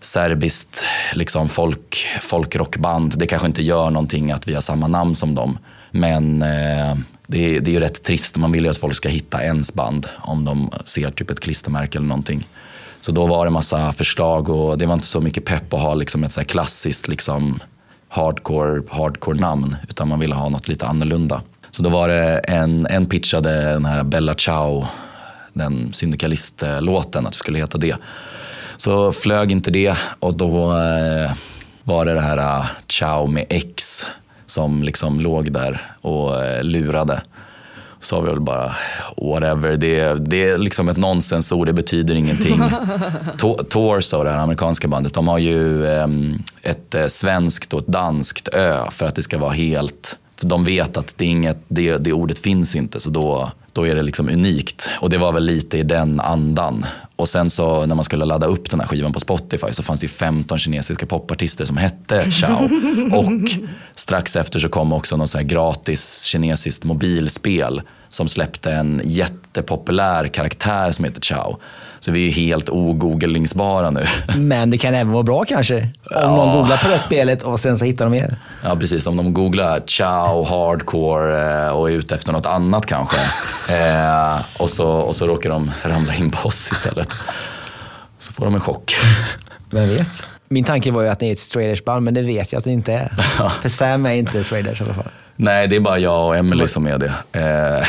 serbiskt 0.00 0.84
liksom 1.14 1.48
folk, 1.48 2.06
folkrockband. 2.20 3.18
Det 3.18 3.26
kanske 3.26 3.48
inte 3.48 3.62
gör 3.62 3.90
någonting 3.90 4.32
att 4.32 4.48
vi 4.48 4.54
har 4.54 4.60
samma 4.60 4.88
namn 4.88 5.14
som 5.14 5.34
dem. 5.34 5.58
Men 5.90 6.42
eh, 6.42 6.96
det, 7.32 7.56
är, 7.56 7.60
det 7.60 7.70
är 7.70 7.72
ju 7.72 7.80
rätt 7.80 8.02
trist. 8.02 8.36
Man 8.36 8.52
vill 8.52 8.64
ju 8.64 8.70
att 8.70 8.78
folk 8.78 8.94
ska 8.94 9.08
hitta 9.08 9.42
ens 9.42 9.74
band 9.74 10.08
om 10.18 10.44
de 10.44 10.70
ser 10.84 11.10
typ 11.10 11.30
ett 11.30 11.40
klistermärke 11.40 11.98
eller 11.98 12.08
någonting. 12.08 12.48
Så 13.00 13.12
då 13.12 13.26
var 13.26 13.44
det 13.44 13.50
massa 13.50 13.92
förslag 13.92 14.48
och 14.48 14.78
det 14.78 14.86
var 14.86 14.94
inte 14.94 15.06
så 15.06 15.20
mycket 15.20 15.44
pepp 15.44 15.72
att 15.72 15.80
ha 15.80 15.94
liksom 15.94 16.24
ett 16.24 16.32
så 16.32 16.44
klassiskt 16.44 17.08
liksom 17.08 17.60
hardcore, 18.08 18.82
hardcore 18.90 19.38
namn 19.38 19.76
utan 19.88 20.08
man 20.08 20.20
ville 20.20 20.34
ha 20.34 20.48
något 20.48 20.68
lite 20.68 20.86
annorlunda. 20.86 21.42
Så 21.70 21.82
då 21.82 21.90
var 21.90 22.08
det 22.08 22.38
en, 22.38 22.86
en 22.86 23.06
pitchade 23.06 23.72
den 23.72 23.84
här 23.84 24.02
Bella 24.02 24.34
Ciao, 24.34 24.86
den 25.52 25.92
syndikalistlåten, 25.92 27.26
att 27.26 27.32
det 27.32 27.38
skulle 27.38 27.58
heta 27.58 27.78
det. 27.78 27.96
Så 28.76 29.12
flög 29.12 29.52
inte 29.52 29.70
det 29.70 29.96
och 30.18 30.36
då 30.36 30.78
eh, 30.78 31.32
var 31.82 32.04
det 32.04 32.14
det 32.14 32.20
här 32.20 32.38
eh, 32.38 32.66
Ciao 32.88 33.26
med 33.26 33.46
X 33.48 34.06
som 34.52 34.82
liksom 34.82 35.20
låg 35.20 35.52
där 35.52 35.92
och 36.00 36.44
eh, 36.44 36.64
lurade. 36.64 37.22
Så 38.00 38.06
sa 38.06 38.20
vi 38.20 38.30
väl 38.30 38.40
bara 38.40 38.72
whatever, 39.16 39.76
det, 39.76 40.14
det 40.14 40.48
är 40.48 40.58
liksom 40.58 40.88
ett 40.88 40.96
nonsensord, 40.96 41.66
det 41.66 41.72
betyder 41.72 42.14
ingenting. 42.14 42.62
Torso, 43.68 44.24
det 44.24 44.30
här 44.30 44.38
amerikanska 44.38 44.88
bandet, 44.88 45.14
de 45.14 45.28
har 45.28 45.38
ju 45.38 45.86
ehm, 45.86 46.42
ett 46.62 46.94
eh, 46.94 47.06
svenskt 47.06 47.74
och 47.74 47.80
ett 47.80 47.86
danskt 47.86 48.48
ö 48.48 48.90
för 48.90 49.06
att 49.06 49.14
det 49.14 49.22
ska 49.22 49.38
vara 49.38 49.52
helt 49.52 50.18
för 50.42 50.46
de 50.46 50.64
vet 50.64 50.96
att 50.96 51.14
det, 51.18 51.24
inget, 51.24 51.58
det, 51.68 51.96
det 51.96 52.12
ordet 52.12 52.38
finns 52.38 52.76
inte, 52.76 53.00
så 53.00 53.10
då, 53.10 53.52
då 53.72 53.86
är 53.86 53.94
det 53.94 54.02
liksom 54.02 54.28
unikt. 54.28 54.90
Och 55.00 55.10
det 55.10 55.18
var 55.18 55.32
väl 55.32 55.44
lite 55.44 55.78
i 55.78 55.82
den 55.82 56.20
andan. 56.20 56.86
Och 57.16 57.28
sen 57.28 57.50
så 57.50 57.86
när 57.86 57.94
man 57.94 58.04
skulle 58.04 58.24
ladda 58.24 58.46
upp 58.46 58.70
den 58.70 58.80
här 58.80 58.86
skivan 58.86 59.12
på 59.12 59.20
Spotify 59.20 59.66
så 59.70 59.82
fanns 59.82 60.00
det 60.00 60.04
ju 60.04 60.08
15 60.08 60.58
kinesiska 60.58 61.06
popartister 61.06 61.64
som 61.64 61.76
hette 61.76 62.30
Chao. 62.30 62.68
Och 63.12 63.50
strax 63.94 64.36
efter 64.36 64.58
så 64.58 64.68
kom 64.68 64.92
också 64.92 65.16
något 65.16 65.30
så 65.30 65.38
här 65.38 65.44
gratis 65.44 66.22
kinesiskt 66.22 66.84
mobilspel 66.84 67.82
som 68.08 68.28
släppte 68.28 68.72
en 68.72 69.00
jättepopulär 69.04 70.28
karaktär 70.28 70.90
som 70.90 71.04
heter 71.04 71.20
Chao. 71.20 71.58
Så 72.04 72.10
vi 72.10 72.28
är 72.28 72.32
helt 72.32 72.68
ogooglingsbara 72.68 73.90
nu. 73.90 74.06
Men 74.36 74.70
det 74.70 74.78
kan 74.78 74.94
även 74.94 75.12
vara 75.12 75.22
bra 75.22 75.44
kanske. 75.44 75.78
Om 75.80 75.88
ja. 76.10 76.36
någon 76.36 76.56
googlar 76.56 76.76
på 76.76 76.88
det 76.88 76.98
spelet 76.98 77.42
och 77.42 77.60
sen 77.60 77.78
så 77.78 77.84
hittar 77.84 78.04
de 78.04 78.14
er. 78.14 78.36
Ja, 78.64 78.76
precis. 78.76 79.06
Om 79.06 79.16
de 79.16 79.34
googlar 79.34 79.82
Chow, 79.86 80.46
hardcore 80.46 81.64
eh, 81.66 81.70
och 81.70 81.90
är 81.90 81.94
ute 81.94 82.14
efter 82.14 82.32
något 82.32 82.46
annat 82.46 82.86
kanske. 82.86 83.20
eh, 83.68 84.40
och, 84.58 84.70
så, 84.70 84.88
och 84.88 85.16
så 85.16 85.26
råkar 85.26 85.50
de 85.50 85.70
ramla 85.82 86.14
in 86.14 86.30
på 86.30 86.48
oss 86.48 86.72
istället. 86.72 87.08
Så 88.18 88.32
får 88.32 88.44
de 88.44 88.54
en 88.54 88.60
chock. 88.60 88.96
Vem 89.70 89.88
vet? 89.88 90.26
Min 90.52 90.64
tanke 90.64 90.90
var 90.90 91.02
ju 91.02 91.08
att 91.08 91.20
ni 91.20 91.28
är 91.28 91.32
ett 91.32 91.38
straight 91.38 91.84
band 91.84 92.04
men 92.04 92.14
det 92.14 92.22
vet 92.22 92.52
jag 92.52 92.58
att 92.58 92.64
ni 92.64 92.72
inte 92.72 92.92
är. 92.92 93.08
För 93.62 93.68
Sam 93.68 94.06
är 94.06 94.12
inte 94.12 94.44
straight 94.44 94.80
i 94.80 94.84
alla 94.84 94.94
fall. 94.94 95.08
Nej, 95.36 95.68
det 95.68 95.76
är 95.76 95.80
bara 95.80 95.98
jag 95.98 96.26
och 96.26 96.36
Emily 96.36 96.68
som 96.68 96.86
är 96.86 96.98
det. 96.98 97.12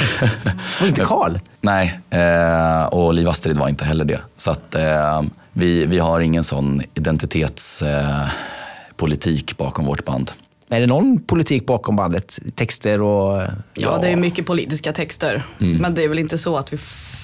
Och 0.82 0.88
inte 0.88 1.02
Karl? 1.02 1.38
Nej, 1.62 2.00
eh, 2.10 2.84
och 2.84 3.14
Liv 3.14 3.30
Astrid 3.30 3.58
var 3.58 3.70
inte 3.70 3.86
heller 3.86 4.06
det. 4.06 4.20
Så 4.38 4.52
att, 4.52 4.76
eh, 4.76 5.22
vi, 5.54 5.86
vi 5.86 6.00
har 6.00 6.20
ingen 6.20 6.44
sån 6.44 6.82
identitetspolitik 6.94 9.58
bakom 9.58 9.86
vårt 9.86 10.06
band. 10.06 10.32
Är 10.74 10.80
det 10.80 10.88
någon 10.88 11.20
politik 11.20 11.66
bakom 11.66 11.96
bandet? 11.96 12.40
Texter 12.56 13.02
och... 13.02 13.42
Ja, 13.42 13.52
ja. 13.74 13.98
det 14.02 14.08
är 14.08 14.16
mycket 14.16 14.46
politiska 14.46 14.92
texter. 14.92 15.44
Mm. 15.60 15.78
Men 15.78 15.96
det 15.96 16.04
är 16.04 16.10
väl 16.10 16.20
inte 16.20 16.38
så 16.38 16.58
att 16.58 16.74
vi 16.74 16.78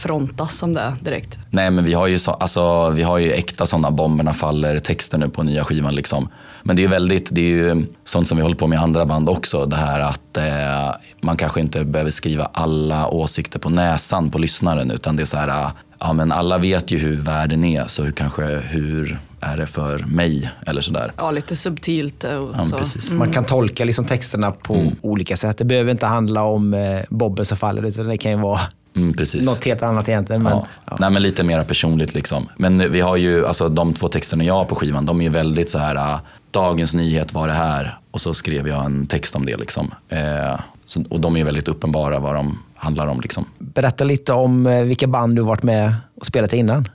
frontas 0.04 0.58
som 0.58 0.74
det 0.74 0.94
direkt. 1.02 1.38
Nej, 1.50 1.72
men 1.72 1.84
vi 1.84 1.94
har 1.94 2.08
ju, 2.08 2.20
så, 2.20 2.32
alltså, 2.32 2.90
vi 2.90 3.04
har 3.04 3.18
ju 3.18 3.32
äkta 3.32 3.66
sådana 3.66 3.92
bomberna 3.92 4.34
faller 4.34 4.80
texter 4.80 5.18
nu 5.18 5.30
på 5.30 5.44
nya 5.44 5.64
skivan. 5.64 5.96
Liksom. 5.96 6.30
Men 6.64 6.76
det 6.76 6.84
är 6.84 6.88
väldigt, 6.88 7.30
det 7.32 7.42
är 7.42 7.46
ju 7.46 7.86
sånt 8.04 8.28
som 8.28 8.38
vi 8.38 8.42
håller 8.42 8.56
på 8.56 8.68
med 8.68 8.76
i 8.76 8.80
andra 8.80 9.06
band 9.06 9.30
också. 9.30 9.66
Det 9.66 9.76
här 9.76 10.00
att 10.00 10.38
eh, 10.38 10.96
man 11.22 11.38
kanske 11.38 11.60
inte 11.60 11.86
behöver 11.86 12.12
skriva 12.12 12.50
alla 12.54 13.08
åsikter 13.08 13.60
på 13.60 13.70
näsan 13.70 14.32
på 14.32 14.38
lyssnaren. 14.38 14.92
Utan 14.92 15.16
det 15.16 15.24
är 15.24 15.26
så 15.26 15.38
här, 15.38 15.72
ja 16.00 16.14
men 16.14 16.32
alla 16.32 16.58
vet 16.58 16.92
ju 16.92 16.98
hur 16.98 17.18
världen 17.18 17.64
är. 17.66 17.86
Så 17.88 18.04
hur 18.04 18.12
kanske, 18.12 18.44
hur 18.44 19.20
är 19.42 19.58
det 19.58 19.68
för 19.68 20.00
mig? 20.00 20.52
Eller 20.68 20.82
sådär. 20.82 21.12
Ja, 21.18 21.32
lite 21.32 21.56
subtilt. 21.56 22.24
Och 22.24 22.50
ja, 22.58 22.66
så. 22.66 22.78
Precis. 22.78 23.08
Mm. 23.08 23.20
Man 23.20 23.32
kan 23.32 23.46
tolka 23.46 23.86
liksom 23.86 24.06
texterna 24.06 24.52
på 24.52 24.74
mm. 24.74 24.96
olika 25.02 25.38
sätt. 25.38 25.58
Det 25.58 25.66
behöver 25.66 25.92
inte 25.92 26.06
handla 26.06 26.44
om 26.44 26.74
eh, 26.74 27.02
Bobben 27.10 27.46
som 27.46 27.58
faller. 27.58 27.86
Utan 27.86 28.08
det 28.08 28.18
kan 28.18 28.32
ju 28.32 28.38
vara 28.38 28.62
Mm, 28.96 29.14
precis. 29.14 29.46
Något 29.46 29.66
helt 29.66 29.84
annat 29.84 30.10
egentligen. 30.10 30.44
Men, 30.44 30.52
ja. 30.52 30.68
Ja. 30.86 30.98
Nej, 31.00 31.10
men 31.10 31.22
lite 31.22 31.44
mer 31.44 31.64
personligt. 31.64 32.14
Liksom. 32.14 32.50
Men 32.58 32.92
vi 32.92 33.02
har 33.02 33.16
ju, 33.16 33.48
alltså, 33.48 33.68
de 33.68 33.94
två 33.94 34.08
texterna 34.08 34.44
jag 34.44 34.54
har 34.54 34.66
på 34.66 34.76
skivan, 34.76 35.06
de 35.06 35.20
är 35.20 35.24
ju 35.24 35.30
väldigt 35.30 35.70
så 35.70 35.80
här, 35.80 35.96
uh, 35.96 36.20
dagens 36.52 36.94
nyhet 36.94 37.34
var 37.34 37.48
det 37.48 37.54
här 37.54 37.98
och 38.12 38.22
så 38.22 38.34
skrev 38.34 38.68
jag 38.68 38.86
en 38.86 39.08
text 39.08 39.36
om 39.36 39.46
det. 39.46 39.58
Liksom. 39.58 39.94
Eh, 40.10 40.60
så, 40.86 41.04
och 41.10 41.20
de 41.20 41.38
är 41.38 41.44
väldigt 41.44 41.68
uppenbara 41.68 42.20
vad 42.20 42.36
de 42.36 42.60
handlar 42.76 43.08
om. 43.08 43.22
Liksom. 43.22 43.46
Berätta 43.60 44.04
lite 44.04 44.34
om 44.34 44.68
eh, 44.68 44.82
vilka 44.82 45.08
band 45.08 45.36
du 45.36 45.42
varit 45.42 45.64
med 45.64 45.96
och 46.20 46.26
spelat 46.26 46.54
innan. 46.54 46.88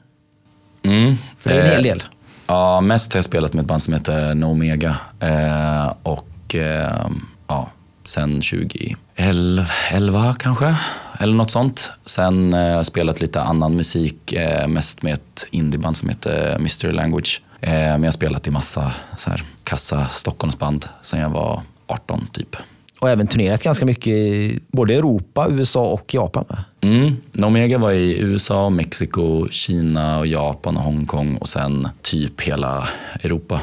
Mm. 0.82 1.16
För 1.38 1.51
det 1.51 1.57
är 1.57 1.64
en 1.64 1.70
hel 1.70 1.82
del. 1.82 2.03
Ja, 2.47 2.80
mest 2.80 3.12
har 3.12 3.18
jag 3.18 3.24
spelat 3.24 3.53
med 3.53 3.62
ett 3.62 3.68
band 3.68 3.82
som 3.82 3.95
heter 3.95 4.34
No 4.34 4.45
Omega. 4.45 4.97
Eh, 5.20 5.92
och 6.03 6.55
eh, 6.55 7.07
ja, 7.47 7.70
sen 8.05 8.40
2011 8.40 10.34
kanske, 10.38 10.76
eller 11.18 11.34
något 11.34 11.51
sånt. 11.51 11.92
Sen 12.05 12.53
eh, 12.53 12.59
har 12.61 12.66
jag 12.66 12.86
spelat 12.86 13.20
lite 13.20 13.42
annan 13.42 13.76
musik, 13.76 14.32
eh, 14.32 14.68
mest 14.68 15.03
med 15.03 15.12
ett 15.12 15.47
indieband 15.51 15.97
som 15.97 16.09
heter 16.09 16.59
Mystery 16.59 16.92
Language. 16.92 17.42
Eh, 17.61 17.70
men 17.72 18.03
jag 18.03 18.07
har 18.07 18.12
spelat 18.12 18.47
i 18.47 18.51
massa 18.51 18.92
så 19.16 19.30
här, 19.30 19.42
kassa 19.64 20.07
Stockholmsband 20.09 20.88
sen 21.03 21.20
jag 21.20 21.30
var 21.30 21.62
18 21.86 22.26
typ. 22.32 22.57
Och 23.05 23.11
även 23.11 23.26
turnerat 23.26 23.62
ganska 23.62 23.86
mycket 23.86 24.07
i 24.07 24.59
både 24.72 24.94
Europa, 24.94 25.46
USA 25.50 25.86
och 25.86 26.14
Japan? 26.14 26.44
Mm. 26.80 27.16
Omega 27.42 27.78
var 27.78 27.92
i 27.92 28.20
USA, 28.20 28.70
Mexiko, 28.70 29.48
Kina, 29.50 30.18
och 30.18 30.26
Japan 30.26 30.76
och 30.76 30.82
Hongkong 30.82 31.36
och 31.36 31.48
sen 31.48 31.88
typ 32.02 32.40
hela 32.40 32.88
Europa. 33.22 33.61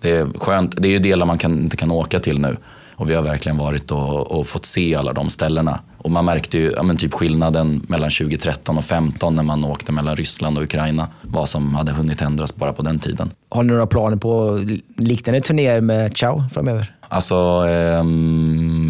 Det 0.00 0.10
är 0.10 0.26
skönt. 0.38 0.82
Det 0.82 0.88
är 0.88 0.92
ju 0.92 0.98
delar 0.98 1.26
man 1.26 1.38
kan, 1.38 1.62
inte 1.62 1.76
kan 1.76 1.90
åka 1.90 2.18
till 2.18 2.40
nu. 2.40 2.56
Och 2.94 3.10
vi 3.10 3.14
har 3.14 3.22
verkligen 3.22 3.58
varit 3.58 3.90
och, 3.90 4.30
och, 4.32 4.46
fått 4.46 4.66
se 4.66 4.94
alla 4.94 5.12
de 5.12 5.30
ställena. 5.30 5.80
Och 5.98 6.10
man 6.10 6.24
märkte 6.24 6.58
ju 6.58 6.72
ja, 6.76 6.94
typ 6.98 7.14
skillnaden 7.14 7.86
mellan 7.88 8.10
2013 8.10 8.78
och 8.78 8.84
2015 8.84 9.36
när 9.36 9.42
man 9.42 9.64
åkte 9.64 9.92
mellan 9.92 10.16
Ryssland 10.16 10.58
och 10.58 10.64
Ukraina. 10.64 11.08
Vad 11.22 11.48
som 11.48 11.74
hade 11.74 11.92
hunnit 11.92 12.22
ändras 12.22 12.56
bara 12.56 12.72
på 12.72 12.82
den 12.82 12.98
tiden. 12.98 13.30
Har 13.48 13.62
ni 13.62 13.72
några 13.72 13.86
planer 13.86 14.16
på 14.16 14.60
liknande 14.96 15.40
turnéer 15.40 15.80
med 15.80 16.16
Ciao 16.16 16.44
framöver? 16.52 16.92
Alltså, 17.12 17.68
eh, 17.68 18.04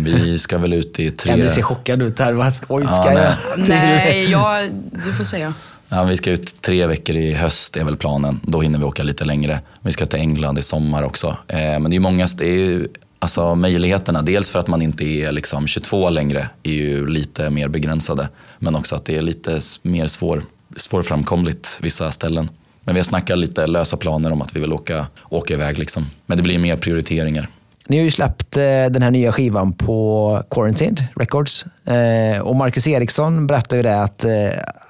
vi 0.05 0.39
ska 0.39 0.59
väl 0.59 0.73
ut 0.73 1.01
i 1.01 1.11
tre... 1.11 1.33
Emily 1.33 1.51
ser 1.51 1.63
chockad 1.63 2.03
ut 2.03 2.19
här. 2.19 2.53
Oj, 2.69 2.87
ska 2.87 3.13
ja, 3.13 3.19
jag? 3.19 3.69
Nej, 3.69 4.31
jag, 4.31 4.71
du 4.91 5.13
får 5.13 5.25
säga. 5.25 5.55
Ja, 5.89 6.05
vi 6.05 6.17
ska 6.17 6.31
ut 6.31 6.63
tre 6.63 6.87
veckor 6.87 7.17
i 7.17 7.35
höst 7.35 7.77
är 7.77 7.85
väl 7.85 7.97
planen. 7.97 8.41
Då 8.43 8.61
hinner 8.61 8.79
vi 8.79 8.85
åka 8.85 9.03
lite 9.03 9.25
längre. 9.25 9.61
Vi 9.81 9.93
ska 9.93 10.07
till 10.07 10.19
England 10.19 10.59
i 10.59 10.63
sommar 10.63 11.03
också. 11.03 11.37
Eh, 11.49 11.57
men 11.57 11.91
det 11.91 11.97
är 11.97 12.01
många, 12.01 12.27
det 12.37 12.45
är 12.45 12.55
ju, 12.55 12.89
alltså 13.19 13.55
möjligheterna. 13.55 14.23
Dels 14.23 14.51
för 14.51 14.59
att 14.59 14.69
man 14.69 14.83
inte 14.83 15.05
är 15.05 15.33
liksom 15.33 15.67
22 15.67 16.11
längre 16.11 16.49
är 16.63 16.73
ju 16.73 17.07
lite 17.07 17.51
mer 17.51 17.69
begränsade. 17.69 18.29
Men 18.59 18.75
också 18.75 18.97
att 18.97 19.05
det 19.05 19.17
är 19.17 19.23
lite 19.23 19.61
mer 19.83 20.07
svår, 20.07 20.43
svårframkomligt 20.77 21.79
vissa 21.83 22.13
ställen. 22.13 22.49
Men 22.85 22.95
vi 22.95 23.01
har 23.01 23.05
snackat 23.05 23.39
lite 23.39 23.67
lösa 23.67 23.97
planer 23.97 24.33
om 24.33 24.43
att 24.43 24.57
vi 24.57 24.61
vill 24.61 24.73
åka, 24.73 25.07
åka 25.29 25.55
iväg. 25.55 25.79
Liksom. 25.79 26.07
Men 26.27 26.37
det 26.37 26.43
blir 26.43 26.59
mer 26.59 26.77
prioriteringar. 26.77 27.49
Ni 27.89 27.97
har 27.97 28.05
ju 28.05 28.11
släppt 28.11 28.57
eh, 28.57 28.63
den 28.63 29.03
här 29.03 29.11
nya 29.11 29.33
skivan 29.33 29.73
på 29.73 30.43
Quarantined 30.51 31.05
Records. 31.17 31.67
Eh, 31.85 32.41
och 32.41 32.57
Marcus 32.57 32.87
Eriksson 32.87 33.47
berättade 33.47 33.77
ju 33.77 33.83
det 33.83 34.03
att 34.03 34.25
eh, 34.25 34.33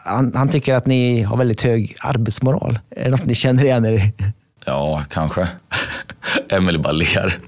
han, 0.04 0.32
han, 0.34 0.48
tycker 0.48 0.74
att 0.74 0.86
ni 0.86 1.22
har 1.22 1.36
väldigt 1.36 1.62
hög 1.62 1.96
arbetsmoral. 2.00 2.78
Är 2.90 3.04
det 3.04 3.10
något 3.10 3.24
ni 3.24 3.34
känner 3.34 3.64
igen 3.64 3.84
er 3.84 3.92
i? 3.92 4.12
Ja, 4.64 5.04
kanske. 5.10 5.48
Emelie 6.48 6.80
bara 6.80 6.92
ler. 6.92 7.38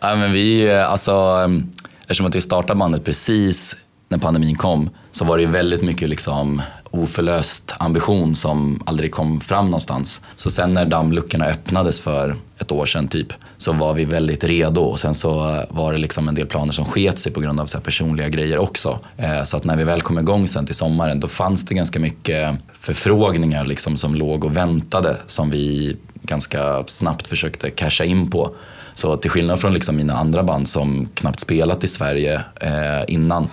men 0.00 0.32
vi, 0.32 0.72
alltså, 0.72 1.12
ehm, 1.12 1.70
eftersom 2.00 2.26
att 2.26 2.34
vi 2.34 2.40
startade 2.40 2.78
bandet 2.78 3.04
precis 3.04 3.76
när 4.08 4.18
pandemin 4.18 4.56
kom 4.56 4.90
så 5.12 5.24
var 5.24 5.36
det 5.36 5.42
ju 5.42 5.50
väldigt 5.50 5.82
mycket 5.82 6.08
liksom 6.08 6.62
oförlöst 6.94 7.74
ambition 7.78 8.34
som 8.34 8.82
aldrig 8.86 9.12
kom 9.12 9.40
fram 9.40 9.64
någonstans. 9.64 10.22
Så 10.36 10.50
sen 10.50 10.74
när 10.74 10.84
dammluckorna 10.84 11.46
öppnades 11.46 12.00
för 12.00 12.36
ett 12.58 12.72
år 12.72 12.86
sedan 12.86 13.08
typ 13.08 13.32
så 13.56 13.72
var 13.72 13.94
vi 13.94 14.04
väldigt 14.04 14.44
redo 14.44 14.80
och 14.80 15.00
sen 15.00 15.14
så 15.14 15.50
eh, 15.50 15.62
var 15.68 15.92
det 15.92 15.98
liksom 15.98 16.28
en 16.28 16.34
del 16.34 16.46
planer 16.46 16.72
som 16.72 16.84
sket 16.84 17.18
sig 17.18 17.32
på 17.32 17.40
grund 17.40 17.60
av 17.60 17.66
så 17.66 17.80
personliga 17.80 18.28
grejer 18.28 18.58
också. 18.58 18.98
Eh, 19.16 19.42
så 19.42 19.56
att 19.56 19.64
när 19.64 19.76
vi 19.76 19.84
väl 19.84 20.02
kom 20.02 20.18
igång 20.18 20.46
sen 20.46 20.66
till 20.66 20.74
sommaren 20.74 21.20
då 21.20 21.26
fanns 21.26 21.64
det 21.64 21.74
ganska 21.74 22.00
mycket 22.00 22.54
förfrågningar 22.72 23.64
liksom 23.64 23.96
som 23.96 24.14
låg 24.14 24.44
och 24.44 24.56
väntade 24.56 25.16
som 25.26 25.50
vi 25.50 25.96
ganska 26.22 26.84
snabbt 26.86 27.26
försökte 27.26 27.70
casha 27.70 28.04
in 28.04 28.30
på. 28.30 28.54
Så 28.94 29.16
till 29.16 29.30
skillnad 29.30 29.60
från 29.60 29.74
liksom 29.74 29.96
mina 29.96 30.14
andra 30.14 30.42
band 30.42 30.68
som 30.68 31.08
knappt 31.14 31.40
spelat 31.40 31.84
i 31.84 31.88
Sverige 31.88 32.40
eh, 32.60 33.02
innan 33.08 33.48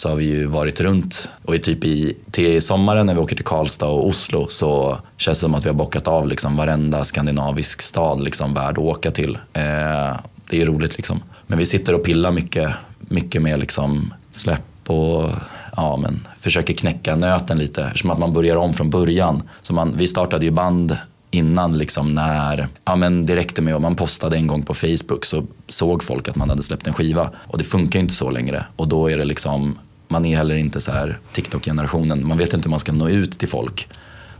så 0.00 0.08
har 0.08 0.16
vi 0.16 0.24
ju 0.24 0.46
varit 0.46 0.80
runt 0.80 1.28
och 1.44 1.54
i 1.54 1.58
typ 1.58 1.84
i, 1.84 2.16
till 2.30 2.62
sommaren 2.62 3.06
när 3.06 3.14
vi 3.14 3.20
åker 3.20 3.36
till 3.36 3.44
Karlstad 3.44 3.86
och 3.86 4.06
Oslo 4.06 4.46
så 4.48 4.98
känns 5.16 5.38
det 5.38 5.40
som 5.40 5.54
att 5.54 5.64
vi 5.64 5.68
har 5.68 5.74
bockat 5.74 6.08
av 6.08 6.28
liksom 6.28 6.56
varenda 6.56 7.04
skandinavisk 7.04 7.82
stad 7.82 8.22
liksom 8.22 8.54
värd 8.54 8.72
att 8.72 8.78
åka 8.78 9.10
till. 9.10 9.34
Eh, 9.34 10.16
det 10.48 10.56
är 10.56 10.60
ju 10.60 10.64
roligt 10.64 10.96
liksom. 10.96 11.22
Men 11.46 11.58
vi 11.58 11.66
sitter 11.66 11.94
och 11.94 12.04
pillar 12.04 12.30
mycket, 12.30 12.70
mycket 12.98 13.42
med 13.42 13.60
liksom 13.60 14.14
släpp 14.30 14.90
och 14.90 15.30
ja, 15.76 15.96
men 15.96 16.26
försöker 16.38 16.74
knäcka 16.74 17.16
nöten 17.16 17.58
lite 17.58 17.92
som 17.94 18.10
att 18.10 18.18
man 18.18 18.32
börjar 18.32 18.56
om 18.56 18.74
från 18.74 18.90
början. 18.90 19.42
Så 19.62 19.74
man, 19.74 19.94
vi 19.96 20.06
startade 20.06 20.44
ju 20.44 20.50
band 20.50 20.96
innan 21.30 21.78
liksom 21.78 22.14
när, 22.14 22.68
ja 22.84 22.96
men 22.96 23.26
det 23.26 23.36
räckte 23.36 23.62
med 23.62 23.76
om 23.76 23.82
man 23.82 23.96
postade 23.96 24.36
en 24.36 24.46
gång 24.46 24.62
på 24.62 24.74
Facebook 24.74 25.24
så 25.24 25.44
såg 25.68 26.04
folk 26.04 26.28
att 26.28 26.36
man 26.36 26.50
hade 26.50 26.62
släppt 26.62 26.86
en 26.86 26.94
skiva. 26.94 27.30
Och 27.36 27.58
det 27.58 27.64
funkar 27.64 27.98
ju 27.98 28.02
inte 28.02 28.14
så 28.14 28.30
längre. 28.30 28.64
Och 28.76 28.88
då 28.88 29.10
är 29.10 29.16
det 29.16 29.24
liksom, 29.24 29.78
man 30.10 30.24
är 30.26 30.36
heller 30.36 30.56
inte 30.56 30.80
så 30.80 30.92
här 30.92 31.18
TikTok-generationen. 31.32 32.28
Man 32.28 32.38
vet 32.38 32.52
inte 32.54 32.66
hur 32.66 32.70
man 32.70 32.80
ska 32.80 32.92
nå 32.92 33.08
ut 33.08 33.38
till 33.38 33.48
folk. 33.48 33.88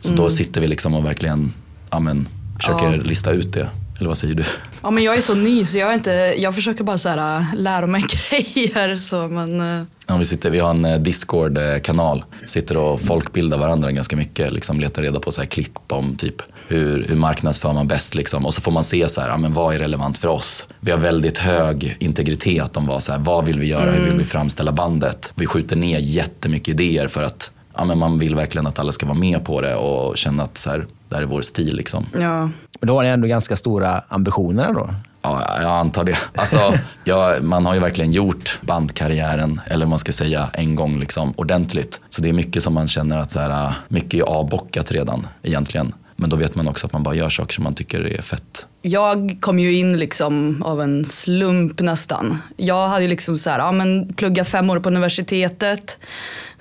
Så 0.00 0.08
mm. 0.08 0.22
då 0.22 0.30
sitter 0.30 0.60
vi 0.60 0.68
liksom 0.68 0.94
och 0.94 1.04
verkligen, 1.04 1.52
ja 1.90 2.00
men, 2.00 2.28
försöker 2.56 2.84
ja. 2.84 3.02
lista 3.02 3.30
ut 3.30 3.52
det. 3.52 3.68
Eller 3.98 4.08
vad 4.08 4.18
säger 4.18 4.34
du? 4.34 4.44
Ja, 4.82 4.90
men 4.90 5.04
jag 5.04 5.16
är 5.16 5.20
så 5.20 5.34
ny 5.34 5.64
så 5.64 5.78
jag, 5.78 5.94
inte, 5.94 6.10
jag 6.38 6.54
försöker 6.54 6.84
bara 6.84 6.98
så 6.98 7.08
här, 7.08 7.38
äh, 7.38 7.44
lära 7.54 7.86
mig 7.86 8.04
grejer. 8.30 8.96
Så, 8.96 9.28
men, 9.28 9.60
äh. 9.60 9.86
ja, 10.06 10.16
vi, 10.16 10.24
sitter, 10.24 10.50
vi 10.50 10.58
har 10.58 10.70
en 10.70 10.84
äh, 10.84 11.00
Discord-kanal. 11.00 12.24
Sitter 12.46 12.76
och 12.76 13.00
folkbildar 13.00 13.58
varandra 13.58 13.92
ganska 13.92 14.16
mycket. 14.16 14.52
Liksom 14.52 14.80
letar 14.80 15.02
reda 15.02 15.20
på 15.20 15.32
så 15.32 15.40
här 15.40 15.48
klipp 15.48 15.78
om 15.88 16.16
typ 16.16 16.42
hur, 16.70 17.06
hur 17.08 17.16
marknadsför 17.16 17.72
man 17.72 17.88
bäst. 17.88 18.14
Liksom. 18.14 18.46
Och 18.46 18.54
så 18.54 18.60
får 18.60 18.72
man 18.72 18.84
se 18.84 19.08
så 19.08 19.20
här, 19.20 19.28
ja, 19.28 19.36
men 19.36 19.52
vad 19.52 19.74
är 19.74 19.78
relevant 19.78 20.18
för 20.18 20.28
oss. 20.28 20.66
Vi 20.80 20.90
har 20.90 20.98
väldigt 20.98 21.38
hög 21.38 21.96
integritet 22.00 22.76
om 22.76 22.86
vad, 22.86 23.02
så 23.02 23.12
här, 23.12 23.18
vad 23.18 23.44
vill 23.44 23.60
vi 23.60 23.66
göra, 23.66 23.82
mm. 23.82 23.94
hur 23.94 24.04
vill 24.04 24.18
vi 24.18 24.24
framställa 24.24 24.72
bandet. 24.72 25.32
Vi 25.34 25.46
skjuter 25.46 25.76
ner 25.76 25.98
jättemycket 25.98 26.68
idéer 26.68 27.08
för 27.08 27.22
att 27.22 27.50
ja, 27.76 27.84
men 27.84 27.98
man 27.98 28.18
vill 28.18 28.34
verkligen 28.34 28.66
att 28.66 28.78
alla 28.78 28.92
ska 28.92 29.06
vara 29.06 29.18
med 29.18 29.44
på 29.44 29.60
det 29.60 29.74
och 29.74 30.16
känna 30.16 30.42
att 30.42 30.58
så 30.58 30.70
här, 30.70 30.86
det 31.08 31.14
här 31.14 31.22
är 31.22 31.26
vår 31.26 31.42
stil. 31.42 31.76
Liksom. 31.76 32.06
Ja. 32.12 32.40
Men 32.80 32.86
då 32.86 32.94
har 32.94 33.02
ni 33.02 33.08
ändå 33.08 33.28
ganska 33.28 33.56
stora 33.56 34.02
ambitioner 34.08 34.72
då? 34.72 34.94
Ja, 35.22 35.62
jag 35.62 35.70
antar 35.70 36.04
det. 36.04 36.18
Alltså, 36.34 36.74
ja, 37.04 37.34
man 37.40 37.66
har 37.66 37.74
ju 37.74 37.80
verkligen 37.80 38.12
gjort 38.12 38.58
bandkarriären, 38.60 39.60
eller 39.66 39.86
man 39.86 39.98
ska 39.98 40.12
säga 40.12 40.50
en 40.52 40.74
gång 40.76 41.00
liksom, 41.00 41.32
ordentligt. 41.36 42.00
Så 42.10 42.22
det 42.22 42.28
är 42.28 42.32
mycket 42.32 42.62
som 42.62 42.74
man 42.74 42.88
känner 42.88 43.18
att 43.18 43.30
så 43.30 43.40
här, 43.40 43.74
mycket 43.88 44.20
är 44.20 44.24
avbockat 44.24 44.92
redan 44.92 45.26
egentligen. 45.42 45.92
Men 46.20 46.30
då 46.30 46.36
vet 46.36 46.54
man 46.54 46.68
också 46.68 46.86
att 46.86 46.92
man 46.92 47.02
bara 47.02 47.14
gör 47.14 47.28
saker 47.28 47.54
som 47.54 47.64
man 47.64 47.74
tycker 47.74 48.06
är 48.06 48.22
fett. 48.22 48.66
Jag 48.82 49.36
kom 49.40 49.58
ju 49.58 49.74
in 49.74 49.98
liksom 49.98 50.62
av 50.62 50.82
en 50.82 51.04
slump 51.04 51.80
nästan. 51.80 52.38
Jag 52.56 52.88
hade 52.88 53.02
ju 53.02 53.08
liksom 53.08 53.36
så 53.36 53.50
här, 53.50 53.58
ja, 53.58 53.72
men 53.72 54.14
pluggat 54.14 54.48
fem 54.48 54.70
år 54.70 54.80
på 54.80 54.88
universitetet. 54.88 55.98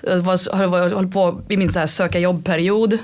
Jag 0.02 0.22
höll 0.52 1.08
på 1.08 1.40
i 1.48 1.56
min 1.56 1.68
så 1.68 1.78
här 1.78 1.86
söka 1.86 2.18
jobbperiod. 2.18 2.98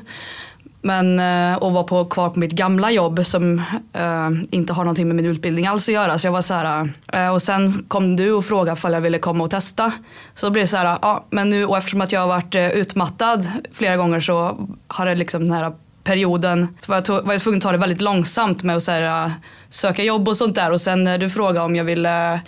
Men, 0.80 1.20
eh, 1.20 1.58
och 1.58 1.72
var 1.72 1.84
på, 1.84 2.04
kvar 2.04 2.30
på 2.30 2.38
mitt 2.38 2.52
gamla 2.52 2.90
jobb 2.90 3.26
som 3.26 3.62
eh, 3.92 4.30
inte 4.50 4.72
har 4.72 4.84
någonting 4.84 5.06
med 5.06 5.16
min 5.16 5.26
utbildning 5.26 5.66
alls 5.66 5.88
att 5.88 5.94
göra. 5.94 6.18
Så 6.18 6.26
jag 6.26 6.32
var 6.32 6.42
så 6.42 6.54
här, 6.54 6.92
eh, 7.12 7.28
och 7.28 7.42
sen 7.42 7.84
kom 7.88 8.16
du 8.16 8.32
och 8.32 8.44
frågade 8.44 8.80
om 8.82 8.92
jag 8.92 9.00
ville 9.00 9.18
komma 9.18 9.44
och 9.44 9.50
testa. 9.50 9.92
Så 10.34 10.46
då 10.46 10.52
blev 10.52 10.64
det 10.64 10.68
så 10.68 10.76
här, 10.76 10.98
ja 11.02 11.24
men 11.30 11.50
nu 11.50 11.64
och 11.64 11.76
eftersom 11.76 12.00
att 12.00 12.12
jag 12.12 12.20
har 12.20 12.28
varit 12.28 12.54
eh, 12.54 12.68
utmattad 12.68 13.50
flera 13.72 13.96
gånger 13.96 14.20
så 14.20 14.68
har 14.88 15.06
det 15.06 15.14
liksom 15.14 15.44
den 15.44 15.52
här 15.52 15.72
perioden 16.06 16.68
så 16.78 16.92
var 16.92 17.02
jag, 17.06 17.22
var 17.22 17.32
jag 17.32 17.42
tvungen 17.42 17.58
att 17.58 17.62
ta 17.62 17.72
det 17.72 17.78
väldigt 17.78 18.00
långsamt 18.00 18.62
med 18.62 18.76
att 18.76 18.82
så 18.82 18.92
här, 18.92 19.24
äh, 19.24 19.32
söka 19.70 20.02
jobb 20.02 20.28
och 20.28 20.36
sånt 20.36 20.54
där. 20.54 20.72
Och 20.72 20.80
sen 20.80 21.04
när 21.04 21.18
du 21.18 21.30
frågade 21.30 21.60
om 21.60 21.76
jag 21.76 21.84
ville 21.84 22.32
äh, 22.32 22.40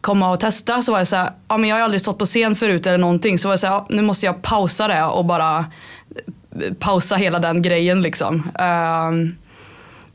komma 0.00 0.30
och 0.30 0.40
testa 0.40 0.82
så 0.82 0.92
var 0.92 0.98
jag 0.98 1.08
så 1.08 1.16
här, 1.16 1.30
ja 1.48 1.56
men 1.56 1.68
jag 1.68 1.76
har 1.76 1.82
aldrig 1.82 2.00
stått 2.00 2.18
på 2.18 2.24
scen 2.24 2.56
förut 2.56 2.86
eller 2.86 2.98
någonting. 2.98 3.38
Så 3.38 3.48
var 3.48 3.52
jag 3.52 3.60
så 3.60 3.66
här, 3.66 3.74
ja, 3.74 3.86
nu 3.90 4.02
måste 4.02 4.26
jag 4.26 4.42
pausa 4.42 4.88
det 4.88 5.04
och 5.04 5.24
bara 5.24 5.58
äh, 5.58 6.72
pausa 6.78 7.16
hela 7.16 7.38
den 7.38 7.62
grejen 7.62 8.02
liksom. 8.02 8.50
Um, 8.58 9.36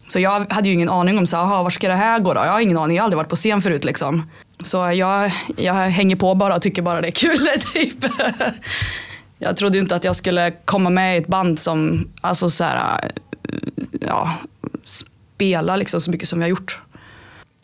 så 0.08 0.20
jag 0.20 0.54
hade 0.54 0.68
ju 0.68 0.74
ingen 0.74 0.90
aning 0.90 1.18
om 1.18 1.28
så 1.28 1.38
här, 1.38 1.64
var 1.64 1.70
ska 1.70 1.88
det 1.88 1.96
här 1.96 2.20
gå 2.20 2.34
då? 2.34 2.40
Jag 2.40 2.52
har 2.52 2.60
ingen 2.60 2.78
aning, 2.78 2.96
jag 2.96 3.04
har 3.04 3.06
aldrig 3.06 3.18
varit 3.18 3.30
på 3.30 3.36
scen 3.36 3.62
förut 3.62 3.84
liksom. 3.84 4.30
Så 4.64 4.78
jag, 4.78 5.32
jag 5.58 5.74
hänger 5.74 6.16
på 6.16 6.36
bara 6.36 6.56
och 6.56 6.62
tycker 6.62 6.82
bara 6.82 7.02
det 7.02 7.08
är 7.08 7.12
kul 7.12 7.48
typ 7.74 8.06
jag 9.44 9.58
trodde 9.58 9.78
inte 9.78 9.96
att 9.96 10.04
jag 10.04 10.16
skulle 10.16 10.52
komma 10.52 10.90
med 10.90 11.16
i 11.16 11.18
ett 11.18 11.28
band 11.28 11.60
som, 11.60 12.08
alltså 12.22 12.50
så 12.50 12.64
här, 12.64 13.12
ja, 14.08 14.34
spela 14.86 15.76
liksom 15.76 16.02
så 16.02 16.12
mycket 16.12 16.30
som 16.30 16.42
jag 16.42 16.46
har 16.46 16.50
gjort. 16.50 16.80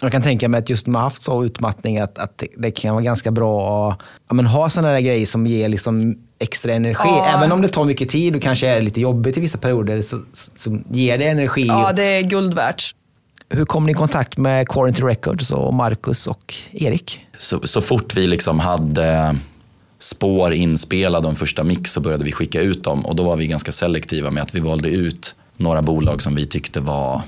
Jag 0.01 0.11
kan 0.11 0.21
tänka 0.21 0.49
mig 0.49 0.59
att 0.59 0.69
just 0.69 0.87
man 0.87 1.01
haft 1.01 1.21
så 1.21 1.43
utmattning 1.43 1.97
att, 1.97 2.17
att 2.17 2.43
det 2.57 2.71
kan 2.71 2.93
vara 2.93 3.03
ganska 3.03 3.31
bra 3.31 3.91
att 3.91 3.99
ja, 4.27 4.33
men 4.33 4.45
ha 4.45 4.69
sådana 4.69 4.93
där 4.93 4.99
grejer 4.99 5.25
som 5.25 5.47
ger 5.47 5.69
liksom 5.69 6.15
extra 6.39 6.73
energi. 6.73 7.09
Ja. 7.09 7.25
Även 7.37 7.51
om 7.51 7.61
det 7.61 7.67
tar 7.67 7.85
mycket 7.85 8.09
tid 8.09 8.35
och 8.35 8.41
kanske 8.41 8.67
är 8.67 8.81
lite 8.81 9.01
jobbigt 9.01 9.37
i 9.37 9.39
vissa 9.39 9.57
perioder 9.57 10.01
så, 10.01 10.17
så 10.55 10.79
ger 10.89 11.17
det 11.17 11.25
energi. 11.25 11.65
Ja, 11.67 11.91
det 11.93 12.03
är 12.03 12.21
guld 12.21 12.53
värt. 12.53 12.95
Hur 13.49 13.65
kom 13.65 13.85
ni 13.85 13.91
i 13.91 13.95
kontakt 13.95 14.37
med 14.37 14.69
Quarantine 14.69 15.07
Records 15.07 15.51
och 15.51 15.73
Marcus 15.73 16.27
och 16.27 16.53
Erik? 16.71 17.25
Så, 17.37 17.59
så 17.63 17.81
fort 17.81 18.15
vi 18.15 18.27
liksom 18.27 18.59
hade 18.59 19.35
spår 19.99 20.53
inspelade 20.53 21.27
och 21.27 21.31
en 21.31 21.35
första 21.35 21.63
mix 21.63 21.91
så 21.91 22.01
började 22.01 22.23
vi 22.23 22.31
skicka 22.31 22.61
ut 22.61 22.83
dem 22.83 23.05
och 23.05 23.15
då 23.15 23.23
var 23.23 23.35
vi 23.35 23.47
ganska 23.47 23.71
selektiva 23.71 24.31
med 24.31 24.43
att 24.43 24.55
vi 24.55 24.59
valde 24.59 24.89
ut 24.89 25.35
några 25.57 25.81
bolag 25.81 26.21
som 26.21 26.35
vi 26.35 26.45
tyckte 26.45 26.79
var 26.79 27.21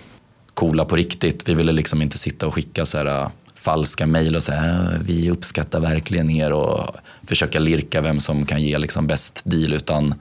coola 0.53 0.85
på 0.85 0.95
riktigt. 0.95 1.49
Vi 1.49 1.53
ville 1.53 1.71
liksom 1.71 2.01
inte 2.01 2.17
sitta 2.17 2.47
och 2.47 2.53
skicka 2.53 2.85
så 2.85 2.97
här, 2.97 3.05
äh, 3.05 3.29
falska 3.55 4.07
mejl 4.07 4.35
och 4.35 4.43
säga 4.43 4.63
äh, 4.63 4.99
vi 5.01 5.31
uppskattar 5.31 5.79
verkligen 5.79 6.29
er 6.29 6.51
och 6.51 6.95
försöka 7.23 7.59
lirka 7.59 8.01
vem 8.01 8.19
som 8.19 8.45
kan 8.45 8.61
ge 8.61 8.77
liksom 8.77 9.07
bäst 9.07 9.41
deal. 9.45 9.73
Utan 9.73 10.13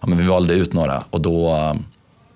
ja, 0.00 0.06
men 0.06 0.18
vi 0.18 0.24
valde 0.24 0.54
ut 0.54 0.72
några 0.72 1.04
och 1.10 1.20
då, 1.20 1.48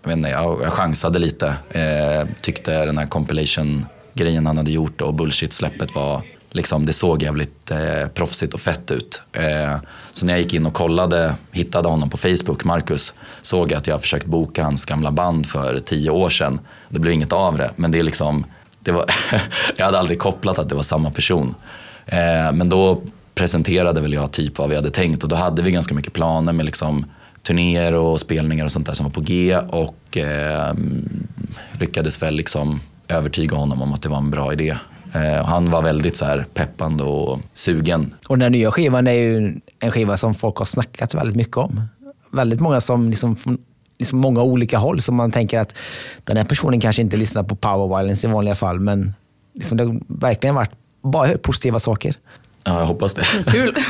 jag, 0.02 0.08
vet 0.08 0.16
inte, 0.16 0.28
jag 0.28 0.72
chansade 0.72 1.18
lite. 1.18 1.54
Eh, 1.70 2.28
tyckte 2.42 2.86
den 2.86 2.98
här 2.98 3.06
compilation-grejen 3.06 4.46
han 4.46 4.56
hade 4.56 4.70
gjort 4.70 5.00
och 5.00 5.14
bullshit-släppet 5.14 5.94
var 5.94 6.22
liksom, 6.52 6.86
det 6.86 6.92
såg 6.92 7.22
jävligt 7.22 7.70
eh, 7.70 8.08
proffsigt 8.14 8.54
och 8.54 8.60
fett 8.60 8.90
ut. 8.90 9.22
Eh, 9.32 9.76
så 10.12 10.26
när 10.26 10.32
jag 10.32 10.42
gick 10.42 10.54
in 10.54 10.66
och 10.66 10.74
kollade, 10.74 11.34
hittade 11.50 11.88
honom 11.88 12.10
på 12.10 12.16
Facebook, 12.16 12.64
Marcus, 12.64 13.14
såg 13.42 13.72
jag 13.72 13.78
att 13.78 13.86
jag 13.86 14.00
försökt 14.00 14.26
boka 14.26 14.64
hans 14.64 14.84
gamla 14.84 15.12
band 15.12 15.46
för 15.46 15.80
tio 15.80 16.10
år 16.10 16.30
sedan. 16.30 16.60
Det 16.88 16.98
blev 16.98 17.14
inget 17.14 17.32
av 17.32 17.58
det, 17.58 17.70
men 17.76 17.90
det 17.90 17.98
är 17.98 18.02
liksom, 18.02 18.46
det 18.78 18.92
var 18.92 19.06
jag 19.76 19.84
hade 19.84 19.98
aldrig 19.98 20.18
kopplat 20.18 20.58
att 20.58 20.68
det 20.68 20.74
var 20.74 20.82
samma 20.82 21.10
person. 21.10 21.54
Eh, 22.06 22.52
men 22.52 22.68
då 22.68 23.02
presenterade 23.34 24.00
väl 24.00 24.12
jag 24.12 24.32
typ 24.32 24.58
vad 24.58 24.70
vi 24.70 24.76
hade 24.76 24.90
tänkt 24.90 25.22
och 25.22 25.28
då 25.28 25.36
hade 25.36 25.62
vi 25.62 25.70
ganska 25.70 25.94
mycket 25.94 26.12
planer 26.12 26.52
med 26.52 26.66
liksom 26.66 27.06
turnéer 27.42 27.94
och 27.94 28.20
spelningar 28.20 28.64
och 28.64 28.72
sånt 28.72 28.86
där 28.86 28.92
som 28.92 29.06
var 29.06 29.10
på 29.10 29.20
G 29.20 29.56
och 29.56 30.16
eh, 30.16 30.74
lyckades 31.80 32.22
väl 32.22 32.34
liksom 32.34 32.80
övertyga 33.08 33.56
honom 33.56 33.82
om 33.82 33.92
att 33.92 34.02
det 34.02 34.08
var 34.08 34.18
en 34.18 34.30
bra 34.30 34.52
idé. 34.52 34.76
Eh, 35.12 35.44
han 35.44 35.70
var 35.70 35.82
väldigt 35.82 36.16
så 36.16 36.24
här 36.24 36.46
peppande 36.54 37.04
och 37.04 37.38
sugen. 37.52 38.14
Och 38.26 38.36
den 38.36 38.42
här 38.42 38.50
nya 38.50 38.70
skivan 38.70 39.06
är 39.06 39.12
ju 39.12 39.54
en 39.80 39.90
skiva 39.90 40.16
som 40.16 40.34
folk 40.34 40.56
har 40.56 40.64
snackat 40.64 41.14
väldigt 41.14 41.36
mycket 41.36 41.56
om. 41.56 41.82
väldigt 42.30 42.60
många 42.60 42.80
som 42.80 43.10
liksom, 43.10 43.36
liksom 43.98 44.18
många 44.18 44.42
olika 44.42 44.78
håll 44.78 45.02
som 45.02 45.14
man 45.14 45.32
tänker 45.32 45.58
att 45.58 45.74
den 46.24 46.36
här 46.36 46.44
personen 46.44 46.80
kanske 46.80 47.02
inte 47.02 47.16
lyssnar 47.16 47.42
på 47.42 47.56
power 47.56 47.98
violence 47.98 48.26
i 48.26 48.30
vanliga 48.30 48.54
fall, 48.54 48.80
men 48.80 49.14
liksom 49.54 49.76
det 49.76 49.84
har 49.84 50.00
verkligen 50.06 50.54
varit 50.54 50.70
bara 51.02 51.28
hört 51.28 51.42
positiva 51.42 51.78
saker. 51.78 52.14
Ja, 52.64 52.78
jag 52.78 52.86
hoppas 52.86 53.14
det. 53.14 53.24
Kul. 53.46 53.74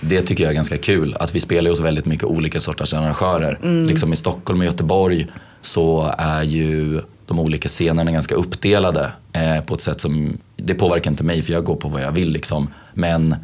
Det 0.00 0.22
tycker 0.22 0.44
jag 0.44 0.50
är 0.50 0.54
ganska 0.54 0.78
kul, 0.78 1.16
att 1.20 1.34
vi 1.34 1.40
spelar 1.40 1.70
hos 1.70 1.80
väldigt 1.80 2.06
mycket 2.06 2.24
olika 2.24 2.60
sorters 2.60 2.94
arrangörer. 2.94 3.58
Liksom 3.86 4.12
i 4.12 4.16
Stockholm 4.16 4.60
och 4.60 4.66
Göteborg 4.66 5.26
så 5.60 6.14
är 6.18 6.42
ju 6.42 7.00
de 7.28 7.38
olika 7.38 7.68
scenerna 7.68 8.10
ganska 8.10 8.34
uppdelade 8.34 9.12
eh, 9.32 9.60
på 9.60 9.74
ett 9.74 9.80
sätt 9.80 10.00
som, 10.00 10.38
det 10.56 10.74
påverkar 10.74 11.10
inte 11.10 11.24
mig 11.24 11.42
för 11.42 11.52
jag 11.52 11.64
går 11.64 11.76
på 11.76 11.88
vad 11.88 12.02
jag 12.02 12.12
vill 12.12 12.30
liksom. 12.30 12.68
Men 12.94 13.36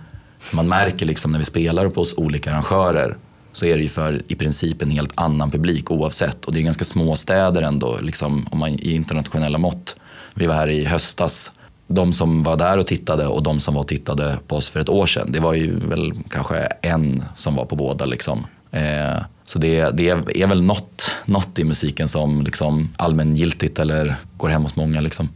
man 0.53 0.69
märker 0.69 1.07
liksom 1.07 1.33
när 1.33 1.39
vi 1.39 1.45
spelar 1.45 1.89
på 1.89 2.01
hos 2.01 2.15
olika 2.17 2.51
arrangörer 2.51 3.17
så 3.53 3.67
är 3.67 3.77
det 3.77 3.83
ju 3.83 3.89
för 3.89 4.23
i 4.29 4.35
princip 4.35 4.83
en 4.83 4.91
helt 4.91 5.13
annan 5.15 5.51
publik 5.51 5.91
oavsett. 5.91 6.45
Och 6.45 6.53
det 6.53 6.61
är 6.61 6.63
ganska 6.63 6.85
små 6.85 7.17
städer 7.17 7.63
ändå, 7.63 7.99
liksom, 8.03 8.49
om 8.51 8.59
man, 8.59 8.69
i 8.69 8.95
internationella 8.95 9.59
mått. 9.59 9.97
Vi 10.35 10.47
var 10.47 10.55
här 10.55 10.71
i 10.71 10.85
höstas. 10.85 11.53
De 11.87 12.13
som 12.13 12.43
var 12.43 12.57
där 12.57 12.79
och 12.79 12.87
tittade 12.87 13.27
och 13.27 13.43
de 13.43 13.61
som 13.61 13.75
var 13.75 13.81
och 13.81 13.89
tittade 13.89 14.39
på 14.47 14.57
oss 14.57 14.71
för 14.71 14.81
ett 14.81 14.89
år 14.89 15.07
sedan. 15.07 15.33
Det 15.33 15.41
var 15.41 15.55
ju 15.55 15.79
väl 15.79 16.13
kanske 16.31 16.57
en 16.83 17.25
som 17.35 17.57
var 17.57 17.65
på 17.65 17.77
båda. 17.77 18.05
Liksom. 18.05 18.47
Eh, 18.75 19.23
så 19.45 19.59
det, 19.59 19.91
det 19.91 20.09
är 20.09 20.47
väl 20.47 20.63
något, 20.63 21.11
något 21.25 21.59
i 21.59 21.65
musiken 21.65 22.09
som 22.09 22.43
liksom 22.43 22.89
allmängiltigt 22.97 23.79
eller 23.79 24.17
går 24.37 24.49
hem 24.49 24.63
hos 24.63 24.77
många. 24.77 25.01
Liksom. 25.01 25.29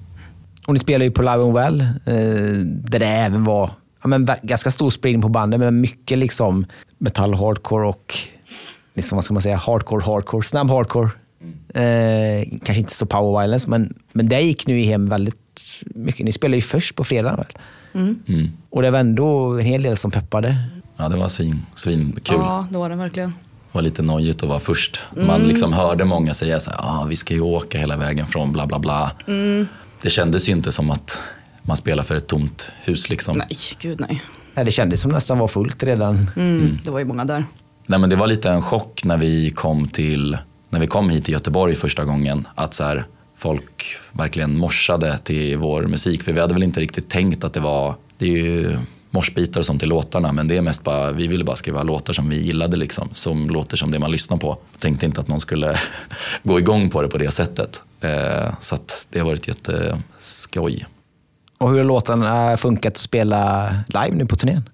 Och 0.67 0.73
ni 0.73 0.79
spelar 0.79 1.05
ju 1.05 1.11
på 1.11 1.23
Live 1.23 1.43
and 1.43 1.55
Well, 1.55 1.81
eh, 1.81 2.59
där 2.65 2.99
det 2.99 3.07
även 3.07 3.45
var 3.45 3.71
ja, 4.03 4.09
men, 4.09 4.29
ganska 4.43 4.71
stor 4.71 4.91
spridning 4.91 5.23
på 5.23 5.29
bandet, 5.29 5.61
men 5.61 5.81
mycket 5.81 6.19
liksom 6.19 6.67
metall, 6.99 7.35
hardcore 7.35 7.87
och 7.87 8.15
liksom, 8.95 9.17
vad 9.17 9.25
ska 9.25 9.35
man 9.35 9.43
säga, 9.43 9.57
hardcore, 9.57 10.05
hardcore, 10.05 10.45
snabb 10.45 10.71
hardcore. 10.71 11.11
Eh, 11.75 12.49
kanske 12.65 12.81
inte 12.81 12.95
så 12.95 13.07
power 13.07 13.41
violence, 13.41 13.71
men, 13.71 13.95
men 14.13 14.29
det 14.29 14.41
gick 14.41 14.67
nu 14.67 14.83
hem 14.83 15.09
väldigt 15.09 15.37
mycket. 15.85 16.25
Ni 16.25 16.33
spelade 16.33 16.57
ju 16.57 16.63
först 16.63 16.95
på 16.95 17.05
fredag 17.05 17.37
väl? 17.37 17.47
Mm. 17.95 18.51
Och 18.71 18.83
det 18.83 18.91
var 18.91 18.99
ändå 18.99 19.59
en 19.59 19.67
hel 19.67 19.83
del 19.83 19.97
som 19.97 20.11
peppade. 20.11 20.57
Ja, 21.01 21.09
det 21.09 21.17
var 21.17 21.29
svin, 21.29 21.67
svinkul. 21.75 22.37
Ja, 22.39 22.67
det 22.71 22.79
var 22.79 22.89
det 22.91 22.97
verkligen. 22.97 23.29
Det 23.31 23.73
var 23.73 23.83
lite 23.83 24.03
nojigt 24.03 24.43
att 24.43 24.49
vara 24.49 24.59
först. 24.59 25.01
Man 25.17 25.41
liksom 25.43 25.73
hörde 25.73 26.05
många 26.05 26.35
säga 26.35 26.61
så 26.61 26.71
här, 26.71 26.79
ah, 26.83 27.05
vi 27.09 27.17
ska 27.17 27.35
ju 27.35 27.41
åka 27.41 27.79
hela 27.79 27.97
vägen 27.97 28.27
från 28.27 28.53
bla 28.53 28.67
bla 28.67 28.79
bla. 28.79 29.11
Det 30.03 30.11
kändes 30.11 30.49
ju 30.49 30.53
inte 30.53 30.73
som 30.73 30.91
att 30.91 31.21
man 31.63 31.77
spelar 31.77 32.03
för 32.03 32.15
ett 32.17 32.27
tomt 32.27 32.73
hus 32.83 33.11
liksom. 33.11 33.39
Nej, 33.39 33.49
gud 33.81 34.01
nej. 34.01 34.23
Nej, 34.55 34.65
det 34.65 34.71
kändes 34.71 35.01
som 35.01 35.11
nästan 35.11 35.39
var 35.39 35.49
fullt 35.49 35.83
redan. 35.83 36.31
Mm, 36.37 36.79
Det 36.85 36.91
var 36.91 36.99
ju 36.99 37.05
många 37.05 37.25
där. 37.25 37.45
Nej, 37.87 37.99
men 37.99 38.11
det 38.11 38.17
var 38.17 38.27
lite 38.27 38.51
en 38.51 38.63
chock 38.63 39.05
när 39.05 39.17
vi 39.17 39.51
kom 39.51 39.89
till 39.89 40.39
när 40.71 40.81
vi 40.81 40.87
kom 40.87 41.11
hit 41.11 41.25
till 41.25 41.33
Göteborg 41.35 41.75
första 41.75 42.05
gången. 42.05 42.49
Att 42.55 42.75
så 42.75 42.85
här, 42.85 43.05
folk 43.37 43.97
verkligen 44.13 44.59
morsade 44.59 45.19
till 45.19 45.57
vår 45.59 45.83
musik. 45.83 46.23
För 46.23 46.33
vi 46.33 46.41
hade 46.41 46.55
väl 46.55 46.63
inte 46.63 46.81
riktigt 46.81 47.09
tänkt 47.09 47.45
att 47.45 47.53
det 47.53 47.61
var, 47.61 47.95
det 48.19 48.27
är 48.27 48.31
ju 48.31 48.79
morsbitar 49.11 49.61
och 49.61 49.67
sånt 49.67 49.83
i 49.83 49.87
låtarna. 49.87 50.33
Men 50.33 50.49
det 50.49 50.57
är 50.57 50.63
mest 50.63 50.85
bara, 50.85 51.13
vi 51.13 51.27
ville 51.27 51.45
bara 51.45 51.57
skriva 51.57 51.83
låtar 51.83 52.13
som 52.13 52.29
vi 52.29 52.43
gillade 52.43 52.77
liksom. 52.77 53.09
Som 53.13 53.51
låter 53.51 53.77
som 53.77 53.91
det 53.91 53.99
man 53.99 54.11
lyssnar 54.11 54.37
på. 54.37 54.59
Tänkte 54.79 55.07
inte 55.07 55.21
att 55.21 55.29
någon 55.29 55.41
skulle 55.41 55.79
gå 56.43 56.59
igång 56.59 56.91
på 56.91 57.03
det 57.03 57.09
på 57.09 57.19
det 57.19 57.31
sättet. 57.31 57.83
Eh, 58.01 58.51
så 58.61 58.77
det 59.11 59.19
har 59.19 59.27
varit 59.27 59.49
jätteskoj. 59.49 60.87
Och 61.59 61.71
hur 61.71 61.77
har 61.77 61.85
låtarna 61.85 62.57
funkat 62.57 62.93
att 62.93 62.97
spela 62.97 63.71
live 63.87 64.11
nu 64.17 64.27
på 64.27 64.37
turnén? 64.37 64.69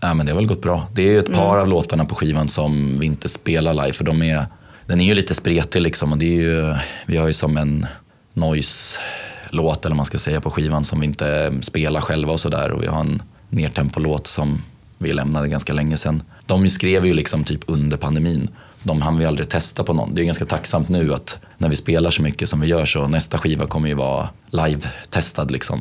Ja, 0.00 0.14
men 0.14 0.26
det 0.26 0.32
har 0.32 0.36
väl 0.36 0.46
gått 0.46 0.62
bra. 0.62 0.86
Det 0.92 1.02
är 1.02 1.12
ju 1.12 1.18
ett 1.18 1.32
par 1.32 1.58
av 1.58 1.68
låtarna 1.68 2.04
på 2.04 2.14
skivan 2.14 2.48
som 2.48 2.98
vi 2.98 3.06
inte 3.06 3.28
spelar 3.28 3.74
live 3.74 3.92
för 3.92 4.04
de 4.04 4.22
är, 4.22 4.46
den 4.86 5.00
är 5.00 5.04
ju 5.04 5.14
lite 5.14 5.34
spretig 5.34 5.82
liksom 5.82 6.12
och 6.12 6.18
det 6.18 6.26
är 6.26 6.42
ju, 6.42 6.74
vi 7.06 7.16
har 7.16 7.26
ju 7.26 7.32
som 7.32 7.56
en 7.56 7.86
noise-låt 8.32 9.86
eller 9.86 9.96
man 9.96 10.04
ska 10.04 10.18
säga 10.18 10.40
på 10.40 10.50
skivan 10.50 10.84
som 10.84 11.00
vi 11.00 11.06
inte 11.06 11.52
spelar 11.62 12.00
själva 12.00 12.32
och 12.32 12.40
sådär 12.40 12.70
och 12.70 12.82
vi 12.82 12.86
har 12.86 13.00
en 13.00 13.22
nertempo-låt 13.54 14.26
som 14.26 14.62
vi 14.98 15.12
lämnade 15.12 15.48
ganska 15.48 15.72
länge 15.72 15.96
sedan. 15.96 16.22
De 16.46 16.68
skrev 16.68 17.06
ju 17.06 17.14
liksom 17.14 17.44
typ 17.44 17.60
under 17.66 17.96
pandemin. 17.96 18.48
De 18.82 19.02
hann 19.02 19.18
vi 19.18 19.24
aldrig 19.24 19.48
testa 19.48 19.84
på 19.84 19.92
någon. 19.92 20.14
Det 20.14 20.22
är 20.22 20.24
ganska 20.24 20.44
tacksamt 20.44 20.88
nu 20.88 21.14
att 21.14 21.38
när 21.58 21.68
vi 21.68 21.76
spelar 21.76 22.10
så 22.10 22.22
mycket 22.22 22.48
som 22.48 22.60
vi 22.60 22.66
gör 22.66 22.84
så 22.84 23.08
nästa 23.08 23.38
skiva 23.38 23.66
kommer 23.66 23.88
ju 23.88 23.94
vara 23.94 24.28
live-testad 24.50 25.50
liksom. 25.50 25.80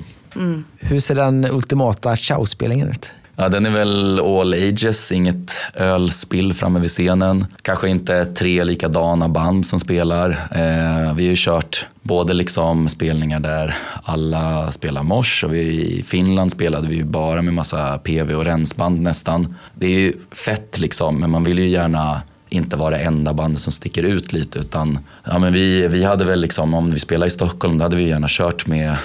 Hur 0.77 0.99
ser 0.99 1.15
den 1.15 1.45
ultimata 1.45 2.15
Ciao-spelningen 2.15 2.89
ut? 2.89 3.11
Ja, 3.35 3.49
den 3.49 3.65
är 3.65 3.69
väl 3.69 4.19
all 4.19 4.53
ages, 4.53 5.11
inget 5.11 5.51
ölspill 5.73 6.53
framme 6.53 6.79
vid 6.79 6.89
scenen. 6.89 7.45
Kanske 7.61 7.89
inte 7.89 8.25
tre 8.25 8.63
likadana 8.63 9.29
band 9.29 9.65
som 9.65 9.79
spelar. 9.79 10.29
Eh, 10.29 11.13
vi 11.15 11.23
har 11.23 11.29
ju 11.29 11.35
kört 11.35 11.85
både 12.01 12.33
liksom 12.33 12.89
spelningar 12.89 13.39
där 13.39 13.75
alla 14.03 14.71
spelar 14.71 15.03
mors 15.03 15.43
och 15.43 15.53
vi, 15.53 15.59
i 15.99 16.03
Finland 16.03 16.51
spelade 16.51 16.87
vi 16.87 16.95
ju 16.95 17.03
bara 17.03 17.41
med 17.41 17.53
massa 17.53 17.97
PV 17.97 18.35
och 18.35 18.45
rensband 18.45 19.01
nästan. 19.01 19.55
Det 19.73 19.85
är 19.85 19.99
ju 19.99 20.13
fett 20.31 20.79
liksom, 20.79 21.19
men 21.19 21.29
man 21.29 21.43
vill 21.43 21.59
ju 21.59 21.69
gärna 21.69 22.21
inte 22.49 22.75
vara 22.77 22.97
det 22.97 23.03
enda 23.03 23.33
bandet 23.33 23.61
som 23.61 23.73
sticker 23.73 24.03
ut 24.03 24.33
lite 24.33 24.59
utan 24.59 24.99
ja, 25.23 25.39
men 25.39 25.53
vi, 25.53 25.87
vi 25.87 26.03
hade 26.03 26.25
väl 26.25 26.41
liksom, 26.41 26.73
om 26.73 26.91
vi 26.91 26.99
spelar 26.99 27.27
i 27.27 27.29
Stockholm, 27.29 27.77
då 27.77 27.85
hade 27.85 27.95
vi 27.95 28.07
gärna 28.07 28.27
kört 28.29 28.67
med 28.67 28.95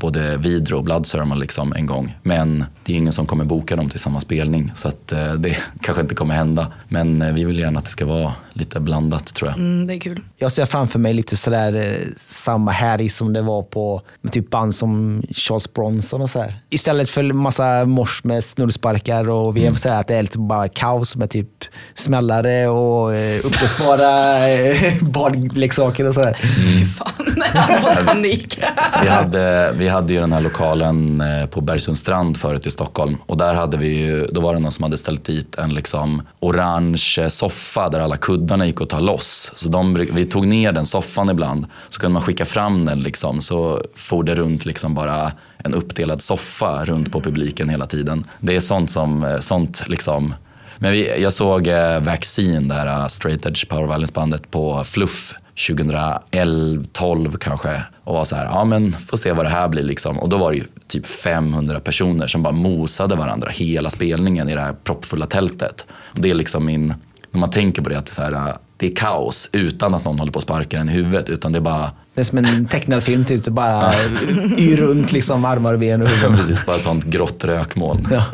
både 0.00 0.36
Vidro 0.36 0.76
och 0.76 0.84
Bloodsermon 0.84 1.38
liksom 1.38 1.72
en 1.72 1.86
gång. 1.86 2.18
Men 2.22 2.64
det 2.84 2.92
är 2.92 2.96
ingen 2.96 3.12
som 3.12 3.26
kommer 3.26 3.44
boka 3.44 3.76
dem 3.76 3.88
till 3.88 4.00
samma 4.00 4.20
spelning 4.20 4.72
så 4.74 4.88
att 4.88 5.12
eh, 5.12 5.32
det 5.38 5.56
kanske 5.80 6.02
inte 6.02 6.14
kommer 6.14 6.34
hända. 6.34 6.72
Men 6.88 7.22
eh, 7.22 7.32
vi 7.32 7.44
vill 7.44 7.58
gärna 7.58 7.78
att 7.78 7.84
det 7.84 7.90
ska 7.90 8.06
vara 8.06 8.32
lite 8.52 8.80
blandat 8.80 9.34
tror 9.34 9.50
jag. 9.50 9.58
Mm, 9.58 9.86
det 9.86 9.94
är 9.94 10.00
kul. 10.00 10.22
Jag 10.36 10.52
ser 10.52 10.66
framför 10.66 10.98
mig 10.98 11.12
lite 11.12 11.36
sådär 11.36 11.76
eh, 11.76 12.06
samma 12.16 12.70
härj 12.70 13.08
som 13.08 13.32
det 13.32 13.42
var 13.42 13.62
på 13.62 14.02
typ 14.32 14.50
band 14.50 14.74
som 14.74 15.22
Charles 15.30 15.72
Bronson 15.72 16.22
och 16.22 16.30
sådär. 16.30 16.54
Istället 16.70 17.10
för 17.10 17.22
massa 17.32 17.84
mors 17.84 18.24
med 18.24 18.44
snullsparkar 18.44 19.28
och 19.28 19.56
vev 19.56 19.74
så 19.74 19.88
här 19.88 20.00
att 20.00 20.08
det 20.08 20.14
är 20.14 20.22
lite 20.22 20.38
bara 20.38 20.68
kaos 20.68 21.16
med 21.16 21.30
typ 21.30 21.48
smällare 21.94 22.68
och 22.68 23.10
uppblåsbara 23.44 24.10
badleksaker 25.00 26.08
och 26.08 26.14
sådär. 26.14 26.38
Fy 26.40 26.84
fan, 26.86 27.42
jag 27.54 27.60
hade 27.60 27.80
fått 27.80 28.06
panik. 28.06 28.58
Vi 29.02 29.08
hade, 29.08 29.72
vi 29.72 29.88
hade 29.90 30.14
ju 30.14 30.20
den 30.20 30.32
här 30.32 30.40
lokalen 30.40 31.20
eh, 31.20 31.46
på 31.46 31.60
Bergsundstrand 31.60 32.36
förut 32.36 32.66
i 32.66 32.70
Stockholm 32.70 33.16
och 33.26 33.36
där 33.36 33.54
hade 33.54 33.76
vi 33.76 33.88
ju, 33.88 34.26
då 34.26 34.40
var 34.40 34.54
det 34.54 34.60
någon 34.60 34.72
som 34.72 34.82
hade 34.82 34.96
ställt 34.96 35.24
dit 35.24 35.58
en 35.58 35.74
liksom 35.74 36.22
orange 36.40 37.26
soffa 37.28 37.88
där 37.88 38.00
alla 38.00 38.16
kuddarna 38.16 38.66
gick 38.66 38.80
att 38.80 38.88
ta 38.88 39.00
loss. 39.00 39.52
Så 39.56 39.68
de, 39.68 39.94
vi 39.94 40.24
tog 40.24 40.46
ner 40.46 40.72
den 40.72 40.86
soffan 40.86 41.30
ibland 41.30 41.66
så 41.88 42.00
kunde 42.00 42.12
man 42.12 42.22
skicka 42.22 42.44
fram 42.44 42.84
den 42.84 43.00
liksom 43.02 43.40
så 43.40 43.82
for 43.94 44.22
det 44.22 44.34
runt 44.34 44.64
liksom 44.64 44.94
bara 44.94 45.32
en 45.58 45.74
uppdelad 45.74 46.22
soffa 46.22 46.84
runt 46.84 47.12
på 47.12 47.20
publiken 47.20 47.68
hela 47.68 47.86
tiden. 47.86 48.24
Det 48.40 48.56
är 48.56 48.60
sånt 48.60 48.90
som, 48.90 49.22
eh, 49.22 49.38
sånt 49.38 49.84
liksom 49.86 50.34
men 50.82 50.92
vi, 50.92 51.22
jag 51.22 51.32
såg 51.32 51.66
eh, 51.66 52.00
Vaccine, 52.00 52.68
det 52.68 52.74
här 52.74 52.86
eh, 52.86 53.06
straight 53.06 53.46
edge 53.46 53.68
power 53.68 53.86
violence 53.86 54.12
bandet 54.12 54.50
på 54.50 54.84
Fluff 54.84 55.34
2011, 55.68 56.84
12 56.92 57.36
kanske. 57.36 57.82
Och 58.04 58.14
var 58.14 58.24
så 58.24 58.36
här, 58.36 58.44
ja 58.44 58.64
men 58.64 58.92
får 58.92 59.16
se 59.16 59.32
vad 59.32 59.44
det 59.44 59.50
här 59.50 59.68
blir 59.68 59.82
liksom. 59.82 60.18
Och 60.18 60.28
då 60.28 60.38
var 60.38 60.50
det 60.50 60.56
ju 60.56 60.64
typ 60.88 61.06
500 61.06 61.80
personer 61.80 62.26
som 62.26 62.42
bara 62.42 62.52
mosade 62.52 63.16
varandra 63.16 63.50
hela 63.50 63.90
spelningen 63.90 64.48
i 64.48 64.54
det 64.54 64.60
här 64.60 64.72
proppfulla 64.84 65.26
tältet. 65.26 65.86
Och 65.90 66.20
det 66.20 66.30
är 66.30 66.34
liksom 66.34 66.66
min, 66.66 66.94
när 67.30 67.40
man 67.40 67.50
tänker 67.50 67.82
på 67.82 67.88
det, 67.88 67.98
att 67.98 68.06
det 68.06 68.12
är, 68.12 68.30
så 68.30 68.36
här, 68.36 68.56
det 68.76 68.86
är 68.86 68.96
kaos 68.96 69.50
utan 69.52 69.94
att 69.94 70.04
någon 70.04 70.18
håller 70.18 70.32
på 70.32 70.38
att 70.38 70.42
sparka 70.42 70.78
en 70.78 70.88
i 70.88 70.92
huvudet. 70.92 71.28
Utan 71.28 71.52
det 71.52 71.58
är 71.58 71.60
bara, 71.60 71.90
det 72.14 72.20
är 72.20 72.24
som 72.24 72.38
en 72.38 72.66
tecknad 72.68 73.02
film, 73.02 73.24
typ. 73.24 73.44
Det 73.44 73.50
bara 73.50 73.94
yr 74.58 74.76
runt 74.76 75.12
liksom 75.12 75.44
armar, 75.44 75.76
ben 75.76 76.02
och 76.02 76.08
huvud. 76.08 76.38
precis, 76.38 76.66
bara 76.66 76.76
ett 76.76 76.82
sånt 76.82 77.04
grått 77.04 77.44
rökmoln. 77.44 78.08
Ja. 78.10 78.24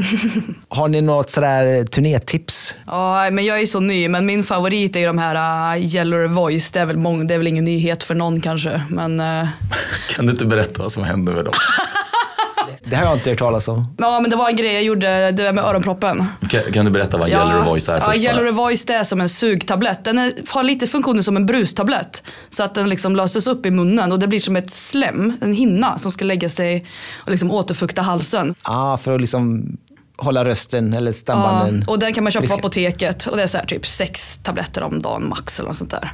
Har 0.69 0.89
ni 0.89 1.01
något 1.01 1.31
sådär 1.31 1.85
turnétips? 1.85 2.75
Ja, 2.87 3.31
men 3.33 3.45
jag 3.45 3.57
är 3.57 3.61
ju 3.61 3.67
så 3.67 3.81
ny, 3.81 4.09
men 4.09 4.27
min 4.27 4.45
favorit 4.45 4.97
är 4.97 5.01
ju 5.01 5.07
de 5.07 5.19
här 5.19 5.77
uh, 5.77 5.85
Yellow 5.95 6.27
Voice. 6.31 6.73
Det 6.73 6.81
är, 6.81 6.87
väl 6.87 6.97
mång- 6.97 7.27
det 7.27 7.35
är 7.35 7.39
väl 7.39 7.47
ingen 7.47 7.65
nyhet 7.65 8.03
för 8.03 8.15
någon 8.15 8.41
kanske. 8.41 8.83
Men, 8.91 9.21
uh, 9.21 9.49
Kan 10.11 10.27
du 10.27 10.33
inte 10.33 10.45
berätta 10.47 10.83
vad 10.83 10.93
som 10.93 11.05
hände 11.05 11.33
med 11.33 11.45
dem? 11.45 11.55
Det 12.85 12.97
har 12.97 13.05
jag 13.05 13.15
inte 13.15 13.31
hört 13.31 13.39
talas 13.39 13.69
om. 13.69 13.95
ja, 13.99 14.21
men 14.21 14.31
det 14.31 14.37
var 14.37 14.49
en 14.49 14.57
grej 14.57 14.73
jag 14.73 14.83
gjorde, 14.83 15.07
det 15.07 15.43
där 15.43 15.53
med 15.53 15.65
öronproppen. 15.65 16.25
Kan, 16.49 16.63
kan 16.73 16.85
du 16.85 16.91
berätta 16.91 17.19
vad 17.19 17.29
Yellow 17.29 17.65
Voice 17.65 17.89
är 17.89 17.93
ja, 17.93 18.01
först? 18.01 18.07
bara? 18.07 18.17
Yellow 18.17 18.55
Voice 18.55 18.85
det 18.85 18.95
är 18.95 19.05
som 19.05 19.21
en 19.21 19.29
sugtablett. 19.29 20.05
Den 20.05 20.19
är, 20.19 20.33
har 20.49 20.63
lite 20.63 20.87
funktioner 20.87 21.23
som 21.23 21.37
en 21.37 21.47
brustablett. 21.47 22.23
Så 22.51 22.63
att 22.63 22.75
den 22.75 22.89
liksom 22.89 23.17
löses 23.17 23.47
upp 23.47 23.67
i 23.67 23.71
munnen 23.71 24.13
och 24.13 24.19
det 24.19 24.29
blir 24.29 24.41
som 24.41 24.57
ett 24.57 24.71
slem, 24.71 25.33
en 25.41 25.53
hinna 25.53 25.99
som 25.99 26.13
ska 26.13 26.25
lägga 26.25 26.49
sig 26.49 26.87
och 27.17 27.31
liksom 27.31 27.51
återfukta 27.51 28.03
halsen. 28.03 28.55
Ah, 28.63 28.97
för 28.97 29.15
att 29.15 29.21
liksom 29.21 29.77
hålla 30.19 30.45
rösten 30.45 30.95
eller 30.95 31.13
stambanden. 31.13 31.85
Ja, 31.87 31.93
och 31.93 31.99
den 31.99 32.13
kan 32.13 32.25
man 32.25 32.31
köpa 32.31 32.43
på 32.43 32.47
friska. 32.47 32.59
apoteket 32.59 33.27
och 33.27 33.37
det 33.37 33.43
är 33.43 33.47
så 33.47 33.59
här 33.59 33.67
typ 33.67 33.87
sex 33.87 34.39
tabletter 34.39 34.83
om 34.83 35.03
dagen 35.03 35.29
max 35.29 35.59
eller 35.61 35.69
något 35.69 35.77
sånt 35.77 35.91
där. 35.91 36.13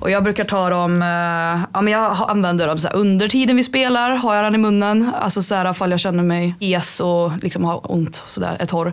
Och 0.00 0.10
jag 0.10 0.24
brukar 0.24 0.44
ta 0.44 0.70
dem, 0.70 1.02
eh, 1.02 1.08
ja 1.72 1.80
men 1.80 1.92
jag 1.92 2.16
använder 2.28 2.66
dem 2.66 2.78
så 2.78 2.88
här, 2.88 2.96
under 2.96 3.28
tiden 3.28 3.56
vi 3.56 3.64
spelar 3.64 4.10
har 4.10 4.34
jag 4.34 4.44
den 4.44 4.54
i 4.54 4.58
munnen. 4.58 5.10
Alltså 5.20 5.42
så 5.42 5.54
här 5.54 5.70
ifall 5.70 5.90
jag 5.90 6.00
känner 6.00 6.22
mig 6.22 6.54
hes 6.60 7.00
och 7.00 7.32
liksom 7.42 7.64
har 7.64 7.92
ont 7.92 8.22
sådär, 8.28 8.56
är 8.60 8.66
torr. 8.66 8.92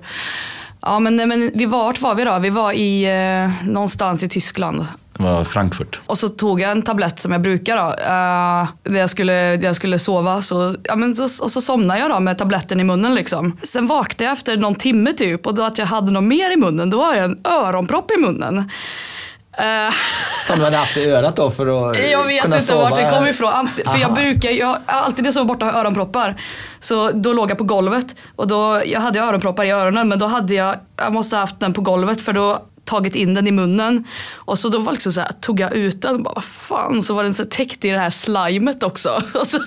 Ja, 0.81 0.99
men, 0.99 1.15
men 1.15 1.51
vi 1.55 1.65
var, 1.65 1.83
vart 1.83 2.01
var 2.01 2.15
vi 2.15 2.23
då? 2.23 2.39
Vi 2.39 2.49
var 2.49 2.71
i 2.71 3.03
eh, 3.03 3.67
någonstans 3.69 4.23
i 4.23 4.29
Tyskland. 4.29 4.85
Det 5.17 5.23
var 5.23 5.43
Frankfurt. 5.43 6.01
Och 6.05 6.17
så 6.17 6.29
tog 6.29 6.61
jag 6.61 6.71
en 6.71 6.81
tablett 6.81 7.19
som 7.19 7.31
jag 7.31 7.41
brukar 7.41 7.77
då. 7.77 7.83
Uh, 7.83 8.67
när 8.93 8.99
jag 8.99 9.09
skulle, 9.09 9.55
jag 9.55 9.75
skulle 9.75 9.99
sova. 9.99 10.41
Så, 10.41 10.75
ja, 10.83 10.95
men 10.95 11.13
så, 11.15 11.43
och 11.43 11.51
så 11.51 11.61
somnade 11.61 11.99
jag 11.99 12.09
då 12.09 12.19
med 12.19 12.37
tabletten 12.37 12.79
i 12.79 12.83
munnen. 12.83 13.15
Liksom. 13.15 13.57
Sen 13.63 13.87
vaknade 13.87 14.23
jag 14.23 14.33
efter 14.33 14.57
någon 14.57 14.75
timme 14.75 15.13
typ 15.13 15.47
och 15.47 15.55
då 15.55 15.63
att 15.63 15.77
jag 15.77 15.85
hade 15.85 16.11
något 16.11 16.23
mer 16.23 16.51
i 16.51 16.57
munnen. 16.57 16.89
Då 16.89 16.97
var 16.97 17.15
det 17.15 17.21
en 17.21 17.39
öronpropp 17.43 18.11
i 18.11 18.17
munnen. 18.17 18.57
Uh, 18.57 19.93
Som 20.43 20.59
du 20.59 20.63
hade 20.65 20.77
haft 20.77 20.97
i 20.97 21.09
örat 21.09 21.35
då 21.35 21.51
för 21.51 21.91
att 21.91 22.09
Jag 22.11 22.23
vet 22.23 22.41
kunna 22.43 22.55
inte 22.55 22.67
sova. 22.67 22.81
vart 22.89 22.95
det 22.95 23.11
kom 23.17 23.27
ifrån. 23.27 23.49
Ant- 23.53 23.83
För 23.83 23.89
Aha. 23.89 23.97
jag 23.99 24.13
brukar, 24.13 24.49
jag, 24.49 24.77
alltid 24.85 25.23
när 25.23 25.27
jag 25.27 25.33
sover 25.33 25.45
borta 25.47 25.65
har 25.65 25.71
jag 25.71 25.79
öronproppar. 25.79 26.41
Så 26.79 27.11
då 27.11 27.33
låg 27.33 27.51
jag 27.51 27.57
på 27.57 27.63
golvet 27.63 28.15
och 28.35 28.47
då, 28.47 28.81
jag 28.85 28.99
hade 29.01 29.19
öronproppar 29.19 29.65
i 29.65 29.71
öronen 29.71 30.07
men 30.09 30.19
då 30.19 30.27
hade 30.27 30.53
jag, 30.53 30.75
jag 30.97 31.13
måste 31.13 31.35
ha 31.35 31.41
haft 31.41 31.59
den 31.59 31.73
på 31.73 31.81
golvet 31.81 32.21
för 32.21 32.33
då 32.33 32.59
tagit 32.87 33.15
in 33.15 33.33
den 33.33 33.47
i 33.47 33.51
munnen. 33.51 34.03
Och 34.35 34.59
så 34.59 34.69
då 34.69 34.79
var 34.79 34.91
liksom 34.93 35.13
så 35.13 35.21
här, 35.21 35.31
tog 35.41 35.59
jag 35.59 35.73
ut 35.73 36.01
den 36.01 36.15
och 36.15 36.21
bara 36.21 36.33
vad 36.35 36.43
fan 36.43 37.03
så 37.03 37.13
var 37.13 37.23
den 37.23 37.33
så 37.33 37.45
täckt 37.45 37.85
i 37.85 37.89
det 37.89 37.99
här 37.99 38.09
slimet 38.09 38.83
också. 38.83 39.09
Och 39.33 39.47
så, 39.47 39.59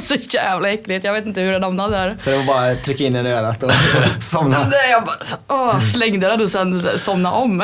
så 0.00 0.14
jävla 0.14 0.70
äckligt, 0.70 1.04
jag 1.04 1.12
vet 1.12 1.26
inte 1.26 1.40
hur 1.40 1.52
den 1.52 1.62
hamnade 1.62 1.96
där. 1.96 2.16
Så 2.18 2.30
det 2.30 2.36
var 2.36 2.44
bara 2.44 2.70
att 2.70 2.84
trycka 2.84 3.04
in 3.04 3.12
den 3.12 3.26
i 3.26 3.30
örat 3.30 3.62
och 3.62 3.70
somna. 4.22 4.58
Nej, 4.70 4.90
Jag 4.90 5.04
bara, 5.04 5.16
åh, 5.48 5.80
slängde 5.80 6.26
den 6.28 6.40
och 6.40 6.50
sen 6.50 6.98
somnade 6.98 7.36
om. 7.36 7.62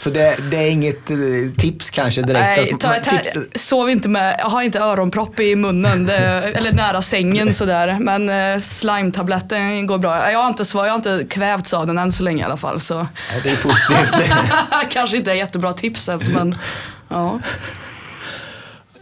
Så 0.00 0.10
det, 0.10 0.36
det 0.50 0.56
är 0.56 0.70
inget 0.70 1.10
eh, 1.10 1.16
tips 1.58 1.90
kanske 1.90 2.22
direkt? 2.22 2.40
Nej, 2.56 2.72
att- 2.72 2.80
ta, 2.80 2.94
ta, 2.94 3.16
tips- 3.18 3.36
sov 3.54 3.90
inte 3.90 4.08
med, 4.08 4.36
jag 4.38 4.46
har 4.46 4.62
inte 4.62 4.78
öronpropp 4.80 5.40
i 5.40 5.56
munnen, 5.56 6.06
det, 6.06 6.16
eller 6.16 6.72
nära 6.72 7.02
sängen 7.02 7.54
sådär. 7.60 7.98
Men 8.00 8.28
eh, 8.28 8.58
slime-tabletten 8.60 9.86
går 9.86 9.98
bra. 9.98 10.30
Jag 10.32 10.38
har, 10.38 10.48
inte, 10.48 10.64
jag 10.74 10.80
har 10.80 10.94
inte 10.94 11.26
kvävts 11.30 11.74
av 11.74 11.86
den 11.86 11.98
än 11.98 12.12
så 12.12 12.22
länge 12.22 12.42
i 12.42 12.44
alla 12.44 12.56
fall. 12.56 12.80
Så. 12.80 12.94
Ja, 12.94 13.06
det 13.42 13.50
är 13.50 13.56
positivt. 13.56 14.30
Kanske 14.90 15.16
inte 15.16 15.30
är 15.30 15.34
jättebra 15.34 15.72
tips 15.72 16.08
ens, 16.08 16.28
men 16.28 16.54
ja. 17.08 17.40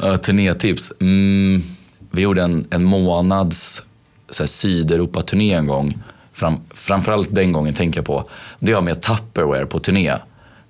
Uh, 0.03 0.17
turnétips. 0.17 0.93
Mm, 1.01 1.63
vi 2.11 2.23
gjorde 2.23 2.43
en, 2.43 2.67
en 2.71 2.85
månads 2.85 3.83
Sydeuropa-turné 4.31 5.55
en 5.55 5.67
gång. 5.67 5.99
Fram, 6.33 6.61
framförallt 6.75 7.29
den 7.35 7.53
gången 7.53 7.75
tänker 7.75 7.99
jag 7.99 8.07
på. 8.07 8.31
Det 8.59 8.73
har 8.73 8.83
med 8.83 9.03
Tupperware 9.03 9.67
på 9.67 9.79
turné. 9.79 10.15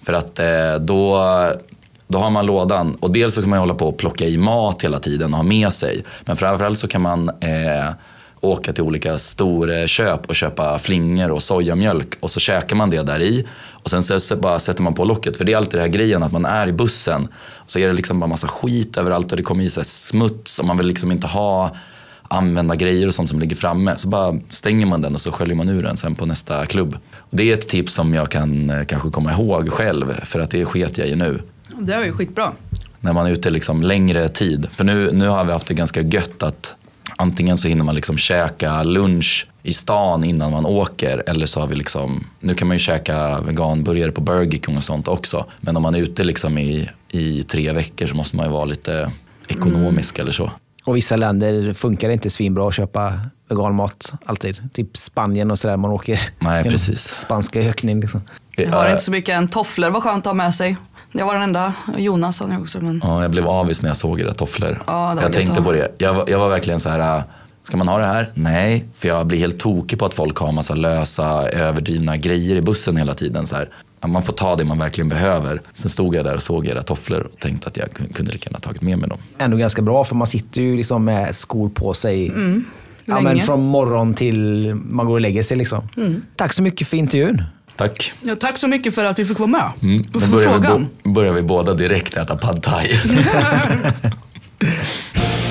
För 0.09 0.13
att 0.13 0.39
eh, 0.39 0.75
då, 0.81 1.23
då 2.07 2.19
har 2.19 2.31
man 2.31 2.47
lådan 2.47 2.95
och 3.01 3.11
dels 3.11 3.35
så 3.35 3.41
kan 3.41 3.51
man 3.51 3.59
hålla 3.59 3.75
på 3.75 3.89
och 3.89 3.99
plocka 3.99 4.25
i 4.25 4.39
mat 4.39 4.85
hela 4.85 4.99
tiden 4.99 5.31
och 5.33 5.37
ha 5.37 5.45
med 5.45 5.73
sig. 5.73 6.05
Men 6.25 6.37
framförallt 6.37 6.79
så 6.79 6.89
kan 6.89 7.03
man 7.03 7.29
eh, 7.29 7.91
åka 8.41 8.73
till 8.73 8.85
olika 8.85 9.19
storköp 9.19 10.27
och 10.27 10.35
köpa 10.35 10.79
flingor 10.79 11.31
och 11.31 11.43
sojamjölk 11.43 12.15
och 12.21 12.31
så 12.31 12.41
käkar 12.41 12.77
man 12.77 12.91
det 12.91 13.03
där 13.03 13.21
i 13.21 13.47
och 13.71 13.91
sen 13.91 14.03
så, 14.03 14.21
så 14.21 14.37
bara 14.37 14.59
sätter 14.59 14.83
man 14.83 14.95
på 14.95 15.05
locket. 15.05 15.37
För 15.37 15.45
det 15.45 15.53
är 15.53 15.57
alltid 15.57 15.73
den 15.73 15.81
här 15.81 15.89
grejen 15.89 16.23
att 16.23 16.33
man 16.33 16.45
är 16.45 16.67
i 16.67 16.73
bussen 16.73 17.29
och 17.55 17.71
så 17.71 17.79
är 17.79 17.87
det 17.87 17.93
liksom 17.93 18.21
bara 18.21 18.27
massa 18.27 18.49
skit 18.49 18.97
överallt 18.97 19.31
och 19.31 19.37
det 19.37 19.43
kommer 19.43 19.65
i 19.65 19.71
sig 19.71 19.85
smuts 19.85 20.59
och 20.59 20.65
man 20.65 20.77
vill 20.77 20.87
liksom 20.87 21.13
inte 21.13 21.27
ha 21.27 21.77
använda 22.29 22.75
grejer 22.75 23.07
och 23.07 23.15
sånt 23.15 23.29
som 23.29 23.41
ligger 23.41 23.57
framme. 23.57 23.95
Så 23.97 24.09
bara 24.09 24.39
stänger 24.51 24.87
man 24.87 25.03
den 25.03 25.15
och 25.15 25.21
så 25.21 25.33
sköljer 25.33 25.55
man 25.55 25.69
ur 25.69 25.83
den 25.83 25.97
sen 25.97 26.15
på 26.15 26.27
nästa 26.27 26.67
klubb. 26.67 26.97
Och 27.17 27.37
det 27.37 27.51
är 27.51 27.55
ett 27.55 27.69
tips 27.69 27.95
som 27.95 28.15
jag 28.15 28.31
kan 28.31 28.71
eh, 28.71 28.85
kanske 28.85 29.11
komma 29.11 29.33
ihåg 29.33 29.71
själv 29.73 30.25
för 30.25 30.41
att 30.41 30.51
det 30.51 30.65
sket 30.65 30.99
jag 30.99 31.09
i 31.09 31.17
nu 31.17 31.43
Det 31.79 31.95
är 31.95 32.05
ju 32.05 32.13
skitbra. 32.13 32.53
när 33.01 33.13
man 33.13 33.27
är 33.27 33.31
ute 33.31 33.51
liksom 33.51 33.83
längre 33.83 34.29
tid. 34.29 34.69
För 34.73 34.85
nu, 34.85 35.13
nu 35.13 35.29
har 35.29 35.45
vi 35.45 35.53
haft 35.53 35.67
det 35.67 35.75
ganska 35.75 36.01
gött 36.01 36.43
att 36.43 36.75
antingen 37.17 37.59
så 37.59 37.69
hinner 37.69 37.85
man 37.85 37.95
liksom 37.95 38.17
käka 38.17 38.83
lunch 38.83 39.47
i 39.63 39.73
stan 39.73 40.25
innan 40.25 40.53
man 40.53 40.67
åker 40.67 41.23
eller 41.27 41.47
så 41.47 41.61
har 41.61 41.67
vi 41.67 41.75
liksom, 41.77 42.25
nu 42.41 42.55
kan 42.55 42.69
man 42.69 42.75
ju 42.75 42.79
käka 42.79 43.41
veganburgare 43.41 44.13
på 44.13 44.21
Burger 44.21 44.59
King 44.67 44.77
och 44.77 44.85
sånt 44.85 45.09
också. 45.09 45.47
Men 45.61 45.77
om 45.77 45.83
man 45.83 45.95
är 45.95 45.99
ute 45.99 46.25
liksom 46.25 46.59
i, 46.59 46.89
i 47.09 47.43
tre 47.43 47.73
veckor 47.73 48.07
så 48.07 48.15
måste 48.15 48.37
man 48.37 48.47
ju 48.47 48.53
vara 48.53 48.65
lite 48.65 49.11
ekonomisk 49.49 50.19
eller 50.19 50.33
så. 50.33 50.51
Och 50.85 50.97
vissa 50.97 51.17
länder 51.17 51.73
funkar 51.73 52.09
det 52.09 52.15
inte 52.15 52.31
svinbra 52.31 52.69
att 52.69 52.75
köpa 52.75 53.21
veganmat 53.49 54.13
alltid. 54.25 54.73
Typ 54.75 54.97
Spanien 54.97 55.51
och 55.51 55.59
sådär 55.59 55.77
man 55.77 55.91
åker. 55.91 56.21
Nej, 56.39 56.65
precis. 56.65 57.01
Spanska 57.05 57.61
öknen 57.61 58.01
liksom. 58.01 58.23
Jag 58.57 58.71
har 58.71 58.91
inte 58.91 59.03
så 59.03 59.11
mycket 59.11 59.35
än. 59.35 59.49
Tofflor 59.49 59.91
var 59.91 60.01
skönt 60.01 60.27
att 60.27 60.31
ha 60.31 60.35
med 60.35 60.55
sig. 60.55 60.77
Jag 61.13 61.27
var 61.27 61.35
den 61.35 61.43
enda. 61.43 61.73
Jonas 61.97 62.41
han 62.41 62.63
också. 62.63 62.81
Men... 62.81 63.01
Ja, 63.05 63.23
jag 63.23 63.31
blev 63.31 63.49
avis 63.49 63.83
när 63.83 63.89
jag 63.91 63.97
såg 63.97 64.21
era 64.21 64.33
tofflor. 64.33 64.83
Ja, 64.87 65.23
jag 65.23 65.33
tänkte 65.33 65.63
på 65.63 65.73
det. 65.73 65.89
Jag, 65.99 66.15
var- 66.15 66.25
jag 66.31 66.39
var 66.39 66.49
verkligen 66.49 66.81
så 66.81 66.89
här, 66.91 67.17
äh, 67.19 67.23
ska 67.63 67.77
man 67.77 67.89
ha 67.89 67.99
det 67.99 68.07
här? 68.07 68.31
Nej, 68.35 68.85
för 68.95 69.09
jag 69.09 69.27
blir 69.27 69.39
helt 69.39 69.59
tokig 69.59 69.99
på 69.99 70.05
att 70.05 70.15
folk 70.15 70.37
har 70.39 70.53
massa 70.53 70.75
lösa, 70.75 71.49
överdrivna 71.49 72.17
grejer 72.17 72.57
i 72.57 72.61
bussen 72.61 72.97
hela 72.97 73.15
tiden. 73.15 73.47
Så 73.47 73.57
här. 73.57 73.69
Man 74.07 74.23
får 74.23 74.33
ta 74.33 74.57
det 74.57 74.65
man 74.65 74.79
verkligen 74.79 75.09
behöver. 75.09 75.61
Sen 75.75 75.91
stod 75.91 76.15
jag 76.15 76.25
där 76.25 76.35
och 76.35 76.43
såg 76.43 76.67
era 76.67 76.83
tofflor 76.83 77.21
och 77.21 77.39
tänkte 77.41 77.69
att 77.69 77.77
jag 77.77 77.89
kun- 77.89 78.13
kunde 78.13 78.33
lika 78.33 78.49
gärna 78.51 78.59
tagit 78.61 78.83
med 78.83 78.99
mig 78.99 79.09
dem. 79.09 79.19
Ändå 79.39 79.57
ganska 79.57 79.83
bra 79.83 80.05
för 80.05 80.15
man 80.15 80.27
sitter 80.27 80.63
ju 80.63 80.77
liksom 80.77 81.05
med 81.05 81.35
skor 81.37 81.69
på 81.69 81.95
sig. 81.95 82.27
ja, 83.05 83.21
men 83.21 83.27
Mm. 83.33 83.41
från 83.41 83.63
morgon 83.67 84.15
till 84.15 84.73
man 84.75 85.07
går 85.07 85.13
och 85.15 85.21
lägger 85.21 85.43
sig. 85.43 85.57
Liksom. 85.57 85.89
Mm. 85.97 86.23
Tack 86.37 86.53
så 86.53 86.63
mycket 86.63 86.89
för 86.89 86.97
intervjun. 86.97 87.43
Tack. 87.77 88.13
Ja, 88.23 88.35
tack 88.37 88.59
så 88.59 88.69
mycket 88.69 88.95
för 88.95 89.05
att 89.05 89.19
vi 89.19 89.25
fick 89.25 89.39
vara 89.39 89.47
med. 89.51 89.71
Mm. 89.83 90.03
Nu 90.21 90.27
börjar 90.27 90.59
vi, 90.59 90.69
bo- 90.69 91.11
börjar 91.13 91.33
vi 91.33 91.43
båda 91.43 91.75
direkt 91.75 92.17
äta 92.17 92.37
pad 92.37 92.63
thai. 92.63 92.91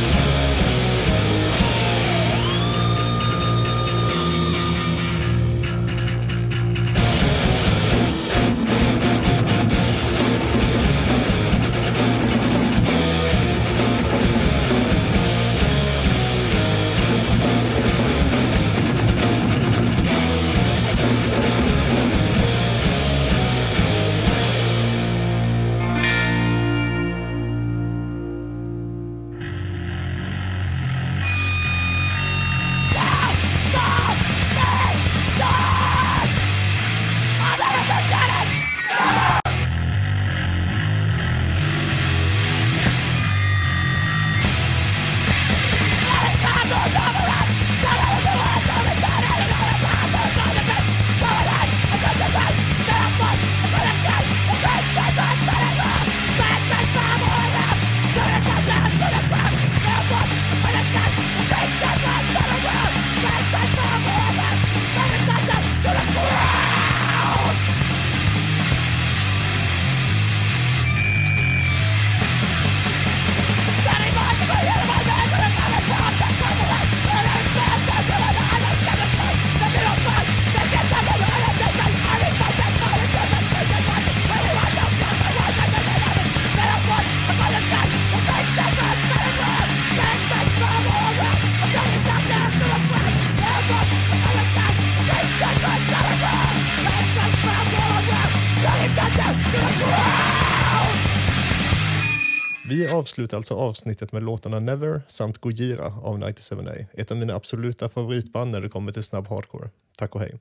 avslutar 103.17 103.37
alltså 103.37 103.55
avsnittet 103.55 104.11
med 104.11 104.23
låtarna 104.23 104.59
Never 104.59 105.01
samt 105.07 105.37
Gojira 105.37 105.85
av 105.85 106.19
97A. 106.19 106.85
Ett 106.93 107.11
av 107.11 107.17
mina 107.17 107.35
absoluta 107.35 107.89
favoritband 107.89 108.51
när 108.51 108.61
det 108.61 108.69
kommer 108.69 108.91
till 108.91 109.03
snabb 109.03 109.27
hardcore. 109.27 109.69
Tack 109.97 110.15
och 110.15 110.21
hej. 110.21 110.39